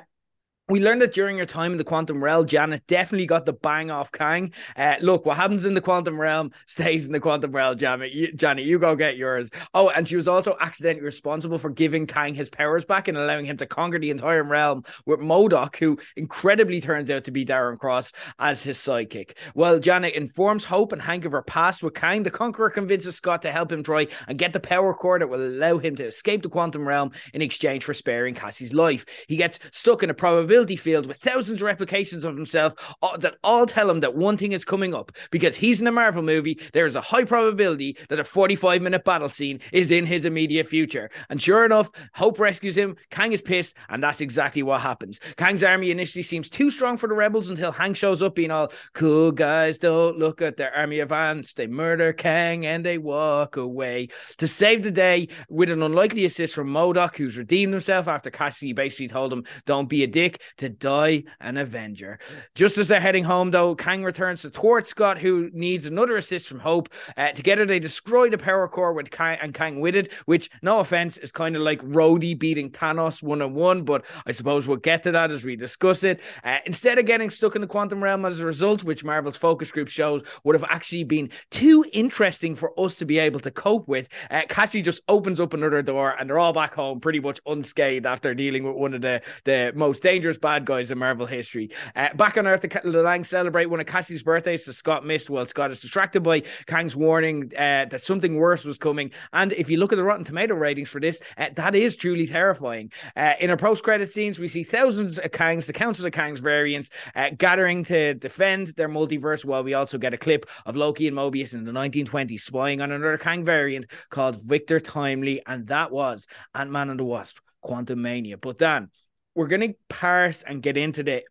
we 0.70 0.80
learned 0.80 1.02
that 1.02 1.14
during 1.14 1.36
your 1.36 1.46
time 1.46 1.74
in 1.74 1.78
the 1.78 1.84
quantum 1.84 2.24
realm, 2.24 2.46
Janet 2.46 2.88
definitely 2.88 3.26
got 3.26 3.46
the 3.46 3.52
bang 3.54 3.92
off 3.92 4.12
Kang. 4.12 4.54
Uh, 4.78 4.96
look, 5.02 5.26
what 5.26 5.36
happens 5.36 5.66
in 5.66 5.74
the 5.74 5.82
quantum 5.82 6.20
realm 6.20 6.52
stays 6.66 7.06
in 7.06 7.12
the 7.12 7.20
quantum 7.20 7.52
realm, 7.52 7.78
Janet. 7.78 8.14
You, 8.14 8.32
Janet, 8.32 8.64
you 8.64 8.80
go 8.80 8.96
get 8.96 9.18
yours. 9.18 9.52
Oh, 9.74 9.90
and 9.90 10.08
she 10.08 10.16
was 10.16 10.30
also 10.30 10.56
accidentally 10.62 11.04
responsible 11.04 11.58
for 11.58 11.70
giving 11.70 12.08
Kang 12.08 12.34
his 12.34 12.50
powers 12.50 12.86
back 12.86 13.10
and 13.10 13.18
allowing 13.18 13.46
him 13.46 13.58
to 13.58 13.66
conquer 13.66 14.00
the 14.00 14.12
entire 14.12 14.44
realm 14.44 14.84
with 15.06 15.20
MODOK, 15.20 15.76
who 15.78 15.98
incredibly 16.16 16.80
turns 16.80 17.12
out 17.12 17.26
to 17.26 17.32
be 17.32 17.46
Darren 17.46 17.78
Cross 17.78 18.14
as 18.40 18.64
his 18.64 18.78
sidekick. 18.78 19.32
Well, 19.54 19.78
Janet 19.78 20.14
informs 20.14 20.64
Hope 20.64 20.94
and 20.94 21.02
Hank 21.02 21.26
of 21.26 21.34
her 21.34 21.42
past 21.42 21.84
with 21.84 21.96
Kang. 21.96 22.24
The 22.24 22.32
Conqueror 22.32 22.70
convinces 22.70 23.18
Scott 23.18 23.42
to 23.42 23.52
help 23.52 23.72
him 23.74 23.84
try 23.84 24.08
and 24.28 24.38
get 24.38 24.54
the 24.54 24.60
power 24.62 24.94
core 24.94 25.20
that 25.20 25.28
will 25.28 25.46
allow 25.46 25.80
him 25.80 25.98
to 25.98 26.06
escape 26.06 26.44
the 26.44 26.50
quantum 26.50 26.88
realm 26.88 27.12
in 27.34 27.42
exchange 27.42 27.84
for 27.84 27.94
sparing 27.94 28.36
Cassie's 28.36 28.74
life. 28.74 29.06
He 29.28 29.36
gets 29.36 29.60
stuck 29.72 30.02
in 30.02 30.10
a 30.10 30.14
probability 30.14 30.51
field 30.52 31.06
with 31.06 31.18
thousands 31.18 31.62
of 31.62 31.66
replications 31.66 32.26
of 32.26 32.36
himself 32.36 32.76
uh, 33.02 33.18
that 33.18 33.38
all 33.44 33.66
tell 33.66 33.90
him 33.90 34.02
that 34.02 34.16
one 34.16 34.38
thing 34.38 34.52
is 34.52 34.66
coming 34.66 34.94
up 34.94 35.12
because 35.32 35.56
he's 35.56 35.82
in 35.82 35.88
a 35.88 35.92
Marvel 35.92 36.22
movie. 36.22 36.60
There 36.74 36.86
is 36.86 36.96
a 36.96 37.02
high 37.02 37.24
probability 37.24 37.98
that 38.10 38.20
a 38.20 38.24
45 38.24 38.82
minute 38.82 39.06
battle 39.06 39.30
scene 39.30 39.60
is 39.72 39.92
in 39.92 40.06
his 40.06 40.26
immediate 40.26 40.68
future. 40.68 41.10
And 41.30 41.42
sure 41.42 41.66
enough, 41.66 41.90
Hope 42.14 42.40
rescues 42.40 42.78
him. 42.78 42.98
Kang 43.10 43.34
is 43.34 43.42
pissed, 43.42 43.76
and 43.90 44.04
that's 44.04 44.22
exactly 44.22 44.64
what 44.64 44.82
happens. 44.82 45.20
Kang's 45.38 45.64
army 45.64 45.92
initially 45.92 46.24
seems 46.24 46.50
too 46.50 46.70
strong 46.70 46.98
for 46.98 47.08
the 47.08 47.16
rebels 47.16 47.50
until 47.50 47.72
Hank 47.72 47.96
shows 47.96 48.22
up, 48.22 48.36
being 48.36 48.52
all 48.52 48.72
cool 48.94 49.32
guys. 49.32 49.78
Don't 49.78 50.18
look 50.18 50.42
at 50.42 50.58
their 50.58 50.76
army 50.76 51.00
advance. 51.00 51.54
They 51.54 51.68
murder 51.68 52.14
Kang 52.14 52.66
and 52.66 52.86
they 52.86 52.98
walk 52.98 53.58
away 53.58 54.10
to 54.38 54.48
save 54.48 54.84
the 54.84 54.92
day 54.92 55.30
with 55.50 55.70
an 55.70 55.82
unlikely 55.82 56.26
assist 56.26 56.54
from 56.54 56.70
MODOK, 56.70 57.16
who's 57.16 57.38
redeemed 57.38 57.74
himself 57.74 58.08
after 58.08 58.30
Cassie 58.30 58.74
basically 58.74 59.08
told 59.08 59.32
him, 59.32 59.46
"Don't 59.66 59.90
be 59.90 60.04
a 60.04 60.08
dick." 60.08 60.41
To 60.58 60.70
die 60.70 61.24
an 61.40 61.58
Avenger. 61.58 62.20
Just 62.56 62.78
as 62.78 62.88
they're 62.88 63.00
heading 63.00 63.24
home, 63.24 63.52
though, 63.52 63.76
Kang 63.76 64.04
returns 64.04 64.42
to 64.42 64.50
thwart 64.50 64.88
Scott, 64.88 65.18
who 65.18 65.50
needs 65.54 65.86
another 65.86 66.18
assist 66.18 66.48
from 66.48 66.60
Hope. 66.60 66.90
Uh, 67.18 67.32
together, 67.32 67.66
they 67.66 67.80
destroy 67.80 68.30
the 68.30 68.38
power 68.38 68.68
core 68.68 68.94
with 68.94 69.12
Kang 69.12 69.38
and 69.42 69.54
Kang 69.54 69.80
with 69.80 69.96
it, 69.96 70.12
which, 70.26 70.50
no 70.62 70.80
offense, 70.80 71.18
is 71.18 71.32
kind 71.32 71.56
of 71.56 71.62
like 71.62 71.82
Rhodey 71.82 72.38
beating 72.38 72.70
Thanos 72.72 73.22
one 73.24 73.42
on 73.42 73.54
one, 73.54 73.84
but 73.84 74.06
I 74.26 74.32
suppose 74.32 74.68
we'll 74.68 74.78
get 74.78 75.04
to 75.04 75.12
that 75.12 75.32
as 75.32 75.44
we 75.44 75.56
discuss 75.56 76.04
it. 76.04 76.20
Uh, 76.44 76.58
instead 76.66 76.98
of 76.98 77.06
getting 77.06 77.30
stuck 77.30 77.56
in 77.56 77.62
the 77.62 77.68
quantum 77.68 78.04
realm 78.04 78.26
as 78.26 78.40
a 78.40 78.46
result, 78.46 78.84
which 78.84 79.04
Marvel's 79.04 79.38
focus 79.38 79.72
group 79.72 79.88
shows 79.88 80.24
would 80.44 80.56
have 80.56 80.70
actually 80.70 81.04
been 81.04 81.30
too 81.50 81.86
interesting 81.94 82.56
for 82.56 82.78
us 82.80 82.98
to 82.98 83.06
be 83.06 83.20
able 83.20 83.40
to 83.40 83.52
cope 83.52 83.88
with, 83.88 84.10
uh, 84.30 84.42
Cassie 84.50 84.82
just 84.82 85.02
opens 85.08 85.40
up 85.40 85.54
another 85.54 85.82
door 85.82 86.16
and 86.20 86.30
they're 86.30 86.40
all 86.40 86.54
back 86.54 86.74
home 86.74 87.00
pretty 87.00 87.20
much 87.20 87.40
unscathed 87.46 88.06
after 88.06 88.34
dealing 88.34 88.64
with 88.64 88.76
one 88.76 88.94
of 88.94 89.02
the, 89.02 89.22
the 89.44 89.72
most 89.76 90.04
dangerous 90.04 90.31
bad 90.38 90.66
guys 90.66 90.92
in 90.92 90.98
Marvel 90.98 91.26
history. 91.26 91.70
Uh, 91.96 92.14
back 92.16 92.38
on 92.38 92.48
Earth, 92.48 92.62
the, 92.62 93.02
Lang 93.02 93.24
celebrate 93.24 93.68
one 93.68 93.80
of 93.80 93.86
Cassie's 93.86 94.24
birthdays 94.24 94.66
that 94.66 94.74
Scott 94.74 95.06
missed 95.06 95.30
while 95.30 95.46
Scott 95.46 95.72
is 95.72 95.80
distracted 95.80 96.22
by 96.22 96.42
Kang's 96.68 96.96
warning 96.96 97.52
uh, 97.56 97.86
that 97.86 98.02
something 98.02 98.36
worse 98.36 98.66
was 98.66 98.78
coming. 98.78 99.12
And 99.34 99.54
if 99.54 99.70
you 99.70 99.78
look 99.78 99.92
at 99.92 99.96
the 99.96 100.04
Rotten 100.04 100.26
Tomato 100.26 100.56
ratings 100.56 100.90
for 100.90 101.00
this, 101.00 101.22
uh, 101.38 101.50
that 101.56 101.76
is 101.76 101.96
truly 101.96 102.28
terrifying. 102.28 102.92
Uh, 103.16 103.34
in 103.40 103.50
our 103.50 103.58
post 103.58 103.84
credit 103.84 104.12
scenes, 104.12 104.40
we 104.40 104.48
see 104.48 104.64
thousands 104.64 105.20
of 105.20 105.32
Kangs, 105.32 105.68
the 105.68 105.74
Council 105.74 106.06
of 106.06 106.14
Kangs 106.14 106.40
variants, 106.40 106.90
uh, 107.16 107.30
gathering 107.38 107.84
to 107.86 108.14
defend 108.14 108.68
their 108.70 108.90
multiverse, 108.90 109.46
while 109.46 109.64
we 109.64 109.74
also 109.74 109.98
get 109.98 110.14
a 110.14 110.18
clip 110.18 110.46
of 110.66 110.76
Loki 110.76 111.08
and 111.08 111.18
Mobius 111.18 111.54
in 111.54 111.64
the 111.64 111.72
1920s 111.72 112.40
spying 112.40 112.82
on 112.82 112.92
another 112.92 113.18
Kang 113.18 113.46
variant 113.46 113.88
called 114.10 114.42
Victor 114.42 114.80
Timely. 114.80 115.42
And 115.46 115.68
that 115.68 115.92
was 115.92 116.28
Ant 116.54 116.72
Man 116.72 116.90
and 116.90 117.00
the 117.00 117.04
Wasp, 117.04 117.38
Quantumania. 117.64 118.40
But 118.40 118.58
Dan, 118.58 118.90
we're 119.36 119.48
going 119.48 119.62
to 119.62 119.76
parse 119.90 120.44
and 120.44 120.62
get 120.62 120.78
into 120.78 121.04
the 121.04 121.24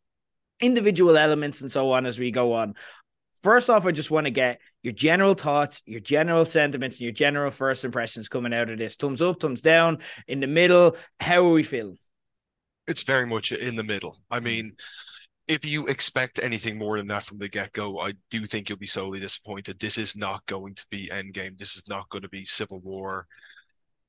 individual 0.60 1.16
elements 1.16 1.60
and 1.60 1.70
so 1.70 1.92
on 1.92 2.06
as 2.06 2.18
we 2.18 2.30
go 2.30 2.52
on. 2.52 2.74
First 3.42 3.70
off, 3.70 3.86
I 3.86 3.92
just 3.92 4.10
want 4.10 4.26
to 4.26 4.30
get 4.30 4.60
your 4.82 4.92
general 4.92 5.34
thoughts, 5.34 5.82
your 5.86 6.00
general 6.00 6.44
sentiments, 6.44 6.96
and 6.96 7.02
your 7.02 7.12
general 7.12 7.50
first 7.50 7.84
impressions 7.84 8.28
coming 8.28 8.52
out 8.52 8.68
of 8.68 8.78
this. 8.78 8.96
Thumbs 8.96 9.22
up, 9.22 9.40
thumbs 9.40 9.62
down, 9.62 9.98
in 10.28 10.40
the 10.40 10.46
middle. 10.46 10.96
How 11.18 11.46
are 11.46 11.52
we 11.52 11.62
feeling? 11.62 11.98
It's 12.86 13.02
very 13.02 13.26
much 13.26 13.52
in 13.52 13.76
the 13.76 13.84
middle. 13.84 14.18
I 14.30 14.40
mm. 14.40 14.44
mean, 14.44 14.72
if 15.48 15.64
you 15.64 15.86
expect 15.86 16.38
anything 16.42 16.76
more 16.76 16.98
than 16.98 17.06
that 17.08 17.24
from 17.24 17.38
the 17.38 17.48
get 17.48 17.72
go, 17.72 17.98
I 17.98 18.12
do 18.30 18.44
think 18.46 18.68
you'll 18.68 18.78
be 18.78 18.86
sorely 18.86 19.20
disappointed. 19.20 19.78
This 19.78 19.96
is 19.96 20.14
not 20.14 20.44
going 20.46 20.74
to 20.74 20.84
be 20.90 21.10
Endgame. 21.12 21.58
This 21.58 21.76
is 21.76 21.82
not 21.88 22.08
going 22.10 22.22
to 22.22 22.28
be 22.28 22.44
Civil 22.44 22.80
War. 22.80 23.26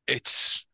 It's 0.07 0.65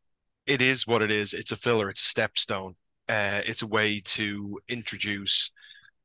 it 0.47 0.61
is 0.61 0.87
what 0.87 1.01
it 1.01 1.11
is. 1.11 1.33
It's 1.33 1.51
a 1.51 1.57
filler. 1.57 1.89
It's 1.89 2.11
a 2.11 2.15
stepstone. 2.15 2.75
Uh, 3.09 3.41
it's 3.45 3.61
a 3.61 3.67
way 3.67 4.01
to 4.03 4.59
introduce 4.67 5.51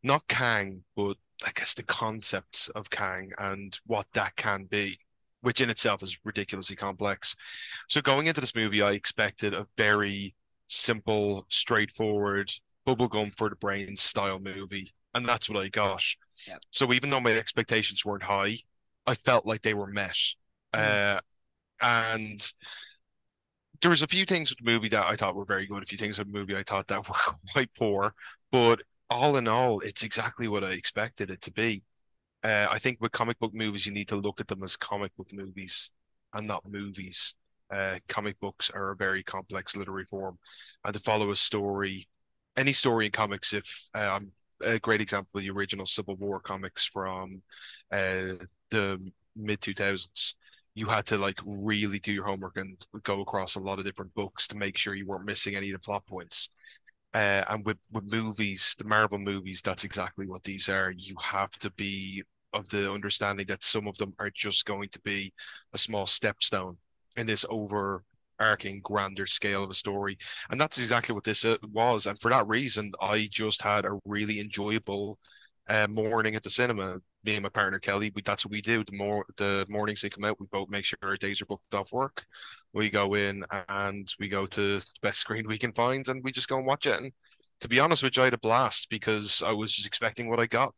not 0.02 0.26
Kang, 0.28 0.82
but 0.96 1.16
I 1.44 1.50
guess 1.54 1.74
the 1.74 1.82
concepts 1.82 2.68
of 2.70 2.90
Kang 2.90 3.32
and 3.38 3.78
what 3.86 4.06
that 4.14 4.36
can 4.36 4.64
be, 4.64 4.98
which 5.40 5.60
in 5.60 5.70
itself 5.70 6.02
is 6.02 6.18
ridiculously 6.24 6.76
complex. 6.76 7.34
So 7.88 8.00
going 8.00 8.26
into 8.26 8.40
this 8.40 8.54
movie, 8.54 8.82
I 8.82 8.92
expected 8.92 9.54
a 9.54 9.66
very 9.76 10.34
simple, 10.68 11.46
straightforward, 11.48 12.52
bubblegum 12.86 13.36
for 13.36 13.48
the 13.48 13.56
brain 13.56 13.96
style 13.96 14.38
movie. 14.38 14.92
And 15.14 15.26
that's 15.26 15.48
what 15.48 15.62
I 15.62 15.68
got. 15.68 16.02
Yeah. 16.48 16.56
So 16.70 16.92
even 16.92 17.10
though 17.10 17.20
my 17.20 17.32
expectations 17.32 18.04
weren't 18.04 18.22
high, 18.22 18.56
I 19.06 19.14
felt 19.14 19.46
like 19.46 19.62
they 19.62 19.74
were 19.74 19.88
met. 19.88 20.16
Uh, 20.72 21.20
and 21.82 22.52
there 23.82 23.90
was 23.90 24.02
a 24.02 24.06
few 24.06 24.24
things 24.24 24.50
with 24.50 24.58
the 24.58 24.72
movie 24.72 24.88
that 24.88 25.06
I 25.06 25.16
thought 25.16 25.34
were 25.34 25.44
very 25.44 25.66
good, 25.66 25.82
a 25.82 25.86
few 25.86 25.98
things 25.98 26.18
with 26.18 26.32
the 26.32 26.38
movie 26.38 26.56
I 26.56 26.62
thought 26.62 26.88
that 26.88 27.08
were 27.08 27.34
quite 27.52 27.74
poor. 27.74 28.14
But 28.50 28.82
all 29.10 29.36
in 29.36 29.48
all, 29.48 29.80
it's 29.80 30.02
exactly 30.02 30.48
what 30.48 30.64
I 30.64 30.70
expected 30.70 31.30
it 31.30 31.42
to 31.42 31.52
be. 31.52 31.82
Uh, 32.44 32.66
I 32.70 32.78
think 32.78 33.00
with 33.00 33.12
comic 33.12 33.38
book 33.38 33.52
movies, 33.54 33.86
you 33.86 33.92
need 33.92 34.08
to 34.08 34.16
look 34.16 34.40
at 34.40 34.48
them 34.48 34.62
as 34.62 34.76
comic 34.76 35.14
book 35.16 35.28
movies 35.32 35.90
and 36.32 36.46
not 36.46 36.68
movies. 36.68 37.34
Uh, 37.70 37.98
comic 38.08 38.38
books 38.40 38.70
are 38.70 38.90
a 38.90 38.96
very 38.96 39.22
complex 39.22 39.76
literary 39.76 40.04
form, 40.04 40.38
and 40.84 40.94
to 40.94 41.00
follow 41.00 41.30
a 41.30 41.36
story, 41.36 42.08
any 42.56 42.72
story 42.72 43.06
in 43.06 43.12
comics, 43.12 43.52
if 43.52 43.88
um, 43.94 44.32
a 44.60 44.78
great 44.78 45.00
example, 45.00 45.40
the 45.40 45.50
original 45.50 45.86
Civil 45.86 46.16
War 46.16 46.40
comics 46.40 46.84
from 46.84 47.42
uh, 47.90 48.34
the 48.70 49.00
mid 49.36 49.60
2000s, 49.60 50.34
you 50.74 50.86
had 50.86 51.06
to 51.06 51.18
like 51.18 51.38
really 51.44 51.98
do 51.98 52.12
your 52.12 52.24
homework 52.24 52.56
and 52.56 52.84
go 53.02 53.20
across 53.20 53.56
a 53.56 53.60
lot 53.60 53.78
of 53.78 53.84
different 53.84 54.14
books 54.14 54.46
to 54.48 54.56
make 54.56 54.76
sure 54.76 54.94
you 54.94 55.06
weren't 55.06 55.26
missing 55.26 55.54
any 55.54 55.70
of 55.70 55.74
the 55.74 55.84
plot 55.84 56.06
points. 56.06 56.48
Uh, 57.14 57.44
and 57.50 57.64
with, 57.66 57.76
with 57.90 58.10
movies, 58.10 58.74
the 58.78 58.84
Marvel 58.84 59.18
movies, 59.18 59.60
that's 59.62 59.84
exactly 59.84 60.26
what 60.26 60.44
these 60.44 60.68
are. 60.68 60.90
You 60.96 61.14
have 61.22 61.50
to 61.58 61.70
be 61.70 62.22
of 62.54 62.68
the 62.68 62.90
understanding 62.90 63.46
that 63.46 63.62
some 63.62 63.86
of 63.86 63.98
them 63.98 64.14
are 64.18 64.30
just 64.30 64.64
going 64.64 64.88
to 64.90 65.00
be 65.00 65.32
a 65.72 65.78
small 65.78 66.06
stepstone 66.06 66.76
in 67.16 67.26
this 67.26 67.44
overarching 67.50 68.80
grander 68.82 69.26
scale 69.26 69.64
of 69.64 69.70
a 69.70 69.74
story. 69.74 70.16
And 70.50 70.60
that's 70.60 70.78
exactly 70.78 71.14
what 71.14 71.24
this 71.24 71.44
uh, 71.44 71.56
was. 71.70 72.06
And 72.06 72.20
for 72.20 72.30
that 72.30 72.48
reason, 72.48 72.92
I 73.00 73.28
just 73.30 73.62
had 73.62 73.84
a 73.84 73.98
really 74.06 74.40
enjoyable 74.40 75.18
uh, 75.68 75.88
morning 75.88 76.34
at 76.34 76.42
the 76.42 76.50
cinema. 76.50 76.96
Me 77.24 77.34
and 77.34 77.42
my 77.42 77.48
partner 77.48 77.78
Kelly, 77.78 78.10
we, 78.14 78.22
that's 78.22 78.44
what 78.44 78.50
we 78.52 78.60
do. 78.60 78.84
The 78.84 78.96
more 78.96 79.24
the 79.36 79.64
mornings 79.68 80.02
they 80.02 80.10
come 80.10 80.24
out, 80.24 80.40
we 80.40 80.46
both 80.50 80.68
make 80.68 80.84
sure 80.84 80.98
our 81.02 81.16
days 81.16 81.40
are 81.40 81.46
booked 81.46 81.74
off 81.74 81.92
work. 81.92 82.24
We 82.72 82.90
go 82.90 83.14
in 83.14 83.44
and 83.68 84.12
we 84.18 84.28
go 84.28 84.46
to 84.46 84.78
the 84.78 84.86
best 85.02 85.20
screen 85.20 85.46
we 85.46 85.58
can 85.58 85.72
find, 85.72 86.06
and 86.08 86.22
we 86.24 86.32
just 86.32 86.48
go 86.48 86.56
and 86.56 86.66
watch 86.66 86.86
it. 86.86 87.00
And 87.00 87.12
to 87.60 87.68
be 87.68 87.78
honest 87.78 88.02
with 88.02 88.16
you, 88.16 88.22
I 88.22 88.26
had 88.26 88.34
a 88.34 88.38
blast 88.38 88.90
because 88.90 89.42
I 89.46 89.52
was 89.52 89.72
just 89.72 89.86
expecting 89.86 90.28
what 90.28 90.40
I 90.40 90.46
got. 90.46 90.74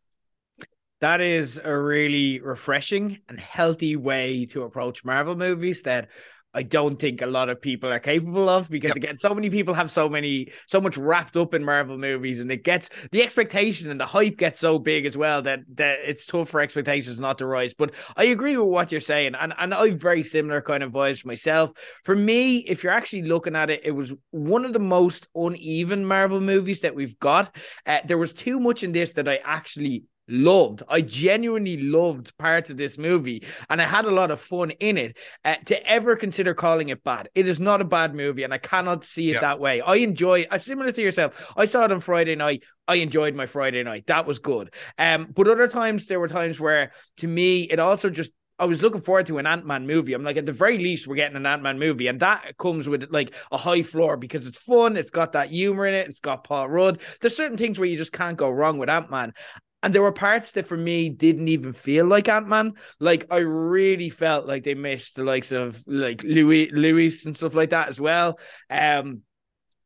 That 1.01 1.21
is 1.21 1.61
a 1.63 1.77
really 1.77 2.41
refreshing 2.41 3.21
and 3.29 3.39
healthy 3.39 3.97
way 3.97 4.47
to 4.47 4.63
approach 4.63 5.05
Marvel 5.05 5.37
movies 5.37 5.83
that 5.83 6.09
I 6.55 6.63
don't 6.63 6.99
think 6.99 7.21
a 7.21 7.27
lot 7.27 7.49
of 7.49 7.61
people 7.61 7.93
are 7.93 7.99
capable 7.99 8.49
of 8.49 8.71
because 8.71 8.91
yep. 8.91 8.97
again, 8.97 9.19
so 9.19 9.35
many 9.35 9.51
people 9.51 9.75
have 9.75 9.91
so 9.91 10.09
many, 10.09 10.53
so 10.69 10.81
much 10.81 10.97
wrapped 10.97 11.37
up 11.37 11.53
in 11.53 11.65
Marvel 11.65 11.99
movies, 11.99 12.41
and 12.41 12.51
it 12.51 12.63
gets 12.63 12.89
the 13.11 13.23
expectation 13.23 13.91
and 13.91 13.99
the 13.99 14.07
hype 14.07 14.37
gets 14.37 14.61
so 14.61 14.79
big 14.79 15.05
as 15.05 15.17
well 15.17 15.43
that 15.43 15.61
that 15.75 15.99
it's 16.05 16.27
tough 16.27 16.49
for 16.49 16.61
expectations 16.61 17.19
not 17.19 17.39
to 17.39 17.47
rise. 17.47 17.75
But 17.75 17.93
I 18.17 18.25
agree 18.25 18.57
with 18.57 18.69
what 18.69 18.93
you're 18.93 19.01
saying, 19.01 19.35
and 19.35 19.53
and 19.59 19.75
I've 19.75 20.01
very 20.01 20.23
similar 20.23 20.63
kind 20.63 20.83
of 20.83 20.93
vibes 20.93 21.27
myself. 21.27 21.73
For 22.05 22.15
me, 22.15 22.59
if 22.59 22.85
you're 22.85 22.93
actually 22.93 23.23
looking 23.23 23.57
at 23.57 23.71
it, 23.71 23.81
it 23.85 23.93
was 23.93 24.15
one 24.31 24.65
of 24.65 24.73
the 24.73 24.79
most 24.79 25.29
uneven 25.35 26.07
Marvel 26.07 26.41
movies 26.41 26.83
that 26.83 26.95
we've 26.95 27.19
got. 27.19 27.55
Uh, 27.85 28.01
there 28.05 28.19
was 28.19 28.33
too 28.33 28.61
much 28.61 28.83
in 28.83 28.93
this 28.93 29.15
that 29.15 29.29
I 29.29 29.41
actually 29.45 30.05
loved. 30.29 30.83
I 30.89 31.01
genuinely 31.01 31.81
loved 31.83 32.37
parts 32.39 32.71
of 32.71 32.77
this 32.77 32.99
movie 32.99 33.45
and 33.69 33.81
I 33.81 33.85
had 33.85 34.05
a 34.05 34.11
lot 34.11 34.31
of 34.31 34.41
fun 34.41 34.71
in 34.73 34.97
it. 34.97 35.17
Uh, 35.45 35.57
to 35.67 35.87
ever 35.87 36.17
consider 36.17 36.55
calling 36.55 36.89
it 36.89 37.05
bad, 37.05 37.29
it 37.35 37.49
is 37.49 37.61
not 37.61 37.81
a 37.81 37.85
bad 37.85 38.15
movie 38.15 38.43
and 38.43 38.55
I 38.55 38.59
cannot 38.59 39.05
see 39.05 39.31
it 39.31 39.41
that 39.41 39.61
way. 39.61 39.81
I 39.81 39.97
enjoy 39.97 40.47
uh, 40.51 40.59
similar 40.59 40.93
to 40.93 41.03
yourself. 41.03 41.53
I 41.57 41.65
saw 41.67 41.85
it 41.85 41.93
on 41.93 42.01
Friday 42.01 42.37
night. 42.37 42.65
I 42.87 42.97
enjoyed 42.97 43.35
my 43.35 43.47
Friday 43.47 43.83
night. 43.83 44.07
That 44.07 44.27
was 44.27 44.39
good. 44.39 44.75
Um, 44.99 45.29
but 45.35 45.49
other 45.49 45.69
times 45.69 46.07
there 46.07 46.21
were 46.21 46.29
times 46.29 46.61
where 46.61 46.93
to 47.19 47.27
me 47.27 47.63
it 47.63 47.79
also 47.79 48.09
just 48.09 48.33
I 48.59 48.67
was 48.67 48.83
looking 48.83 49.01
forward 49.01 49.27
to 49.27 49.39
an 49.39 49.47
Ant 49.47 49.67
Man 49.67 49.87
movie. 49.87 50.13
I'm 50.13 50.23
like, 50.23 50.37
at 50.37 50.47
the 50.47 50.53
very 50.53 50.79
least, 50.79 51.09
we're 51.09 51.17
getting 51.17 51.37
an 51.37 51.47
Ant 51.47 51.63
Man 51.63 51.79
movie, 51.79 52.07
and 52.07 52.21
that 52.21 52.57
comes 52.57 52.89
with 52.89 53.09
like 53.11 53.35
a 53.51 53.57
high 53.57 53.83
floor 53.83 54.17
because 54.17 54.47
it's 54.47 54.59
fun. 54.59 54.97
It's 54.97 55.11
got 55.11 55.33
that 55.33 55.49
humor 55.49 55.87
in 55.87 55.95
it. 55.95 56.09
It's 56.09 56.21
got 56.21 56.45
Paul 56.45 56.69
Rudd. 56.69 57.01
There's 57.21 57.37
certain 57.37 57.57
things 57.57 57.79
where 57.79 57.89
you 57.89 57.97
just 57.97 58.13
can't 58.13 58.37
go 58.37 58.51
wrong 58.51 58.79
with 58.79 58.89
Ant 58.89 59.11
Man, 59.11 59.33
and 59.85 59.95
there 59.95 60.03
were 60.03 60.13
parts 60.13 60.53
that 60.53 60.67
for 60.67 60.79
me 60.79 61.11
didn't 61.11 61.49
even 61.49 61.75
feel 61.75 62.07
like 62.07 62.27
Ant 62.27 62.49
Man. 62.49 62.73
Like 63.01 63.27
I 63.31 63.41
really 63.41 64.09
felt 64.09 64.47
like 64.47 64.65
they 64.65 64.75
missed 64.75 65.17
the 65.17 65.25
likes 65.25 65.53
of 65.53 65.85
like 65.87 66.23
Louis 66.25 66.71
Louis 66.71 67.27
and 67.27 67.37
stuff 67.37 67.55
like 67.55 67.71
that 67.71 67.91
as 67.91 68.01
well. 68.01 68.39
Um, 68.71 69.21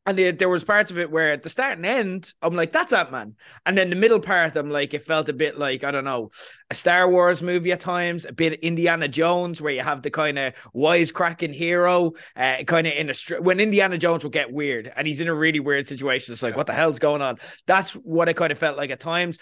and 0.07 0.17
there 0.17 0.49
was 0.49 0.65
parts 0.65 0.91
of 0.91 0.99
it 0.99 1.11
where 1.11 1.33
at 1.33 1.43
the 1.43 1.51
start 1.51 1.77
and 1.77 1.85
end, 1.85 2.33
I'm 2.41 2.55
like, 2.55 2.73
that's 2.73 2.95
Ant 2.95 3.11
Man. 3.11 3.35
And 3.67 3.77
then 3.77 3.91
the 3.91 3.97
middle 3.97 4.21
part, 4.21 4.57
I'm 4.57 4.71
like, 4.71 4.95
it 4.95 5.03
felt 5.03 5.29
a 5.29 5.35
bit 5.35 5.59
like, 5.59 5.85
I 5.85 5.91
don't 5.91 6.05
know, 6.05 6.31
a 6.71 6.75
Star 6.75 7.11
Wars 7.11 7.43
movie 7.43 7.73
at 7.73 7.81
times, 7.81 8.25
a 8.25 8.33
bit 8.33 8.55
Indiana 8.61 9.07
Jones, 9.07 9.61
where 9.61 9.73
you 9.73 9.83
have 9.83 10.01
the 10.01 10.11
kind 10.11 10.39
of 10.39 10.55
wisecracking 10.75 11.53
hero, 11.53 12.13
uh, 12.37 12.63
kind 12.67 12.87
of 12.87 12.95
in 12.95 13.11
a, 13.11 13.15
str- 13.15 13.43
when 13.43 13.61
Indiana 13.61 13.99
Jones 13.99 14.23
will 14.23 14.31
get 14.31 14.51
weird 14.51 14.91
and 14.97 15.07
he's 15.07 15.21
in 15.21 15.29
a 15.29 15.35
really 15.35 15.61
weird 15.61 15.87
situation. 15.87 16.33
It's 16.33 16.43
like, 16.43 16.57
what 16.57 16.69
the 16.69 16.73
hell's 16.73 17.01
going 17.01 17.21
on? 17.21 17.37
That's 17.67 17.93
what 17.93 18.31
it 18.31 18.35
kind 18.35 18.51
of 18.51 18.59
felt 18.59 18.79
like 18.79 18.91
at 18.91 19.01
times 19.01 19.39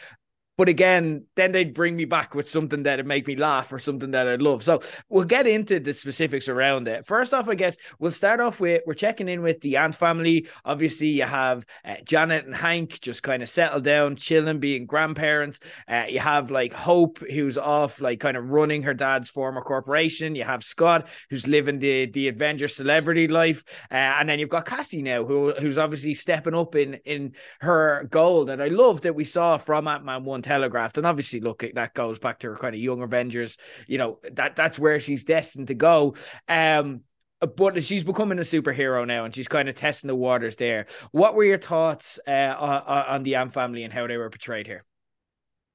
But 0.57 0.69
again, 0.69 1.27
then 1.35 1.53
they'd 1.53 1.75
bring 1.75 1.97
me 1.97 2.07
back 2.07 2.35
with 2.35 2.49
something 2.49 2.83
that'd 2.85 3.07
make 3.07 3.27
me 3.27 3.37
laugh 3.37 3.73
or 3.73 3.79
something 3.79 4.13
that 4.13 4.27
I'd 4.27 4.41
love. 4.41 4.63
So 4.63 4.81
we'll 5.09 5.25
get 5.25 5.47
into 5.47 5.79
the 5.79 5.93
specifics 5.93 6.49
around 6.49 6.89
it. 6.89 7.05
First 7.05 7.35
off, 7.35 7.49
I 7.49 7.55
guess 7.55 7.77
we'll 7.99 8.13
start 8.13 8.41
off 8.41 8.59
with 8.59 8.83
we're 8.87 8.95
checking 8.95 9.29
in 9.29 9.43
with 9.43 9.61
the 9.61 9.77
Ant 9.77 9.95
family. 9.95 10.49
Obviously, 10.65 11.09
you 11.09 11.25
have 11.25 11.67
uh, 11.85 11.97
Janet 12.05 12.47
and 12.47 12.55
Hank 12.55 13.01
just 13.01 13.23
kind 13.23 13.43
of 13.43 13.49
settled 13.51 13.85
down, 13.85 14.17
chilling, 14.17 14.59
being 14.59 14.87
grandparents. 14.87 15.61
Uh, 15.87 16.05
you 16.09 16.21
have 16.21 16.51
like 16.51 16.73
Hope, 16.73 17.19
who's 17.19 17.59
off, 17.59 18.01
like 18.01 18.21
kind 18.21 18.37
of 18.37 18.49
running 18.49 18.83
her 18.83 18.95
dad's 18.95 19.29
former 19.29 19.61
corporation. 19.61 20.35
You 20.35 20.45
have 20.45 20.65
Scott, 20.65 21.09
who's 21.29 21.47
living 21.47 21.79
the 21.79 22.07
the 22.07 22.29
Avenger 22.29 22.69
celebrity 22.69 23.29
life, 23.29 23.63
uh, 23.91 23.95
and 24.19 24.29
then 24.29 24.39
you've 24.39 24.49
got 24.49 24.65
Cassie 24.65 25.03
now, 25.03 25.25
who 25.25 25.53
who's 25.53 25.77
obviously 25.77 26.15
stepping 26.15 26.55
up 26.55 26.75
in 26.75 26.95
in 27.05 27.35
her 27.61 28.05
goal 28.11 28.47
that 28.47 28.63
I 28.63 28.69
love 28.69 29.03
that 29.03 29.15
we 29.15 29.25
saw 29.25 29.59
from 29.59 29.87
Ant 29.87 30.05
Man 30.05 30.25
One 30.25 30.43
telegraphed. 30.47 30.97
And 30.97 31.07
obviously, 31.07 31.41
look, 31.41 31.65
that 31.75 31.95
goes 31.95 32.19
back 32.19 32.39
to 32.41 32.49
her 32.49 32.57
kind 32.57 32.75
of 32.75 32.81
young 32.81 33.03
Avengers. 33.03 33.59
You 33.87 33.99
know, 33.99 34.19
that 34.33 34.57
that's 34.57 34.79
where 34.79 35.01
she's 35.01 35.25
destined 35.25 35.69
to 35.69 35.75
go. 35.75 36.15
Um, 36.49 37.03
but 37.41 37.85
she's 37.85 38.05
becoming 38.05 38.39
a 38.39 38.43
superhero 38.43 39.07
now 39.07 39.25
and 39.25 39.35
she's 39.35 39.49
kind 39.49 39.69
of 39.69 39.75
testing 39.75 40.09
the 40.09 40.15
waters 40.15 40.57
there. 40.57 40.87
What 41.13 41.35
were 41.35 41.45
your 41.45 41.59
thoughts 41.59 42.19
uh, 42.27 42.55
on, 42.59 42.83
on 42.83 43.23
the 43.25 43.35
Ant 43.35 43.53
family 43.53 43.85
and 43.85 43.93
how 43.93 44.07
they 44.07 44.17
were 44.17 44.31
portrayed 44.31 44.67
here? 44.67 44.83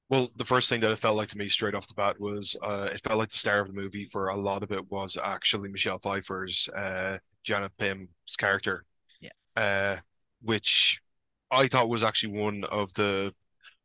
Well, 0.08 0.28
the 0.36 0.44
first 0.44 0.68
thing 0.68 0.80
that 0.80 0.90
it 0.90 0.98
felt 0.98 1.16
like 1.16 1.28
to 1.28 1.38
me 1.38 1.48
straight 1.48 1.74
off 1.74 1.86
the 1.86 1.94
bat 1.94 2.20
was 2.20 2.56
uh, 2.62 2.88
it 2.92 3.00
felt 3.02 3.18
like 3.18 3.30
the 3.30 3.38
star 3.38 3.60
of 3.60 3.68
the 3.68 3.72
movie 3.72 4.08
for 4.10 4.28
a 4.28 4.36
lot 4.36 4.62
of 4.62 4.72
it 4.72 4.90
was 4.90 5.16
actually 5.22 5.70
Michelle 5.70 6.00
Pfeiffer's 6.00 6.68
uh, 6.76 7.18
Janet 7.44 7.72
Pym's 7.78 8.36
character. 8.36 8.84
Yeah. 9.20 9.30
Uh, 9.56 9.96
which 10.42 11.00
I 11.50 11.68
thought 11.68 11.88
was 11.88 12.02
actually 12.02 12.38
one 12.38 12.64
of 12.64 12.92
the 12.94 13.32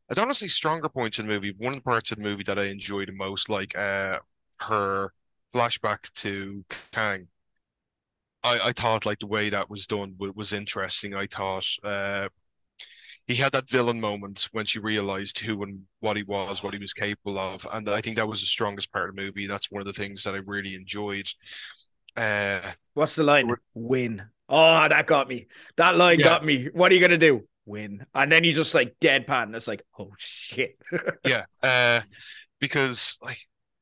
I 0.10 0.14
don't 0.14 0.28
want 0.28 0.38
to 0.38 0.40
say 0.44 0.48
stronger 0.48 0.90
points 0.90 1.20
in 1.20 1.28
the 1.28 1.34
movie. 1.34 1.54
One 1.58 1.74
of 1.74 1.80
the 1.80 1.84
parts 1.84 2.12
of 2.12 2.18
the 2.18 2.24
movie 2.24 2.44
that 2.44 2.60
I 2.60 2.66
enjoyed 2.66 3.10
the 3.10 3.14
most, 3.14 3.50
like 3.50 3.78
uh, 3.78 4.20
her 4.62 5.12
flashback 5.54 6.12
to 6.16 6.64
Kang. 6.92 7.28
I, 8.44 8.60
I 8.66 8.72
thought 8.72 9.06
like 9.06 9.20
the 9.20 9.28
way 9.28 9.50
that 9.50 9.70
was 9.70 9.88
done 9.88 10.16
was, 10.18 10.32
was 10.36 10.54
interesting. 10.54 11.14
I 11.14 11.28
thought 11.28 11.66
uh, 11.84 12.30
he 13.26 13.36
had 13.36 13.52
that 13.52 13.70
villain 13.70 14.00
moment 14.00 14.48
when 14.54 14.66
she 14.66 14.80
realized 14.80 15.40
who 15.40 15.62
and 15.64 15.82
what 16.00 16.16
he 16.18 16.24
was, 16.24 16.64
what 16.64 16.74
he 16.74 16.80
was 16.80 16.94
capable 16.94 17.38
of, 17.38 17.68
and 17.74 17.90
I 17.90 18.00
think 18.00 18.16
that 18.16 18.28
was 18.28 18.40
the 18.40 18.46
strongest 18.46 18.92
part 18.94 19.10
of 19.10 19.16
the 19.16 19.22
movie. 19.22 19.48
That's 19.48 19.70
one 19.70 19.82
of 19.82 19.88
the 19.88 19.94
things 19.94 20.24
that 20.24 20.34
I 20.34 20.38
really 20.38 20.76
enjoyed. 20.76 21.28
Uh, 22.16 22.62
What's 22.94 23.16
the 23.18 23.24
line? 23.24 23.54
Win. 23.74 24.24
Oh, 24.50 24.88
that 24.88 25.06
got 25.08 25.28
me. 25.28 25.48
That 25.76 25.98
line 25.98 26.20
Yeah. 26.20 26.26
got 26.26 26.46
me. 26.46 26.70
What 26.74 26.92
are 26.92 26.96
you 26.96 27.02
gonna 27.02 27.18
do? 27.18 27.46
Win. 27.68 28.06
And 28.16 28.32
then 28.32 28.44
he's 28.44 28.56
just 28.56 28.74
like 28.74 28.96
deadpan. 29.00 29.56
It's 29.56 29.68
like, 29.68 29.84
oh 30.00 30.12
shit. 30.18 30.78
yeah, 31.26 31.46
uh, 31.62 32.02
because 32.60 33.20
like 33.22 33.40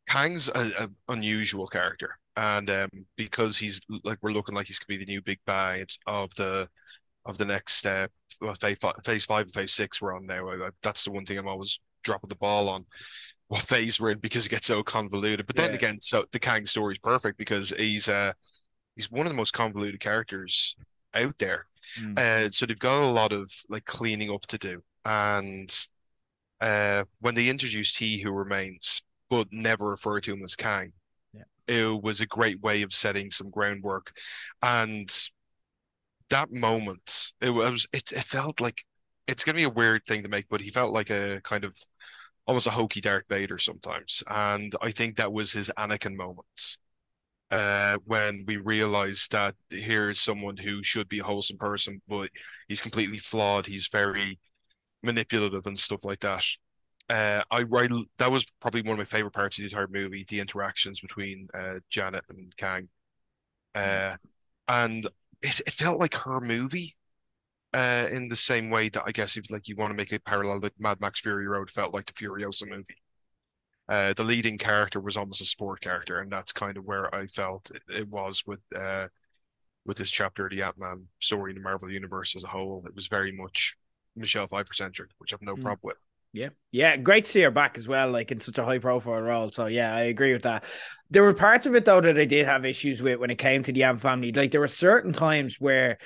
Kang's 0.09 0.49
a, 0.49 0.71
a 0.85 0.89
unusual 1.07 1.67
character, 1.67 2.17
and 2.35 2.69
um, 2.69 2.89
because 3.15 3.57
he's 3.57 3.79
like 4.03 4.17
we're 4.21 4.31
looking 4.31 4.55
like 4.55 4.67
he's 4.67 4.79
gonna 4.79 4.97
be 4.99 5.05
the 5.05 5.11
new 5.11 5.21
big 5.21 5.39
bad 5.45 5.87
of 6.07 6.33
the 6.35 6.67
of 7.25 7.37
the 7.37 7.45
next 7.45 7.85
uh, 7.85 8.07
phase 8.59 8.77
five, 8.81 8.95
phase 9.05 9.25
five 9.25 9.41
and 9.43 9.53
phase 9.53 9.73
six 9.73 10.01
we're 10.01 10.15
on 10.15 10.25
now. 10.25 10.49
I, 10.49 10.67
I- 10.67 10.69
that's 10.83 11.03
the 11.05 11.11
one 11.11 11.25
thing 11.25 11.37
I'm 11.37 11.47
always 11.47 11.79
dropping 12.03 12.29
the 12.29 12.35
ball 12.35 12.67
on. 12.69 12.85
What 13.47 13.61
phase 13.61 13.99
we're 14.01 14.11
in 14.11 14.17
because 14.19 14.47
it 14.47 14.49
gets 14.49 14.65
so 14.67 14.81
convoluted. 14.81 15.45
But 15.45 15.55
then 15.55 15.69
Yeah. 15.69 15.75
again, 15.75 16.01
so 16.01 16.25
the 16.31 16.39
Kang 16.39 16.65
story 16.65 16.95
is 16.95 16.99
perfect 16.99 17.37
because 17.37 17.69
he's 17.77 18.09
uh 18.09 18.33
he's 18.95 19.11
one 19.11 19.27
of 19.27 19.31
the 19.31 19.37
most 19.37 19.53
convoluted 19.53 19.99
characters 19.99 20.75
out 21.13 21.37
there. 21.37 21.67
Mm. 21.99 22.17
Uh, 22.19 22.51
so 22.51 22.65
they've 22.65 22.79
got 22.79 23.01
a 23.01 23.07
lot 23.07 23.31
of 23.31 23.51
like 23.69 23.85
cleaning 23.85 24.31
up 24.31 24.45
to 24.47 24.57
do. 24.57 24.83
And 25.03 25.73
uh, 26.61 27.03
when 27.19 27.35
they 27.35 27.49
introduced 27.49 27.97
He 27.99 28.21
Who 28.21 28.31
Remains, 28.31 29.01
but 29.29 29.47
never 29.51 29.85
referred 29.85 30.23
to 30.23 30.33
him 30.33 30.43
as 30.43 30.55
Kang, 30.55 30.93
Yeah. 31.33 31.43
it 31.67 32.01
was 32.01 32.21
a 32.21 32.25
great 32.25 32.61
way 32.61 32.81
of 32.81 32.93
setting 32.93 33.31
some 33.31 33.49
groundwork. 33.49 34.11
And 34.61 35.09
that 36.29 36.51
moment, 36.51 37.33
it 37.41 37.51
was 37.51 37.87
it, 37.93 38.11
it 38.11 38.23
felt 38.23 38.59
like 38.61 38.83
it's 39.27 39.43
gonna 39.43 39.57
be 39.57 39.63
a 39.63 39.69
weird 39.69 40.05
thing 40.05 40.23
to 40.23 40.29
make, 40.29 40.47
but 40.49 40.61
he 40.61 40.71
felt 40.71 40.93
like 40.93 41.09
a 41.09 41.41
kind 41.43 41.63
of 41.63 41.77
almost 42.47 42.67
a 42.67 42.71
hokey 42.71 43.01
Darth 43.01 43.25
Vader 43.29 43.57
sometimes. 43.57 44.23
And 44.27 44.73
I 44.81 44.91
think 44.91 45.17
that 45.17 45.33
was 45.33 45.51
his 45.51 45.71
Anakin 45.77 46.15
moment 46.15 46.77
uh, 47.51 47.97
when 48.05 48.43
we 48.47 48.57
realized 48.57 49.31
that 49.31 49.55
here's 49.69 50.19
someone 50.19 50.57
who 50.57 50.83
should 50.83 51.07
be 51.07 51.19
a 51.19 51.23
wholesome 51.23 51.57
person, 51.57 52.01
but 52.07 52.29
he's 52.67 52.81
completely 52.81 53.19
flawed. 53.19 53.67
He's 53.67 53.87
very 53.87 54.39
manipulative 55.03 55.67
and 55.67 55.77
stuff 55.77 56.03
like 56.03 56.21
that. 56.21 56.43
Uh, 57.07 57.43
I 57.51 57.63
write 57.63 57.91
that 58.17 58.31
was 58.31 58.45
probably 58.59 58.81
one 58.81 58.93
of 58.93 58.97
my 58.97 59.05
favorite 59.05 59.33
parts 59.33 59.57
of 59.57 59.63
the 59.63 59.69
entire 59.69 59.87
movie, 59.87 60.25
the 60.27 60.39
interactions 60.39 61.01
between 61.01 61.47
uh, 61.53 61.75
Janet 61.89 62.23
and 62.29 62.55
Kang. 62.57 62.89
Uh, 63.75 64.15
and 64.67 65.05
it, 65.41 65.59
it 65.59 65.73
felt 65.73 65.99
like 65.99 66.15
her 66.15 66.39
movie. 66.39 66.95
Uh, 67.73 68.07
in 68.09 68.29
the 68.29 68.37
same 68.37 68.69
way 68.69 68.87
that 68.87 69.03
I 69.05 69.11
guess 69.11 69.35
if 69.35 69.51
like 69.51 69.67
you 69.67 69.75
want 69.75 69.91
to 69.91 69.97
make 69.97 70.13
a 70.13 70.19
parallel 70.21 70.61
that 70.61 70.79
Mad 70.79 71.01
Max 71.01 71.19
Fury 71.19 71.45
Road 71.45 71.69
felt 71.69 71.93
like 71.93 72.05
the 72.05 72.13
Furiosa 72.13 72.65
movie 72.69 72.95
uh, 73.87 74.13
the 74.13 74.23
leading 74.23 74.57
character 74.57 74.99
was 74.99 75.17
almost 75.17 75.41
a 75.41 75.45
sport 75.45 75.81
character, 75.81 76.19
and 76.19 76.31
that's 76.31 76.53
kind 76.53 76.77
of 76.77 76.85
where 76.85 77.13
I 77.13 77.27
felt 77.27 77.71
it, 77.73 77.83
it 77.87 78.07
was 78.09 78.43
with 78.45 78.59
uh, 78.75 79.07
with 79.85 79.97
this 79.97 80.09
chapter 80.09 80.45
of 80.45 80.51
the 80.51 80.63
Ant 80.63 80.77
Man 80.79 81.03
story 81.19 81.51
in 81.51 81.57
the 81.57 81.61
Marvel 81.63 81.91
universe 81.91 82.35
as 82.35 82.43
a 82.43 82.47
whole. 82.47 82.83
It 82.87 82.95
was 82.95 83.07
very 83.07 83.31
much 83.31 83.75
Michelle 84.15 84.47
Pfeiffer 84.47 84.73
centric, 84.73 85.11
which 85.19 85.33
I've 85.33 85.41
no 85.41 85.55
Mm. 85.55 85.61
problem 85.61 85.79
with. 85.83 85.97
Yeah. 86.33 86.49
Yeah. 86.71 86.97
Great 86.97 87.23
to 87.23 87.29
see 87.29 87.41
her 87.43 87.51
back 87.51 87.77
as 87.77 87.87
well, 87.87 88.09
like 88.09 88.29
in 88.29 88.39
such 88.41 88.57
a 88.57 88.65
high 88.65 88.79
profile 88.79 89.21
role. 89.21 89.49
So 89.51 89.67
yeah, 89.67 89.95
I 89.95 90.01
agree 90.01 90.33
with 90.33 90.41
that. 90.41 90.65
There 91.09 91.23
were 91.23 91.33
parts 91.33 91.65
of 91.65 91.75
it 91.75 91.85
though 91.85 92.01
that 92.01 92.17
I 92.17 92.25
did 92.25 92.45
have 92.45 92.65
issues 92.65 93.01
with 93.01 93.19
when 93.19 93.29
it 93.29 93.37
came 93.37 93.63
to 93.63 93.71
the 93.71 93.83
Ant 93.83 94.01
family. 94.01 94.33
Like 94.33 94.51
there 94.51 94.59
were 94.59 94.67
certain 94.67 95.13
times 95.13 95.61
where 95.61 95.97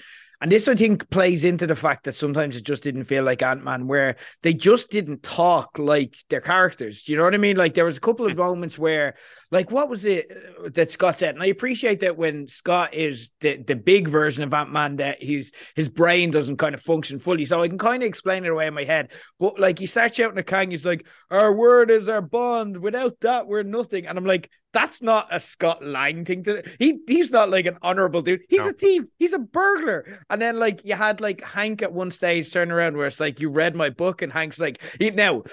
and 0.41 0.51
this 0.51 0.69
I 0.69 0.75
think 0.75 1.09
plays 1.09 1.43
into 1.43 1.67
the 1.67 1.75
fact 1.75 2.05
that 2.05 2.13
sometimes 2.13 2.55
it 2.55 2.63
just 2.63 2.83
didn't 2.83 3.03
feel 3.03 3.25
like 3.25 3.41
Ant-Man, 3.41 3.87
where 3.87 4.15
they 4.41 4.53
just 4.53 4.89
didn't 4.89 5.21
talk 5.21 5.77
like 5.77 6.15
their 6.29 6.39
characters. 6.39 7.03
Do 7.03 7.11
you 7.11 7.17
know 7.17 7.25
what 7.25 7.33
I 7.33 7.37
mean? 7.37 7.57
Like 7.57 7.73
there 7.73 7.83
was 7.83 7.97
a 7.97 8.01
couple 8.01 8.25
of 8.25 8.37
moments 8.37 8.79
where, 8.79 9.15
like, 9.51 9.69
what 9.69 9.89
was 9.89 10.05
it 10.05 10.31
uh, 10.31 10.69
that 10.75 10.91
Scott 10.91 11.19
said? 11.19 11.35
And 11.35 11.43
I 11.43 11.47
appreciate 11.47 11.99
that 12.01 12.17
when 12.17 12.47
Scott 12.47 12.93
is 12.93 13.33
the, 13.41 13.57
the 13.57 13.75
big 13.75 14.07
version 14.07 14.45
of 14.45 14.53
Ant-Man, 14.53 14.97
that 14.97 15.21
he's 15.21 15.51
his 15.75 15.89
brain 15.89 16.31
doesn't 16.31 16.57
kind 16.57 16.73
of 16.73 16.81
function 16.81 17.19
fully. 17.19 17.45
So 17.45 17.61
I 17.61 17.67
can 17.67 17.77
kind 17.77 18.01
of 18.01 18.07
explain 18.07 18.45
it 18.45 18.49
away 18.51 18.67
in 18.67 18.73
my 18.73 18.85
head. 18.85 19.11
But 19.39 19.59
like 19.59 19.77
he 19.77 19.87
starts 19.87 20.15
shouting 20.15 20.37
at 20.37 20.47
Kang, 20.47 20.71
he's 20.71 20.85
like, 20.85 21.05
Our 21.29 21.53
word 21.53 21.91
is 21.91 22.07
our 22.07 22.21
bond. 22.21 22.77
Without 22.77 23.19
that, 23.21 23.47
we're 23.47 23.63
nothing. 23.63 24.07
And 24.07 24.17
I'm 24.17 24.25
like, 24.25 24.49
that's 24.71 25.01
not 25.01 25.27
a 25.31 25.39
Scott 25.39 25.83
Lang 25.83 26.25
thing 26.25 26.43
to 26.43 26.63
he 26.77 26.99
he's 27.07 27.31
not 27.31 27.49
like 27.49 27.65
an 27.65 27.77
honorable 27.81 28.21
dude. 28.21 28.41
He's 28.49 28.65
a 28.65 28.73
thief, 28.73 29.03
he's 29.17 29.33
a 29.33 29.39
burglar. 29.39 30.19
And 30.29 30.41
then 30.41 30.59
like 30.59 30.85
you 30.85 30.95
had 30.95 31.21
like 31.21 31.43
Hank 31.43 31.81
at 31.81 31.91
one 31.91 32.11
stage 32.11 32.51
turn 32.51 32.71
around 32.71 32.95
where 32.95 33.07
it's 33.07 33.19
like 33.19 33.39
you 33.39 33.49
read 33.49 33.75
my 33.75 33.89
book, 33.89 34.21
and 34.21 34.31
Hank's 34.31 34.59
like, 34.59 34.81
he, 34.99 35.09
now, 35.11 35.43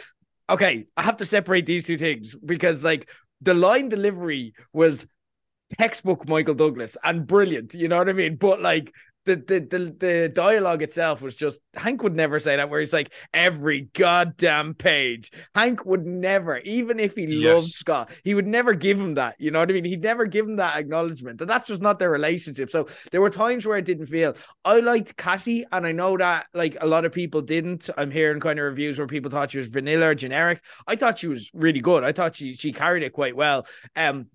okay, 0.51 0.87
I 0.97 1.03
have 1.03 1.17
to 1.19 1.27
separate 1.27 1.67
these 1.67 1.87
two 1.87 1.99
things 1.99 2.37
because 2.37 2.85
like 2.85 3.09
the 3.41 3.55
line 3.55 3.89
delivery 3.89 4.55
was 4.73 5.07
textbook 5.81 6.29
Michael 6.29 6.55
Douglas 6.55 6.97
and 7.03 7.27
brilliant, 7.27 7.75
you 7.75 7.89
know 7.89 7.99
what 7.99 8.09
I 8.09 8.13
mean? 8.13 8.37
But 8.37 8.61
like 8.61 8.93
the, 9.27 9.37
the 9.37 9.61
the 9.61 9.97
the 9.99 10.29
dialogue 10.29 10.83
itself 10.83 11.21
was 11.21 11.35
just 11.35 11.61
Hank 11.75 12.03
would 12.03 12.15
never 12.15 12.41
say 12.41 12.57
that 12.57 12.71
where 12.71 12.81
he's 12.81 12.93
like 12.93 13.13
every 13.35 13.89
goddamn 13.93 14.75
page. 14.75 15.31
Hank 15.55 15.85
would 15.85 16.07
never, 16.07 16.59
even 16.59 16.99
if 16.99 17.15
he 17.15 17.27
loved 17.27 17.65
Scott, 17.65 18.11
he 18.25 18.35
would 18.35 18.47
never 18.47 18.73
give 18.73 18.99
him 18.99 19.15
that. 19.15 19.35
You 19.39 19.51
know 19.51 19.59
what 19.59 19.69
I 19.69 19.75
mean? 19.75 19.85
He'd 19.85 20.03
never 20.03 20.25
give 20.25 20.47
him 20.47 20.57
that 20.57 20.79
acknowledgement. 20.79 21.41
And 21.41 21.51
that's 21.51 21.69
just 21.69 21.83
not 21.83 21.99
their 21.99 22.11
relationship. 22.11 22.71
So 22.71 22.87
there 23.11 23.21
were 23.21 23.31
times 23.31 23.67
where 23.67 23.77
it 23.77 23.85
didn't 23.85 24.07
feel 24.07 24.35
I 24.65 24.81
liked 24.81 25.17
Cassie, 25.17 25.67
and 25.73 25.87
I 25.87 25.93
know 25.93 26.17
that 26.17 26.47
like 26.55 26.77
a 26.81 26.87
lot 26.87 27.05
of 27.05 27.13
people 27.13 27.43
didn't. 27.43 27.91
I'm 27.99 28.11
hearing 28.11 28.41
kind 28.41 28.59
of 28.59 28.65
reviews 28.65 28.99
where 28.99 29.09
people 29.09 29.31
thought 29.31 29.51
she 29.51 29.59
was 29.59 29.67
vanilla 29.67 30.11
or 30.11 30.15
generic. 30.15 30.63
I 30.87 30.97
thought 30.97 31.19
she 31.19 31.27
was 31.29 31.51
really 31.53 31.81
good. 31.81 32.05
I 32.05 32.13
thought 32.13 32.37
she 32.37 32.55
she 32.55 32.73
carried 32.73 33.03
it 33.03 33.13
quite 33.13 33.37
well. 33.37 33.67
Um 33.97 34.29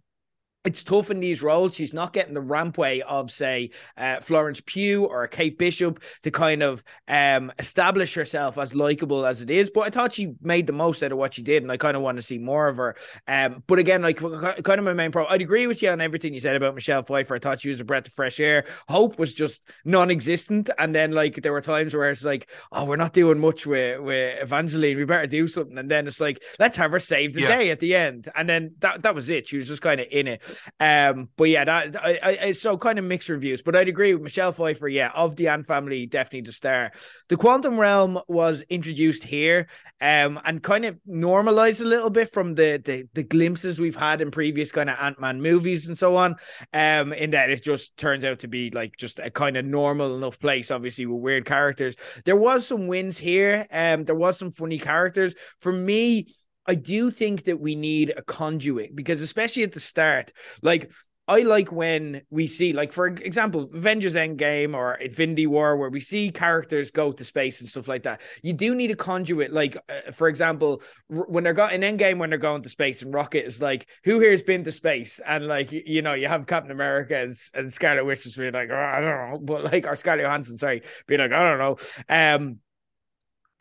it's 0.63 0.83
tough 0.83 1.09
in 1.09 1.19
these 1.19 1.41
roles. 1.41 1.75
She's 1.75 1.93
not 1.93 2.13
getting 2.13 2.33
the 2.33 2.41
rampway 2.41 3.01
of, 3.01 3.31
say, 3.31 3.71
uh, 3.97 4.19
Florence 4.19 4.61
Pugh 4.63 5.05
or 5.05 5.27
Kate 5.27 5.57
Bishop 5.57 6.03
to 6.21 6.31
kind 6.31 6.61
of 6.61 6.83
um, 7.07 7.51
establish 7.57 8.13
herself 8.13 8.57
as 8.57 8.75
likable 8.75 9.25
as 9.25 9.41
it 9.41 9.49
is. 9.49 9.71
But 9.71 9.81
I 9.81 9.89
thought 9.89 10.13
she 10.13 10.33
made 10.41 10.67
the 10.67 10.73
most 10.73 11.01
out 11.01 11.11
of 11.11 11.17
what 11.17 11.33
she 11.33 11.41
did, 11.41 11.63
and 11.63 11.71
I 11.71 11.77
kind 11.77 11.97
of 11.97 12.03
want 12.03 12.17
to 12.17 12.21
see 12.21 12.37
more 12.37 12.67
of 12.67 12.77
her. 12.77 12.95
Um, 13.27 13.63
but 13.65 13.79
again, 13.79 14.01
like 14.01 14.17
kind 14.17 14.79
of 14.79 14.83
my 14.83 14.93
main 14.93 15.11
problem, 15.11 15.33
I'd 15.33 15.41
agree 15.41 15.65
with 15.67 15.81
you 15.81 15.89
on 15.89 16.01
everything 16.01 16.33
you 16.33 16.39
said 16.39 16.55
about 16.55 16.75
Michelle 16.75 17.03
Pfeiffer. 17.03 17.35
I 17.35 17.39
thought 17.39 17.59
she 17.61 17.69
was 17.69 17.79
a 17.81 17.85
breath 17.85 18.07
of 18.07 18.13
fresh 18.13 18.39
air. 18.39 18.65
Hope 18.87 19.17
was 19.17 19.33
just 19.33 19.63
non-existent, 19.83 20.69
and 20.77 20.93
then 20.93 21.11
like 21.11 21.41
there 21.41 21.51
were 21.51 21.61
times 21.61 21.95
where 21.95 22.09
it's 22.11 22.23
like, 22.23 22.49
oh, 22.71 22.85
we're 22.85 22.95
not 22.97 23.13
doing 23.13 23.39
much 23.39 23.65
with 23.65 23.99
with 23.99 24.43
Evangeline. 24.43 24.97
We 24.97 25.05
better 25.05 25.27
do 25.27 25.47
something, 25.47 25.77
and 25.77 25.89
then 25.89 26.07
it's 26.07 26.19
like, 26.19 26.41
let's 26.59 26.77
have 26.77 26.91
her 26.91 26.99
save 26.99 27.33
the 27.33 27.41
Yeah. 27.41 27.57
day 27.57 27.71
at 27.71 27.79
the 27.79 27.95
end, 27.95 28.29
and 28.35 28.47
then 28.47 28.75
that 28.79 29.03
that 29.03 29.15
was 29.15 29.29
it. 29.29 29.47
She 29.47 29.57
was 29.57 29.67
just 29.67 29.81
kind 29.81 29.99
of 29.99 30.07
in 30.11 30.27
it. 30.27 30.43
Um, 30.79 31.29
but 31.37 31.45
yeah, 31.45 31.65
that 31.65 31.95
I, 32.03 32.19
I, 32.23 32.37
I 32.47 32.51
so 32.51 32.77
kind 32.77 32.99
of 32.99 33.05
mixed 33.05 33.29
reviews, 33.29 33.61
but 33.61 33.75
I'd 33.75 33.89
agree 33.89 34.13
with 34.13 34.23
Michelle 34.23 34.51
Pfeiffer. 34.51 34.87
Yeah, 34.87 35.11
of 35.13 35.35
the 35.35 35.47
Ant 35.47 35.67
family, 35.67 36.05
definitely 36.05 36.41
the 36.41 36.51
star. 36.51 36.91
The 37.29 37.37
Quantum 37.37 37.79
Realm 37.79 38.19
was 38.27 38.63
introduced 38.69 39.23
here, 39.23 39.67
um, 39.99 40.39
and 40.45 40.61
kind 40.63 40.85
of 40.85 40.97
normalized 41.05 41.81
a 41.81 41.85
little 41.85 42.09
bit 42.09 42.31
from 42.31 42.55
the 42.55 42.81
the, 42.83 43.05
the 43.13 43.23
glimpses 43.23 43.79
we've 43.79 43.95
had 43.95 44.21
in 44.21 44.31
previous 44.31 44.71
kind 44.71 44.89
of 44.89 44.97
Ant 44.99 45.19
Man 45.19 45.41
movies 45.41 45.87
and 45.87 45.97
so 45.97 46.15
on. 46.15 46.35
Um, 46.73 47.13
in 47.13 47.31
that 47.31 47.49
it 47.49 47.63
just 47.63 47.97
turns 47.97 48.25
out 48.25 48.39
to 48.39 48.47
be 48.47 48.69
like 48.71 48.97
just 48.97 49.19
a 49.19 49.31
kind 49.31 49.57
of 49.57 49.65
normal 49.65 50.15
enough 50.15 50.39
place, 50.39 50.71
obviously 50.71 51.05
with 51.05 51.21
weird 51.21 51.45
characters. 51.45 51.95
There 52.25 52.35
was 52.35 52.65
some 52.67 52.87
wins 52.87 53.17
here. 53.17 53.67
Um, 53.71 54.05
there 54.05 54.15
was 54.15 54.37
some 54.37 54.51
funny 54.51 54.79
characters. 54.79 55.35
For 55.59 55.71
me, 55.71 56.27
I 56.65 56.75
do 56.75 57.11
think 57.11 57.43
that 57.45 57.59
we 57.59 57.75
need 57.75 58.13
a 58.15 58.21
conduit 58.21 58.95
because, 58.95 59.21
especially 59.21 59.63
at 59.63 59.71
the 59.71 59.79
start, 59.79 60.31
like 60.61 60.91
I 61.27 61.43
like 61.43 61.71
when 61.71 62.23
we 62.29 62.45
see, 62.47 62.73
like, 62.73 62.91
for 62.91 63.07
example, 63.07 63.69
Avengers 63.73 64.15
Endgame 64.15 64.75
or 64.75 64.95
Infinity 64.95 65.47
War, 65.47 65.77
where 65.77 65.89
we 65.89 66.01
see 66.01 66.29
characters 66.29 66.91
go 66.91 67.11
to 67.13 67.23
space 67.23 67.61
and 67.61 67.69
stuff 67.69 67.87
like 67.87 68.03
that. 68.03 68.21
You 68.43 68.51
do 68.51 68.75
need 68.75 68.91
a 68.91 68.95
conduit. 68.95 69.53
Like, 69.53 69.77
uh, 69.87 70.11
for 70.11 70.27
example, 70.27 70.81
r- 71.09 71.25
when 71.29 71.43
they're 71.43 71.53
got 71.53 71.73
in 71.73 71.81
Endgame, 71.81 72.17
when 72.17 72.31
they're 72.31 72.39
going 72.39 72.63
to 72.63 72.69
space, 72.69 73.01
and 73.01 73.13
Rocket 73.13 73.45
is 73.45 73.61
like, 73.61 73.87
"Who 74.03 74.19
here 74.19 74.31
has 74.31 74.41
been 74.41 74.65
to 74.65 74.71
space?" 74.73 75.21
And 75.25 75.47
like, 75.47 75.71
you 75.71 76.01
know, 76.01 76.15
you 76.15 76.27
have 76.27 76.47
Captain 76.47 76.71
America 76.71 77.15
and, 77.15 77.35
and 77.53 77.71
Scarlet 77.71 78.03
Witch 78.03 78.23
just 78.23 78.37
being 78.37 78.53
like, 78.53 78.69
oh, 78.69 78.75
"I 78.75 78.99
don't 78.99 79.31
know," 79.31 79.39
but 79.41 79.63
like, 79.71 79.87
or 79.87 79.95
Scarlett 79.95 80.25
Johansson, 80.25 80.57
sorry, 80.57 80.81
being 81.07 81.21
like, 81.21 81.31
"I 81.31 81.43
don't 81.43 81.59
know." 81.59 81.77
Um, 82.09 82.59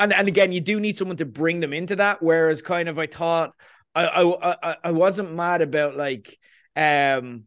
and 0.01 0.13
and 0.13 0.29
again, 0.29 0.53
you 0.53 0.61
do 0.61 0.81
need 0.81 0.99
someone 0.99 1.19
to 1.19 1.27
bring 1.27 1.61
them 1.61 1.73
into 1.73 1.97
that. 1.97 2.23
Whereas, 2.23 2.63
kind 2.63 2.89
of, 2.89 2.99
I 2.99 3.07
thought 3.07 3.55
I 3.95 4.07
I 4.07 4.57
I, 4.63 4.77
I 4.85 4.93
wasn't 4.93 5.35
mad 5.35 5.63
about 5.63 5.97
like 5.97 6.39
um 6.75 7.45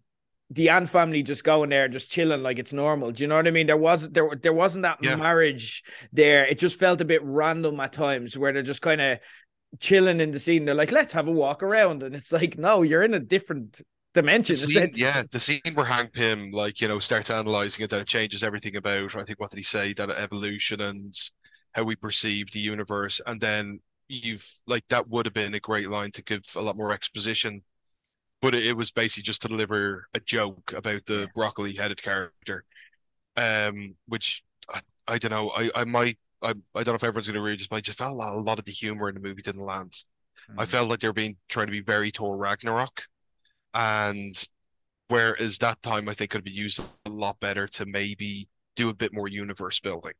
the 0.50 0.70
Ant 0.70 0.90
family 0.90 1.24
just 1.24 1.44
going 1.44 1.72
there 1.72 1.88
just 1.88 2.12
chilling 2.12 2.44
like 2.44 2.60
it's 2.60 2.74
normal. 2.74 3.12
Do 3.12 3.24
you 3.24 3.28
know 3.28 3.36
what 3.38 3.48
I 3.48 3.52
mean? 3.52 3.68
There 3.68 3.78
wasn't 3.78 4.14
there 4.14 4.30
there 4.42 4.54
wasn't 4.54 4.84
that 4.84 5.00
Yeah. 5.02 5.16
marriage 5.18 5.84
there. 6.12 6.46
It 6.46 6.60
just 6.60 6.80
felt 6.80 7.02
a 7.02 7.06
bit 7.06 7.22
random 7.24 7.80
at 7.80 7.94
times 7.94 8.38
where 8.38 8.54
they're 8.54 8.62
just 8.62 8.82
kind 8.82 9.02
of 9.02 9.20
chilling 9.80 10.20
in 10.20 10.32
the 10.32 10.40
scene. 10.40 10.66
They're 10.66 10.76
like, 10.76 10.92
let's 10.92 11.14
have 11.14 11.28
a 11.28 11.32
walk 11.32 11.64
around. 11.64 12.04
And 12.04 12.16
it's 12.16 12.32
like, 12.32 12.58
no, 12.58 12.84
you're 12.84 13.04
in 13.04 13.14
a 13.16 13.20
different 13.20 13.82
dimension. 14.14 14.56
The 14.56 14.68
scene, 14.68 14.92
yeah, 14.94 15.24
the 15.32 15.40
scene 15.40 15.62
where 15.74 15.86
Hank 15.86 16.14
Pym, 16.14 16.52
like, 16.52 16.80
you 16.82 16.88
know, 16.88 17.00
starts 17.00 17.32
analyzing 17.32 17.84
it, 17.84 17.90
that 17.90 18.02
it 18.02 18.08
changes 18.08 18.44
everything 18.44 18.76
about, 18.76 19.16
I 19.16 19.24
think, 19.24 19.40
what 19.40 19.50
did 19.50 19.58
he 19.58 19.64
say, 19.64 19.94
that 19.94 20.12
evolution 20.12 20.82
and 20.82 21.14
how 21.74 21.84
we 21.84 21.96
perceive 21.96 22.52
the 22.52 22.60
universe. 22.60 23.22
And 23.26 23.42
then 23.42 23.82
you've, 24.08 24.48
like, 24.66 24.88
that 24.90 25.10
would 25.10 25.26
have 25.26 25.34
been 25.34 25.54
a 25.54 25.60
great 25.60 25.90
line 25.90 26.12
to 26.12 26.24
give 26.24 26.42
a 26.56 26.62
lot 26.62 26.78
more 26.78 26.94
exposition. 26.94 27.64
But 28.42 28.56
it, 28.56 28.68
it 28.68 28.78
was 28.78 28.92
basically 28.92 29.24
just 29.24 29.42
to 29.44 29.48
deliver 29.48 30.08
a 30.14 30.20
joke 30.20 30.74
about 30.76 31.06
the 31.06 31.28
broccoli 31.34 31.76
headed 31.76 32.02
character. 32.02 32.66
Um, 33.36 33.96
which 34.08 34.44
I, 34.70 34.82
I 35.08 35.18
don't 35.18 35.32
know, 35.32 35.52
I, 35.56 35.72
I 35.76 35.86
might, 35.86 36.20
I, 36.44 36.50
I 36.76 36.84
don't 36.84 36.90
know 36.90 36.94
if 36.96 37.04
everyone's 37.04 37.28
going 37.28 37.36
to 37.36 37.42
read 37.42 37.60
this, 37.60 37.68
but 37.68 37.78
I 37.78 37.82
just 37.82 37.98
felt 37.98 38.12
a 38.12 38.16
lot, 38.16 38.34
a 38.34 38.40
lot 38.40 38.60
of 38.60 38.66
the 38.66 38.72
humor 38.72 39.10
in 39.10 39.16
the 39.16 39.22
movie 39.22 39.42
didn't 39.42 39.66
land. 39.66 39.96
I 40.58 40.66
felt 40.66 40.90
like 40.90 41.00
they 41.00 41.08
were 41.08 41.14
being 41.14 41.38
trying 41.48 41.68
to 41.68 41.72
be 41.72 41.82
very 41.82 42.12
Thor 42.12 42.38
Ragnarok. 42.38 43.06
And 43.74 44.36
whereas 45.08 45.58
that 45.60 45.82
time 45.82 46.08
I 46.10 46.14
think 46.14 46.32
could 46.32 46.44
be 46.44 46.52
used 46.52 46.82
a 47.06 47.10
lot 47.10 47.40
better 47.40 47.68
to 47.70 47.86
maybe 47.86 48.50
do 48.76 48.90
a 48.90 48.94
bit 48.94 49.14
more 49.14 49.28
universe 49.28 49.80
building. 49.80 50.14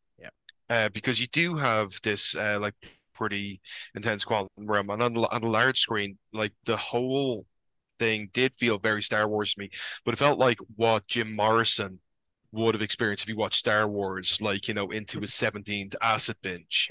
Uh, 0.70 0.90
because 0.90 1.20
you 1.20 1.28
do 1.28 1.56
have 1.56 1.92
this 2.04 2.36
uh, 2.36 2.58
like 2.62 2.74
pretty 3.14 3.62
intense 3.96 4.24
quantum 4.24 4.50
realm, 4.58 4.90
and 4.90 5.02
on, 5.02 5.18
on 5.18 5.44
a 5.44 5.50
large 5.50 5.80
screen, 5.80 6.18
like 6.34 6.54
the 6.66 6.78
whole 6.78 7.46
thing 8.00 8.30
did 8.34 8.56
feel 8.56 8.80
very 8.80 9.02
Star 9.04 9.28
Wars 9.28 9.54
to 9.54 9.60
me, 9.60 9.70
but 10.06 10.14
it 10.14 10.18
felt 10.18 10.40
like 10.40 10.60
what 10.76 11.08
Jim 11.08 11.36
Morrison 11.36 12.00
would 12.52 12.76
have 12.76 12.82
experienced 12.82 13.24
if 13.24 13.28
he 13.28 13.34
watched 13.34 13.58
Star 13.58 13.88
Wars, 13.88 14.40
like 14.42 14.68
you 14.68 14.74
know, 14.74 14.90
into 14.92 15.20
his 15.20 15.34
seventeenth 15.34 15.96
acid 16.02 16.38
binge. 16.42 16.90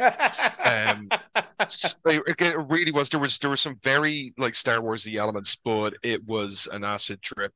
Um, 0.65 1.09
it, 2.07 2.23
it 2.39 2.57
really 2.69 2.93
was. 2.93 3.09
There 3.09 3.21
was 3.21 3.39
there 3.39 3.51
were 3.51 3.57
some 3.57 3.79
very 3.83 4.35
like 4.39 4.55
Star 4.55 4.79
Warsy 4.79 5.17
elements, 5.17 5.57
but 5.65 5.95
it 6.03 6.25
was 6.27 6.69
an 6.73 6.85
acid 6.85 7.23
trip. 7.23 7.53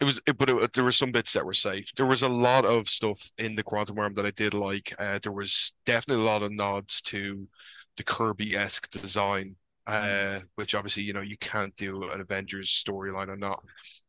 It 0.00 0.04
was, 0.04 0.20
it, 0.26 0.38
but 0.38 0.48
it, 0.48 0.72
there 0.74 0.84
were 0.84 0.92
some 0.92 1.10
bits 1.10 1.32
that 1.32 1.44
were 1.44 1.52
safe. 1.52 1.92
There 1.96 2.06
was 2.06 2.22
a 2.22 2.28
lot 2.28 2.64
of 2.64 2.88
stuff 2.88 3.30
in 3.36 3.56
the 3.56 3.64
Quantum 3.64 3.96
Realm 3.96 4.14
that 4.14 4.26
I 4.26 4.30
did 4.30 4.54
like. 4.54 4.94
Uh, 4.98 5.18
there 5.22 5.32
was 5.32 5.72
definitely 5.86 6.22
a 6.22 6.26
lot 6.26 6.42
of 6.42 6.52
nods 6.52 7.00
to 7.02 7.48
the 7.96 8.04
Kirby-esque 8.04 8.90
design, 8.90 9.56
uh, 9.88 10.40
which 10.54 10.74
obviously 10.76 11.02
you 11.02 11.12
know 11.12 11.20
you 11.20 11.36
can't 11.38 11.74
do 11.74 12.04
an 12.12 12.20
Avengers 12.20 12.70
storyline 12.70 13.28
and 13.30 13.40
not 13.40 13.64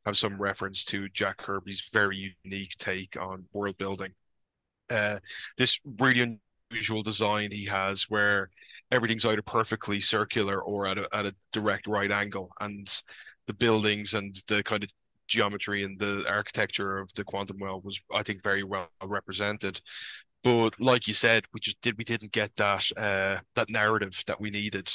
have 0.06 0.16
some 0.18 0.40
reference 0.40 0.84
to 0.86 1.10
Jack 1.10 1.38
Kirby's 1.38 1.90
very 1.92 2.36
unique 2.44 2.76
take 2.78 3.18
on 3.20 3.46
world 3.52 3.78
building. 3.80 4.12
Uh, 4.92 5.20
this 5.58 5.80
really 6.00 6.40
unusual 6.72 7.04
design 7.04 7.50
he 7.52 7.66
has 7.66 8.04
where 8.10 8.50
everything's 8.92 9.26
either 9.26 9.42
perfectly 9.42 10.00
circular 10.00 10.62
or 10.62 10.88
at 10.88 10.98
a, 10.98 11.08
at 11.14 11.26
a 11.26 11.36
direct 11.52 11.88
right 11.88 12.12
angle 12.12 12.52
and 12.60 13.02
the 13.48 13.54
buildings 13.54 14.14
and 14.14 14.36
the 14.48 14.64
kind 14.64 14.84
of 14.84 14.90
geometry 15.30 15.84
and 15.84 16.00
the 16.00 16.26
architecture 16.30 17.00
of 17.00 17.14
the 17.16 17.24
quantum 17.24 17.58
realm 17.64 17.82
was 17.84 18.00
I 18.14 18.24
think 18.24 18.44
very 18.44 18.64
well 18.64 18.90
represented 19.04 19.82
but 20.44 20.80
like 20.80 21.08
you 21.08 21.14
said 21.14 21.46
we 21.54 21.60
just 21.62 21.82
did 21.82 21.98
we 21.98 22.04
didn't 22.06 22.32
get 22.34 22.56
that 22.58 22.86
uh 22.98 23.40
that 23.56 23.70
narrative 23.70 24.24
that 24.28 24.42
we 24.42 24.50
needed 24.52 24.90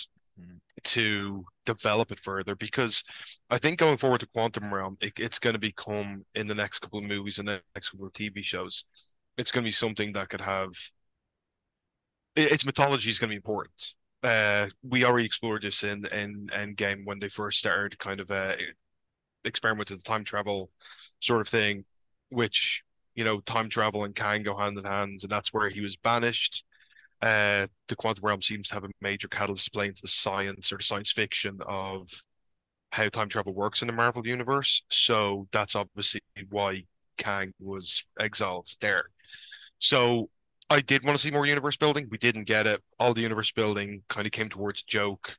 to 0.82 1.44
develop 1.65 2.12
it 2.12 2.20
further 2.20 2.55
because 2.55 3.02
I 3.51 3.59
think 3.59 3.78
going 3.78 3.97
forward 3.97 4.20
to 4.20 4.27
quantum 4.27 4.73
realm 4.73 4.97
it, 5.01 5.15
it's 5.19 5.39
going 5.39 5.55
to 5.55 5.61
become 5.61 6.24
in 6.35 6.47
the 6.47 6.55
next 6.55 6.81
couple 6.81 6.98
of 6.98 7.06
movies 7.06 7.39
and 7.39 7.48
the 7.48 7.62
next 7.74 7.90
couple 7.90 8.06
of 8.06 8.12
TV 8.12 8.43
shows 8.43 8.85
it's 9.39 9.51
going 9.52 9.65
to 9.65 9.69
be 9.69 9.73
something 9.73 10.12
that 10.12 10.28
could 10.28 10.43
have 10.43 10.73
it- 12.36 12.52
its 12.52 12.65
mythology 12.66 13.11
is 13.11 13.19
going 13.19 13.28
to 13.31 13.32
be 13.35 13.36
important. 13.36 13.94
Uh, 14.23 14.69
we 14.82 15.05
already 15.05 15.27
explored 15.27 15.62
this 15.62 15.82
in 15.82 16.06
in 16.06 16.47
Endgame 16.48 17.05
when 17.05 17.19
they 17.19 17.28
first 17.28 17.59
started 17.59 17.98
kind 17.98 18.20
of 18.20 18.31
uh 18.31 18.56
experiment 19.44 19.90
with 19.90 19.98
the 19.98 20.04
time 20.04 20.24
travel 20.24 20.70
sort 21.20 21.40
of 21.40 21.48
thing, 21.48 21.84
which 22.30 22.82
you 23.14 23.24
know 23.24 23.40
time 23.40 23.68
travel 23.68 24.04
and 24.04 24.14
Kang 24.14 24.42
go 24.42 24.56
hand 24.56 24.78
in 24.78 24.84
hand, 24.84 25.20
and 25.22 25.30
that's 25.30 25.52
where 25.52 25.68
he 25.68 25.80
was 25.80 25.96
banished. 25.96 26.64
Uh, 27.22 27.66
the 27.88 27.96
quantum 27.96 28.24
realm 28.24 28.42
seems 28.42 28.68
to 28.68 28.74
have 28.74 28.84
a 28.84 28.90
major 29.00 29.28
catalyst 29.28 29.72
playing 29.72 29.94
to 29.94 30.02
the 30.02 30.08
science 30.08 30.72
or 30.72 30.80
science 30.80 31.10
fiction 31.10 31.58
of 31.66 32.08
how 32.90 33.08
time 33.08 33.28
travel 33.28 33.54
works 33.54 33.82
in 33.82 33.86
the 33.86 33.92
Marvel 33.92 34.26
universe. 34.26 34.82
So 34.90 35.48
that's 35.50 35.74
obviously 35.74 36.20
why 36.50 36.84
Kang 37.16 37.52
was 37.58 38.04
exiled 38.20 38.68
there. 38.80 39.06
So 39.78 40.28
I 40.70 40.80
did 40.80 41.04
want 41.04 41.16
to 41.16 41.22
see 41.22 41.30
more 41.30 41.46
universe 41.46 41.76
building. 41.76 42.08
We 42.10 42.18
didn't 42.18 42.44
get 42.44 42.66
it. 42.66 42.82
All 42.98 43.14
the 43.14 43.20
universe 43.20 43.52
building 43.52 44.02
kind 44.08 44.26
of 44.26 44.32
came 44.32 44.48
towards 44.48 44.82
joke. 44.82 45.36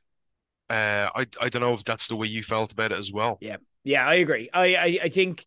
Uh, 0.68 1.08
I 1.14 1.26
I 1.40 1.48
don't 1.48 1.62
know 1.62 1.72
if 1.72 1.84
that's 1.84 2.08
the 2.08 2.16
way 2.16 2.26
you 2.26 2.42
felt 2.42 2.72
about 2.72 2.92
it 2.92 2.98
as 2.98 3.12
well. 3.12 3.38
Yeah, 3.40 3.56
yeah, 3.86 4.06
I 4.06 4.14
agree. 4.16 4.50
I, 4.52 4.74
I, 4.76 4.98
I 5.04 5.08
think 5.08 5.46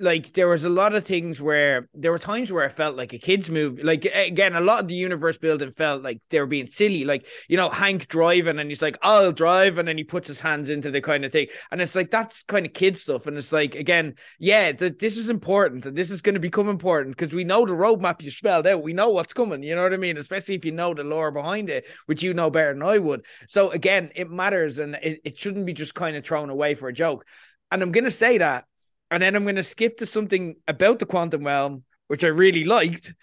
like 0.00 0.32
there 0.32 0.48
was 0.48 0.64
a 0.64 0.68
lot 0.68 0.94
of 0.94 1.04
things 1.04 1.40
where 1.40 1.88
there 1.94 2.10
were 2.10 2.18
times 2.18 2.50
where 2.50 2.64
I 2.64 2.68
felt 2.68 2.96
like 2.96 3.12
a 3.12 3.18
kids 3.18 3.48
movie. 3.48 3.82
Like 3.82 4.04
again, 4.04 4.56
a 4.56 4.60
lot 4.60 4.80
of 4.80 4.88
the 4.88 4.94
universe 4.94 5.38
building 5.38 5.70
felt 5.70 6.02
like 6.02 6.20
they 6.30 6.40
were 6.40 6.46
being 6.46 6.66
silly. 6.66 7.04
Like 7.04 7.26
you 7.48 7.56
know, 7.56 7.70
Hank 7.70 8.08
driving 8.08 8.58
and 8.58 8.68
he's 8.68 8.82
like, 8.82 8.98
"I'll 9.02 9.30
drive," 9.30 9.78
and 9.78 9.86
then 9.86 9.96
he 9.96 10.02
puts 10.02 10.26
his 10.26 10.40
hands 10.40 10.68
into 10.68 10.90
the 10.90 11.00
kind 11.00 11.24
of 11.24 11.30
thing, 11.30 11.46
and 11.70 11.80
it's 11.80 11.94
like 11.94 12.10
that's 12.10 12.42
kind 12.42 12.66
of 12.66 12.72
kid 12.72 12.98
stuff. 12.98 13.26
And 13.26 13.36
it's 13.36 13.52
like 13.52 13.76
again, 13.76 14.14
yeah, 14.40 14.72
th- 14.72 14.98
this 14.98 15.16
is 15.16 15.30
important, 15.30 15.86
and 15.86 15.96
this 15.96 16.10
is 16.10 16.22
going 16.22 16.34
to 16.34 16.40
become 16.40 16.68
important 16.68 17.16
because 17.16 17.32
we 17.32 17.44
know 17.44 17.64
the 17.64 17.72
roadmap 17.72 18.20
you 18.20 18.32
spelled 18.32 18.66
out. 18.66 18.82
We 18.82 18.94
know 18.94 19.10
what's 19.10 19.32
coming. 19.32 19.62
You 19.62 19.76
know 19.76 19.82
what 19.82 19.94
I 19.94 19.98
mean? 19.98 20.16
Especially 20.16 20.56
if 20.56 20.64
you 20.64 20.72
know 20.72 20.94
the 20.94 21.04
lore 21.04 21.30
behind 21.30 21.70
it, 21.70 21.86
which 22.06 22.22
you 22.22 22.34
know 22.34 22.50
better 22.50 22.72
than 22.72 22.82
I 22.82 22.98
would. 22.98 23.24
So 23.48 23.70
again, 23.70 24.10
it 24.16 24.28
matters, 24.28 24.80
and 24.80 24.96
it, 24.96 25.20
it 25.24 25.38
shouldn't 25.38 25.66
be 25.66 25.72
just 25.72 25.94
kind 25.94 26.16
of 26.16 26.24
thrown 26.24 26.50
away 26.50 26.74
for 26.74 26.88
a 26.88 26.92
joke. 26.92 27.24
And 27.70 27.82
I'm 27.82 27.92
going 27.92 28.04
to 28.04 28.10
say 28.10 28.38
that 28.38 28.64
and 29.10 29.22
then 29.22 29.36
I'm 29.36 29.44
going 29.44 29.56
to 29.56 29.62
skip 29.62 29.98
to 29.98 30.06
something 30.06 30.56
about 30.66 30.98
the 30.98 31.06
quantum 31.06 31.44
realm, 31.44 31.84
which 32.08 32.24
I 32.24 32.28
really 32.28 32.64
liked. 32.64 33.14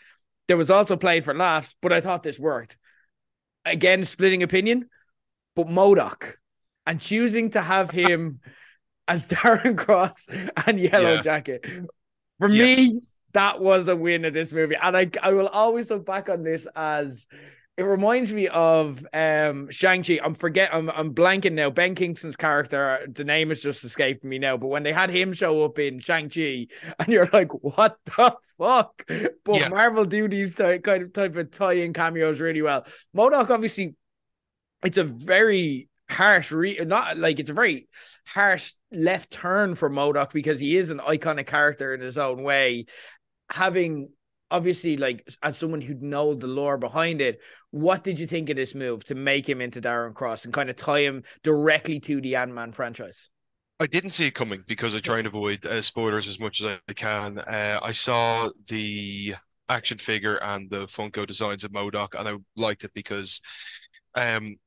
There 0.47 0.57
was 0.57 0.71
also 0.71 0.95
played 0.97 1.23
for 1.23 1.33
laughs, 1.33 1.75
but 1.81 1.93
I 1.93 2.01
thought 2.01 2.23
this 2.23 2.39
worked. 2.39 2.77
Again, 3.65 4.05
splitting 4.05 4.43
opinion, 4.43 4.89
but 5.55 5.67
MODOK 5.67 6.33
and 6.85 6.99
choosing 6.99 7.51
to 7.51 7.61
have 7.61 7.91
him 8.01 8.39
as 9.07 9.27
Darren 9.27 9.77
Cross 9.77 10.29
and 10.65 10.79
Yellow 10.79 11.15
Yeah. 11.15 11.21
Jacket. 11.21 11.65
For 12.39 12.49
Yes. 12.49 12.77
me, 12.77 13.01
that 13.33 13.61
was 13.61 13.87
a 13.87 13.95
win 13.95 14.25
of 14.25 14.33
this 14.33 14.51
movie. 14.51 14.75
And 14.81 14.97
I, 14.97 15.09
I 15.21 15.33
will 15.33 15.47
always 15.47 15.89
look 15.89 16.05
back 16.05 16.29
on 16.29 16.43
this 16.43 16.67
as 16.75 17.25
it 17.81 17.85
reminds 17.85 18.31
me 18.31 18.47
of 18.47 19.03
um 19.11 19.71
Shang-Chi. 19.71 20.19
I'm 20.23 20.35
forget 20.35 20.71
I'm 20.71 20.89
I'm 20.91 21.15
blanking 21.15 21.53
now. 21.53 21.71
Ben 21.71 21.95
Kingsley's 21.95 22.35
character, 22.35 23.07
the 23.11 23.23
name 23.23 23.49
has 23.49 23.59
just 23.59 23.83
escaped 23.83 24.23
me 24.23 24.37
now. 24.37 24.55
But 24.55 24.67
when 24.67 24.83
they 24.83 24.93
had 24.93 25.09
him 25.09 25.33
show 25.33 25.65
up 25.65 25.79
in 25.79 25.99
Shang-Chi, 25.99 26.67
and 26.99 27.07
you're 27.07 27.29
like, 27.33 27.51
what 27.63 27.97
the 28.05 28.35
fuck? 28.59 29.03
But 29.07 29.55
Yeah. 29.55 29.69
Marvel 29.69 30.05
do 30.05 30.27
these 30.27 30.55
type, 30.55 30.83
kind 30.83 31.01
of 31.01 31.13
type 31.13 31.35
of 31.35 31.49
tie-in 31.49 31.93
cameos 31.93 32.39
really 32.39 32.61
well. 32.61 32.85
MODOK, 33.15 33.49
obviously, 33.49 33.95
it's 34.83 34.99
a 34.99 35.03
very 35.03 35.89
harsh, 36.07 36.51
re- 36.51 36.77
not 36.85 37.17
like 37.17 37.39
it's 37.39 37.49
a 37.49 37.53
very 37.53 37.87
harsh 38.27 38.73
left 38.91 39.31
turn 39.31 39.73
for 39.73 39.89
MODOK 39.89 40.33
because 40.33 40.59
he 40.59 40.77
is 40.77 40.91
an 40.91 40.99
iconic 40.99 41.47
character 41.47 41.95
in 41.95 42.01
his 42.01 42.19
own 42.19 42.43
way. 42.43 42.85
Having 43.51 44.09
obviously 44.51 44.97
like 44.97 45.25
as 45.41 45.57
someone 45.57 45.81
who'd 45.81 46.03
know 46.03 46.35
the 46.35 46.45
lore 46.45 46.77
behind 46.77 47.21
it, 47.21 47.39
what 47.71 48.03
did 48.03 48.19
you 48.19 48.27
think 48.27 48.49
of 48.49 48.57
this 48.57 48.75
move 48.75 49.03
to 49.05 49.15
make 49.15 49.47
him 49.47 49.61
into 49.61 49.81
Darren 49.81 50.13
Cross 50.13 50.45
and 50.45 50.53
kind 50.53 50.69
of 50.69 50.75
tie 50.75 51.01
him 51.01 51.23
directly 51.41 51.99
to 52.01 52.21
the 52.21 52.35
Ant 52.35 52.53
Man 52.53 52.71
franchise? 52.71 53.29
I 53.79 53.87
didn't 53.87 54.11
see 54.11 54.27
it 54.27 54.35
coming 54.35 54.63
because 54.67 54.93
I 54.93 54.99
try 54.99 55.17
and 55.17 55.25
avoid 55.25 55.65
uh, 55.65 55.81
spoilers 55.81 56.27
as 56.27 56.39
much 56.39 56.61
as 56.61 56.77
I 56.87 56.93
can. 56.93 57.39
Uh, 57.39 57.79
I 57.81 57.93
saw 57.93 58.49
the 58.67 59.35
action 59.69 59.97
figure 59.97 60.37
and 60.43 60.69
the 60.69 60.85
Funko 60.85 61.25
designs 61.25 61.63
of 61.63 61.71
MODOK, 61.71 62.19
and 62.19 62.27
I 62.27 62.35
liked 62.55 62.83
it 62.83 62.91
because 62.93 63.41
um, 64.13 64.57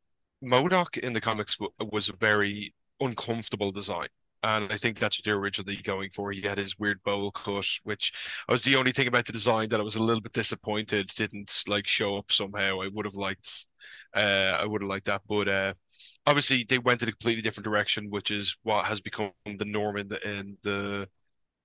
MODOK 0.43 0.99
in 0.99 1.13
the 1.13 1.21
comics 1.21 1.57
was 1.79 2.09
a 2.09 2.17
very 2.17 2.75
uncomfortable 3.01 3.71
design. 3.71 4.09
And 4.45 4.71
I 4.71 4.77
think 4.77 4.99
that's 4.99 5.19
what 5.19 5.25
they're 5.25 5.37
originally 5.37 5.77
going 5.77 6.11
for. 6.11 6.31
He 6.31 6.43
had 6.43 6.59
his 6.59 6.79
weird 6.79 7.03
bowl 7.03 7.31
cut, 7.31 7.65
which 7.83 8.13
I 8.47 8.53
was 8.53 8.63
the 8.63 8.77
only 8.77 8.93
thing 8.93 9.09
about 9.09 9.25
the 9.25 9.33
design 9.33 9.71
that 9.71 9.81
I 9.81 9.83
was 9.83 9.97
a 9.97 10.03
little 10.03 10.21
bit 10.21 10.35
disappointed 10.35 11.07
didn't 11.09 11.65
like 11.67 11.87
show 11.87 12.19
up 12.19 12.31
somehow. 12.31 12.83
I 12.83 12.89
would 12.93 13.07
have 13.07 13.15
liked, 13.15 13.65
uh, 14.13 14.59
I 14.61 14.67
would 14.67 14.83
have 14.83 14.91
liked 14.91 15.07
that, 15.07 15.23
but 15.27 15.49
uh, 15.49 15.73
obviously 16.27 16.67
they 16.69 16.77
went 16.77 17.03
in 17.03 17.09
a 17.09 17.13
completely 17.13 17.41
different 17.41 17.65
direction, 17.65 18.11
which 18.11 18.31
is 18.31 18.55
what 18.65 18.85
has 18.85 19.01
become 19.01 19.33
the 19.47 19.65
norm 19.65 19.97
in 19.97 20.09
the 20.09 20.21
in 20.29 20.59
the 20.63 21.09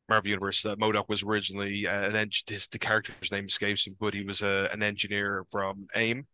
Marvel 0.07 0.29
universe. 0.29 0.63
That 0.63 0.79
MODOK 0.79 1.09
was 1.09 1.21
originally 1.21 1.85
uh, 1.85 2.07
an 2.07 2.15
eng- 2.15 2.31
his 2.47 2.67
the 2.67 2.79
character's 2.79 3.29
name 3.29 3.47
escapes 3.47 3.87
me, 3.87 3.95
but 3.99 4.13
he 4.13 4.23
was 4.23 4.41
a, 4.41 4.69
an 4.71 4.83
engineer 4.83 5.45
from 5.51 5.87
AIM. 5.97 6.27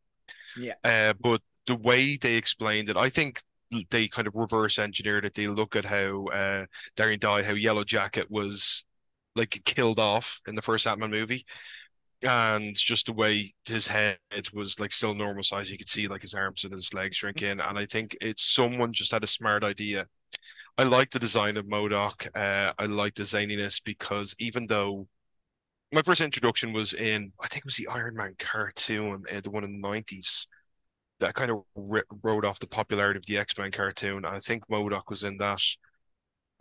Yeah. 0.55 0.75
Uh, 0.83 1.13
but 1.19 1.41
the 1.65 1.75
way 1.75 2.17
they 2.17 2.35
explained 2.35 2.89
it, 2.89 2.97
I 2.97 3.09
think 3.09 3.41
they 3.89 4.07
kind 4.07 4.27
of 4.27 4.35
reverse 4.35 4.79
engineered 4.79 5.25
it. 5.25 5.33
They 5.33 5.47
look 5.47 5.75
at 5.75 5.85
how 5.85 6.27
uh, 6.27 6.65
Darren 6.95 7.19
died, 7.19 7.45
how 7.45 7.53
Yellow 7.53 7.83
Jacket 7.83 8.29
was 8.29 8.83
like 9.35 9.61
killed 9.65 9.99
off 9.99 10.41
in 10.47 10.55
the 10.55 10.61
first 10.61 10.87
Ant-Man 10.87 11.11
movie. 11.11 11.45
And 12.23 12.75
just 12.75 13.07
the 13.07 13.13
way 13.13 13.53
his 13.65 13.87
head 13.87 14.17
was 14.53 14.79
like 14.79 14.91
still 14.91 15.13
normal 15.13 15.43
size, 15.43 15.69
you 15.69 15.77
could 15.77 15.89
see 15.89 16.07
like 16.07 16.21
his 16.21 16.33
arms 16.33 16.63
and 16.63 16.73
his 16.73 16.93
legs 16.93 17.17
shrink 17.17 17.41
in. 17.41 17.59
And 17.59 17.77
I 17.77 17.85
think 17.85 18.15
it's 18.21 18.43
someone 18.43 18.93
just 18.93 19.11
had 19.11 19.23
a 19.23 19.27
smart 19.27 19.63
idea. 19.63 20.07
I 20.77 20.83
like 20.83 21.11
the 21.11 21.19
design 21.19 21.57
of 21.57 21.65
MODOK. 21.65 22.27
Uh, 22.35 22.73
I 22.77 22.85
like 22.85 23.15
the 23.15 23.23
zaniness 23.23 23.81
because 23.83 24.35
even 24.39 24.67
though 24.67 25.07
my 25.91 26.01
first 26.01 26.21
introduction 26.21 26.73
was 26.73 26.93
in, 26.93 27.31
I 27.41 27.47
think 27.47 27.59
it 27.59 27.65
was 27.65 27.77
the 27.77 27.87
Iron 27.87 28.15
Man 28.15 28.35
cartoon, 28.39 29.23
uh, 29.31 29.41
the 29.41 29.49
one 29.49 29.63
in 29.63 29.81
the 29.81 29.87
90s 29.87 30.47
that 31.19 31.33
kind 31.33 31.51
of 31.51 31.63
rode 32.23 32.45
off 32.45 32.59
the 32.59 32.67
popularity 32.67 33.17
of 33.17 33.25
the 33.25 33.37
X 33.37 33.57
Men 33.57 33.71
cartoon. 33.71 34.25
I 34.25 34.39
think 34.39 34.67
MODOK 34.67 35.09
was 35.09 35.23
in 35.23 35.37
that. 35.37 35.61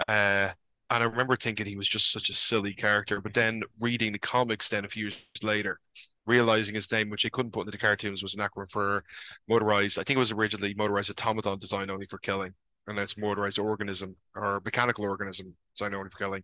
Uh, 0.08 0.50
and 0.90 1.02
I 1.02 1.04
remember 1.04 1.36
thinking 1.36 1.66
he 1.66 1.76
was 1.76 1.88
just 1.88 2.12
such 2.12 2.28
a 2.28 2.34
silly 2.34 2.72
character. 2.74 3.20
But 3.20 3.34
then 3.34 3.62
reading 3.80 4.12
the 4.12 4.18
comics, 4.18 4.68
then 4.68 4.84
a 4.84 4.88
few 4.88 5.06
years 5.06 5.20
later, 5.42 5.80
realizing 6.26 6.74
his 6.74 6.90
name, 6.92 7.10
which 7.10 7.24
they 7.24 7.30
couldn't 7.30 7.52
put 7.52 7.62
into 7.62 7.72
the 7.72 7.78
cartoons, 7.78 8.22
was 8.22 8.34
an 8.34 8.40
acronym 8.40 8.70
for 8.70 9.04
motorized. 9.48 9.98
I 9.98 10.02
think 10.02 10.16
it 10.16 10.20
was 10.20 10.32
originally 10.32 10.74
motorized 10.74 11.10
automaton 11.10 11.58
designed 11.58 11.90
only 11.90 12.06
for 12.06 12.18
killing. 12.18 12.52
And 12.86 12.98
that's 12.98 13.16
motorized 13.16 13.58
organism 13.58 14.14
or 14.36 14.60
mechanical 14.62 15.04
organism 15.04 15.54
designed 15.74 15.94
only 15.94 16.10
for 16.10 16.18
killing. 16.18 16.42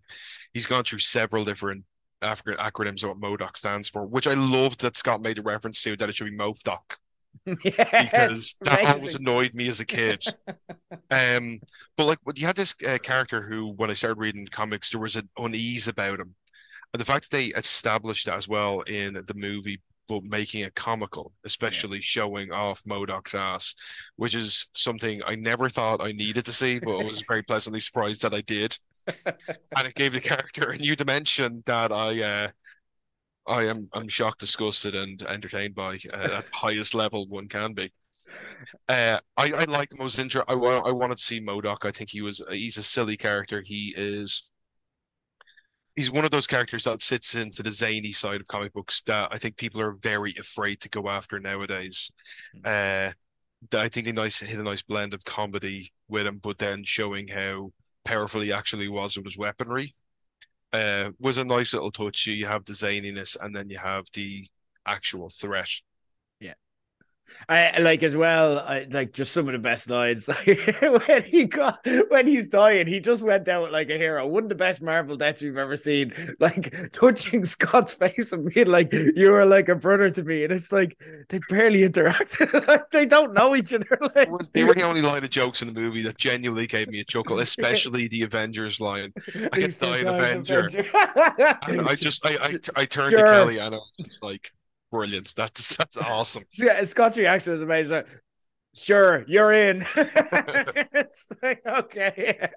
He's 0.54 0.66
gone 0.66 0.84
through 0.84 1.00
several 1.00 1.44
different 1.44 1.84
African 2.22 2.56
acronyms 2.56 3.02
of 3.02 3.10
what 3.10 3.20
MODOK 3.20 3.56
stands 3.56 3.88
for, 3.88 4.06
which 4.06 4.26
I 4.26 4.34
loved 4.34 4.80
that 4.80 4.96
Scott 4.96 5.20
made 5.20 5.38
a 5.38 5.42
reference 5.42 5.82
to 5.82 5.96
that 5.96 6.08
it 6.08 6.16
should 6.16 6.30
be 6.30 6.36
MOFDOC 6.36 6.96
because 7.44 8.56
that 8.60 8.80
amazing. 8.80 8.94
always 8.94 9.14
annoyed 9.16 9.54
me 9.54 9.68
as 9.68 9.80
a 9.80 9.86
kid. 9.86 10.22
um, 11.10 11.60
but 11.96 12.06
like, 12.06 12.18
you 12.34 12.46
had 12.46 12.56
this 12.56 12.74
uh, 12.86 12.98
character 13.02 13.42
who, 13.42 13.68
when 13.68 13.90
I 13.90 13.94
started 13.94 14.18
reading 14.18 14.46
comics, 14.50 14.90
there 14.90 15.00
was 15.00 15.16
an 15.16 15.28
unease 15.38 15.88
about 15.88 16.20
him, 16.20 16.34
and 16.92 17.00
the 17.00 17.04
fact 17.04 17.30
that 17.30 17.36
they 17.36 17.46
established 17.46 18.26
that 18.26 18.36
as 18.36 18.48
well 18.48 18.80
in 18.82 19.14
the 19.14 19.34
movie, 19.34 19.80
but 20.08 20.24
making 20.24 20.62
it 20.62 20.74
comical, 20.74 21.32
especially 21.44 22.00
showing 22.00 22.50
off 22.50 22.82
MODOK's 22.84 23.34
ass, 23.34 23.74
which 24.16 24.34
is 24.34 24.68
something 24.74 25.22
I 25.24 25.36
never 25.36 25.68
thought 25.68 26.02
I 26.02 26.12
needed 26.12 26.44
to 26.46 26.52
see, 26.52 26.80
but 26.80 26.98
I 26.98 27.04
was 27.04 27.22
very 27.26 27.42
pleasantly 27.42 27.80
surprised 27.80 28.22
that 28.22 28.34
I 28.34 28.40
did. 28.40 28.76
and 29.26 29.86
it 29.86 29.94
gave 29.94 30.12
the 30.12 30.20
character 30.20 30.70
a 30.70 30.78
new 30.78 30.96
dimension 30.96 31.62
that 31.66 31.92
I 31.92 32.22
uh, 32.22 32.48
I 33.50 33.64
am 33.66 33.88
I'm 33.92 34.08
shocked, 34.08 34.40
disgusted, 34.40 34.94
and 34.94 35.20
entertained 35.24 35.74
by 35.74 35.98
uh, 36.12 36.16
at 36.16 36.44
the 36.44 36.50
highest 36.52 36.94
level 36.94 37.26
one 37.26 37.48
can 37.48 37.74
be. 37.74 37.92
Uh, 38.88 39.18
I 39.36 39.52
I 39.52 39.64
like 39.64 39.98
most 39.98 40.18
intro. 40.18 40.44
I 40.46 40.54
want 40.54 40.86
I 40.86 40.92
wanted 40.92 41.18
to 41.18 41.24
see 41.24 41.40
MODOK. 41.40 41.84
I 41.84 41.90
think 41.90 42.10
he 42.10 42.22
was 42.22 42.42
he's 42.50 42.76
a 42.76 42.82
silly 42.82 43.16
character. 43.16 43.62
He 43.64 43.92
is. 43.96 44.44
He's 45.96 46.10
one 46.10 46.24
of 46.24 46.30
those 46.30 46.46
characters 46.46 46.84
that 46.84 47.02
sits 47.02 47.34
into 47.34 47.62
the 47.62 47.72
zany 47.72 48.12
side 48.12 48.40
of 48.40 48.46
comic 48.46 48.72
books 48.72 49.02
that 49.02 49.28
I 49.32 49.36
think 49.36 49.56
people 49.56 49.80
are 49.80 49.92
very 50.00 50.34
afraid 50.38 50.80
to 50.82 50.88
go 50.88 51.08
after 51.08 51.40
nowadays. 51.40 52.12
Uh, 52.64 53.10
that 53.70 53.80
I 53.80 53.88
think 53.88 54.06
they 54.06 54.12
nice 54.12 54.38
hit 54.38 54.58
a 54.58 54.62
nice 54.62 54.82
blend 54.82 55.12
of 55.12 55.24
comedy 55.24 55.92
with 56.08 56.26
him, 56.26 56.38
but 56.38 56.58
then 56.58 56.84
showing 56.84 57.28
how 57.28 57.72
powerful 58.04 58.40
he 58.40 58.52
actually 58.52 58.88
was 58.88 59.16
with 59.16 59.26
his 59.26 59.36
weaponry 59.36 59.94
uh, 60.72 61.10
was 61.18 61.38
a 61.38 61.44
nice 61.44 61.74
little 61.74 61.90
touch. 61.90 62.26
You 62.26 62.46
have 62.46 62.64
the 62.64 62.72
zaniness, 62.72 63.36
and 63.40 63.54
then 63.54 63.68
you 63.70 63.78
have 63.78 64.06
the 64.14 64.46
actual 64.86 65.28
threat. 65.28 65.70
I 67.48 67.78
like 67.80 68.02
as 68.04 68.16
well. 68.16 68.60
I 68.60 68.86
like 68.90 69.12
just 69.12 69.32
some 69.32 69.48
of 69.48 69.52
the 69.52 69.58
best 69.58 69.90
lines 69.90 70.28
when 70.44 71.22
he 71.24 71.46
got 71.46 71.84
when 72.08 72.26
he's 72.26 72.46
dying. 72.46 72.86
He 72.86 73.00
just 73.00 73.22
went 73.24 73.48
out 73.48 73.72
like 73.72 73.90
a 73.90 73.98
hero. 73.98 74.26
One 74.26 74.44
of 74.44 74.48
the 74.48 74.54
best 74.54 74.80
Marvel 74.82 75.16
deaths 75.16 75.42
we've 75.42 75.56
ever 75.56 75.76
seen. 75.76 76.12
Like 76.38 76.72
touching 76.92 77.44
Scott's 77.44 77.94
face 77.94 78.32
and 78.32 78.52
being 78.52 78.68
like, 78.68 78.92
"You 78.92 79.34
are 79.34 79.46
like 79.46 79.68
a 79.68 79.74
brother 79.74 80.10
to 80.10 80.22
me," 80.22 80.44
and 80.44 80.52
it's 80.52 80.70
like 80.70 80.96
they 81.28 81.40
barely 81.48 81.80
interacted. 81.88 82.66
like 82.68 82.90
they 82.92 83.06
don't 83.06 83.34
know 83.34 83.56
each 83.56 83.74
other. 83.74 83.98
Like 84.14 84.30
They 84.52 84.64
were 84.64 84.74
the 84.74 84.82
only 84.82 85.02
line 85.02 85.24
of 85.24 85.30
jokes 85.30 85.60
in 85.62 85.72
the 85.72 85.74
movie 85.80 86.02
that 86.02 86.18
genuinely 86.18 86.66
gave 86.68 86.88
me 86.88 87.00
a 87.00 87.04
chuckle, 87.04 87.40
especially 87.40 88.06
the 88.08 88.22
Avengers 88.22 88.78
line. 88.80 89.12
I 89.34 89.48
can 89.48 89.74
die 89.80 89.98
an 89.98 90.08
Avenger. 90.08 90.68
I 90.84 91.96
just 91.98 92.24
I 92.24 92.36
I, 92.42 92.58
I 92.82 92.84
turned 92.84 93.10
Sure. 93.12 93.24
to 93.24 93.32
Kelly 93.32 93.58
and 93.58 93.74
I 93.74 93.78
was 93.98 94.18
like, 94.22 94.52
brilliant. 94.90 95.34
That's 95.36 95.76
that's 95.76 95.96
awesome. 95.96 96.44
Yeah, 96.58 96.82
Scott's 96.84 97.16
reaction 97.18 97.52
was 97.52 97.62
amazing. 97.62 98.04
Sure, 98.74 99.24
you're 99.26 99.52
in. 99.52 99.84
it's 99.96 101.32
like 101.42 101.60
okay, 101.66 102.48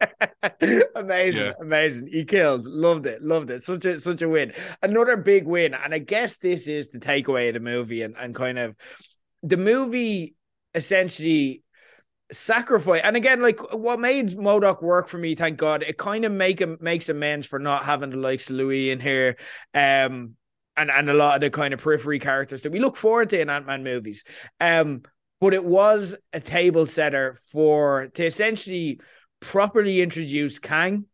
amazing, 0.96 1.46
Yeah. 1.48 1.54
amazing. 1.60 2.08
He 2.08 2.24
killed, 2.24 2.66
loved 2.66 3.08
it, 3.08 3.24
loved 3.24 3.50
it. 3.50 3.64
Such 3.64 3.86
a 3.86 3.98
such 3.98 4.22
a 4.22 4.30
win. 4.30 4.54
Another 4.84 5.18
big 5.18 5.48
win, 5.48 5.74
and 5.74 5.94
I 5.94 5.98
guess 6.00 6.38
this 6.38 6.68
is 6.68 6.92
the 6.92 7.00
takeaway 7.00 7.48
of 7.48 7.56
the 7.56 7.60
movie, 7.62 8.04
and 8.04 8.16
and 8.18 8.36
kind 8.36 8.60
of 8.60 8.76
the 9.42 9.58
movie 9.58 10.36
essentially 10.76 11.64
sacrifice 12.32 13.02
and 13.04 13.16
again 13.16 13.42
like 13.44 13.60
what 13.76 14.00
made 14.00 14.32
MODOK 14.32 14.82
work 14.82 15.08
for 15.08 15.20
me 15.20 15.36
thank 15.36 15.58
god 15.60 15.84
it 15.84 15.98
kind 16.00 16.26
of 16.26 16.32
make 16.32 16.60
him 16.60 16.80
makes 16.82 17.10
amends 17.10 17.46
for 17.46 17.60
not 17.60 17.84
having 17.84 18.10
the 18.10 18.18
likes 18.18 18.50
of 18.50 18.56
louis 18.56 18.90
in 18.90 19.00
here 19.00 19.36
um 19.76 20.36
and 20.78 20.90
and 20.90 21.10
a 21.10 21.14
lot 21.14 21.36
of 21.36 21.41
the 21.41 21.50
kind 21.50 21.74
of 21.74 21.82
periphery 21.82 22.20
characters 22.20 22.62
that 22.64 22.72
we 22.72 22.80
look 22.80 22.95
forward 22.95 23.30
to 23.30 23.40
in 23.40 23.50
ant-man 23.50 23.84
movies. 23.84 24.24
Um 24.60 25.04
but 25.40 25.54
it 25.54 25.66
was 25.66 26.16
a 26.32 26.40
table 26.40 26.86
setter 26.86 27.38
for 27.52 28.08
to 28.14 28.26
essentially 28.26 29.00
properly 29.41 30.02
introduce 30.02 30.60
kang 30.60 31.06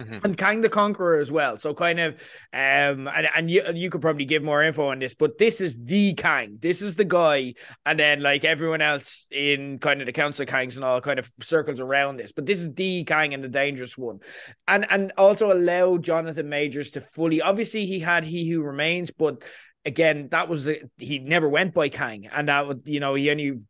and 0.00 0.36
Kang 0.36 0.60
the 0.60 0.68
Conqueror 0.68 1.18
as 1.18 1.30
well. 1.30 1.58
So 1.58 1.74
kind 1.74 2.00
of 2.00 2.14
um 2.52 3.08
and, 3.08 3.28
and 3.36 3.50
you 3.50 3.62
you 3.74 3.90
could 3.90 4.00
probably 4.00 4.24
give 4.24 4.42
more 4.42 4.62
info 4.62 4.88
on 4.88 4.98
this, 4.98 5.14
but 5.14 5.38
this 5.38 5.60
is 5.60 5.82
the 5.84 6.14
Kang. 6.14 6.58
This 6.60 6.82
is 6.82 6.96
the 6.96 7.04
guy, 7.04 7.54
and 7.84 7.98
then 7.98 8.20
like 8.22 8.44
everyone 8.44 8.82
else 8.82 9.26
in 9.30 9.78
kind 9.78 10.00
of 10.00 10.06
the 10.06 10.12
Council 10.12 10.46
Kangs 10.46 10.76
and 10.76 10.84
all 10.84 11.00
kind 11.00 11.18
of 11.18 11.30
circles 11.40 11.80
around 11.80 12.16
this. 12.16 12.32
But 12.32 12.46
this 12.46 12.60
is 12.60 12.74
the 12.74 13.04
Kang 13.04 13.34
and 13.34 13.44
the 13.44 13.48
dangerous 13.48 13.96
one. 13.96 14.20
And 14.66 14.86
and 14.90 15.12
also 15.16 15.52
allow 15.52 15.98
Jonathan 15.98 16.48
Majors 16.48 16.90
to 16.92 17.00
fully 17.00 17.42
obviously 17.42 17.86
he 17.86 18.00
had 18.00 18.24
He 18.24 18.48
Who 18.48 18.62
Remains, 18.62 19.10
but 19.10 19.42
again, 19.84 20.28
that 20.30 20.48
was 20.48 20.68
a, 20.68 20.82
he 20.98 21.18
never 21.18 21.48
went 21.48 21.74
by 21.74 21.88
Kang, 21.88 22.28
and 22.32 22.48
that 22.48 22.66
would 22.66 22.82
you 22.84 23.00
know 23.00 23.14
he 23.14 23.30
only 23.30 23.60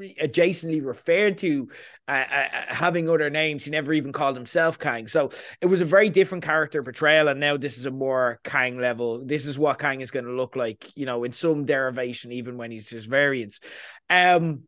adjacently 0.00 0.84
referred 0.84 1.38
to 1.38 1.68
uh, 2.08 2.24
uh, 2.30 2.48
having 2.68 3.08
other 3.08 3.30
names. 3.30 3.64
He 3.64 3.70
never 3.70 3.92
even 3.92 4.12
called 4.12 4.36
himself 4.36 4.78
Kang. 4.78 5.06
So 5.06 5.30
it 5.60 5.66
was 5.66 5.80
a 5.80 5.84
very 5.86 6.08
different 6.08 6.44
character 6.44 6.82
portrayal, 6.82 7.28
and 7.28 7.40
now 7.40 7.56
this 7.56 7.78
is 7.78 7.86
a 7.86 7.90
more 7.90 8.40
Kang 8.44 8.78
level. 8.78 9.24
This 9.24 9.46
is 9.46 9.58
what 9.58 9.78
Kang 9.78 10.00
is 10.00 10.10
going 10.10 10.26
to 10.26 10.32
look 10.32 10.56
like, 10.56 10.90
you 10.96 11.06
know, 11.06 11.24
in 11.24 11.32
some 11.32 11.64
derivation, 11.64 12.32
even 12.32 12.56
when 12.56 12.70
he's 12.70 12.88
his 12.90 13.06
variants. 13.06 13.60
Um, 14.10 14.64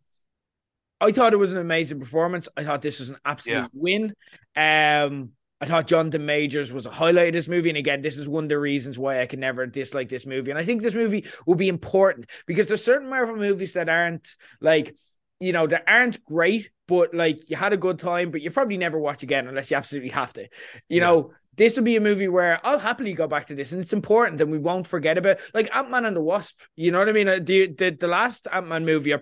I 1.01 1.13
thought 1.13 1.33
it 1.33 1.39
was 1.39 1.53
an 1.53 1.59
amazing 1.59 2.01
performance. 2.01 2.49
I 2.57 2.65
thought 2.65 2.81
this 2.81 3.01
was 3.01 3.11
an 3.11 3.19
absolute 3.25 3.57
Yeah. 3.57 3.67
win. 3.75 4.15
Um, 4.57 5.31
I 5.65 5.67
thought 5.67 5.87
Jonathan 5.87 6.27
Majors 6.27 6.73
was 6.75 6.85
a 6.85 6.91
highlight 6.91 7.29
of 7.29 7.33
this 7.33 7.49
movie. 7.49 7.71
And 7.71 7.79
again, 7.79 8.03
this 8.03 8.19
is 8.19 8.29
one 8.29 8.45
of 8.45 8.49
the 8.51 8.59
reasons 8.59 8.99
why 8.99 9.23
I 9.23 9.27
can 9.27 9.41
never 9.41 9.65
dislike 9.67 10.11
this 10.11 10.27
movie. 10.27 10.51
And 10.51 10.59
I 10.59 10.65
think 10.65 10.83
this 10.83 10.95
movie 10.95 11.25
will 11.47 11.55
be 11.55 11.69
important 11.69 12.29
because 12.47 12.69
there's 12.69 12.85
certain 12.85 13.09
Marvel 13.09 13.35
movies 13.35 13.73
that 13.73 13.89
aren't 13.89 14.37
like 14.61 14.95
you 15.41 15.53
know, 15.53 15.67
they 15.67 15.81
aren't 15.87 16.25
great, 16.25 16.71
but 16.87 17.15
like 17.15 17.51
you 17.51 17.57
had 17.57 17.73
a 17.73 17.77
good 17.79 17.99
time, 17.99 18.31
but 18.31 18.41
you 18.41 18.51
probably 18.51 18.77
never 18.77 18.99
watch 18.99 19.23
again 19.23 19.49
unless 19.49 19.71
you 19.71 19.77
absolutely 19.77 20.11
have 20.11 20.33
to. 20.35 20.49
You 20.89 21.01
know, 21.01 21.33
this 21.57 21.77
will 21.77 21.85
be 21.85 21.97
a 21.97 22.01
movie 22.01 22.29
where 22.29 22.61
I'll 22.65 22.79
happily 22.79 23.13
go 23.13 23.27
back 23.27 23.47
to 23.47 23.55
this, 23.55 23.73
and 23.73 23.81
it's 23.81 23.93
important 23.93 24.41
and 24.41 24.51
we 24.51 24.59
won't 24.59 24.87
forget 24.87 25.19
about 25.19 25.39
like 25.53 25.75
Ant 25.75 25.91
Man 25.91 26.05
and 26.05 26.17
the 26.17 26.21
Wasp. 26.21 26.61
You 26.77 26.93
know 26.93 26.99
what 26.99 27.09
I 27.09 27.13
mean? 27.13 27.29
Uh, 27.29 27.39
The 27.43 27.67
the, 27.67 27.91
the 27.91 28.07
last 28.07 28.47
Ant 28.53 28.69
Man 28.69 28.85
movie, 28.85 29.13
uh, 29.13 29.19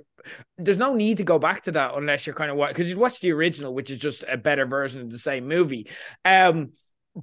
there's 0.59 0.79
no 0.79 0.95
need 0.95 1.19
to 1.19 1.25
go 1.25 1.39
back 1.39 1.63
to 1.65 1.73
that 1.73 1.95
unless 1.97 2.27
you're 2.27 2.35
kind 2.35 2.51
of 2.51 2.69
because 2.69 2.91
you 2.91 2.99
watch 2.99 3.21
the 3.21 3.33
original, 3.33 3.75
which 3.75 3.91
is 3.91 3.99
just 3.99 4.25
a 4.29 4.37
better 4.37 4.67
version 4.67 5.03
of 5.03 5.11
the 5.11 5.19
same 5.19 5.47
movie. 5.47 5.89
Um, 6.25 6.73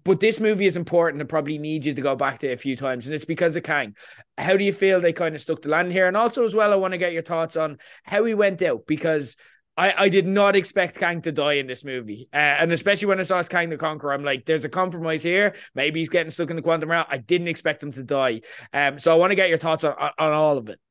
but 0.03 0.19
this 0.19 0.39
movie 0.39 0.67
is 0.67 0.77
important 0.77 1.19
and 1.19 1.29
probably 1.29 1.57
needs 1.57 1.87
you 1.87 1.93
to 1.93 2.01
go 2.01 2.15
back 2.15 2.39
to 2.39 2.49
it 2.49 2.53
a 2.53 2.57
few 2.57 2.75
times, 2.75 3.07
and 3.07 3.15
it's 3.15 3.25
because 3.25 3.55
of 3.55 3.63
Kang. 3.63 3.95
How 4.37 4.55
do 4.55 4.63
you 4.63 4.73
feel 4.73 5.01
they 5.01 5.13
kind 5.13 5.33
of 5.33 5.41
stuck 5.41 5.61
the 5.63 5.69
land 5.69 5.91
here? 5.91 6.07
And 6.07 6.15
also, 6.15 6.43
as 6.43 6.53
well, 6.53 6.71
I 6.71 6.75
want 6.75 6.91
to 6.91 6.99
get 6.99 7.13
your 7.13 7.23
thoughts 7.23 7.57
on 7.57 7.79
how 8.03 8.23
he 8.23 8.35
went 8.35 8.61
out 8.61 8.85
because 8.85 9.35
I, 9.79 9.93
I 9.97 10.09
did 10.09 10.27
not 10.27 10.57
expect 10.57 10.99
Kang 10.99 11.21
to 11.21 11.31
die 11.31 11.53
in 11.53 11.65
this 11.65 11.85
movie. 11.85 12.27
Uh, 12.33 12.35
and 12.35 12.73
especially 12.73 13.07
when 13.07 13.21
I 13.21 13.23
saw 13.23 13.39
it's 13.39 13.47
Kang 13.47 13.69
the 13.69 13.77
Conqueror, 13.77 14.11
I'm 14.11 14.25
like, 14.25 14.45
there's 14.45 14.65
a 14.65 14.69
compromise 14.69 15.23
here. 15.23 15.55
Maybe 15.73 16.01
he's 16.01 16.09
getting 16.09 16.31
stuck 16.31 16.49
in 16.49 16.57
the 16.57 16.61
quantum 16.61 16.91
realm. 16.91 17.05
I 17.07 17.17
didn't 17.17 17.47
expect 17.47 17.81
him 17.81 17.93
to 17.93 18.03
die. 18.03 18.41
Um, 18.73 18.99
so 18.99 19.13
I 19.13 19.15
want 19.15 19.31
to 19.31 19.35
get 19.35 19.47
your 19.47 19.57
thoughts 19.57 19.85
on, 19.85 19.93
on, 19.97 20.33
all 20.33 20.57
of 20.57 20.67
it. 20.67 20.81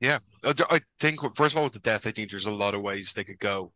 Yeah, 0.00 0.18
I 0.44 0.52
I 0.70 0.80
think 1.00 1.20
first 1.36 1.54
of 1.54 1.58
all 1.58 1.64
with 1.64 1.72
the 1.72 1.78
death, 1.78 2.06
I 2.06 2.10
think 2.10 2.30
there's 2.30 2.44
a 2.44 2.50
lot 2.50 2.74
of 2.74 2.82
ways 2.82 3.14
they 3.14 3.24
could 3.24 3.40
go. 3.40 3.72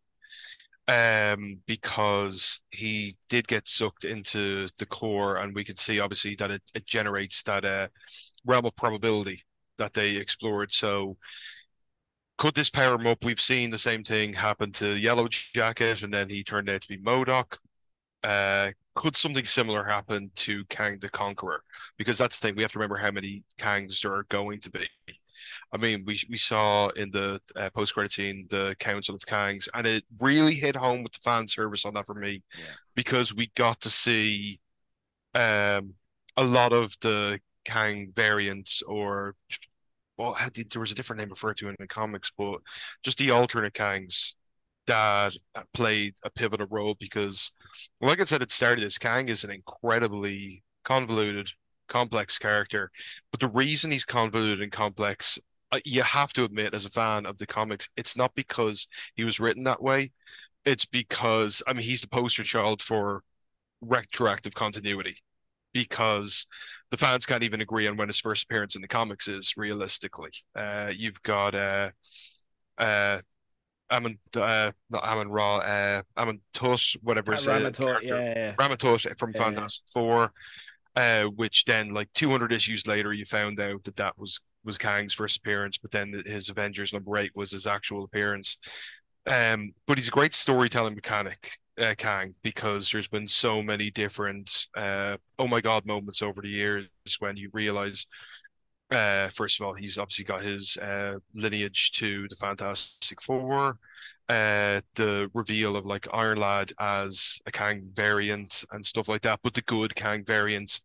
Um, 0.87 1.61
because 1.65 2.61
he 2.69 3.17
did 3.29 3.47
get 3.47 3.67
sucked 3.67 4.03
into 4.03 4.67
the 4.77 4.85
core, 4.85 5.37
and 5.37 5.55
we 5.55 5.63
can 5.63 5.77
see 5.77 5.99
obviously 5.99 6.35
that 6.35 6.51
it, 6.51 6.61
it 6.75 6.85
generates 6.85 7.41
that 7.43 7.65
uh 7.65 7.87
realm 8.45 8.65
of 8.65 8.75
probability 8.75 9.43
that 9.77 9.93
they 9.93 10.17
explored. 10.17 10.73
So 10.73 11.17
could 12.43 12.55
this 12.55 12.69
power 12.69 12.95
him 12.95 13.07
up? 13.07 13.23
We've 13.23 13.39
seen 13.39 13.69
the 13.69 13.77
same 13.77 14.03
thing 14.03 14.33
happen 14.33 14.73
to 14.73 14.97
Yellow 14.97 15.29
Jacket, 15.29 16.03
and 16.03 16.13
then 16.13 16.29
he 16.29 16.43
turned 16.43 16.69
out 16.69 16.81
to 16.81 16.87
be 16.89 16.97
Modoc. 16.97 17.57
Uh, 18.21 18.71
could 18.95 19.15
something 19.15 19.45
similar 19.45 19.85
happen 19.85 20.29
to 20.35 20.65
Kang 20.65 20.99
the 20.99 21.07
Conqueror? 21.07 21.63
Because 21.97 22.17
that's 22.17 22.37
the 22.41 22.47
thing, 22.49 22.57
we 22.57 22.61
have 22.61 22.73
to 22.73 22.79
remember 22.79 22.97
how 22.97 23.11
many 23.11 23.45
Kangs 23.57 24.01
there 24.01 24.11
are 24.11 24.25
going 24.27 24.59
to 24.59 24.69
be. 24.69 24.85
I 25.71 25.77
mean, 25.77 26.03
we 26.05 26.19
we 26.29 26.35
saw 26.35 26.89
in 26.89 27.11
the 27.11 27.39
uh, 27.55 27.69
post 27.69 27.93
credit 27.93 28.11
scene 28.11 28.47
the 28.49 28.75
Council 28.77 29.15
of 29.15 29.21
Kangs, 29.21 29.69
and 29.73 29.87
it 29.87 30.03
really 30.19 30.55
hit 30.55 30.75
home 30.75 31.01
with 31.01 31.13
the 31.13 31.19
fan 31.23 31.47
service 31.47 31.85
on 31.85 31.93
that 31.93 32.05
for 32.05 32.13
me, 32.13 32.43
because 32.93 33.33
we 33.33 33.53
got 33.55 33.79
to 33.79 33.89
see 33.89 34.59
um 35.33 35.93
a 36.35 36.43
lot 36.43 36.73
of 36.73 36.93
the 36.99 37.39
Kang 37.63 38.11
variants, 38.13 38.81
or 38.81 39.35
well, 40.17 40.37
there 40.55 40.79
was 40.79 40.91
a 40.91 40.95
different 40.95 41.19
name 41.19 41.29
referred 41.29 41.57
to 41.57 41.69
in 41.69 41.75
the 41.79 41.87
comics, 41.87 42.31
but 42.37 42.59
just 43.03 43.17
the 43.17 43.31
alternate 43.31 43.73
Kangs 43.73 44.33
that 44.85 45.35
played 45.73 46.13
a 46.23 46.29
pivotal 46.29 46.67
role 46.69 46.95
because, 46.99 47.51
like 48.01 48.19
I 48.19 48.25
said, 48.25 48.41
it 48.41 48.51
started 48.51 48.83
as 48.83 48.97
Kang 48.97 49.29
is 49.29 49.43
an 49.43 49.51
incredibly 49.51 50.63
convoluted, 50.83 51.51
complex 51.87 52.37
character. 52.37 52.91
But 53.31 53.39
the 53.39 53.49
reason 53.49 53.91
he's 53.91 54.05
convoluted 54.05 54.61
and 54.61 54.71
complex, 54.71 55.39
uh, 55.71 55.79
you 55.85 56.03
have 56.03 56.33
to 56.33 56.43
admit, 56.43 56.73
as 56.73 56.85
a 56.85 56.89
fan 56.89 57.25
of 57.25 57.37
the 57.37 57.47
comics, 57.47 57.89
it's 57.97 58.17
not 58.17 58.35
because 58.35 58.87
he 59.15 59.23
was 59.23 59.39
written 59.39 59.63
that 59.63 59.81
way. 59.81 60.11
It's 60.65 60.85
because, 60.85 61.63
I 61.67 61.73
mean, 61.73 61.83
he's 61.83 62.01
the 62.01 62.07
poster 62.07 62.43
child 62.43 62.81
for 62.81 63.23
retroactive 63.81 64.53
continuity 64.55 65.17
because 65.73 66.45
the 66.93 66.97
fans 66.97 67.25
can't 67.25 67.41
even 67.41 67.59
agree 67.59 67.87
on 67.87 67.97
when 67.97 68.07
his 68.07 68.19
first 68.19 68.43
appearance 68.43 68.75
in 68.75 68.81
the 68.83 68.87
comics 68.87 69.27
is 69.27 69.55
realistically. 69.57 70.29
Uh, 70.55 70.91
you've 70.95 71.19
got 71.23 71.55
uh, 71.55 71.89
uh, 72.77 73.17
Amon, 73.89 74.19
uh, 74.35 74.71
not 74.91 75.03
Amon 75.03 75.27
Ra, 75.27 75.55
uh, 75.55 76.03
Amon 76.15 76.39
Tut, 76.53 76.93
whatever 77.01 77.33
uh, 77.33 77.37
Ramatut, 77.37 77.75
character- 77.77 77.99
yeah, 78.03 78.19
yeah, 78.19 78.33
yeah. 78.35 78.55
Ramatut 78.57 79.17
from 79.17 79.31
Yeah, 79.33 79.39
yeah. 79.39 79.43
Fantastic 79.45 79.85
Four, 79.91 80.33
uh, 80.95 81.23
which 81.23 81.63
then 81.63 81.89
like 81.89 82.13
200 82.13 82.53
issues 82.53 82.85
later, 82.85 83.11
you 83.11 83.25
found 83.25 83.59
out 83.59 83.83
that 83.85 83.95
that 83.95 84.15
was 84.19 84.39
was 84.63 84.77
Kang's 84.77 85.15
first 85.15 85.37
appearance, 85.37 85.79
but 85.79 85.89
then 85.89 86.13
his 86.27 86.49
Avengers 86.49 86.93
number 86.93 87.17
eight 87.17 87.31
was 87.33 87.49
his 87.53 87.65
actual 87.65 88.03
appearance. 88.03 88.59
Um, 89.25 89.73
but 89.87 89.97
he's 89.97 90.09
a 90.09 90.11
great 90.11 90.35
storytelling 90.35 90.93
mechanic, 90.93 91.57
uh, 91.79 91.95
Kang, 91.97 92.35
because 92.43 92.91
there's 92.91 93.07
been 93.07 93.27
so 93.27 93.61
many 93.63 93.89
different 93.89 94.67
uh, 94.75 95.17
oh 95.39 95.47
my 95.47 95.61
god 95.61 95.85
moments 95.85 96.21
over 96.21 96.41
the 96.41 96.49
years 96.49 96.87
when 97.19 97.37
you 97.37 97.49
realize 97.53 98.05
uh, 98.93 99.29
first 99.29 99.59
of 99.59 99.65
all, 99.65 99.73
he's 99.73 99.97
obviously 99.97 100.25
got 100.25 100.43
his 100.43 100.77
uh, 100.77 101.15
lineage 101.33 101.91
to 101.93 102.27
the 102.29 102.35
Fantastic 102.35 103.21
Four. 103.21 103.77
Uh, 104.29 104.81
the 104.95 105.29
reveal 105.33 105.75
of 105.75 105.85
like 105.85 106.07
Iron 106.13 106.37
Lad 106.37 106.71
as 106.79 107.41
a 107.45 107.51
Kang 107.51 107.89
variant 107.93 108.63
and 108.71 108.85
stuff 108.85 109.09
like 109.09 109.21
that, 109.23 109.39
but 109.43 109.53
the 109.53 109.61
good 109.63 109.95
Kang 109.95 110.23
variant, 110.23 110.81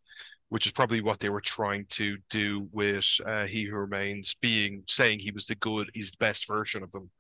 which 0.49 0.67
is 0.67 0.73
probably 0.73 1.01
what 1.01 1.21
they 1.21 1.29
were 1.29 1.41
trying 1.41 1.87
to 1.91 2.17
do 2.31 2.69
with 2.73 3.21
uh, 3.27 3.45
He 3.45 3.65
Who 3.65 3.77
Remains, 3.77 4.35
being 4.41 4.85
saying 4.89 5.21
he 5.21 5.31
was 5.31 5.47
the 5.47 5.55
good, 5.55 5.91
he's 5.95 6.11
the 6.11 6.17
best 6.19 6.49
version 6.49 6.83
of 6.83 6.91
them. 6.93 7.11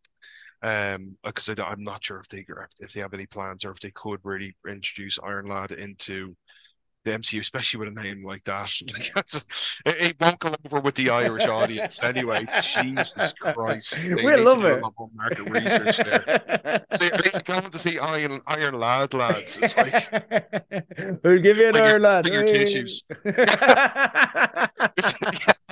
Um, 0.63 1.17
because 1.25 1.49
I 1.49 1.55
don't- 1.55 1.69
I'm 1.71 1.85
not 1.85 2.03
sure 2.05 2.19
if 2.19 2.29
they 2.29 2.45
if 2.81 2.93
they 2.93 3.01
have 3.01 3.15
any 3.15 3.27
plans 3.27 3.65
or 3.65 3.71
if 3.71 3.81
they 3.81 3.91
could 3.93 4.21
really 4.25 4.57
introduce 4.69 5.19
Iron 5.23 5.47
Lad 5.47 5.71
into 5.71 6.37
the 7.05 7.13
MCU, 7.13 7.39
especially 7.41 7.79
with 7.79 7.97
a 7.97 8.03
name 8.03 8.25
like 8.27 8.43
that. 8.45 8.71
it, 9.87 10.17
won't 10.21 10.39
go 10.41 10.53
over 10.67 10.81
with 10.81 10.97
the 10.97 11.11
Irish 11.11 11.47
audience 11.47 12.03
anyway. 12.03 12.45
Jesus 12.75 13.33
Christ. 13.41 14.01
They 14.03 14.15
We 14.17 14.37
love 14.37 14.65
it. 14.65 14.83
market 15.15 15.49
research 15.49 15.97
there. 15.99 16.85
See, 16.97 17.09
they 17.33 17.41
come 17.43 17.71
to 17.71 17.79
see 17.79 17.99
Iron 18.01 18.41
Iron 18.49 18.75
Lad 18.75 19.15
lads. 19.15 19.59
It's 19.63 19.77
like 19.77 19.95
we'll 21.23 21.39
give 21.41 21.57
you 21.59 21.69
an 21.69 21.75
Like 21.75 21.83
your- 21.83 21.85
Iron 21.85 22.03
Lad. 22.03 22.27
your 22.27 22.45
tissues. 22.45 23.05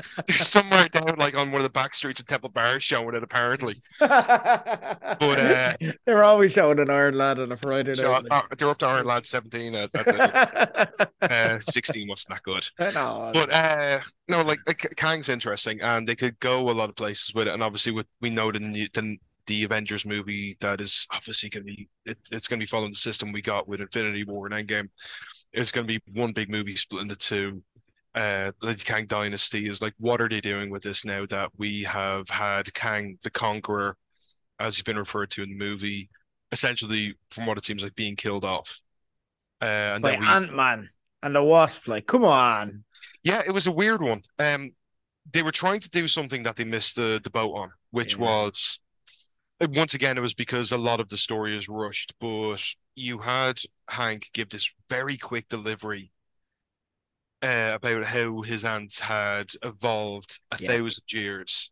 there's 0.26 0.48
somewhere 0.48 0.88
down 0.88 1.16
like 1.18 1.36
on 1.36 1.50
one 1.50 1.60
of 1.60 1.64
the 1.64 1.70
back 1.70 1.94
streets 1.94 2.20
of 2.20 2.26
Temple 2.26 2.50
Bar 2.50 2.80
showing 2.80 3.14
it 3.14 3.22
apparently. 3.22 3.82
But 5.18 5.38
uh 5.40 5.72
They're 6.04 6.24
always 6.24 6.52
showing 6.52 6.78
an 6.78 6.90
Iron 6.90 7.16
Lad 7.16 7.38
on 7.38 7.52
a 7.52 7.56
Friday 7.56 7.94
so, 7.94 8.12
night. 8.12 8.26
uh, 8.30 8.42
they're 8.58 8.68
up 8.68 8.78
to 8.78 8.86
Iron 8.86 9.06
Lad 9.06 9.26
17 9.26 9.74
at, 9.74 9.90
at 9.94 10.04
the, 10.06 11.10
uh, 11.22 11.60
16 11.60 12.08
wasn't 12.08 12.28
that 12.30 12.42
good. 12.42 12.66
No, 12.94 13.30
But 13.32 13.52
uh, 13.52 14.00
no, 14.28 14.40
like, 14.42 14.60
like 14.66 14.86
Kang's 14.96 15.28
interesting, 15.28 15.80
and 15.80 16.06
they 16.06 16.16
could 16.16 16.38
go 16.40 16.68
a 16.68 16.72
lot 16.72 16.88
of 16.88 16.96
places 16.96 17.34
with 17.34 17.48
it. 17.48 17.54
And 17.54 17.62
obviously, 17.62 17.92
with 17.92 18.06
we 18.20 18.30
know 18.30 18.52
the 18.52 18.58
the, 18.94 19.18
the 19.46 19.64
Avengers 19.64 20.04
movie 20.06 20.56
that 20.60 20.80
is 20.80 21.06
obviously 21.12 21.48
going 21.48 21.66
to 21.66 21.72
be 21.72 21.88
it, 22.04 22.18
it's 22.32 22.48
going 22.48 22.58
to 22.58 22.62
be 22.62 22.68
following 22.68 22.92
the 22.92 22.96
system 22.98 23.32
we 23.32 23.42
got 23.42 23.68
with 23.68 23.80
Infinity 23.80 24.24
War 24.24 24.46
and 24.46 24.54
Endgame. 24.68 24.88
It's 25.52 25.70
going 25.70 25.86
to 25.86 25.98
be 25.98 26.12
one 26.12 26.32
big 26.32 26.50
movie 26.50 26.76
split 26.76 27.02
into 27.02 27.16
two. 27.16 27.62
Uh, 28.16 28.50
the 28.62 28.74
Kang 28.74 29.06
Dynasty 29.06 29.68
is 29.68 29.82
like, 29.82 29.92
what 29.98 30.22
are 30.22 30.28
they 30.28 30.40
doing 30.40 30.70
with 30.70 30.82
this 30.82 31.04
now 31.04 31.26
that 31.26 31.50
we 31.58 31.82
have 31.82 32.28
had 32.30 32.72
Kang 32.72 33.18
the 33.22 33.30
Conqueror, 33.30 33.96
as 34.58 34.76
he's 34.76 34.82
been 34.82 34.98
referred 34.98 35.30
to 35.32 35.42
in 35.42 35.50
the 35.50 35.54
movie, 35.54 36.08
essentially, 36.50 37.14
from 37.30 37.44
what 37.44 37.58
it 37.58 37.66
seems 37.66 37.82
like, 37.82 37.94
being 37.94 38.16
killed 38.16 38.44
off. 38.44 38.80
Uh, 39.60 39.92
and 39.94 40.04
then 40.04 40.20
we 40.20 40.26
Ant 40.26 40.54
Man 40.54 40.88
and 41.22 41.36
the 41.36 41.44
Wasp. 41.44 41.88
Like, 41.88 42.06
come 42.06 42.24
on. 42.24 42.84
yeah, 43.22 43.42
it 43.46 43.52
was 43.52 43.66
a 43.66 43.72
weird 43.72 44.00
one. 44.00 44.22
Um, 44.38 44.70
they 45.30 45.42
were 45.42 45.52
trying 45.52 45.80
to 45.80 45.90
do 45.90 46.08
something 46.08 46.42
that 46.44 46.56
they 46.56 46.64
missed 46.64 46.96
the, 46.96 47.20
the 47.22 47.30
boat 47.30 47.52
on, 47.54 47.70
which 47.90 48.18
was 48.18 48.80
uh, 49.60 49.66
once 49.74 49.94
again 49.94 50.16
it 50.16 50.22
was 50.22 50.34
because 50.34 50.72
a 50.72 50.78
lot 50.78 51.00
of 51.00 51.08
the 51.08 51.16
story 51.16 51.56
is 51.56 51.68
rushed, 51.68 52.14
but 52.20 52.62
you 52.94 53.18
had 53.18 53.58
Hank 53.90 54.30
give 54.32 54.50
this 54.50 54.70
very 54.88 55.16
quick 55.16 55.48
delivery 55.48 56.12
uh, 57.46 57.72
about 57.74 58.04
how 58.04 58.42
his 58.42 58.64
ants 58.64 59.00
had 59.00 59.50
evolved 59.62 60.40
a 60.50 60.56
Yeah. 60.60 60.68
thousand 60.68 61.04
years, 61.12 61.70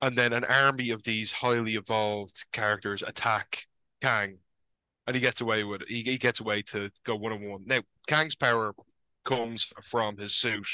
and 0.00 0.16
then 0.16 0.32
an 0.32 0.44
army 0.44 0.90
of 0.90 1.02
these 1.02 1.32
highly 1.32 1.74
evolved 1.74 2.44
characters 2.52 3.02
attack 3.02 3.66
Kang, 4.00 4.38
and 5.06 5.16
he 5.16 5.20
gets 5.20 5.40
away 5.40 5.64
with 5.64 5.82
it. 5.82 5.90
He, 5.90 6.02
he 6.02 6.18
gets 6.18 6.40
away 6.40 6.62
to 6.62 6.90
go 7.04 7.16
one 7.16 7.32
on 7.32 7.42
one. 7.42 7.64
Now, 7.66 7.80
Kang's 8.06 8.36
power 8.36 8.74
comes 9.24 9.64
from 9.82 10.16
his 10.16 10.34
suit. 10.34 10.68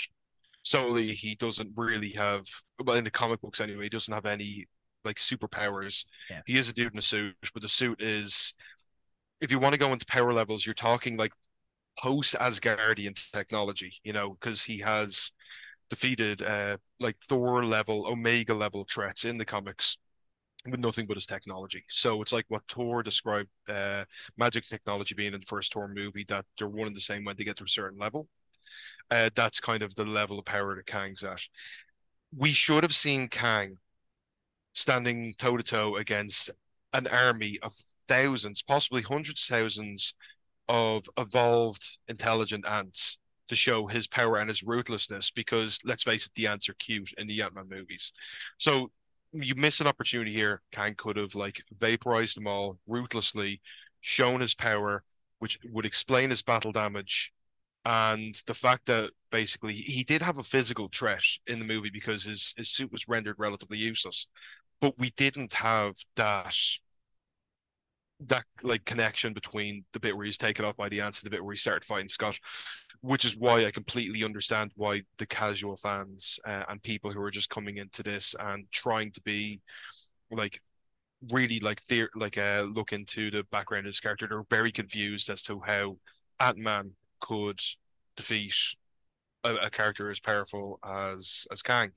Solely, 0.63 1.13
he 1.13 1.35
doesn't 1.35 1.73
really 1.77 2.11
have, 2.13 2.45
well, 2.85 2.97
in 2.97 3.05
the 3.05 3.11
comic 3.11 3.41
books 3.41 3.61
anyway, 3.61 3.85
he 3.85 3.89
doesn't 3.89 4.13
have 4.13 4.27
any 4.27 4.67
like 5.05 5.17
superpowers. 5.17 6.05
Yeah. 6.29 6.43
He 6.47 6.57
is 6.59 6.69
a 6.69 6.75
dude 6.75 6.93
in 6.93 6.99
a 6.99 7.03
suit, 7.03 7.37
but 7.55 7.63
the 7.63 7.69
suit 7.69 8.03
is, 8.03 8.55
if 9.41 9.51
you 9.51 9.59
want 9.59 9.75
to 9.75 9.79
go 9.79 9.93
into 9.93 10.07
power 10.07 10.33
levels, 10.33 10.67
you're 10.67 10.75
talking 10.75 11.17
like 11.17 11.33
post 11.99 12.35
Asgardian 12.41 13.15
technology, 13.33 13.95
you 14.05 14.13
know, 14.13 14.37
because 14.39 14.63
he 14.63 14.79
has 14.81 15.33
defeated 15.91 16.43
uh 16.43 16.77
like 17.01 17.17
Thor 17.29 17.65
level, 17.65 18.07
Omega 18.07 18.55
level 18.55 18.87
threats 18.93 19.25
in 19.25 19.39
the 19.39 19.45
comics 19.45 19.99
with 20.69 20.81
nothing 20.81 21.07
but 21.07 21.17
his 21.17 21.27
technology. 21.27 21.85
So 21.89 22.23
it's 22.23 22.33
like 22.33 22.47
what 22.49 22.63
Thor 22.69 23.03
described 23.03 23.51
uh 23.69 24.05
magic 24.37 24.67
technology 24.67 25.15
being 25.15 25.35
in 25.35 25.41
the 25.41 25.47
first 25.47 25.73
Thor 25.73 25.89
movie, 25.89 26.25
that 26.29 26.45
they're 26.59 26.69
one 26.69 26.89
and 26.89 26.97
the 26.97 27.01
same 27.01 27.25
when 27.25 27.37
they 27.37 27.45
get 27.45 27.57
to 27.59 27.65
a 27.65 27.69
certain 27.69 27.99
level. 27.99 28.29
Uh 29.11 29.31
that's 29.35 29.61
kind 29.61 29.83
of 29.83 29.95
the 29.95 30.05
level 30.05 30.39
of 30.39 30.45
power 30.45 30.75
that 30.75 30.87
Kang's 30.87 31.23
at. 31.23 31.43
We 32.37 32.53
should 32.53 32.83
have 32.83 32.95
seen 32.95 33.29
Kang 33.29 33.79
standing 34.75 35.35
toe 35.39 35.57
to 35.57 35.63
toe 35.63 35.97
against 35.97 36.51
an 36.93 37.07
army 37.07 37.59
of 37.63 37.75
thousands, 38.09 38.63
possibly 38.63 39.03
hundreds 39.03 39.43
of 39.49 39.57
thousands 39.57 40.15
of 40.69 41.05
evolved 41.17 41.99
intelligent 42.09 42.67
ants 42.69 43.19
to 43.49 43.55
show 43.55 43.87
his 43.87 44.07
power 44.07 44.39
and 44.39 44.49
his 44.49 44.63
ruthlessness 44.63 45.31
because 45.31 45.79
let's 45.85 46.03
face 46.03 46.27
it, 46.27 46.35
the 46.35 46.47
ants 46.47 46.69
are 46.69 46.75
cute 46.75 47.13
in 47.17 47.27
the 47.27 47.43
Ant-Man 47.43 47.69
movies. 47.69 48.13
So 48.59 48.91
you 49.33 49.55
miss 49.55 49.81
an 49.81 49.87
opportunity 49.87 50.33
here. 50.33 50.63
Kang 50.73 50.95
could 50.95 51.17
have 51.17 51.35
like 51.35 51.63
vaporized 51.79 52.37
them 52.37 52.47
all 52.47 52.79
ruthlessly, 52.87 53.61
shown 54.01 54.41
his 54.41 54.55
power, 54.55 55.05
which 55.39 55.59
would 55.71 55.87
explain 55.87 56.31
his 56.31 56.43
battle 56.43 56.73
damage. 56.73 57.33
And 57.85 58.35
the 58.47 58.55
fact 58.55 58.87
that 58.87 59.11
basically 59.31 59.75
he 59.75 60.03
did 60.03 60.23
have 60.23 60.39
a 60.39 60.43
physical 60.43 60.89
threat 60.93 61.23
in 61.47 61.61
the 61.61 61.65
movie 61.65 61.91
because 61.93 62.25
his, 62.25 62.53
his 62.57 62.69
suit 62.69 62.91
was 62.91 63.07
rendered 63.07 63.37
relatively 63.39 63.79
useless. 63.79 64.27
But 64.81 64.99
we 64.99 65.11
didn't 65.11 65.55
have 65.55 65.95
that 66.17 66.57
that 68.21 68.45
like 68.63 68.85
connection 68.85 69.33
between 69.33 69.85
the 69.93 70.01
bit 70.01 70.17
where 70.17 70.25
he's 70.25 70.39
taken 70.39 70.65
off 70.65 70.77
by 70.77 70.89
the 70.89 71.01
ants 71.01 71.21
and 71.21 71.27
the 71.27 71.31
bit 71.31 71.45
where 71.45 71.53
he 71.53 71.59
started 71.59 71.85
fighting 71.85 72.09
Scott, 72.09 72.39
which 73.01 73.25
is 73.25 73.37
why 73.37 73.67
I 73.67 73.71
completely 73.71 74.25
understand 74.25 74.73
why 74.75 75.03
the 75.19 75.27
casual 75.27 75.77
fans 75.77 76.41
uh, 76.47 76.63
and 76.69 76.83
people 76.83 77.13
who 77.13 77.21
are 77.21 77.31
just 77.31 77.51
coming 77.51 77.77
into 77.77 78.03
this 78.03 78.35
and 78.39 78.65
trying 78.73 79.13
to 79.13 79.21
be 79.21 79.61
like 80.31 80.61
really 81.31 81.61
like 81.61 81.85
the 81.87 82.07
like 82.15 82.37
uh 82.37 82.65
look 82.71 82.93
into 82.93 83.31
the 83.31 83.43
background 83.51 83.87
of 83.87 83.89
this 83.89 84.01
character 84.01 84.27
they're 84.29 84.43
very 84.51 84.71
confused 84.71 85.31
as 85.31 85.43
to 85.43 85.61
how 85.61 85.97
Ant-Man 86.39 86.93
could 87.21 87.61
defeat 88.17 88.55
a, 89.45 89.55
a 89.57 89.71
character 89.71 90.11
as 90.11 90.21
powerful 90.21 90.79
as 90.85 91.47
as 91.51 91.63
Kang. 91.63 91.93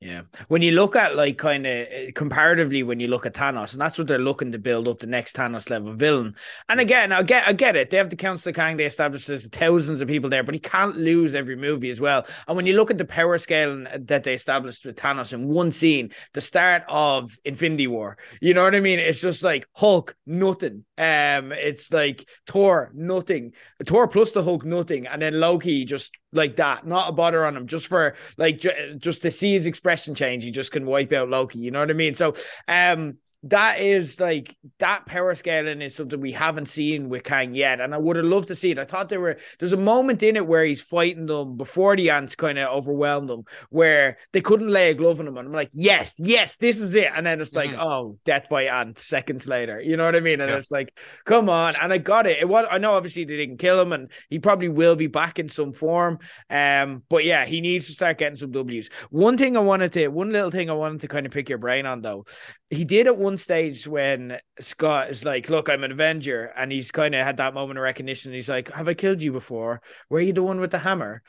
Yeah. 0.00 0.22
When 0.46 0.62
you 0.62 0.72
look 0.72 0.94
at 0.94 1.16
like 1.16 1.38
kind 1.38 1.66
of 1.66 1.88
comparatively, 2.14 2.84
when 2.84 3.00
you 3.00 3.08
look 3.08 3.26
at 3.26 3.34
Thanos, 3.34 3.72
and 3.72 3.80
that's 3.80 3.98
what 3.98 4.06
they're 4.06 4.18
looking 4.18 4.52
to 4.52 4.58
build 4.58 4.86
up 4.86 5.00
the 5.00 5.08
next 5.08 5.34
Thanos 5.34 5.70
level 5.70 5.92
villain. 5.92 6.36
And 6.68 6.78
again, 6.78 7.10
I 7.10 7.24
get, 7.24 7.48
I 7.48 7.52
get 7.52 7.74
it. 7.74 7.90
They 7.90 7.96
have 7.96 8.08
the 8.08 8.14
Council 8.14 8.50
of 8.50 8.54
Kang. 8.54 8.76
They 8.76 8.84
established 8.84 9.26
there's 9.26 9.48
thousands 9.48 10.00
of 10.00 10.06
people 10.06 10.30
there, 10.30 10.44
but 10.44 10.54
he 10.54 10.60
can't 10.60 10.96
lose 10.96 11.34
every 11.34 11.56
movie 11.56 11.90
as 11.90 12.00
well. 12.00 12.24
And 12.46 12.56
when 12.56 12.64
you 12.64 12.74
look 12.74 12.92
at 12.92 12.98
the 12.98 13.04
power 13.04 13.38
scale 13.38 13.86
that 13.98 14.22
they 14.22 14.34
established 14.34 14.86
with 14.86 14.96
Thanos 14.96 15.32
in 15.32 15.48
one 15.48 15.72
scene, 15.72 16.12
the 16.32 16.40
start 16.40 16.84
of 16.88 17.36
Infinity 17.44 17.88
War, 17.88 18.18
you 18.40 18.54
know 18.54 18.62
what 18.62 18.76
I 18.76 18.80
mean? 18.80 19.00
It's 19.00 19.20
just 19.20 19.42
like 19.42 19.66
Hulk, 19.74 20.14
nothing. 20.26 20.84
Um, 20.96 21.50
it's 21.50 21.92
like 21.92 22.28
Thor, 22.46 22.92
nothing. 22.94 23.52
Thor 23.84 24.06
plus 24.06 24.30
the 24.30 24.44
Hulk, 24.44 24.64
nothing, 24.64 25.08
and 25.08 25.20
then 25.20 25.40
Loki 25.40 25.84
just 25.84 26.16
like 26.32 26.56
that, 26.56 26.86
not 26.86 27.08
a 27.08 27.12
bother 27.12 27.44
on 27.44 27.56
him, 27.56 27.66
just 27.66 27.86
for 27.86 28.14
like 28.36 28.58
ju- 28.58 28.96
just 28.98 29.22
to 29.22 29.30
see 29.30 29.54
his 29.54 29.66
expression 29.66 29.87
change. 30.14 30.44
He 30.44 30.50
just 30.50 30.72
can 30.72 30.86
wipe 30.86 31.12
out 31.12 31.28
Loki. 31.28 31.58
You 31.58 31.70
know 31.70 31.80
what 31.80 31.90
I 31.90 31.94
mean? 31.94 32.14
So, 32.14 32.34
um, 32.66 33.18
that 33.44 33.80
is 33.80 34.18
like 34.18 34.56
that 34.80 35.06
power 35.06 35.32
scaling 35.34 35.80
is 35.80 35.94
something 35.94 36.20
we 36.20 36.32
haven't 36.32 36.68
seen 36.68 37.08
with 37.08 37.22
Kang 37.22 37.54
yet, 37.54 37.80
and 37.80 37.94
I 37.94 37.98
would 37.98 38.16
have 38.16 38.24
loved 38.24 38.48
to 38.48 38.56
see 38.56 38.72
it. 38.72 38.78
I 38.80 38.84
thought 38.84 39.08
there 39.08 39.20
were 39.20 39.38
there's 39.60 39.72
a 39.72 39.76
moment 39.76 40.24
in 40.24 40.34
it 40.34 40.46
where 40.46 40.64
he's 40.64 40.82
fighting 40.82 41.26
them 41.26 41.56
before 41.56 41.94
the 41.94 42.10
ants 42.10 42.34
kind 42.34 42.58
of 42.58 42.68
overwhelmed 42.68 43.28
them, 43.28 43.44
where 43.70 44.18
they 44.32 44.40
couldn't 44.40 44.70
lay 44.70 44.90
a 44.90 44.94
glove 44.94 45.20
on 45.20 45.28
him, 45.28 45.36
and 45.36 45.46
I'm 45.46 45.52
like, 45.52 45.70
yes, 45.72 46.16
yes, 46.18 46.56
this 46.56 46.80
is 46.80 46.96
it, 46.96 47.10
and 47.14 47.24
then 47.24 47.40
it's 47.40 47.54
like, 47.54 47.70
mm-hmm. 47.70 47.80
oh, 47.80 48.18
death 48.24 48.48
by 48.50 48.64
ant 48.64 48.98
seconds 48.98 49.46
later, 49.46 49.80
you 49.80 49.96
know 49.96 50.04
what 50.04 50.16
I 50.16 50.20
mean? 50.20 50.40
And 50.40 50.50
yeah. 50.50 50.56
it's 50.56 50.72
like, 50.72 50.98
come 51.24 51.48
on, 51.48 51.76
and 51.80 51.92
I 51.92 51.98
got 51.98 52.26
it. 52.26 52.38
It 52.38 52.48
was 52.48 52.66
I 52.68 52.78
know 52.78 52.94
obviously 52.94 53.24
they 53.24 53.36
didn't 53.36 53.58
kill 53.58 53.80
him, 53.80 53.92
and 53.92 54.10
he 54.30 54.40
probably 54.40 54.68
will 54.68 54.96
be 54.96 55.06
back 55.06 55.38
in 55.38 55.48
some 55.48 55.72
form, 55.72 56.18
um, 56.50 57.04
but 57.08 57.24
yeah, 57.24 57.44
he 57.44 57.60
needs 57.60 57.86
to 57.86 57.92
start 57.92 58.18
getting 58.18 58.36
some 58.36 58.50
W's. 58.50 58.90
One 59.10 59.38
thing 59.38 59.56
I 59.56 59.60
wanted 59.60 59.92
to, 59.92 60.08
one 60.08 60.32
little 60.32 60.50
thing 60.50 60.70
I 60.70 60.74
wanted 60.74 61.02
to 61.02 61.08
kind 61.08 61.24
of 61.24 61.30
pick 61.30 61.48
your 61.48 61.58
brain 61.58 61.86
on 61.86 62.00
though, 62.00 62.24
he 62.70 62.84
did 62.84 63.06
at 63.06 63.16
one 63.16 63.38
stage 63.38 63.86
when 63.86 64.38
Scott 64.60 65.10
is 65.10 65.24
like, 65.24 65.48
"Look, 65.48 65.68
I'm 65.68 65.84
an 65.84 65.92
Avenger," 65.92 66.52
and 66.56 66.70
he's 66.70 66.90
kind 66.90 67.14
of 67.14 67.24
had 67.24 67.38
that 67.38 67.54
moment 67.54 67.78
of 67.78 67.82
recognition. 67.82 68.32
He's 68.32 68.48
like, 68.48 68.70
"Have 68.72 68.88
I 68.88 68.94
killed 68.94 69.22
you 69.22 69.32
before? 69.32 69.80
Were 70.10 70.20
you 70.20 70.32
the 70.32 70.42
one 70.42 70.60
with 70.60 70.70
the 70.70 70.78
hammer?" 70.78 71.22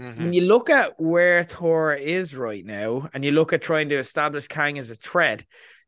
Mm-hmm. 0.00 0.22
When 0.22 0.32
you 0.32 0.42
look 0.42 0.70
at 0.70 1.00
where 1.00 1.42
Thor 1.42 1.94
is 1.94 2.36
right 2.36 2.64
now, 2.64 3.08
and 3.12 3.24
you 3.24 3.32
look 3.32 3.52
at 3.52 3.62
trying 3.62 3.88
to 3.88 3.96
establish 3.96 4.46
Kang 4.46 4.78
as 4.78 4.92
a 4.92 4.94
threat, 4.94 5.44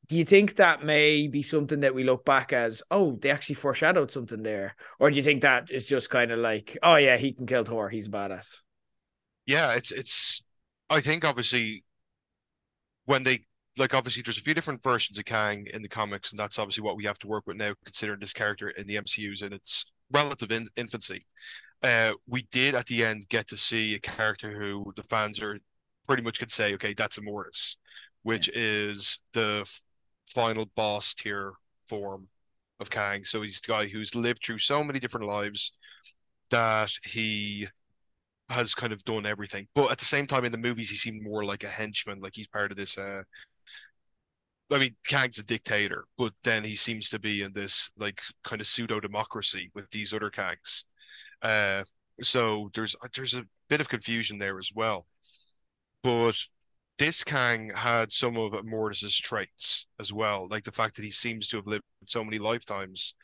do 0.09 0.17
you 0.17 0.25
think 0.25 0.57
that 0.57 0.85
may 0.85 1.29
be 1.29 1.43
something 1.43 1.81
that 1.81 1.95
we 1.95 2.03
look 2.03 2.25
back 2.25 2.53
as, 2.53 2.83
oh, 2.91 3.17
they 3.21 3.31
actually 3.31 3.55
foreshadowed 3.55 4.11
something 4.11 4.43
there, 4.43 4.75
or 4.99 5.09
do 5.11 5.17
you 5.17 5.23
think 5.23 5.43
that 5.43 5.71
is 5.71 5.87
just 5.87 6.11
kind 6.11 6.33
of 6.33 6.41
like, 6.41 6.77
oh 6.83 6.97
yeah, 6.97 7.17
he 7.17 7.33
can 7.33 7.47
kill 7.47 7.63
Thor, 7.63 7.89
he's 7.89 8.09
a 8.09 8.11
badass? 8.11 8.63
Yeah, 9.47 9.75
it's 9.75 9.93
it's. 9.93 10.45
I 10.89 11.01
think 11.01 11.25
obviously 11.25 11.85
when 13.05 13.23
they 13.23 13.45
like 13.79 13.95
obviously 13.95 14.23
there's 14.23 14.39
a 14.39 14.43
few 14.43 14.55
different 14.55 14.83
versions 14.83 15.19
of 15.19 15.25
Kang 15.25 15.67
in 15.73 15.83
the 15.83 15.89
comics, 15.89 16.31
and 16.31 16.39
that's 16.39 16.59
obviously 16.59 16.83
what 16.83 16.97
we 16.97 17.05
have 17.05 17.19
to 17.21 17.29
work 17.29 17.47
with 17.47 17.57
now, 17.57 17.73
considering 17.85 18.21
this 18.21 18.33
character 18.33 18.71
in 18.71 18.87
the 18.87 18.97
MCU's 18.97 19.43
in 19.43 19.53
its 19.53 19.85
relative 20.11 20.51
in- 20.51 20.69
infancy. 20.77 21.27
Uh, 21.83 22.13
we 22.27 22.47
did 22.51 22.75
at 22.75 22.87
the 22.87 23.05
end 23.05 23.29
get 23.29 23.49
to 23.49 23.57
see 23.57 23.95
a 23.95 24.01
character 24.01 24.59
who 24.59 24.93
the 24.97 25.03
fans 25.05 25.41
are 25.41 25.59
pretty 26.07 26.23
much 26.23 26.39
could 26.39 26.53
say, 26.53 26.75
okay, 26.75 26.93
that's 26.93 27.19
Immortus, 27.19 27.77
which 28.23 28.49
yeah. 28.49 28.55
is 28.57 29.21
the 29.33 29.61
f- 29.63 29.83
final 30.29 30.67
boss 30.75 31.15
tier 31.15 31.55
form 31.89 32.29
of 32.81 32.91
Kang. 32.91 33.25
So 33.25 33.43
he's 33.43 33.61
the 33.61 33.73
guy 33.73 33.87
who's 33.87 34.15
lived 34.15 34.45
through 34.45 34.59
so 34.59 34.83
many 34.83 34.99
different 34.99 35.27
lives 35.27 35.73
that 36.51 36.91
he 37.05 37.69
has 38.51 38.75
kind 38.75 38.93
of 38.93 39.05
done 39.05 39.25
everything. 39.25 39.69
But 39.75 39.93
at 39.93 39.99
the 39.99 40.05
same 40.05 40.27
time, 40.27 40.45
in 40.45 40.53
the 40.53 40.59
movies, 40.59 40.91
he 40.91 40.97
seemed 40.97 41.23
more 41.23 41.45
like 41.45 41.63
a 41.63 41.69
henchman, 41.69 42.21
like 42.21 42.33
he's 42.35 42.49
part 42.49 42.73
of 42.73 42.77
this 42.77 42.99
uh, 42.99 43.23
I 44.73 44.79
mean, 44.79 44.97
Kang's 45.07 45.39
a 45.39 45.45
dictator, 45.45 46.05
but 46.17 46.33
then 46.45 46.65
he 46.65 46.77
seems 46.77 47.11
to 47.11 47.19
be 47.19 47.43
in 47.43 47.53
this 47.53 47.91
like 47.99 48.23
kind 48.45 48.61
of 48.61 48.67
pseudo 48.67 49.01
democracy 49.01 49.71
with 49.75 49.91
these 49.91 50.15
other 50.15 50.31
Kangs. 50.31 50.85
Uh, 51.43 51.85
so 52.23 52.71
there's 52.75 52.95
there's 53.15 53.35
a 53.35 53.45
bit 53.69 53.81
of 53.81 53.89
confusion 53.89 54.39
there 54.39 54.59
as 54.59 54.71
well. 54.75 55.07
But 56.03 56.37
this 56.99 57.25
Kang 57.25 57.73
had 57.75 58.13
some 58.13 58.37
of 58.37 58.53
Immortus's 58.53 59.17
traits 59.19 59.87
as 59.99 60.13
well, 60.13 60.47
like 60.51 60.65
the 60.65 60.73
fact 60.73 60.97
that 60.97 61.05
he 61.05 61.11
seems 61.11 61.49
to 61.49 61.57
have 61.57 61.67
lived 61.67 61.85
so 62.07 62.23
many 62.23 62.39
lifetimes 62.39 63.15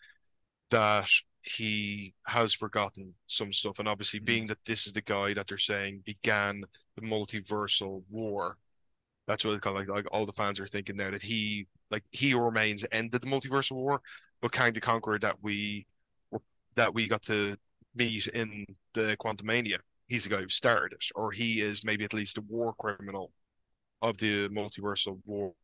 that 0.70 1.08
he 1.42 2.14
has 2.26 2.54
forgotten 2.54 3.14
some 3.26 3.52
stuff. 3.52 3.78
And 3.78 3.88
obviously, 3.88 4.18
mm-hmm. 4.18 4.24
being 4.24 4.46
that 4.48 4.64
this 4.66 4.86
is 4.86 4.92
the 4.92 5.02
guy 5.02 5.34
that 5.34 5.46
they're 5.48 5.58
saying 5.58 6.02
began 6.04 6.62
the 6.96 7.02
multiversal 7.02 8.02
war, 8.10 8.56
that's 9.26 9.44
what 9.44 9.60
kind 9.60 9.76
of 9.76 9.86
like, 9.88 10.04
like 10.04 10.06
all 10.12 10.26
the 10.26 10.32
fans 10.32 10.60
are 10.60 10.66
thinking 10.66 10.96
now 10.96 11.10
that 11.10 11.22
he 11.22 11.66
like 11.90 12.04
he 12.12 12.34
remains 12.34 12.84
ended 12.92 13.22
the 13.22 13.28
multiversal 13.28 13.72
war, 13.72 14.00
but 14.40 14.52
kind 14.52 14.76
of 14.76 14.82
Conqueror 14.82 15.18
that 15.20 15.36
we 15.42 15.86
that 16.76 16.94
we 16.94 17.08
got 17.08 17.22
to 17.22 17.56
meet 17.94 18.26
in 18.28 18.66
the 18.94 19.16
Quantumania. 19.18 19.78
he's 20.08 20.24
the 20.24 20.30
guy 20.34 20.42
who 20.42 20.48
started 20.48 20.94
it, 20.94 21.06
or 21.14 21.32
he 21.32 21.60
is 21.60 21.84
maybe 21.84 22.04
at 22.04 22.14
least 22.14 22.38
a 22.38 22.42
war 22.42 22.74
criminal 22.74 23.32
of 24.02 24.18
the 24.18 24.48
multiversal 24.48 25.18
war. 25.24 25.54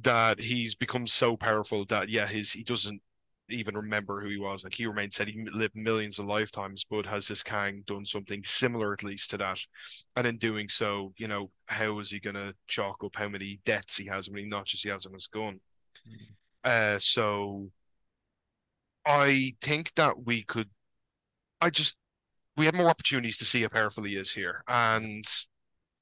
That 0.00 0.40
he's 0.40 0.74
become 0.74 1.06
so 1.06 1.36
powerful 1.36 1.84
that 1.86 2.08
yeah, 2.08 2.26
his 2.26 2.52
he 2.52 2.62
doesn't 2.62 3.02
even 3.48 3.74
remember 3.74 4.20
who 4.20 4.28
he 4.28 4.38
was. 4.38 4.64
Like 4.64 4.74
he 4.74 4.86
remained 4.86 5.12
said 5.12 5.28
he 5.28 5.44
lived 5.52 5.76
millions 5.76 6.18
of 6.18 6.26
lifetimes, 6.26 6.84
but 6.88 7.06
has 7.06 7.28
this 7.28 7.42
Kang 7.42 7.84
done 7.86 8.04
something 8.04 8.42
similar 8.44 8.92
at 8.92 9.02
least 9.02 9.30
to 9.30 9.38
that? 9.38 9.60
And 10.16 10.26
in 10.26 10.36
doing 10.36 10.68
so, 10.68 11.12
you 11.16 11.28
know, 11.28 11.50
how 11.68 11.98
is 11.98 12.10
he 12.10 12.20
gonna 12.20 12.54
chalk 12.66 13.02
up 13.04 13.16
how 13.16 13.28
many 13.28 13.60
deaths 13.64 13.96
he 13.96 14.06
has, 14.08 14.26
how 14.26 14.34
many 14.34 14.46
notches 14.46 14.82
he 14.82 14.90
has 14.90 15.06
on 15.06 15.14
his 15.14 15.26
gun? 15.26 15.60
Mm. 16.08 16.96
Uh 16.96 16.98
so 16.98 17.70
I 19.06 19.54
think 19.60 19.94
that 19.94 20.24
we 20.24 20.42
could 20.42 20.68
I 21.60 21.70
just 21.70 21.96
we 22.56 22.66
had 22.66 22.74
more 22.74 22.90
opportunities 22.90 23.38
to 23.38 23.44
see 23.44 23.62
how 23.62 23.68
powerful 23.68 24.04
he 24.04 24.16
is 24.16 24.32
here. 24.32 24.62
And 24.66 25.24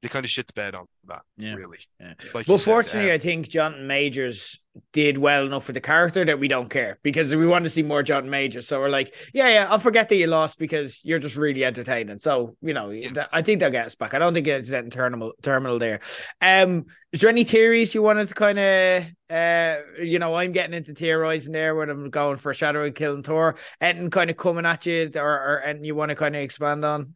they 0.02 0.08
kind 0.08 0.24
of 0.24 0.30
shit 0.30 0.46
the 0.46 0.52
bed 0.54 0.74
on 0.74 0.86
that, 1.06 1.22
yeah. 1.36 1.54
really. 1.54 1.78
Yeah. 2.00 2.14
Like 2.34 2.48
well, 2.48 2.58
fortunately, 2.58 3.10
uh, 3.10 3.14
I 3.14 3.18
think 3.18 3.48
Jonathan 3.48 3.86
Majors 3.86 4.58
did 4.92 5.18
well 5.18 5.46
enough 5.46 5.64
for 5.64 5.72
the 5.72 5.80
character 5.80 6.24
that 6.24 6.38
we 6.38 6.48
don't 6.48 6.68
care 6.68 6.98
because 7.02 7.34
we 7.34 7.46
want 7.46 7.64
to 7.64 7.70
see 7.70 7.82
more 7.82 8.02
Jonathan 8.02 8.30
Majors. 8.30 8.68
So 8.68 8.80
we're 8.80 8.88
like, 8.88 9.14
yeah, 9.32 9.48
yeah, 9.48 9.66
I'll 9.70 9.78
forget 9.78 10.08
that 10.08 10.16
you 10.16 10.26
lost 10.26 10.58
because 10.58 11.04
you're 11.04 11.18
just 11.18 11.36
really 11.36 11.64
entertaining. 11.64 12.18
So 12.18 12.56
you 12.60 12.74
know, 12.74 12.90
yeah. 12.90 13.26
I 13.32 13.42
think 13.42 13.60
they'll 13.60 13.70
get 13.70 13.86
us 13.86 13.94
back. 13.94 14.14
I 14.14 14.18
don't 14.18 14.34
think 14.34 14.46
it's 14.46 14.72
in 14.72 14.90
terminal 14.90 15.32
terminal 15.42 15.78
there. 15.78 16.00
Um, 16.40 16.86
is 17.12 17.20
there 17.20 17.30
any 17.30 17.44
theories 17.44 17.94
you 17.94 18.02
wanted 18.02 18.28
to 18.28 18.34
kind 18.34 18.58
of, 18.58 19.06
uh, 19.30 19.76
you 20.02 20.18
know, 20.18 20.34
I'm 20.34 20.52
getting 20.52 20.74
into 20.74 20.92
theorizing 20.92 21.52
there 21.52 21.74
when 21.74 21.88
I'm 21.88 22.10
going 22.10 22.36
for 22.36 22.52
Shadow 22.52 22.84
and 22.84 22.94
killing 22.94 23.22
Thor, 23.22 23.56
and 23.80 24.12
kind 24.12 24.28
of 24.28 24.36
coming 24.36 24.66
at 24.66 24.86
you, 24.86 25.10
or, 25.16 25.22
or 25.22 25.56
and 25.56 25.86
you 25.86 25.94
want 25.94 26.10
to 26.10 26.14
kind 26.14 26.36
of 26.36 26.42
expand 26.42 26.84
on? 26.84 27.14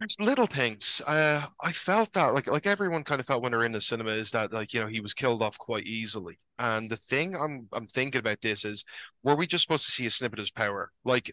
There's 0.00 0.16
little 0.20 0.46
things. 0.46 1.02
Uh, 1.06 1.42
I 1.60 1.72
felt 1.72 2.12
that 2.12 2.26
like 2.26 2.46
like 2.46 2.66
everyone 2.66 3.02
kind 3.02 3.20
of 3.20 3.26
felt 3.26 3.42
when 3.42 3.50
they're 3.50 3.64
in 3.64 3.72
the 3.72 3.80
cinema 3.80 4.10
is 4.12 4.30
that 4.30 4.52
like 4.52 4.72
you 4.72 4.80
know 4.80 4.86
he 4.86 5.00
was 5.00 5.12
killed 5.12 5.42
off 5.42 5.58
quite 5.58 5.86
easily. 5.86 6.38
And 6.58 6.88
the 6.88 6.96
thing 6.96 7.34
I'm 7.34 7.68
I'm 7.72 7.88
thinking 7.88 8.20
about 8.20 8.40
this 8.40 8.64
is 8.64 8.84
were 9.24 9.34
we 9.34 9.46
just 9.46 9.64
supposed 9.64 9.86
to 9.86 9.92
see 9.92 10.06
a 10.06 10.10
snippet 10.10 10.38
of 10.38 10.44
his 10.44 10.50
power? 10.52 10.92
Like 11.04 11.32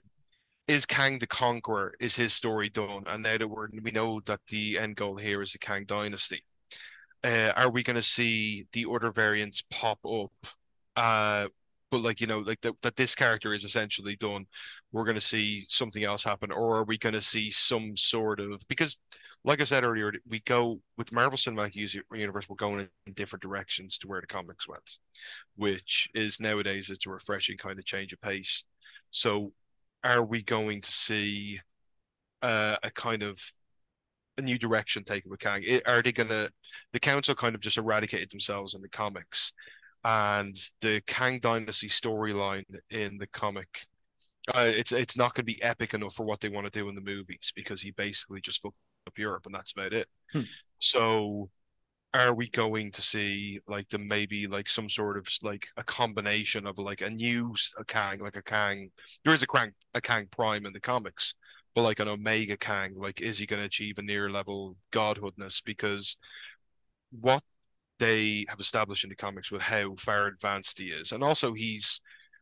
is 0.68 0.86
Kang 0.86 1.20
the 1.20 1.28
Conqueror? 1.28 1.94
Is 2.00 2.16
his 2.16 2.34
story 2.34 2.70
done? 2.70 3.04
And 3.08 3.24
now 3.24 3.38
that 3.38 3.48
we're 3.48 3.68
we 3.84 3.92
know 3.92 4.22
that 4.26 4.42
the 4.50 4.80
end 4.80 4.96
goal 4.96 5.18
here 5.18 5.42
is 5.42 5.54
the 5.54 5.60
Kang 5.60 5.86
dynasty. 5.86 6.44
Uh, 7.24 7.52
are 7.56 7.70
we 7.72 7.84
going 7.84 7.96
to 7.96 8.04
see 8.04 8.68
the 8.74 8.86
other 8.92 9.12
variants 9.12 9.64
pop 9.72 10.00
up? 10.06 10.32
Uh, 10.96 11.48
but 11.96 12.04
like 12.04 12.20
you 12.20 12.28
know, 12.28 12.40
like 12.40 12.60
that 12.60 12.74
that 12.82 12.98
this 12.98 13.16
character 13.16 13.54
is 13.54 13.64
essentially 13.64 14.18
done. 14.18 14.48
We're 14.92 15.06
going 15.06 15.16
to 15.16 15.22
see 15.22 15.66
something 15.70 16.04
else 16.04 16.26
happen, 16.26 16.52
or 16.52 16.76
are 16.76 16.84
we 16.84 16.98
going 16.98 17.16
to 17.16 17.22
see 17.22 17.52
some 17.52 17.96
sort 17.96 18.42
of 18.42 18.66
because, 18.68 18.98
like 19.46 19.62
I 19.62 19.64
said 19.64 19.86
earlier, 19.86 20.12
we 20.28 20.42
go 20.42 20.82
with 20.98 21.14
Marvel 21.14 21.38
Cinematic 21.38 21.74
Universe. 22.12 22.50
We're 22.50 22.58
going 22.58 22.90
in 23.08 23.14
different 23.14 23.44
directions 23.44 23.98
to 24.00 24.10
where 24.10 24.20
the 24.20 24.28
comics 24.28 24.68
went, 24.68 24.98
which 25.56 26.10
is 26.14 26.38
nowadays 26.38 26.90
it's 26.90 27.08
a 27.08 27.10
refreshing 27.10 27.58
kind 27.58 27.80
of 27.80 27.86
change 27.86 28.12
of 28.12 28.20
pace. 28.20 28.66
So, 29.10 29.54
are 30.04 30.26
we 30.26 30.44
going 30.44 30.82
to 30.82 30.92
see 30.92 31.62
uh, 32.42 32.76
a 32.84 32.92
kind 32.92 33.24
of 33.24 33.40
a 34.38 34.42
new 34.42 34.58
direction 34.58 35.06
taken 35.06 35.32
with 35.32 35.40
Kang? 35.40 35.64
Are 35.86 36.02
they 36.02 36.12
gonna 36.12 36.50
the 36.92 37.00
council 37.00 37.36
kind 37.36 37.56
of 37.56 37.62
just 37.62 37.78
eradicated 37.78 38.32
themselves 38.32 38.76
in 38.76 38.82
the 38.82 38.90
comics, 38.90 39.54
and 40.06 40.56
the 40.82 41.02
Kang 41.08 41.40
Dynasty 41.40 41.88
storyline 41.88 42.64
in 42.90 43.18
the 43.18 43.28
comic, 43.28 43.88
uh, 44.48 44.68
it's 44.68 44.92
it's 44.92 45.18
not 45.18 45.34
going 45.34 45.46
to 45.46 45.54
be 45.54 45.62
epic 45.64 45.94
enough 45.94 46.14
for 46.14 46.26
what 46.26 46.40
they 46.40 46.50
want 46.50 46.72
to 46.72 46.80
do 46.80 46.88
in 46.88 46.96
the 46.96 47.02
movies 47.02 47.52
because 47.56 47.82
he 47.82 47.92
basically 47.92 48.40
just 48.40 48.62
fucked 48.62 48.78
up 49.08 49.18
Europe 49.18 49.46
and 49.48 49.56
that's 49.56 49.74
about 49.74 49.94
it. 49.94 50.08
Hmm. 50.32 50.42
So. 50.80 51.50
Are 52.14 52.34
we 52.34 52.48
going 52.48 52.94
to 52.94 53.02
see 53.02 53.60
like 53.68 53.90
the 53.90 53.98
maybe 53.98 54.48
like 54.48 54.70
some 54.70 54.88
sort 54.88 55.18
of 55.18 55.28
like 55.44 55.68
a 55.76 55.84
combination 55.84 56.66
of 56.66 56.80
like 56.80 57.02
a 57.02 57.10
new 57.10 57.54
a 57.78 57.84
Kang, 57.84 58.20
like 58.20 58.38
a 58.38 58.42
Kang? 58.42 58.90
There 59.26 59.34
is 59.34 59.44
a 59.44 59.48
Kang, 59.48 59.74
a 59.94 60.00
Kang 60.00 60.28
Prime 60.32 60.66
in 60.66 60.72
the 60.72 60.80
comics, 60.80 61.34
but 61.74 61.82
like 61.82 62.00
an 62.00 62.08
Omega 62.08 62.56
Kang, 62.56 62.94
like 62.96 63.20
is 63.20 63.40
he 63.40 63.46
going 63.46 63.60
to 63.60 63.66
achieve 63.66 63.98
a 63.98 64.02
near 64.02 64.30
level 64.30 64.78
godhoodness? 64.92 65.60
Because 65.60 66.16
what 67.12 67.44
they 68.00 68.46
have 68.50 68.60
established 68.60 69.04
in 69.04 69.10
the 69.10 69.16
comics 69.16 69.52
with 69.52 69.64
how 69.64 69.96
far 69.98 70.28
advanced 70.28 70.80
he 70.80 70.86
is, 70.86 71.12
and 71.12 71.24
also 71.24 71.54
he's 71.54 72.02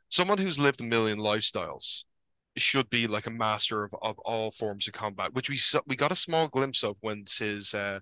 someone 0.09 0.37
who's 0.37 0.59
lived 0.59 0.81
a 0.81 0.83
million 0.83 1.19
lifestyles 1.19 2.03
should 2.55 2.89
be 2.89 3.07
like 3.07 3.25
a 3.25 3.31
master 3.31 3.83
of, 3.83 3.95
of 4.01 4.19
all 4.19 4.51
forms 4.51 4.87
of 4.87 4.93
combat, 4.93 5.33
which 5.33 5.49
we 5.49 5.59
we 5.87 5.95
got 5.95 6.11
a 6.11 6.15
small 6.15 6.47
glimpse 6.47 6.83
of 6.83 6.97
when 7.01 7.25
his 7.39 7.73
uh, 7.73 7.99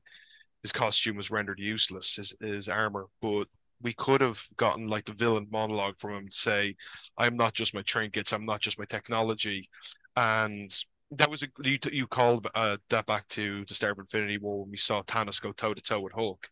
his 0.62 0.72
costume 0.72 1.18
was 1.18 1.32
rendered 1.32 1.60
useless, 1.60 2.16
his 2.16 2.34
his 2.42 2.68
armor, 2.68 3.08
but 3.22 3.46
we 3.82 3.94
could 3.94 4.22
have 4.22 4.46
gotten 4.58 4.88
like 4.88 5.06
the 5.06 5.14
villain 5.14 5.48
monologue 5.52 5.96
from 5.98 6.12
him 6.12 6.28
to 6.30 6.38
say, 6.38 6.76
"I'm 7.18 7.36
not 7.36 7.54
just 7.54 7.74
my 7.74 7.82
trinkets, 7.82 8.32
I'm 8.34 8.46
not 8.46 8.62
just 8.62 8.80
my 8.80 8.86
technology," 8.86 9.70
and 10.16 10.72
that 11.12 11.30
was 11.30 11.44
a 11.44 11.48
you 11.64 11.78
you 11.92 12.08
called 12.08 12.48
uh, 12.56 12.78
that 12.90 13.06
back 13.06 13.28
to 13.30 13.66
the 13.66 13.74
start 13.74 13.94
of 13.94 14.00
Infinity 14.00 14.38
War 14.38 14.62
when 14.62 14.72
we 14.72 14.78
saw 14.78 15.02
Thanos 15.04 15.42
go 15.42 15.52
toe 15.52 15.74
to 15.74 15.82
toe 15.82 16.00
with 16.00 16.14
Hulk, 16.14 16.50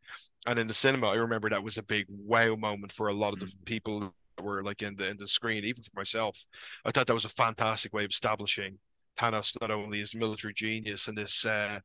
and 0.47 0.59
in 0.59 0.67
the 0.67 0.73
cinema 0.73 1.07
I 1.07 1.15
remember 1.15 1.49
that 1.49 1.63
was 1.63 1.77
a 1.77 1.83
big 1.83 2.05
wow 2.09 2.55
moment 2.55 2.91
for 2.91 3.07
a 3.07 3.13
lot 3.13 3.33
of 3.33 3.39
the 3.39 3.45
Mm. 3.47 3.65
people 3.65 4.13
that 4.37 4.43
were 4.43 4.63
like 4.63 4.81
in 4.81 4.95
the 4.95 5.07
in 5.07 5.17
the 5.17 5.27
screen, 5.27 5.63
even 5.65 5.83
for 5.83 5.91
myself. 5.95 6.45
I 6.85 6.91
thought 6.91 7.07
that 7.07 7.13
was 7.13 7.25
a 7.25 7.29
fantastic 7.29 7.93
way 7.93 8.03
of 8.05 8.11
establishing 8.11 8.79
Thanos 9.17 9.55
not 9.61 9.71
only 9.71 10.01
as 10.01 10.13
a 10.13 10.17
military 10.17 10.53
genius 10.53 11.07
and 11.07 11.17
this 11.17 11.45
uh, 11.45 11.79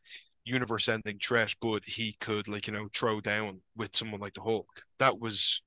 universe-ending 0.45 1.19
threat, 1.19 1.55
but 1.61 1.87
he 1.87 2.17
could 2.21 2.49
like 2.49 2.67
you 2.67 2.73
know 2.73 2.89
throw 2.95 3.21
down 3.21 3.61
with 3.77 3.97
someone 3.97 4.21
like 4.21 4.35
the 4.35 4.43
Hulk. 4.43 4.67
That 4.99 5.19
was 5.21 5.63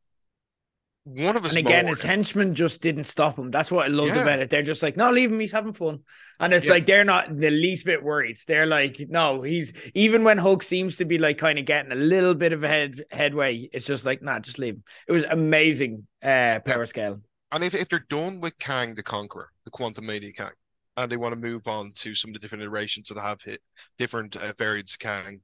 one 1.08 1.38
of 1.38 1.44
his 1.44 1.56
And 1.56 1.66
again, 1.66 1.86
more- 1.86 1.92
his 1.92 2.02
henchmen 2.04 2.54
just 2.54 2.82
didn't 2.82 3.06
stop 3.06 3.38
him. 3.40 3.50
That's 3.50 3.72
what 3.72 3.86
I 3.86 3.88
loved 3.88 4.16
Yeah. 4.16 4.24
about 4.24 4.40
it. 4.40 4.50
They're 4.50 4.62
just 4.62 4.84
like, 4.84 4.98
no, 4.98 5.10
leave 5.12 5.32
him. 5.32 5.40
He's 5.40 5.54
having 5.54 5.74
fun. 5.74 6.04
And 6.40 6.54
it's 6.54 6.66
Yeah. 6.66 6.74
like 6.74 6.86
they're 6.86 7.06
not 7.06 7.36
the 7.36 7.50
least 7.50 7.86
bit 7.86 8.04
worried. 8.04 8.38
They're 8.46 8.66
like, 8.66 9.00
no, 9.10 9.42
he's 9.42 9.74
even 9.96 10.24
when 10.24 10.38
Hulk 10.38 10.62
seems 10.64 10.98
to 10.98 11.06
be 11.06 11.18
like 11.18 11.38
kind 11.38 11.58
of 11.58 11.66
getting 11.66 11.92
a 11.92 11.96
little 11.96 12.34
bit 12.36 12.52
of 12.54 12.64
a 12.64 12.68
head 12.68 13.04
headway, 13.10 13.70
it's 13.72 13.88
just 13.88 14.06
like, 14.06 14.22
nah, 14.22 14.40
just 14.40 14.60
leave 14.60 14.76
him. 14.76 14.84
It 15.08 15.14
was 15.14 15.24
amazing 15.24 16.08
uh 16.22 16.60
power 16.66 16.86
scale. 16.86 17.22
And 17.52 17.64
if, 17.64 17.74
if 17.74 17.88
they're 17.88 18.06
done 18.10 18.42
with 18.42 18.58
Kang 18.60 18.94
the 18.96 19.04
Conqueror, 19.04 19.50
the 19.64 19.72
Quantumania 19.72 20.36
Kang, 20.36 20.52
and 20.98 21.12
they 21.12 21.16
want 21.18 21.34
to 21.34 21.40
move 21.40 21.68
on 21.68 21.94
to 21.94 22.14
some 22.14 22.30
of 22.30 22.34
the 22.34 22.40
different 22.40 22.64
iterations 22.64 23.08
that 23.08 23.22
have 23.22 23.42
hit 23.42 23.62
different 23.98 24.36
uh, 24.36 24.52
variants 24.58 24.94
of 24.94 25.00
Kang 25.00 25.42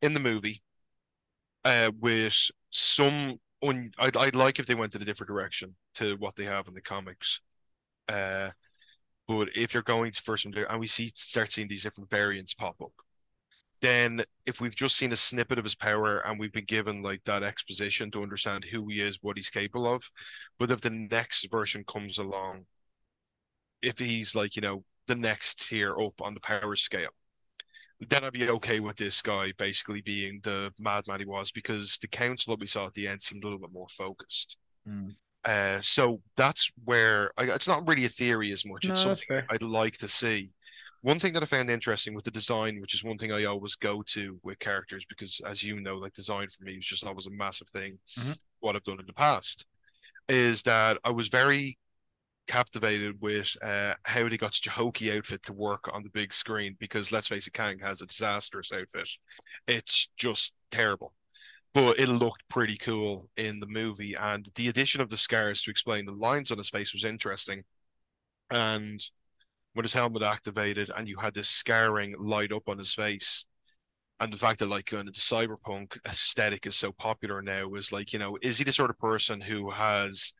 in 0.00 0.14
the 0.14 0.20
movie, 0.20 0.62
uh, 1.64 1.90
with 2.00 2.50
some 2.70 3.38
un- 3.62 3.92
I'd 3.98 4.16
I'd 4.16 4.34
like 4.34 4.58
if 4.58 4.66
they 4.66 4.74
went 4.74 4.94
in 4.94 5.02
a 5.02 5.04
different 5.04 5.28
direction 5.28 5.76
to 5.94 6.16
what 6.16 6.36
they 6.36 6.44
have 6.44 6.68
in 6.68 6.74
the 6.74 6.80
comics. 6.80 7.40
Uh, 8.08 8.50
but 9.28 9.48
if 9.56 9.74
you're 9.74 9.82
going 9.82 10.12
to 10.12 10.22
first 10.22 10.46
and 10.46 10.80
we 10.80 10.86
see 10.86 11.10
start 11.14 11.52
seeing 11.52 11.68
these 11.68 11.82
different 11.84 12.10
variants 12.10 12.54
pop 12.54 12.76
up, 12.82 12.92
then 13.80 14.22
if 14.46 14.60
we've 14.60 14.76
just 14.76 14.96
seen 14.96 15.12
a 15.12 15.16
snippet 15.16 15.58
of 15.58 15.64
his 15.64 15.74
power 15.74 16.18
and 16.26 16.38
we've 16.38 16.52
been 16.52 16.64
given 16.64 17.02
like 17.02 17.22
that 17.24 17.42
exposition 17.42 18.10
to 18.12 18.22
understand 18.22 18.64
who 18.64 18.88
he 18.88 19.00
is, 19.00 19.18
what 19.22 19.36
he's 19.36 19.50
capable 19.50 19.86
of, 19.92 20.10
but 20.58 20.70
if 20.70 20.80
the 20.80 20.90
next 20.90 21.50
version 21.50 21.84
comes 21.84 22.18
along, 22.18 22.66
if 23.82 23.98
he's 23.98 24.34
like, 24.34 24.56
you 24.56 24.62
know, 24.62 24.84
the 25.06 25.14
next 25.14 25.68
tier 25.68 25.94
up 25.98 26.20
on 26.20 26.34
the 26.34 26.40
power 26.40 26.76
scale, 26.76 27.10
then 28.00 28.24
I'd 28.24 28.32
be 28.32 28.48
okay 28.50 28.80
with 28.80 28.96
this 28.96 29.22
guy 29.22 29.52
basically 29.56 30.00
being 30.02 30.40
the 30.42 30.72
madman 30.78 31.20
he 31.20 31.26
was 31.26 31.50
because 31.50 31.98
the 32.00 32.08
council 32.08 32.52
that 32.52 32.60
we 32.60 32.66
saw 32.66 32.86
at 32.86 32.94
the 32.94 33.08
end 33.08 33.22
seemed 33.22 33.42
a 33.44 33.46
little 33.46 33.58
bit 33.60 33.72
more 33.72 33.88
focused. 33.88 34.56
Uh, 35.44 35.80
so 35.80 36.20
that's 36.36 36.70
where 36.84 37.30
I, 37.38 37.44
it's 37.44 37.68
not 37.68 37.86
really 37.88 38.04
a 38.04 38.08
theory 38.08 38.52
as 38.52 38.64
much. 38.66 38.86
No, 38.86 38.92
It's 38.92 39.02
something. 39.02 39.42
I'd 39.48 39.62
like 39.62 39.96
to 39.98 40.08
see. 40.08 40.50
One 41.02 41.20
thing 41.20 41.34
that 41.34 41.42
I 41.42 41.46
found 41.46 41.70
interesting 41.70 42.14
with 42.14 42.24
the 42.24 42.32
design, 42.32 42.80
which 42.80 42.92
is 42.94 43.04
one 43.04 43.16
thing 43.16 43.32
I 43.32 43.44
always 43.44 43.76
go 43.76 44.02
to 44.08 44.40
with 44.42 44.58
characters, 44.58 45.04
because 45.08 45.40
as 45.46 45.62
you 45.62 45.78
know, 45.80 45.96
like 45.98 46.14
design 46.14 46.48
for 46.48 46.64
me 46.64 46.72
is 46.74 46.86
just 46.86 47.04
always 47.06 47.26
a 47.26 47.30
massive 47.30 47.68
thing. 47.68 47.98
Mhm. 48.18 48.36
What 48.58 48.74
I've 48.74 48.82
done 48.82 48.98
in 48.98 49.06
the 49.06 49.12
past 49.12 49.66
is 50.28 50.62
that 50.62 50.98
I 51.04 51.10
was 51.10 51.28
very 51.28 51.78
captivated 52.46 53.20
with 53.20 53.56
uh, 53.62 53.94
how 54.04 54.28
they 54.28 54.36
got 54.36 54.54
such 54.54 54.66
a 54.66 54.70
hokey 54.70 55.12
outfit 55.12 55.42
to 55.44 55.52
work 55.52 55.90
on 55.92 56.02
the 56.02 56.10
big 56.10 56.32
screen. 56.32 56.76
Because 56.78 57.12
let's 57.12 57.28
face 57.28 57.46
it, 57.46 57.52
Kang 57.52 57.78
has 57.80 58.00
a 58.00 58.06
disastrous 58.06 58.72
outfit. 58.72 59.10
It's 59.66 60.08
just 60.16 60.54
terrible 60.70 61.12
but 61.76 61.98
it 61.98 62.08
looked 62.08 62.48
pretty 62.48 62.78
cool 62.78 63.28
in 63.36 63.60
the 63.60 63.66
movie. 63.66 64.14
And 64.14 64.48
the 64.54 64.68
addition 64.68 65.02
of 65.02 65.10
the 65.10 65.18
scars 65.18 65.60
to 65.60 65.70
explain 65.70 66.06
the 66.06 66.12
lines 66.12 66.50
on 66.50 66.56
his 66.56 66.70
face 66.70 66.94
was 66.94 67.04
interesting. 67.04 67.64
And 68.50 68.98
when 69.74 69.84
his 69.84 69.92
helmet 69.92 70.22
activated 70.22 70.90
and 70.96 71.06
you 71.06 71.18
had 71.18 71.34
this 71.34 71.50
scarring 71.50 72.14
light 72.18 72.50
up 72.50 72.66
on 72.66 72.78
his 72.78 72.94
face, 72.94 73.44
and 74.18 74.32
the 74.32 74.38
fact 74.38 74.60
that 74.60 74.70
like 74.70 74.86
kind 74.86 75.06
of 75.06 75.12
the 75.12 75.20
cyberpunk 75.20 75.98
aesthetic 76.08 76.66
is 76.66 76.76
so 76.76 76.92
popular 76.92 77.42
now 77.42 77.74
is 77.74 77.92
like, 77.92 78.14
you 78.14 78.18
know, 78.18 78.38
is 78.40 78.56
he 78.56 78.64
the 78.64 78.72
sort 78.72 78.88
of 78.88 78.98
person 78.98 79.42
who 79.42 79.68
has 79.68 80.32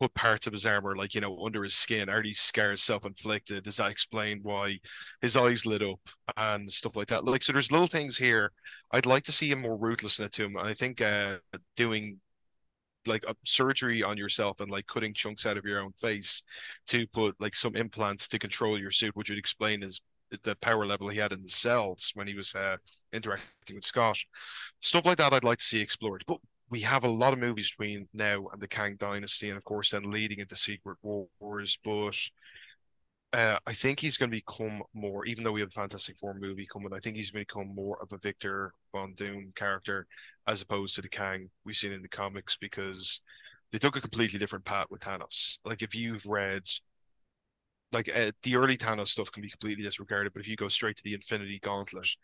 put 0.00 0.14
parts 0.14 0.46
of 0.46 0.52
his 0.52 0.66
armor 0.66 0.96
like, 0.96 1.14
you 1.14 1.20
know, 1.20 1.38
under 1.44 1.62
his 1.62 1.74
skin? 1.74 2.08
Are 2.08 2.22
these 2.22 2.40
scars 2.40 2.82
self-inflicted? 2.82 3.64
Does 3.64 3.76
that 3.76 3.90
explain 3.90 4.40
why 4.42 4.78
his 5.20 5.36
eyes 5.36 5.66
lit 5.66 5.82
up 5.82 6.00
and 6.36 6.70
stuff 6.70 6.96
like 6.96 7.08
that? 7.08 7.24
Like, 7.24 7.42
so 7.42 7.52
there's 7.52 7.72
little 7.72 7.86
things 7.86 8.18
here 8.18 8.52
I'd 8.90 9.06
like 9.06 9.24
to 9.24 9.32
see 9.32 9.50
him 9.50 9.62
more 9.62 9.76
ruthlessness 9.76 10.30
to 10.32 10.44
him. 10.44 10.56
And 10.56 10.66
I 10.66 10.74
think 10.74 11.00
uh, 11.00 11.36
doing 11.76 12.18
like 13.06 13.24
a 13.26 13.34
surgery 13.44 14.02
on 14.02 14.16
yourself 14.16 14.60
and 14.60 14.70
like 14.70 14.86
cutting 14.86 15.14
chunks 15.14 15.46
out 15.46 15.56
of 15.56 15.64
your 15.64 15.80
own 15.80 15.92
face 15.92 16.42
to 16.88 17.06
put 17.06 17.34
like 17.40 17.54
some 17.54 17.76
implants 17.76 18.28
to 18.28 18.38
control 18.38 18.78
your 18.78 18.90
suit, 18.90 19.16
which 19.16 19.30
would 19.30 19.38
explain 19.38 19.82
his 19.82 20.00
the 20.44 20.54
power 20.60 20.86
level 20.86 21.08
he 21.08 21.18
had 21.18 21.32
in 21.32 21.42
the 21.42 21.48
cells 21.48 22.12
when 22.14 22.28
he 22.28 22.34
was 22.34 22.54
uh, 22.54 22.76
interacting 23.12 23.74
with 23.74 23.84
Scott. 23.84 24.16
Stuff 24.80 25.04
like 25.04 25.18
that 25.18 25.32
I'd 25.32 25.42
like 25.42 25.58
to 25.58 25.64
see 25.64 25.80
explored. 25.80 26.22
But 26.26 26.38
we 26.70 26.80
have 26.80 27.02
a 27.04 27.08
lot 27.08 27.32
of 27.32 27.40
movies 27.40 27.70
between 27.70 28.08
now 28.14 28.46
and 28.52 28.62
the 28.62 28.68
Kang 28.68 28.96
Dynasty, 28.96 29.48
and 29.48 29.58
of 29.58 29.64
course 29.64 29.90
then 29.90 30.10
leading 30.10 30.38
into 30.38 30.54
Secret 30.54 30.98
Wars. 31.02 31.78
But 31.84 32.16
uh, 33.32 33.58
I 33.66 33.72
think 33.72 34.00
he's 34.00 34.16
going 34.16 34.30
to 34.30 34.36
become 34.36 34.82
more, 34.94 35.24
even 35.26 35.44
though 35.44 35.52
we 35.52 35.60
have 35.60 35.70
a 35.70 35.72
Fantastic 35.72 36.18
Four 36.18 36.34
movie 36.34 36.68
coming, 36.72 36.92
I 36.92 36.98
think 36.98 37.16
he's 37.16 37.32
become 37.32 37.74
more 37.74 37.98
of 38.00 38.12
a 38.12 38.18
Victor 38.18 38.72
Von 38.92 39.14
Doom 39.14 39.52
character 39.54 40.06
as 40.46 40.62
opposed 40.62 40.94
to 40.96 41.02
the 41.02 41.08
Kang 41.08 41.50
we've 41.64 41.76
seen 41.76 41.92
in 41.92 42.02
the 42.02 42.08
comics 42.08 42.56
because 42.56 43.20
they 43.72 43.78
took 43.78 43.96
a 43.96 44.00
completely 44.00 44.38
different 44.38 44.64
path 44.64 44.86
with 44.90 45.00
Thanos. 45.00 45.58
Like 45.64 45.82
if 45.82 45.94
you've 45.94 46.26
read, 46.26 46.62
like 47.92 48.08
uh, 48.16 48.30
the 48.44 48.56
early 48.56 48.76
Thanos 48.76 49.08
stuff 49.08 49.32
can 49.32 49.42
be 49.42 49.50
completely 49.50 49.82
disregarded, 49.82 50.32
but 50.32 50.42
if 50.42 50.48
you 50.48 50.56
go 50.56 50.68
straight 50.68 50.96
to 50.96 51.02
the 51.04 51.14
Infinity 51.14 51.58
Gauntlet, 51.60 52.16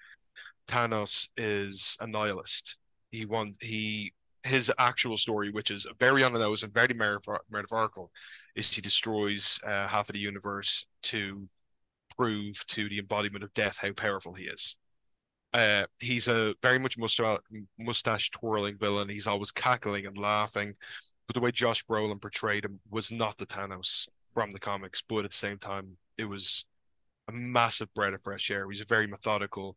Thanos 0.68 1.28
is 1.36 1.97
a 2.01 2.06
nihilist. 2.06 2.78
He 3.10 3.24
won. 3.24 3.55
He 3.60 4.12
his 4.47 4.73
actual 4.78 5.16
story, 5.16 5.51
which 5.51 5.70
is 5.70 5.86
very 5.98 6.23
on 6.23 6.32
the 6.32 6.39
nose 6.39 6.62
and 6.62 6.73
very 6.73 6.94
metaphorical, 6.94 8.10
is 8.55 8.74
he 8.74 8.81
destroys 8.81 9.60
uh, 9.64 9.89
half 9.89 10.09
of 10.09 10.14
the 10.14 10.18
universe 10.18 10.86
to 11.02 11.48
prove 12.16 12.66
to 12.68 12.89
the 12.89 12.98
embodiment 12.98 13.44
of 13.44 13.52
death 13.55 13.78
how 13.82 13.93
powerful 13.93 14.35
he 14.35 14.44
is. 14.44 14.77
Uh, 15.52 15.85
he's 16.01 16.28
a 16.28 16.55
very 16.62 16.78
much 16.78 16.97
mustache 17.78 18.31
twirling 18.31 18.77
villain. 18.78 19.09
He's 19.09 19.27
always 19.27 19.52
cackling 19.52 20.06
and 20.06 20.18
laughing, 20.18 20.74
but 21.27 21.35
the 21.35 21.40
way 21.40 21.51
Josh 21.51 21.85
Brolin 21.85 22.20
portrayed 22.20 22.64
him 22.64 22.81
was 22.90 23.10
not 23.10 23.39
the 23.39 23.47
Thanos 23.47 24.09
from 24.35 24.51
the 24.51 24.59
comics. 24.59 25.02
But 25.06 25.24
at 25.24 25.31
the 25.31 25.36
same 25.36 25.59
time, 25.59 25.97
it 26.18 26.27
was 26.27 26.66
a 27.28 27.32
massive 27.32 27.93
breath 27.94 28.14
of 28.14 28.23
fresh 28.23 28.51
air. 28.51 28.68
He's 28.68 28.82
a 28.82 28.86
very 28.86 29.06
methodical, 29.06 29.77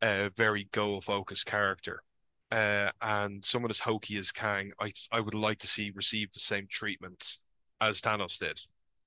uh, 0.00 0.30
very 0.34 0.68
goal 0.72 1.00
focused 1.00 1.46
character. 1.46 2.02
Uh, 2.50 2.90
and 3.02 3.44
someone 3.44 3.70
as 3.70 3.80
hokey 3.80 4.18
as 4.18 4.32
Kang, 4.32 4.72
I 4.80 4.90
I 5.10 5.20
would 5.20 5.34
like 5.34 5.58
to 5.58 5.66
see 5.66 5.90
receive 5.94 6.32
the 6.32 6.40
same 6.40 6.66
treatment 6.68 7.38
as 7.80 8.00
Thanos 8.00 8.38
did. 8.38 8.60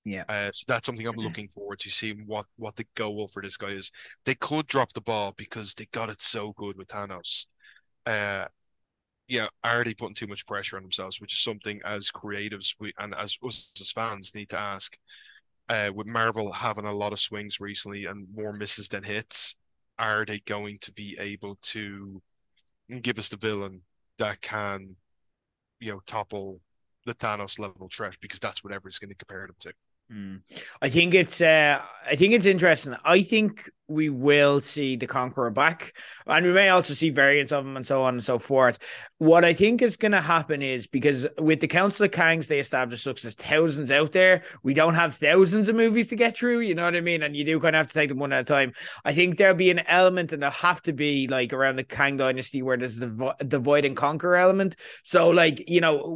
Yeah. 0.03 0.23
Uh, 0.27 0.51
so 0.51 0.63
that's 0.68 0.85
something 0.85 1.05
I'm 1.05 1.15
looking 1.15 1.47
forward 1.47 1.80
to 1.80 1.89
seeing 1.89 2.23
what 2.26 2.45
what 2.57 2.76
the 2.76 2.88
goal 2.95 3.27
for 3.27 3.41
this 3.41 3.57
guy 3.57 3.69
is. 3.69 3.91
They 4.26 4.35
could 4.35 4.68
drop 4.68 4.93
the 4.93 5.01
ball 5.01 5.34
because 5.35 5.73
they 5.73 5.88
got 5.91 6.09
it 6.09 6.22
so 6.22 6.53
good 6.53 6.77
with 6.77 6.88
Thanos. 6.88 7.47
Uh, 8.05 8.45
yeah, 9.27 9.47
already 9.65 9.93
putting 9.93 10.15
too 10.15 10.27
much 10.27 10.45
pressure 10.45 10.77
on 10.77 10.84
themselves? 10.84 11.22
Which 11.22 11.34
is 11.34 11.39
something 11.39 11.81
as 11.85 12.11
creatives 12.11 12.76
we 12.80 12.93
and 12.99 13.15
as 13.15 13.38
us 13.43 13.72
as 13.80 13.91
fans 13.91 14.35
need 14.35 14.49
to 14.49 14.59
ask. 14.59 14.97
Uh, 15.69 15.89
with 15.93 16.07
Marvel 16.07 16.51
having 16.51 16.85
a 16.85 16.93
lot 16.93 17.13
of 17.13 17.19
swings 17.19 17.61
recently 17.61 18.05
and 18.05 18.27
more 18.35 18.51
misses 18.51 18.89
than 18.89 19.03
hits, 19.03 19.55
are 19.97 20.26
they 20.26 20.39
going 20.39 20.77
to 20.81 20.91
be 20.91 21.15
able 21.18 21.57
to 21.61 22.22
give 22.99 23.19
us 23.19 23.30
the 23.30 23.38
villain 23.38 23.81
that 24.18 24.41
can, 24.41 24.95
you 25.80 25.91
know, 25.91 26.01
topple 26.05 26.61
the 27.05 27.13
Thanos 27.15 27.59
level 27.59 27.89
threat? 27.91 28.18
Because 28.22 28.39
that's 28.39 28.63
what 28.63 28.73
everyone's 28.73 28.99
going 28.99 29.09
to 29.09 29.15
compare 29.15 29.47
them 29.47 29.55
to. 29.59 29.73
Mm. 30.11 30.41
I 30.81 30.89
think 30.89 31.13
it's 31.13 31.41
uh, 31.41 31.81
I 32.05 32.15
think 32.15 32.34
it's 32.34 32.45
interesting. 32.45 32.95
I 33.05 33.23
think 33.23 33.69
we 33.87 34.09
will 34.09 34.61
see 34.61 34.95
the 34.95 35.07
Conqueror 35.07 35.49
back, 35.49 35.97
and 36.25 36.45
we 36.45 36.53
may 36.53 36.69
also 36.69 36.93
see 36.93 37.09
variants 37.09 37.51
of 37.51 37.65
him 37.65 37.75
and 37.75 37.85
so 37.85 38.03
on 38.03 38.13
and 38.13 38.23
so 38.23 38.39
forth. 38.39 38.79
What 39.17 39.43
I 39.43 39.53
think 39.53 39.81
is 39.81 39.97
going 39.97 40.13
to 40.13 40.21
happen 40.21 40.61
is 40.61 40.87
because 40.87 41.27
with 41.37 41.59
the 41.59 41.67
Council 41.67 42.05
of 42.05 42.11
Kangs, 42.11 42.47
they 42.47 42.59
established 42.59 43.03
success 43.03 43.35
thousands 43.35 43.91
out 43.91 44.13
there. 44.13 44.43
We 44.63 44.73
don't 44.73 44.95
have 44.95 45.15
thousands 45.15 45.69
of 45.69 45.75
movies 45.75 46.07
to 46.07 46.15
get 46.15 46.37
through, 46.37 46.61
you 46.61 46.73
know 46.73 46.83
what 46.85 46.95
I 46.95 47.01
mean? 47.01 47.21
And 47.21 47.35
you 47.35 47.43
do 47.43 47.59
kind 47.59 47.75
of 47.75 47.81
have 47.81 47.87
to 47.89 47.93
take 47.93 48.09
them 48.09 48.19
one 48.19 48.33
at 48.33 48.41
a 48.41 48.43
time. 48.43 48.73
I 49.03 49.13
think 49.13 49.37
there'll 49.37 49.55
be 49.55 49.71
an 49.71 49.79
element, 49.87 50.31
and 50.31 50.41
there'll 50.41 50.53
have 50.53 50.81
to 50.83 50.93
be 50.93 51.27
like 51.27 51.53
around 51.53 51.75
the 51.75 51.83
Kang 51.83 52.17
Dynasty 52.17 52.61
where 52.61 52.77
there's 52.77 52.95
the 52.95 53.35
divide 53.47 53.85
and 53.85 53.97
conquer 53.97 54.35
element. 54.35 54.75
So, 55.03 55.29
like 55.29 55.69
you 55.69 55.81
know, 55.81 56.15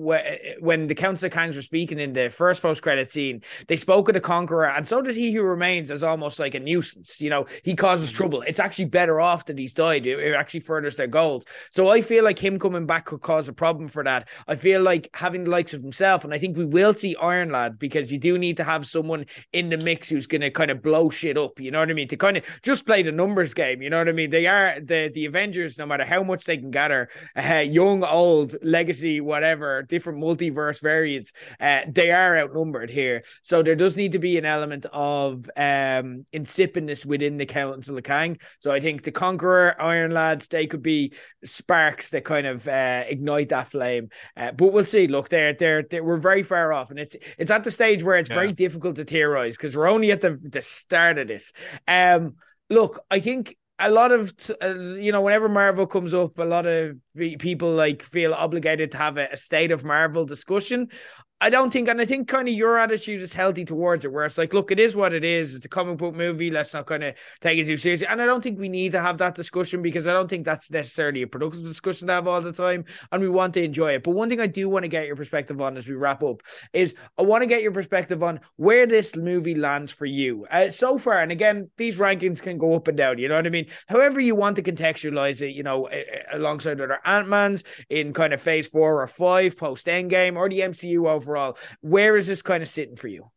when 0.60 0.88
the 0.88 0.96
Council 0.96 1.28
of 1.28 1.34
Kangs 1.34 1.56
were 1.56 1.62
speaking 1.62 2.00
in 2.00 2.14
the 2.14 2.30
first 2.30 2.62
post 2.62 2.82
credit 2.82 3.12
scene, 3.12 3.42
they 3.68 3.76
spoke 3.76 4.08
of 4.08 4.14
the 4.14 4.22
Conqueror, 4.22 4.70
and 4.70 4.88
so 4.88 5.02
did 5.02 5.16
He 5.16 5.32
Who 5.34 5.44
Remains 5.44 5.92
as 5.92 6.04
almost 6.04 6.40
like 6.40 6.56
a 6.56 6.60
nuisance. 6.60 7.22
You 7.22 7.30
know, 7.30 7.46
he 7.66 7.76
causes 7.76 8.06
Mm-hmm. 8.06 8.18
trouble. 8.18 8.42
It's 8.44 8.60
actually 8.60 8.86
better 8.86 9.20
off 9.20 9.46
that 9.46 9.58
he's 9.58 9.74
died. 9.74 10.06
It, 10.08 10.20
it 10.20 10.36
actually 10.36 10.60
furthers 10.62 10.96
their 10.96 11.08
goals. 11.08 11.44
So 11.72 11.90
I 11.90 12.02
feel 12.02 12.24
like 12.24 12.40
him 12.40 12.60
coming 12.60 12.86
back 12.86 13.06
could 13.06 13.22
cause 13.22 13.50
a 13.50 13.54
problem 13.54 13.88
for 13.90 14.04
that. 14.04 14.30
I 14.48 14.56
feel 14.56 14.82
like 14.82 15.10
having 15.14 15.44
the 15.46 15.50
likes 15.50 15.74
of 15.74 15.82
himself, 15.82 16.24
and 16.24 16.34
I 16.34 16.38
think 16.38 16.56
we 16.56 16.66
will 16.66 16.94
see 16.94 17.16
Iron 17.18 17.50
Lad 17.50 17.80
because 17.80 18.12
you 18.14 18.20
do 18.20 18.38
need 18.38 18.58
to 18.58 18.64
have 18.64 18.86
someone 18.86 19.26
in 19.52 19.70
the 19.70 19.78
mix 19.78 20.08
who's 20.08 20.28
going 20.28 20.42
to 20.42 20.52
kind 20.52 20.70
of 20.72 20.82
blow 20.84 21.10
shit 21.10 21.38
up. 21.38 21.60
You 21.60 21.72
know 21.72 21.80
what 21.80 21.90
I 21.90 21.94
mean? 21.94 22.08
To 22.10 22.18
kind 22.18 22.38
of 22.38 22.46
just 22.62 22.86
play 22.86 23.02
the 23.02 23.12
numbers 23.12 23.54
game. 23.54 23.82
You 23.82 23.90
know 23.90 23.98
what 23.98 24.08
I 24.10 24.14
mean? 24.14 24.30
They 24.30 24.46
are 24.46 24.80
the 24.80 25.12
the 25.14 25.26
Avengers. 25.26 25.78
No 25.78 25.86
matter 25.88 26.06
how 26.06 26.24
much 26.24 26.46
they 26.46 26.58
can 26.58 26.72
gather, 26.72 27.10
uh, 27.36 27.66
young, 27.68 28.04
old, 28.04 28.56
legacy, 28.62 29.20
whatever, 29.22 29.82
different 29.82 30.20
multiverse 30.22 30.80
variants, 30.82 31.34
uh, 31.60 31.82
they 31.90 32.12
are 32.12 32.38
outnumbered 32.38 32.92
here. 32.92 33.24
So 33.42 33.64
there 33.64 33.76
does 33.76 33.98
need 33.98 34.12
to 34.12 34.20
be 34.20 34.38
an 34.38 34.46
element 34.46 34.86
of 34.94 35.50
um 35.58 36.26
insipidness 36.32 37.06
within 37.06 37.38
the 37.38 37.45
Council 37.46 37.98
of 37.98 38.04
Kang. 38.04 38.38
So 38.60 38.72
I 38.72 38.80
think 38.80 39.04
the 39.04 39.12
Conqueror, 39.12 39.76
Iron 39.82 40.12
Lads, 40.12 40.48
they 40.48 40.68
could 40.68 40.82
be 40.82 41.14
sparks 41.44 42.10
that 42.12 42.26
kind 42.26 42.48
of 42.48 42.68
uh, 42.68 43.04
ignite 43.08 43.50
that 43.50 43.70
flame. 43.70 44.10
Uh, 44.36 44.52
but 44.52 44.74
we'll 44.74 44.86
see. 44.86 45.08
Look, 45.08 45.30
they're, 45.30 45.54
they're 45.54 45.84
they're 45.84 46.04
we're 46.04 46.18
very 46.18 46.44
far 46.44 46.74
off, 46.74 46.90
and 46.92 47.00
it's 47.00 47.16
it's 47.38 47.52
at 47.52 47.64
the 47.64 47.72
stage 47.72 48.04
where 48.04 48.18
it's 48.18 48.30
Yeah. 48.30 48.36
very 48.36 48.52
difficult 48.52 48.96
to 48.98 49.04
theorize 49.06 49.58
because 49.58 49.76
we're 49.76 49.90
only 49.90 50.12
at 50.12 50.22
the 50.22 50.40
the 50.42 50.62
start 50.62 51.18
of 51.18 51.28
this. 51.28 51.54
Um, 51.88 52.36
look, 52.70 53.02
I 53.12 53.20
think 53.20 53.56
a 53.78 53.90
lot 53.90 54.12
of 54.12 54.34
uh, 54.64 54.74
you 54.76 55.12
know 55.12 55.22
whenever 55.22 55.50
marvel 55.50 55.86
comes 55.86 56.14
up 56.14 56.40
a 56.40 56.46
lot 56.46 56.66
of 56.66 56.96
people 57.40 57.74
like 57.74 58.02
feel 58.04 58.34
obligated 58.34 58.92
to 58.92 58.98
have 58.98 59.18
a, 59.18 59.28
a 59.34 59.38
state 59.38 59.72
of 59.72 59.84
marvel 59.84 60.24
discussion 60.24 60.88
I 61.42 61.50
don't 61.50 61.72
think, 61.72 61.90
and 61.90 62.00
I 62.00 62.06
think 62.06 62.30
kind 62.30 62.48
of 62.48 62.54
your 62.54 62.80
attitude 62.80 63.22
is 63.22 63.34
healthy 63.34 63.66
towards 63.66 64.06
it, 64.06 64.12
where 64.12 64.24
it's 64.24 64.38
like, 64.38 64.54
look, 64.54 64.72
it 64.72 64.80
is 64.80 64.96
what 64.96 65.14
it 65.14 65.26
is. 65.26 65.54
It's 65.54 65.66
a 65.66 65.70
comic 65.70 65.98
book 65.98 66.16
movie. 66.16 66.50
Let's 66.50 66.74
not 66.74 66.86
kind 66.86 67.04
of 67.04 67.16
take 67.42 67.60
it 67.60 67.66
too 67.66 67.76
seriously. 67.76 68.08
And 68.08 68.22
I 68.22 68.26
don't 68.26 68.42
think 68.42 68.58
we 68.58 68.70
need 68.70 68.94
to 68.94 69.02
have 69.02 69.18
that 69.18 69.36
discussion 69.36 69.82
because 69.82 70.08
I 70.08 70.14
don't 70.14 70.30
think 70.30 70.46
that's 70.46 70.72
necessarily 70.72 71.24
a 71.24 71.28
productive 71.28 71.64
discussion 71.64 72.08
to 72.08 72.14
have 72.14 72.28
all 72.28 72.40
the 72.40 72.54
time. 72.54 72.86
And 73.12 73.22
we 73.22 73.28
want 73.28 73.54
to 73.56 73.64
enjoy 73.64 73.96
it. 73.96 74.04
But 74.04 74.12
one 74.12 74.30
thing 74.30 74.40
I 74.40 74.48
do 74.48 74.70
want 74.70 74.84
to 74.84 74.88
get 74.88 75.08
your 75.08 75.18
perspective 75.18 75.60
on 75.60 75.76
as 75.76 75.90
we 75.90 75.96
wrap 75.96 76.24
up 76.24 76.42
is 76.72 76.96
I 77.18 77.24
want 77.24 77.42
to 77.44 77.48
get 77.48 77.62
your 77.62 77.74
perspective 77.74 78.24
on 78.24 78.40
where 78.56 78.88
this 78.88 79.18
movie 79.18 79.56
lands 79.56 79.92
for 79.92 80.06
you 80.06 80.48
uh, 80.52 80.70
so 80.70 80.98
far. 80.98 81.20
And 81.22 81.34
again, 81.34 81.70
these 81.76 81.98
rankings 81.98 82.42
can 82.42 82.58
go 82.58 82.76
up 82.76 82.88
and 82.88 82.98
down. 82.98 83.18
You 83.18 83.28
know 83.28 83.36
what 83.36 83.46
I 83.46 83.50
mean? 83.50 83.68
However, 83.88 84.22
you 84.22 84.36
want 84.36 84.56
to 84.56 84.64
contextualize 84.64 85.42
it, 85.42 85.52
you 85.52 85.64
know, 85.64 85.90
alongside 86.32 86.80
other 86.80 87.00
Ant 87.04 87.28
Mans 87.28 87.66
in 87.90 88.14
kind 88.14 88.34
of 88.34 88.42
phase 88.42 88.68
four 88.68 89.02
or 89.02 89.08
five 89.08 89.58
post 89.58 89.88
Endgame 89.88 90.38
or 90.38 90.48
the 90.48 90.62
MCU 90.62 91.06
overall. 91.26 91.58
Where 91.82 92.16
is 92.16 92.28
this 92.28 92.42
kind 92.42 92.62
of 92.62 92.70
sitting 92.70 92.96
for 92.96 93.08
you? 93.08 93.32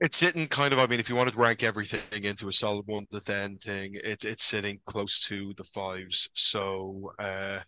It's 0.00 0.16
sitting 0.16 0.46
kind 0.46 0.72
of. 0.72 0.78
I 0.78 0.86
mean, 0.86 0.98
if 0.98 1.08
you 1.08 1.14
wanted 1.14 1.32
to 1.32 1.38
rank 1.38 1.62
everything 1.62 2.24
into 2.24 2.48
a 2.48 2.52
solid 2.52 2.86
one 2.86 3.06
to 3.12 3.20
ten 3.20 3.58
thing, 3.58 3.96
it, 4.02 4.24
it's 4.24 4.44
sitting 4.44 4.80
close 4.86 5.20
to 5.26 5.52
the 5.56 5.64
fives. 5.64 6.28
So 6.32 7.12
uh, 7.18 7.58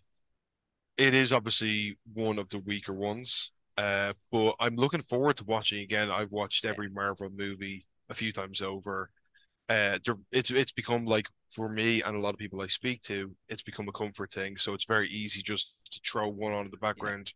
it 0.97 1.13
is 1.13 1.31
obviously 1.31 1.97
one 2.13 2.39
of 2.39 2.49
the 2.49 2.59
weaker 2.59 2.93
ones. 2.93 3.51
Uh, 3.77 4.13
but 4.31 4.55
I'm 4.59 4.75
looking 4.75 5.01
forward 5.01 5.37
to 5.37 5.43
watching 5.45 5.79
again. 5.79 6.09
I've 6.09 6.31
watched 6.31 6.65
every 6.65 6.89
Marvel 6.89 7.29
movie 7.35 7.85
a 8.09 8.13
few 8.13 8.31
times 8.33 8.61
over. 8.61 9.09
Uh, 9.69 9.97
it's 10.31 10.51
it's 10.51 10.71
become 10.71 11.05
like 11.05 11.25
for 11.55 11.69
me 11.69 12.01
and 12.01 12.15
a 12.15 12.19
lot 12.19 12.33
of 12.33 12.39
people 12.39 12.61
I 12.61 12.67
speak 12.67 13.03
to, 13.03 13.31
it's 13.47 13.63
become 13.63 13.87
a 13.87 13.91
comfort 13.91 14.31
thing. 14.31 14.57
So 14.57 14.73
it's 14.73 14.85
very 14.85 15.07
easy 15.09 15.41
just 15.43 15.71
to 15.91 15.99
throw 16.05 16.27
one 16.29 16.51
on 16.53 16.65
in 16.65 16.71
the 16.71 16.77
background 16.77 17.31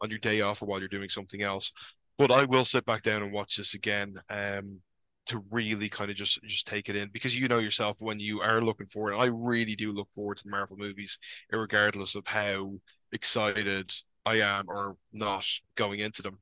on 0.00 0.10
your 0.10 0.18
day 0.18 0.40
off 0.40 0.62
or 0.62 0.66
while 0.66 0.78
you're 0.78 0.88
doing 0.88 1.08
something 1.08 1.42
else. 1.42 1.72
But 2.18 2.32
I 2.32 2.44
will 2.44 2.64
sit 2.64 2.84
back 2.84 3.02
down 3.02 3.22
and 3.22 3.32
watch 3.32 3.56
this 3.56 3.74
again 3.74 4.14
um, 4.28 4.80
to 5.26 5.44
really 5.50 5.88
kind 5.88 6.10
of 6.10 6.16
just 6.16 6.42
just 6.44 6.66
take 6.66 6.88
it 6.88 6.96
in 6.96 7.10
because 7.12 7.38
you 7.38 7.48
know 7.48 7.58
yourself 7.58 7.96
when 8.00 8.18
you 8.18 8.40
are 8.40 8.60
looking 8.60 8.88
forward. 8.88 9.14
I 9.14 9.26
really 9.26 9.76
do 9.76 9.92
look 9.92 10.08
forward 10.14 10.38
to 10.38 10.48
Marvel 10.48 10.76
movies, 10.76 11.18
regardless 11.52 12.14
of 12.14 12.26
how 12.26 12.74
excited 13.12 13.92
I 14.26 14.40
am 14.40 14.64
or 14.68 14.96
not 15.12 15.46
going 15.76 16.00
into 16.00 16.22
them. 16.22 16.38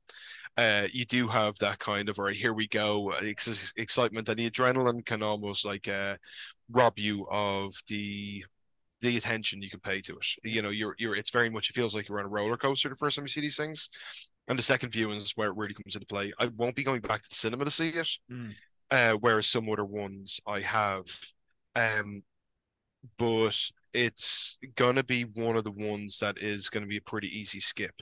Uh, 0.57 0.87
you 0.91 1.05
do 1.05 1.27
have 1.27 1.55
that 1.59 1.77
kind 1.77 2.09
of, 2.09 2.17
all 2.17 2.25
right, 2.25 2.35
here 2.35 2.53
we 2.53 2.67
go, 2.67 3.11
ex- 3.11 3.73
excitement, 3.77 4.27
and 4.27 4.37
the 4.37 4.49
adrenaline 4.49 5.05
can 5.05 5.21
almost 5.21 5.63
like 5.63 5.87
uh, 5.87 6.15
rob 6.71 6.97
you 6.97 7.27
of 7.29 7.75
the 7.87 8.43
the 9.01 9.17
attention 9.17 9.61
you 9.61 9.69
can 9.69 9.79
pay 9.79 10.01
to 10.01 10.13
it. 10.15 10.27
You 10.43 10.61
know, 10.61 10.69
you're 10.69 10.95
you're 10.97 11.15
it's 11.15 11.29
very 11.29 11.49
much 11.49 11.69
it 11.69 11.73
feels 11.73 11.93
like 11.93 12.09
you're 12.09 12.19
on 12.19 12.25
a 12.25 12.29
roller 12.29 12.57
coaster 12.57 12.89
the 12.89 12.95
first 12.95 13.15
time 13.15 13.25
you 13.25 13.29
see 13.29 13.41
these 13.41 13.57
things. 13.57 13.89
And 14.47 14.57
the 14.57 14.63
second 14.63 14.91
viewing 14.91 15.17
is 15.17 15.33
where 15.35 15.49
it 15.49 15.57
really 15.57 15.73
comes 15.73 15.95
into 15.95 16.07
play. 16.07 16.33
I 16.39 16.47
won't 16.47 16.75
be 16.75 16.83
going 16.83 17.01
back 17.01 17.21
to 17.21 17.29
the 17.29 17.35
cinema 17.35 17.65
to 17.65 17.71
see 17.71 17.89
it. 17.89 18.09
Mm. 18.31 18.53
Uh, 18.89 19.13
whereas 19.19 19.47
some 19.47 19.69
other 19.69 19.85
ones 19.85 20.39
I 20.47 20.61
have. 20.61 21.05
Um 21.75 22.23
but 23.17 23.71
it's 23.93 24.57
gonna 24.75 25.03
be 25.03 25.23
one 25.23 25.55
of 25.55 25.63
the 25.63 25.71
ones 25.71 26.19
that 26.19 26.37
is 26.39 26.69
gonna 26.69 26.87
be 26.87 26.97
a 26.97 27.01
pretty 27.01 27.27
easy 27.27 27.59
skip. 27.59 27.95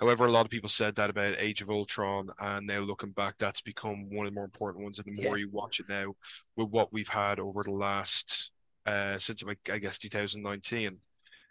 However, 0.00 0.26
a 0.26 0.30
lot 0.30 0.46
of 0.46 0.50
people 0.50 0.68
said 0.68 0.94
that 0.94 1.10
about 1.10 1.36
Age 1.38 1.60
of 1.60 1.70
Ultron, 1.70 2.30
and 2.38 2.66
now 2.66 2.78
looking 2.80 3.10
back, 3.10 3.34
that's 3.38 3.60
become 3.60 4.08
one 4.10 4.26
of 4.26 4.32
the 4.32 4.34
more 4.36 4.44
important 4.44 4.84
ones. 4.84 4.98
And 5.00 5.06
the 5.06 5.22
more 5.22 5.36
Yeah. 5.36 5.44
you 5.46 5.50
watch 5.50 5.80
it 5.80 5.88
now, 5.88 6.14
with 6.54 6.68
what 6.68 6.92
we've 6.92 7.08
had 7.08 7.40
over 7.40 7.62
the 7.64 7.72
last 7.72 8.52
uh 8.86 9.18
since 9.18 9.42
I 9.70 9.78
guess 9.78 9.98
2019, 9.98 10.98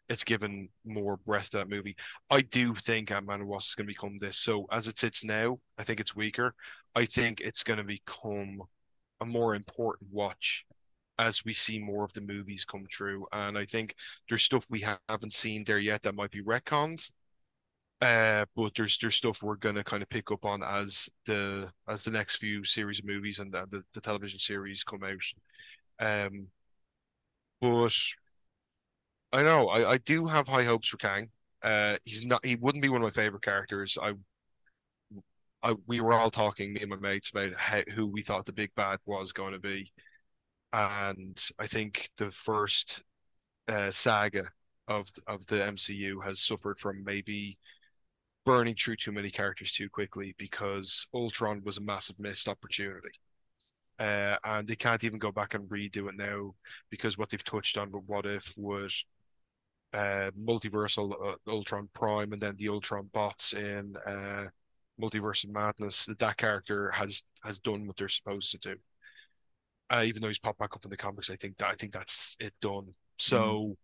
it's 0.09 0.23
given 0.23 0.69
more 0.85 1.17
breath 1.17 1.51
to 1.51 1.57
that 1.57 1.69
movie. 1.69 1.95
I 2.29 2.41
do 2.41 2.73
think 2.73 3.11
Ant-Man 3.11 3.41
and 3.41 3.47
Wasp 3.49 3.71
is 3.71 3.75
going 3.75 3.87
to 3.87 3.93
become 3.93 4.17
this. 4.19 4.37
So 4.37 4.65
as 4.71 4.87
it 4.87 4.97
sits 4.99 5.23
now, 5.23 5.59
I 5.77 5.83
think 5.83 5.99
it's 5.99 6.15
weaker. 6.15 6.53
I 6.95 7.05
think 7.05 7.41
it's 7.41 7.63
going 7.63 7.77
to 7.77 7.83
become 7.83 8.61
a 9.21 9.25
more 9.25 9.55
important 9.55 10.11
watch 10.11 10.65
as 11.19 11.43
we 11.43 11.53
see 11.53 11.79
more 11.79 12.03
of 12.03 12.13
the 12.13 12.21
movies 12.21 12.65
come 12.65 12.85
true. 12.89 13.25
And 13.31 13.57
I 13.57 13.65
think 13.65 13.95
there's 14.29 14.43
stuff 14.43 14.67
we 14.69 14.81
ha- 14.81 14.99
haven't 15.09 15.33
seen 15.33 15.63
there 15.63 15.79
yet 15.79 16.03
that 16.03 16.15
might 16.15 16.31
be 16.31 16.43
retcons. 16.43 17.11
Uh, 17.99 18.45
but 18.55 18.73
there's 18.75 18.97
there's 18.99 19.15
stuff 19.15 19.41
we're 19.41 19.55
gonna 19.55 19.83
kind 19.83 20.03
of 20.03 20.09
pick 20.09 20.31
up 20.31 20.45
on 20.45 20.61
as 20.61 21.09
the 21.25 21.67
as 21.87 22.03
the 22.03 22.11
next 22.11 22.35
few 22.35 22.63
series 22.63 22.99
of 22.99 23.05
movies 23.05 23.39
and 23.39 23.51
the, 23.51 23.65
the, 23.71 23.83
the 23.93 24.01
television 24.01 24.37
series 24.37 24.83
come 24.83 25.03
out. 25.03 25.23
Um, 25.99 26.47
but 27.61 27.93
I 29.33 29.43
know 29.43 29.67
I, 29.67 29.91
I 29.91 29.97
do 29.97 30.25
have 30.27 30.47
high 30.47 30.63
hopes 30.63 30.87
for 30.87 30.97
Kang. 30.97 31.29
Uh, 31.63 31.97
he's 32.05 32.25
not 32.25 32.45
he 32.45 32.55
wouldn't 32.55 32.81
be 32.81 32.89
one 32.89 33.01
of 33.01 33.05
my 33.05 33.21
favorite 33.21 33.43
characters. 33.43 33.97
I 34.01 34.13
I 35.63 35.75
we 35.87 36.01
were 36.01 36.13
all 36.13 36.31
talking 36.31 36.73
me 36.73 36.81
and 36.81 36.89
my 36.89 36.97
mates 36.97 37.29
about 37.31 37.53
how, 37.53 37.81
who 37.95 38.07
we 38.07 38.21
thought 38.21 38.45
the 38.45 38.53
big 38.53 38.73
bad 38.75 38.99
was 39.05 39.33
going 39.33 39.53
to 39.53 39.59
be, 39.59 39.91
and 40.73 41.37
I 41.59 41.67
think 41.67 42.09
the 42.17 42.31
first 42.31 43.03
uh, 43.67 43.91
saga 43.91 44.49
of 44.87 45.09
of 45.27 45.47
the 45.47 45.63
MCU 45.63 46.21
has 46.25 46.39
suffered 46.41 46.79
from 46.79 47.03
maybe 47.03 47.57
burning 48.45 48.75
through 48.75 48.97
too 48.97 49.11
many 49.11 49.29
characters 49.31 49.73
too 49.73 49.89
quickly 49.89 50.35
because 50.37 51.07
Ultron 51.13 51.63
was 51.65 51.77
a 51.77 51.81
massive 51.81 52.19
missed 52.19 52.47
opportunity. 52.47 53.11
Uh, 53.99 54.37
and 54.43 54.67
they 54.67 54.75
can't 54.75 55.03
even 55.03 55.19
go 55.19 55.31
back 55.31 55.53
and 55.55 55.69
redo 55.69 56.07
it 56.09 56.15
now 56.17 56.53
because 56.89 57.17
what 57.17 57.29
they've 57.29 57.43
touched 57.43 57.77
on 57.77 57.91
with 57.91 58.03
What 58.05 58.25
If 58.27 58.53
was 58.57 59.05
uh, 59.93 60.31
multiversal 60.39 61.13
uh, 61.33 61.35
Ultron 61.51 61.89
Prime 61.93 62.33
and 62.33 62.41
then 62.41 62.55
the 62.57 62.69
Ultron 62.69 63.09
bots 63.13 63.53
in 63.53 63.95
uh, 64.05 64.45
Multiverse 65.01 65.43
of 65.45 65.51
Madness, 65.51 66.05
that 66.07 66.19
that 66.19 66.37
character 66.37 66.91
has 66.91 67.23
has 67.43 67.59
done 67.59 67.87
what 67.87 67.97
they're 67.97 68.07
supposed 68.09 68.51
to 68.51 68.57
do. 68.59 68.75
Uh, 69.89 70.03
even 70.05 70.21
though 70.21 70.27
he's 70.27 70.39
popped 70.39 70.59
back 70.59 70.75
up 70.75 70.83
in 70.83 70.89
the 70.91 70.97
comics, 70.97 71.29
I 71.29 71.35
think 71.35 71.57
that 71.57 71.69
I 71.69 71.73
think 71.75 71.93
that's 71.93 72.35
it 72.39 72.53
done. 72.61 72.93
So 73.17 73.77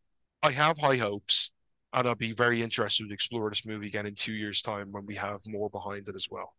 Mm-hmm. 0.44 0.48
I 0.48 0.52
have 0.52 0.78
high 0.78 0.98
hopes, 0.98 1.52
and 1.94 2.08
I'll 2.08 2.16
be 2.16 2.34
very 2.34 2.62
interested 2.62 3.08
to 3.08 3.14
explore 3.14 3.50
this 3.50 3.66
movie 3.66 3.88
again 3.88 4.06
in 4.06 4.16
two 4.16 4.34
years' 4.34 4.62
time 4.62 4.92
when 4.92 5.06
we 5.06 5.16
have 5.16 5.42
more 5.48 5.70
behind 5.70 6.08
it 6.10 6.16
as 6.16 6.28
well. 6.30 6.56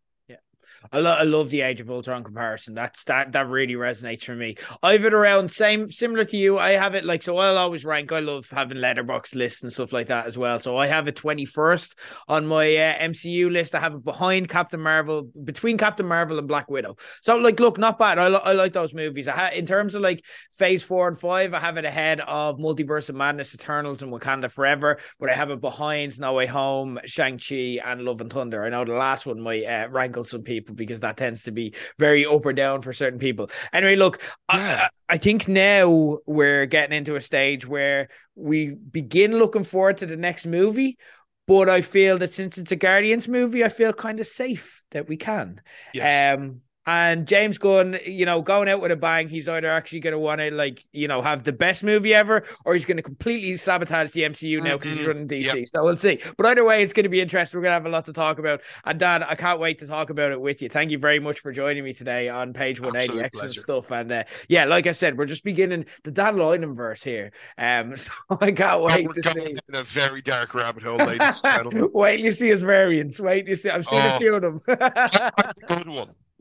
I, 0.93 0.99
lo- 0.99 1.17
I 1.19 1.23
love 1.25 1.51
the 1.51 1.63
Age 1.63 1.81
of 1.81 1.91
Ultron 1.91 2.25
comparison. 2.25 2.75
That's 2.75 3.05
that 3.05 3.33
that 3.33 3.49
really 3.49 3.75
resonates 3.75 4.25
for 4.25 4.35
me. 4.35 4.57
I 4.83 4.93
have 4.93 5.05
it 5.05 5.15
around 5.15 5.51
same 5.51 5.91
similar 5.91 6.25
to 6.25 6.37
you. 6.37 6.59
I 6.59 6.73
have 6.73 6.95
it 6.95 7.05
like 7.05 7.23
so. 7.23 7.37
I'll 7.37 7.59
always 7.59 7.85
rank. 7.85 8.13
I 8.13 8.21
love 8.21 8.49
having 8.51 8.79
Letterboxd 8.79 9.35
lists 9.35 9.63
and 9.63 9.73
stuff 9.73 9.93
like 9.93 10.09
that 10.09 10.27
as 10.27 10.39
well. 10.39 10.61
So 10.61 10.77
I 10.77 10.87
have 10.87 11.09
it 11.09 11.17
twenty 11.17 11.45
first 11.45 11.99
on 12.29 12.47
my 12.47 12.77
uh, 12.77 12.99
MCU 12.99 13.51
list. 13.51 13.75
I 13.75 13.81
have 13.81 13.95
it 13.95 14.05
behind 14.05 14.49
Captain 14.49 14.81
Marvel, 14.81 15.31
between 15.45 15.79
Captain 15.79 16.07
Marvel 16.07 16.39
and 16.39 16.49
Black 16.49 16.71
Widow. 16.71 16.97
So 17.23 17.37
like, 17.37 17.61
look, 17.61 17.79
not 17.79 17.99
bad. 17.99 18.19
I, 18.19 18.29
li- 18.29 18.41
I 18.43 18.53
like 18.53 18.73
those 18.73 18.95
movies. 18.95 19.29
I 19.29 19.33
ha- 19.33 19.51
in 19.55 19.67
terms 19.67 19.95
of 19.95 20.03
like 20.03 20.25
Phase 20.53 20.83
four 20.83 21.09
and 21.09 21.19
five, 21.19 21.55
I 21.55 21.61
have 21.61 21.77
it 21.77 21.85
ahead 21.85 22.21
of 22.21 22.59
Multiverse 22.59 23.09
of 23.09 23.17
Madness, 23.17 23.55
Eternals, 23.55 24.03
and 24.03 24.13
Wakanda 24.13 24.51
Forever. 24.51 24.99
But 25.19 25.31
I 25.31 25.35
have 25.35 25.51
it 25.51 25.61
behind 25.61 26.19
No 26.19 26.35
Way 26.35 26.47
Home, 26.47 26.99
Shang 27.05 27.39
Chi, 27.39 27.79
and 27.85 28.03
Love 28.03 28.21
and 28.21 28.33
Thunder. 28.33 28.65
I 28.65 28.69
know 28.69 28.85
the 28.85 28.95
last 28.95 29.27
one 29.27 29.41
might 29.41 29.65
uh, 29.65 29.89
rankle 29.91 30.25
some 30.25 30.43
people 30.43 30.54
because 30.61 31.01
that 31.01 31.17
tends 31.17 31.45
to 31.45 31.53
be 31.53 31.75
very 31.99 32.27
up 32.27 32.45
or 32.45 32.53
down 32.53 32.83
for 32.83 32.93
certain 32.93 33.19
people. 33.19 33.51
Anyway, 33.73 33.97
look, 33.97 34.21
I, 34.49 34.59
I 34.59 34.89
I 35.09 35.17
think 35.19 35.49
now 35.49 36.19
we're 36.27 36.67
getting 36.67 36.97
into 36.97 37.17
a 37.17 37.21
stage 37.21 37.67
where 37.67 38.09
we 38.35 38.71
begin 38.71 39.39
looking 39.39 39.65
forward 39.65 39.99
to 39.99 40.07
the 40.07 40.17
next 40.17 40.47
movie. 40.47 40.99
But 41.47 41.69
I 41.69 41.83
feel 41.83 42.17
that 42.19 42.33
since 42.33 42.57
it's 42.57 42.73
a 42.73 42.77
Guardians 42.77 43.29
movie, 43.29 43.65
I 43.65 43.69
feel 43.69 43.93
kind 43.93 44.19
of 44.19 44.27
safe 44.27 44.83
that 44.93 45.09
we 45.09 45.19
can. 45.19 45.61
Yes. 45.93 46.39
Um, 46.39 46.63
and 46.87 47.27
James 47.27 47.59
Gunn, 47.59 47.99
you 48.07 48.27
know, 48.27 48.43
going 48.43 48.69
out 48.69 48.81
with 48.81 48.93
a 48.93 48.97
bang, 48.97 49.29
he's 49.29 49.49
either 49.49 49.71
actually 49.71 50.01
going 50.01 50.13
to 50.13 50.19
want 50.19 50.41
to, 50.41 50.51
like, 50.51 50.85
you 50.93 51.09
know, 51.09 51.23
have 51.23 51.45
the 51.45 51.53
best 51.53 51.83
movie 51.85 52.13
ever, 52.15 52.45
or 52.65 52.75
he's 52.75 52.85
going 52.85 52.97
to 52.99 53.03
completely 53.03 53.57
sabotage 53.57 54.11
the 54.13 54.23
MCU 54.23 54.61
now 54.63 54.77
because 54.77 54.95
he's 54.97 55.05
Mhm. 55.05 55.09
running 55.09 55.27
DC. 55.27 55.59
Yep. 55.61 55.69
So 55.69 55.83
we'll 55.85 55.97
see. 55.97 56.21
But 56.37 56.47
either 56.47 56.65
way, 56.65 56.83
it's 56.83 56.93
going 56.93 57.05
to 57.05 57.09
be 57.09 57.21
interesting. 57.21 57.59
We're 57.59 57.63
going 57.65 57.71
to 57.71 57.75
have 57.75 57.87
a 57.87 57.89
lot 57.89 58.05
to 58.07 58.13
talk 58.13 58.39
about. 58.39 58.61
And 58.85 58.99
Dan, 58.99 59.23
I 59.23 59.35
can't 59.35 59.61
wait 59.61 59.79
to 59.81 59.87
talk 59.87 60.11
about 60.11 60.33
it 60.33 60.41
with 60.41 60.61
you. 60.63 60.69
Thank 60.69 60.91
you 60.91 60.99
very 60.99 61.19
much 61.19 61.41
for 61.41 61.53
joining 61.53 61.85
me 61.85 61.93
today 61.93 62.29
on 62.29 62.53
page 62.53 62.81
180. 62.81 63.05
Absolute 63.05 63.25
Excellent 63.25 63.45
pleasure. 63.55 63.61
stuff. 63.61 63.91
And 63.91 64.13
uh, 64.13 64.25
yeah, 64.49 64.65
like 64.65 64.87
I 64.87 64.93
said, 64.93 65.17
we're 65.19 65.27
just 65.27 65.45
beginning 65.45 65.87
the 66.03 66.11
Dan 66.11 66.37
Lynam 66.37 66.77
verse 66.77 67.03
here. 67.03 67.33
Um, 67.59 67.97
so 67.97 68.13
I 68.41 68.53
can't 68.53 68.83
wait 68.83 69.07
we're 69.07 69.15
to 69.15 69.33
see. 69.33 69.51
in 69.51 69.59
a 69.75 69.83
very 69.83 70.21
dark 70.23 70.55
rabbit 70.55 70.83
hole, 70.83 70.97
ladies 70.97 71.21
and 71.21 71.41
gentlemen. 71.43 71.91
Wait, 71.95 72.21
you 72.21 72.33
see 72.33 72.49
his 72.49 72.63
variants. 72.63 73.19
Wait, 73.21 73.49
you 73.49 73.57
see. 73.57 73.71
I've 73.71 73.87
seen 73.87 74.01
a 74.01 74.15
Oh. 74.15 74.19
few 74.19 74.35
of 74.35 74.43
them. 74.43 74.61
Good 75.69 75.89
one. 75.89 76.11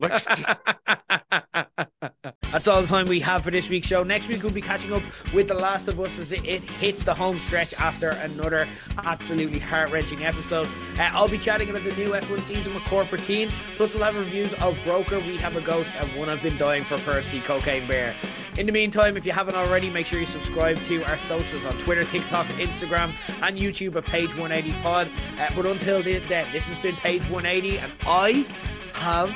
That's 2.54 2.68
all 2.68 2.82
the 2.82 2.86
time 2.86 3.08
we 3.08 3.20
have 3.20 3.42
for 3.42 3.50
this 3.50 3.68
week's 3.68 3.88
show. 3.88 4.02
Next 4.02 4.28
week, 4.28 4.42
we'll 4.42 4.52
be 4.52 4.60
catching 4.60 4.92
up 4.92 5.02
with 5.32 5.48
The 5.48 5.54
Last 5.54 5.88
of 5.88 5.98
Us 5.98 6.18
as 6.18 6.30
it, 6.32 6.44
it 6.44 6.62
hits 6.62 7.04
the 7.04 7.14
home 7.14 7.36
stretch 7.36 7.74
after 7.74 8.10
another 8.10 8.68
absolutely 8.98 9.58
heart 9.58 9.90
wrenching 9.90 10.24
episode. 10.24 10.68
Uh, 10.98 11.10
I'll 11.12 11.28
be 11.28 11.38
chatting 11.38 11.70
about 11.70 11.84
the 11.84 11.94
new 11.96 12.10
F1 12.10 12.40
season 12.40 12.74
with 12.74 12.84
Corporate 12.84 13.22
Keen. 13.22 13.50
Plus, 13.76 13.94
we'll 13.94 14.04
have 14.04 14.16
reviews 14.16 14.54
of 14.54 14.78
Broker, 14.84 15.18
We 15.20 15.36
Have 15.38 15.56
a 15.56 15.60
Ghost, 15.60 15.94
and 15.96 16.08
One 16.18 16.28
I've 16.28 16.42
Been 16.42 16.56
Dying 16.56 16.84
for 16.84 16.96
Percy, 16.98 17.40
Cocaine 17.40 17.88
Bear. 17.88 18.14
In 18.56 18.66
the 18.66 18.72
meantime, 18.72 19.16
if 19.16 19.26
you 19.26 19.32
haven't 19.32 19.56
already, 19.56 19.90
make 19.90 20.06
sure 20.06 20.20
you 20.20 20.26
subscribe 20.26 20.78
to 20.84 21.02
our 21.10 21.18
socials 21.18 21.66
on 21.66 21.72
Twitter, 21.78 22.04
TikTok, 22.04 22.46
Instagram, 22.46 23.10
and 23.42 23.58
YouTube 23.58 23.96
at 23.96 24.06
Page 24.06 24.30
180 24.36 24.72
Pod. 24.80 25.08
Uh, 25.40 25.50
but 25.56 25.66
until 25.66 26.02
then, 26.02 26.46
this 26.52 26.68
has 26.68 26.78
been 26.78 26.94
Page 26.96 27.22
180, 27.22 27.78
and 27.78 27.92
I 28.06 28.46
have 28.94 29.34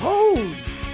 hose. 0.00 0.85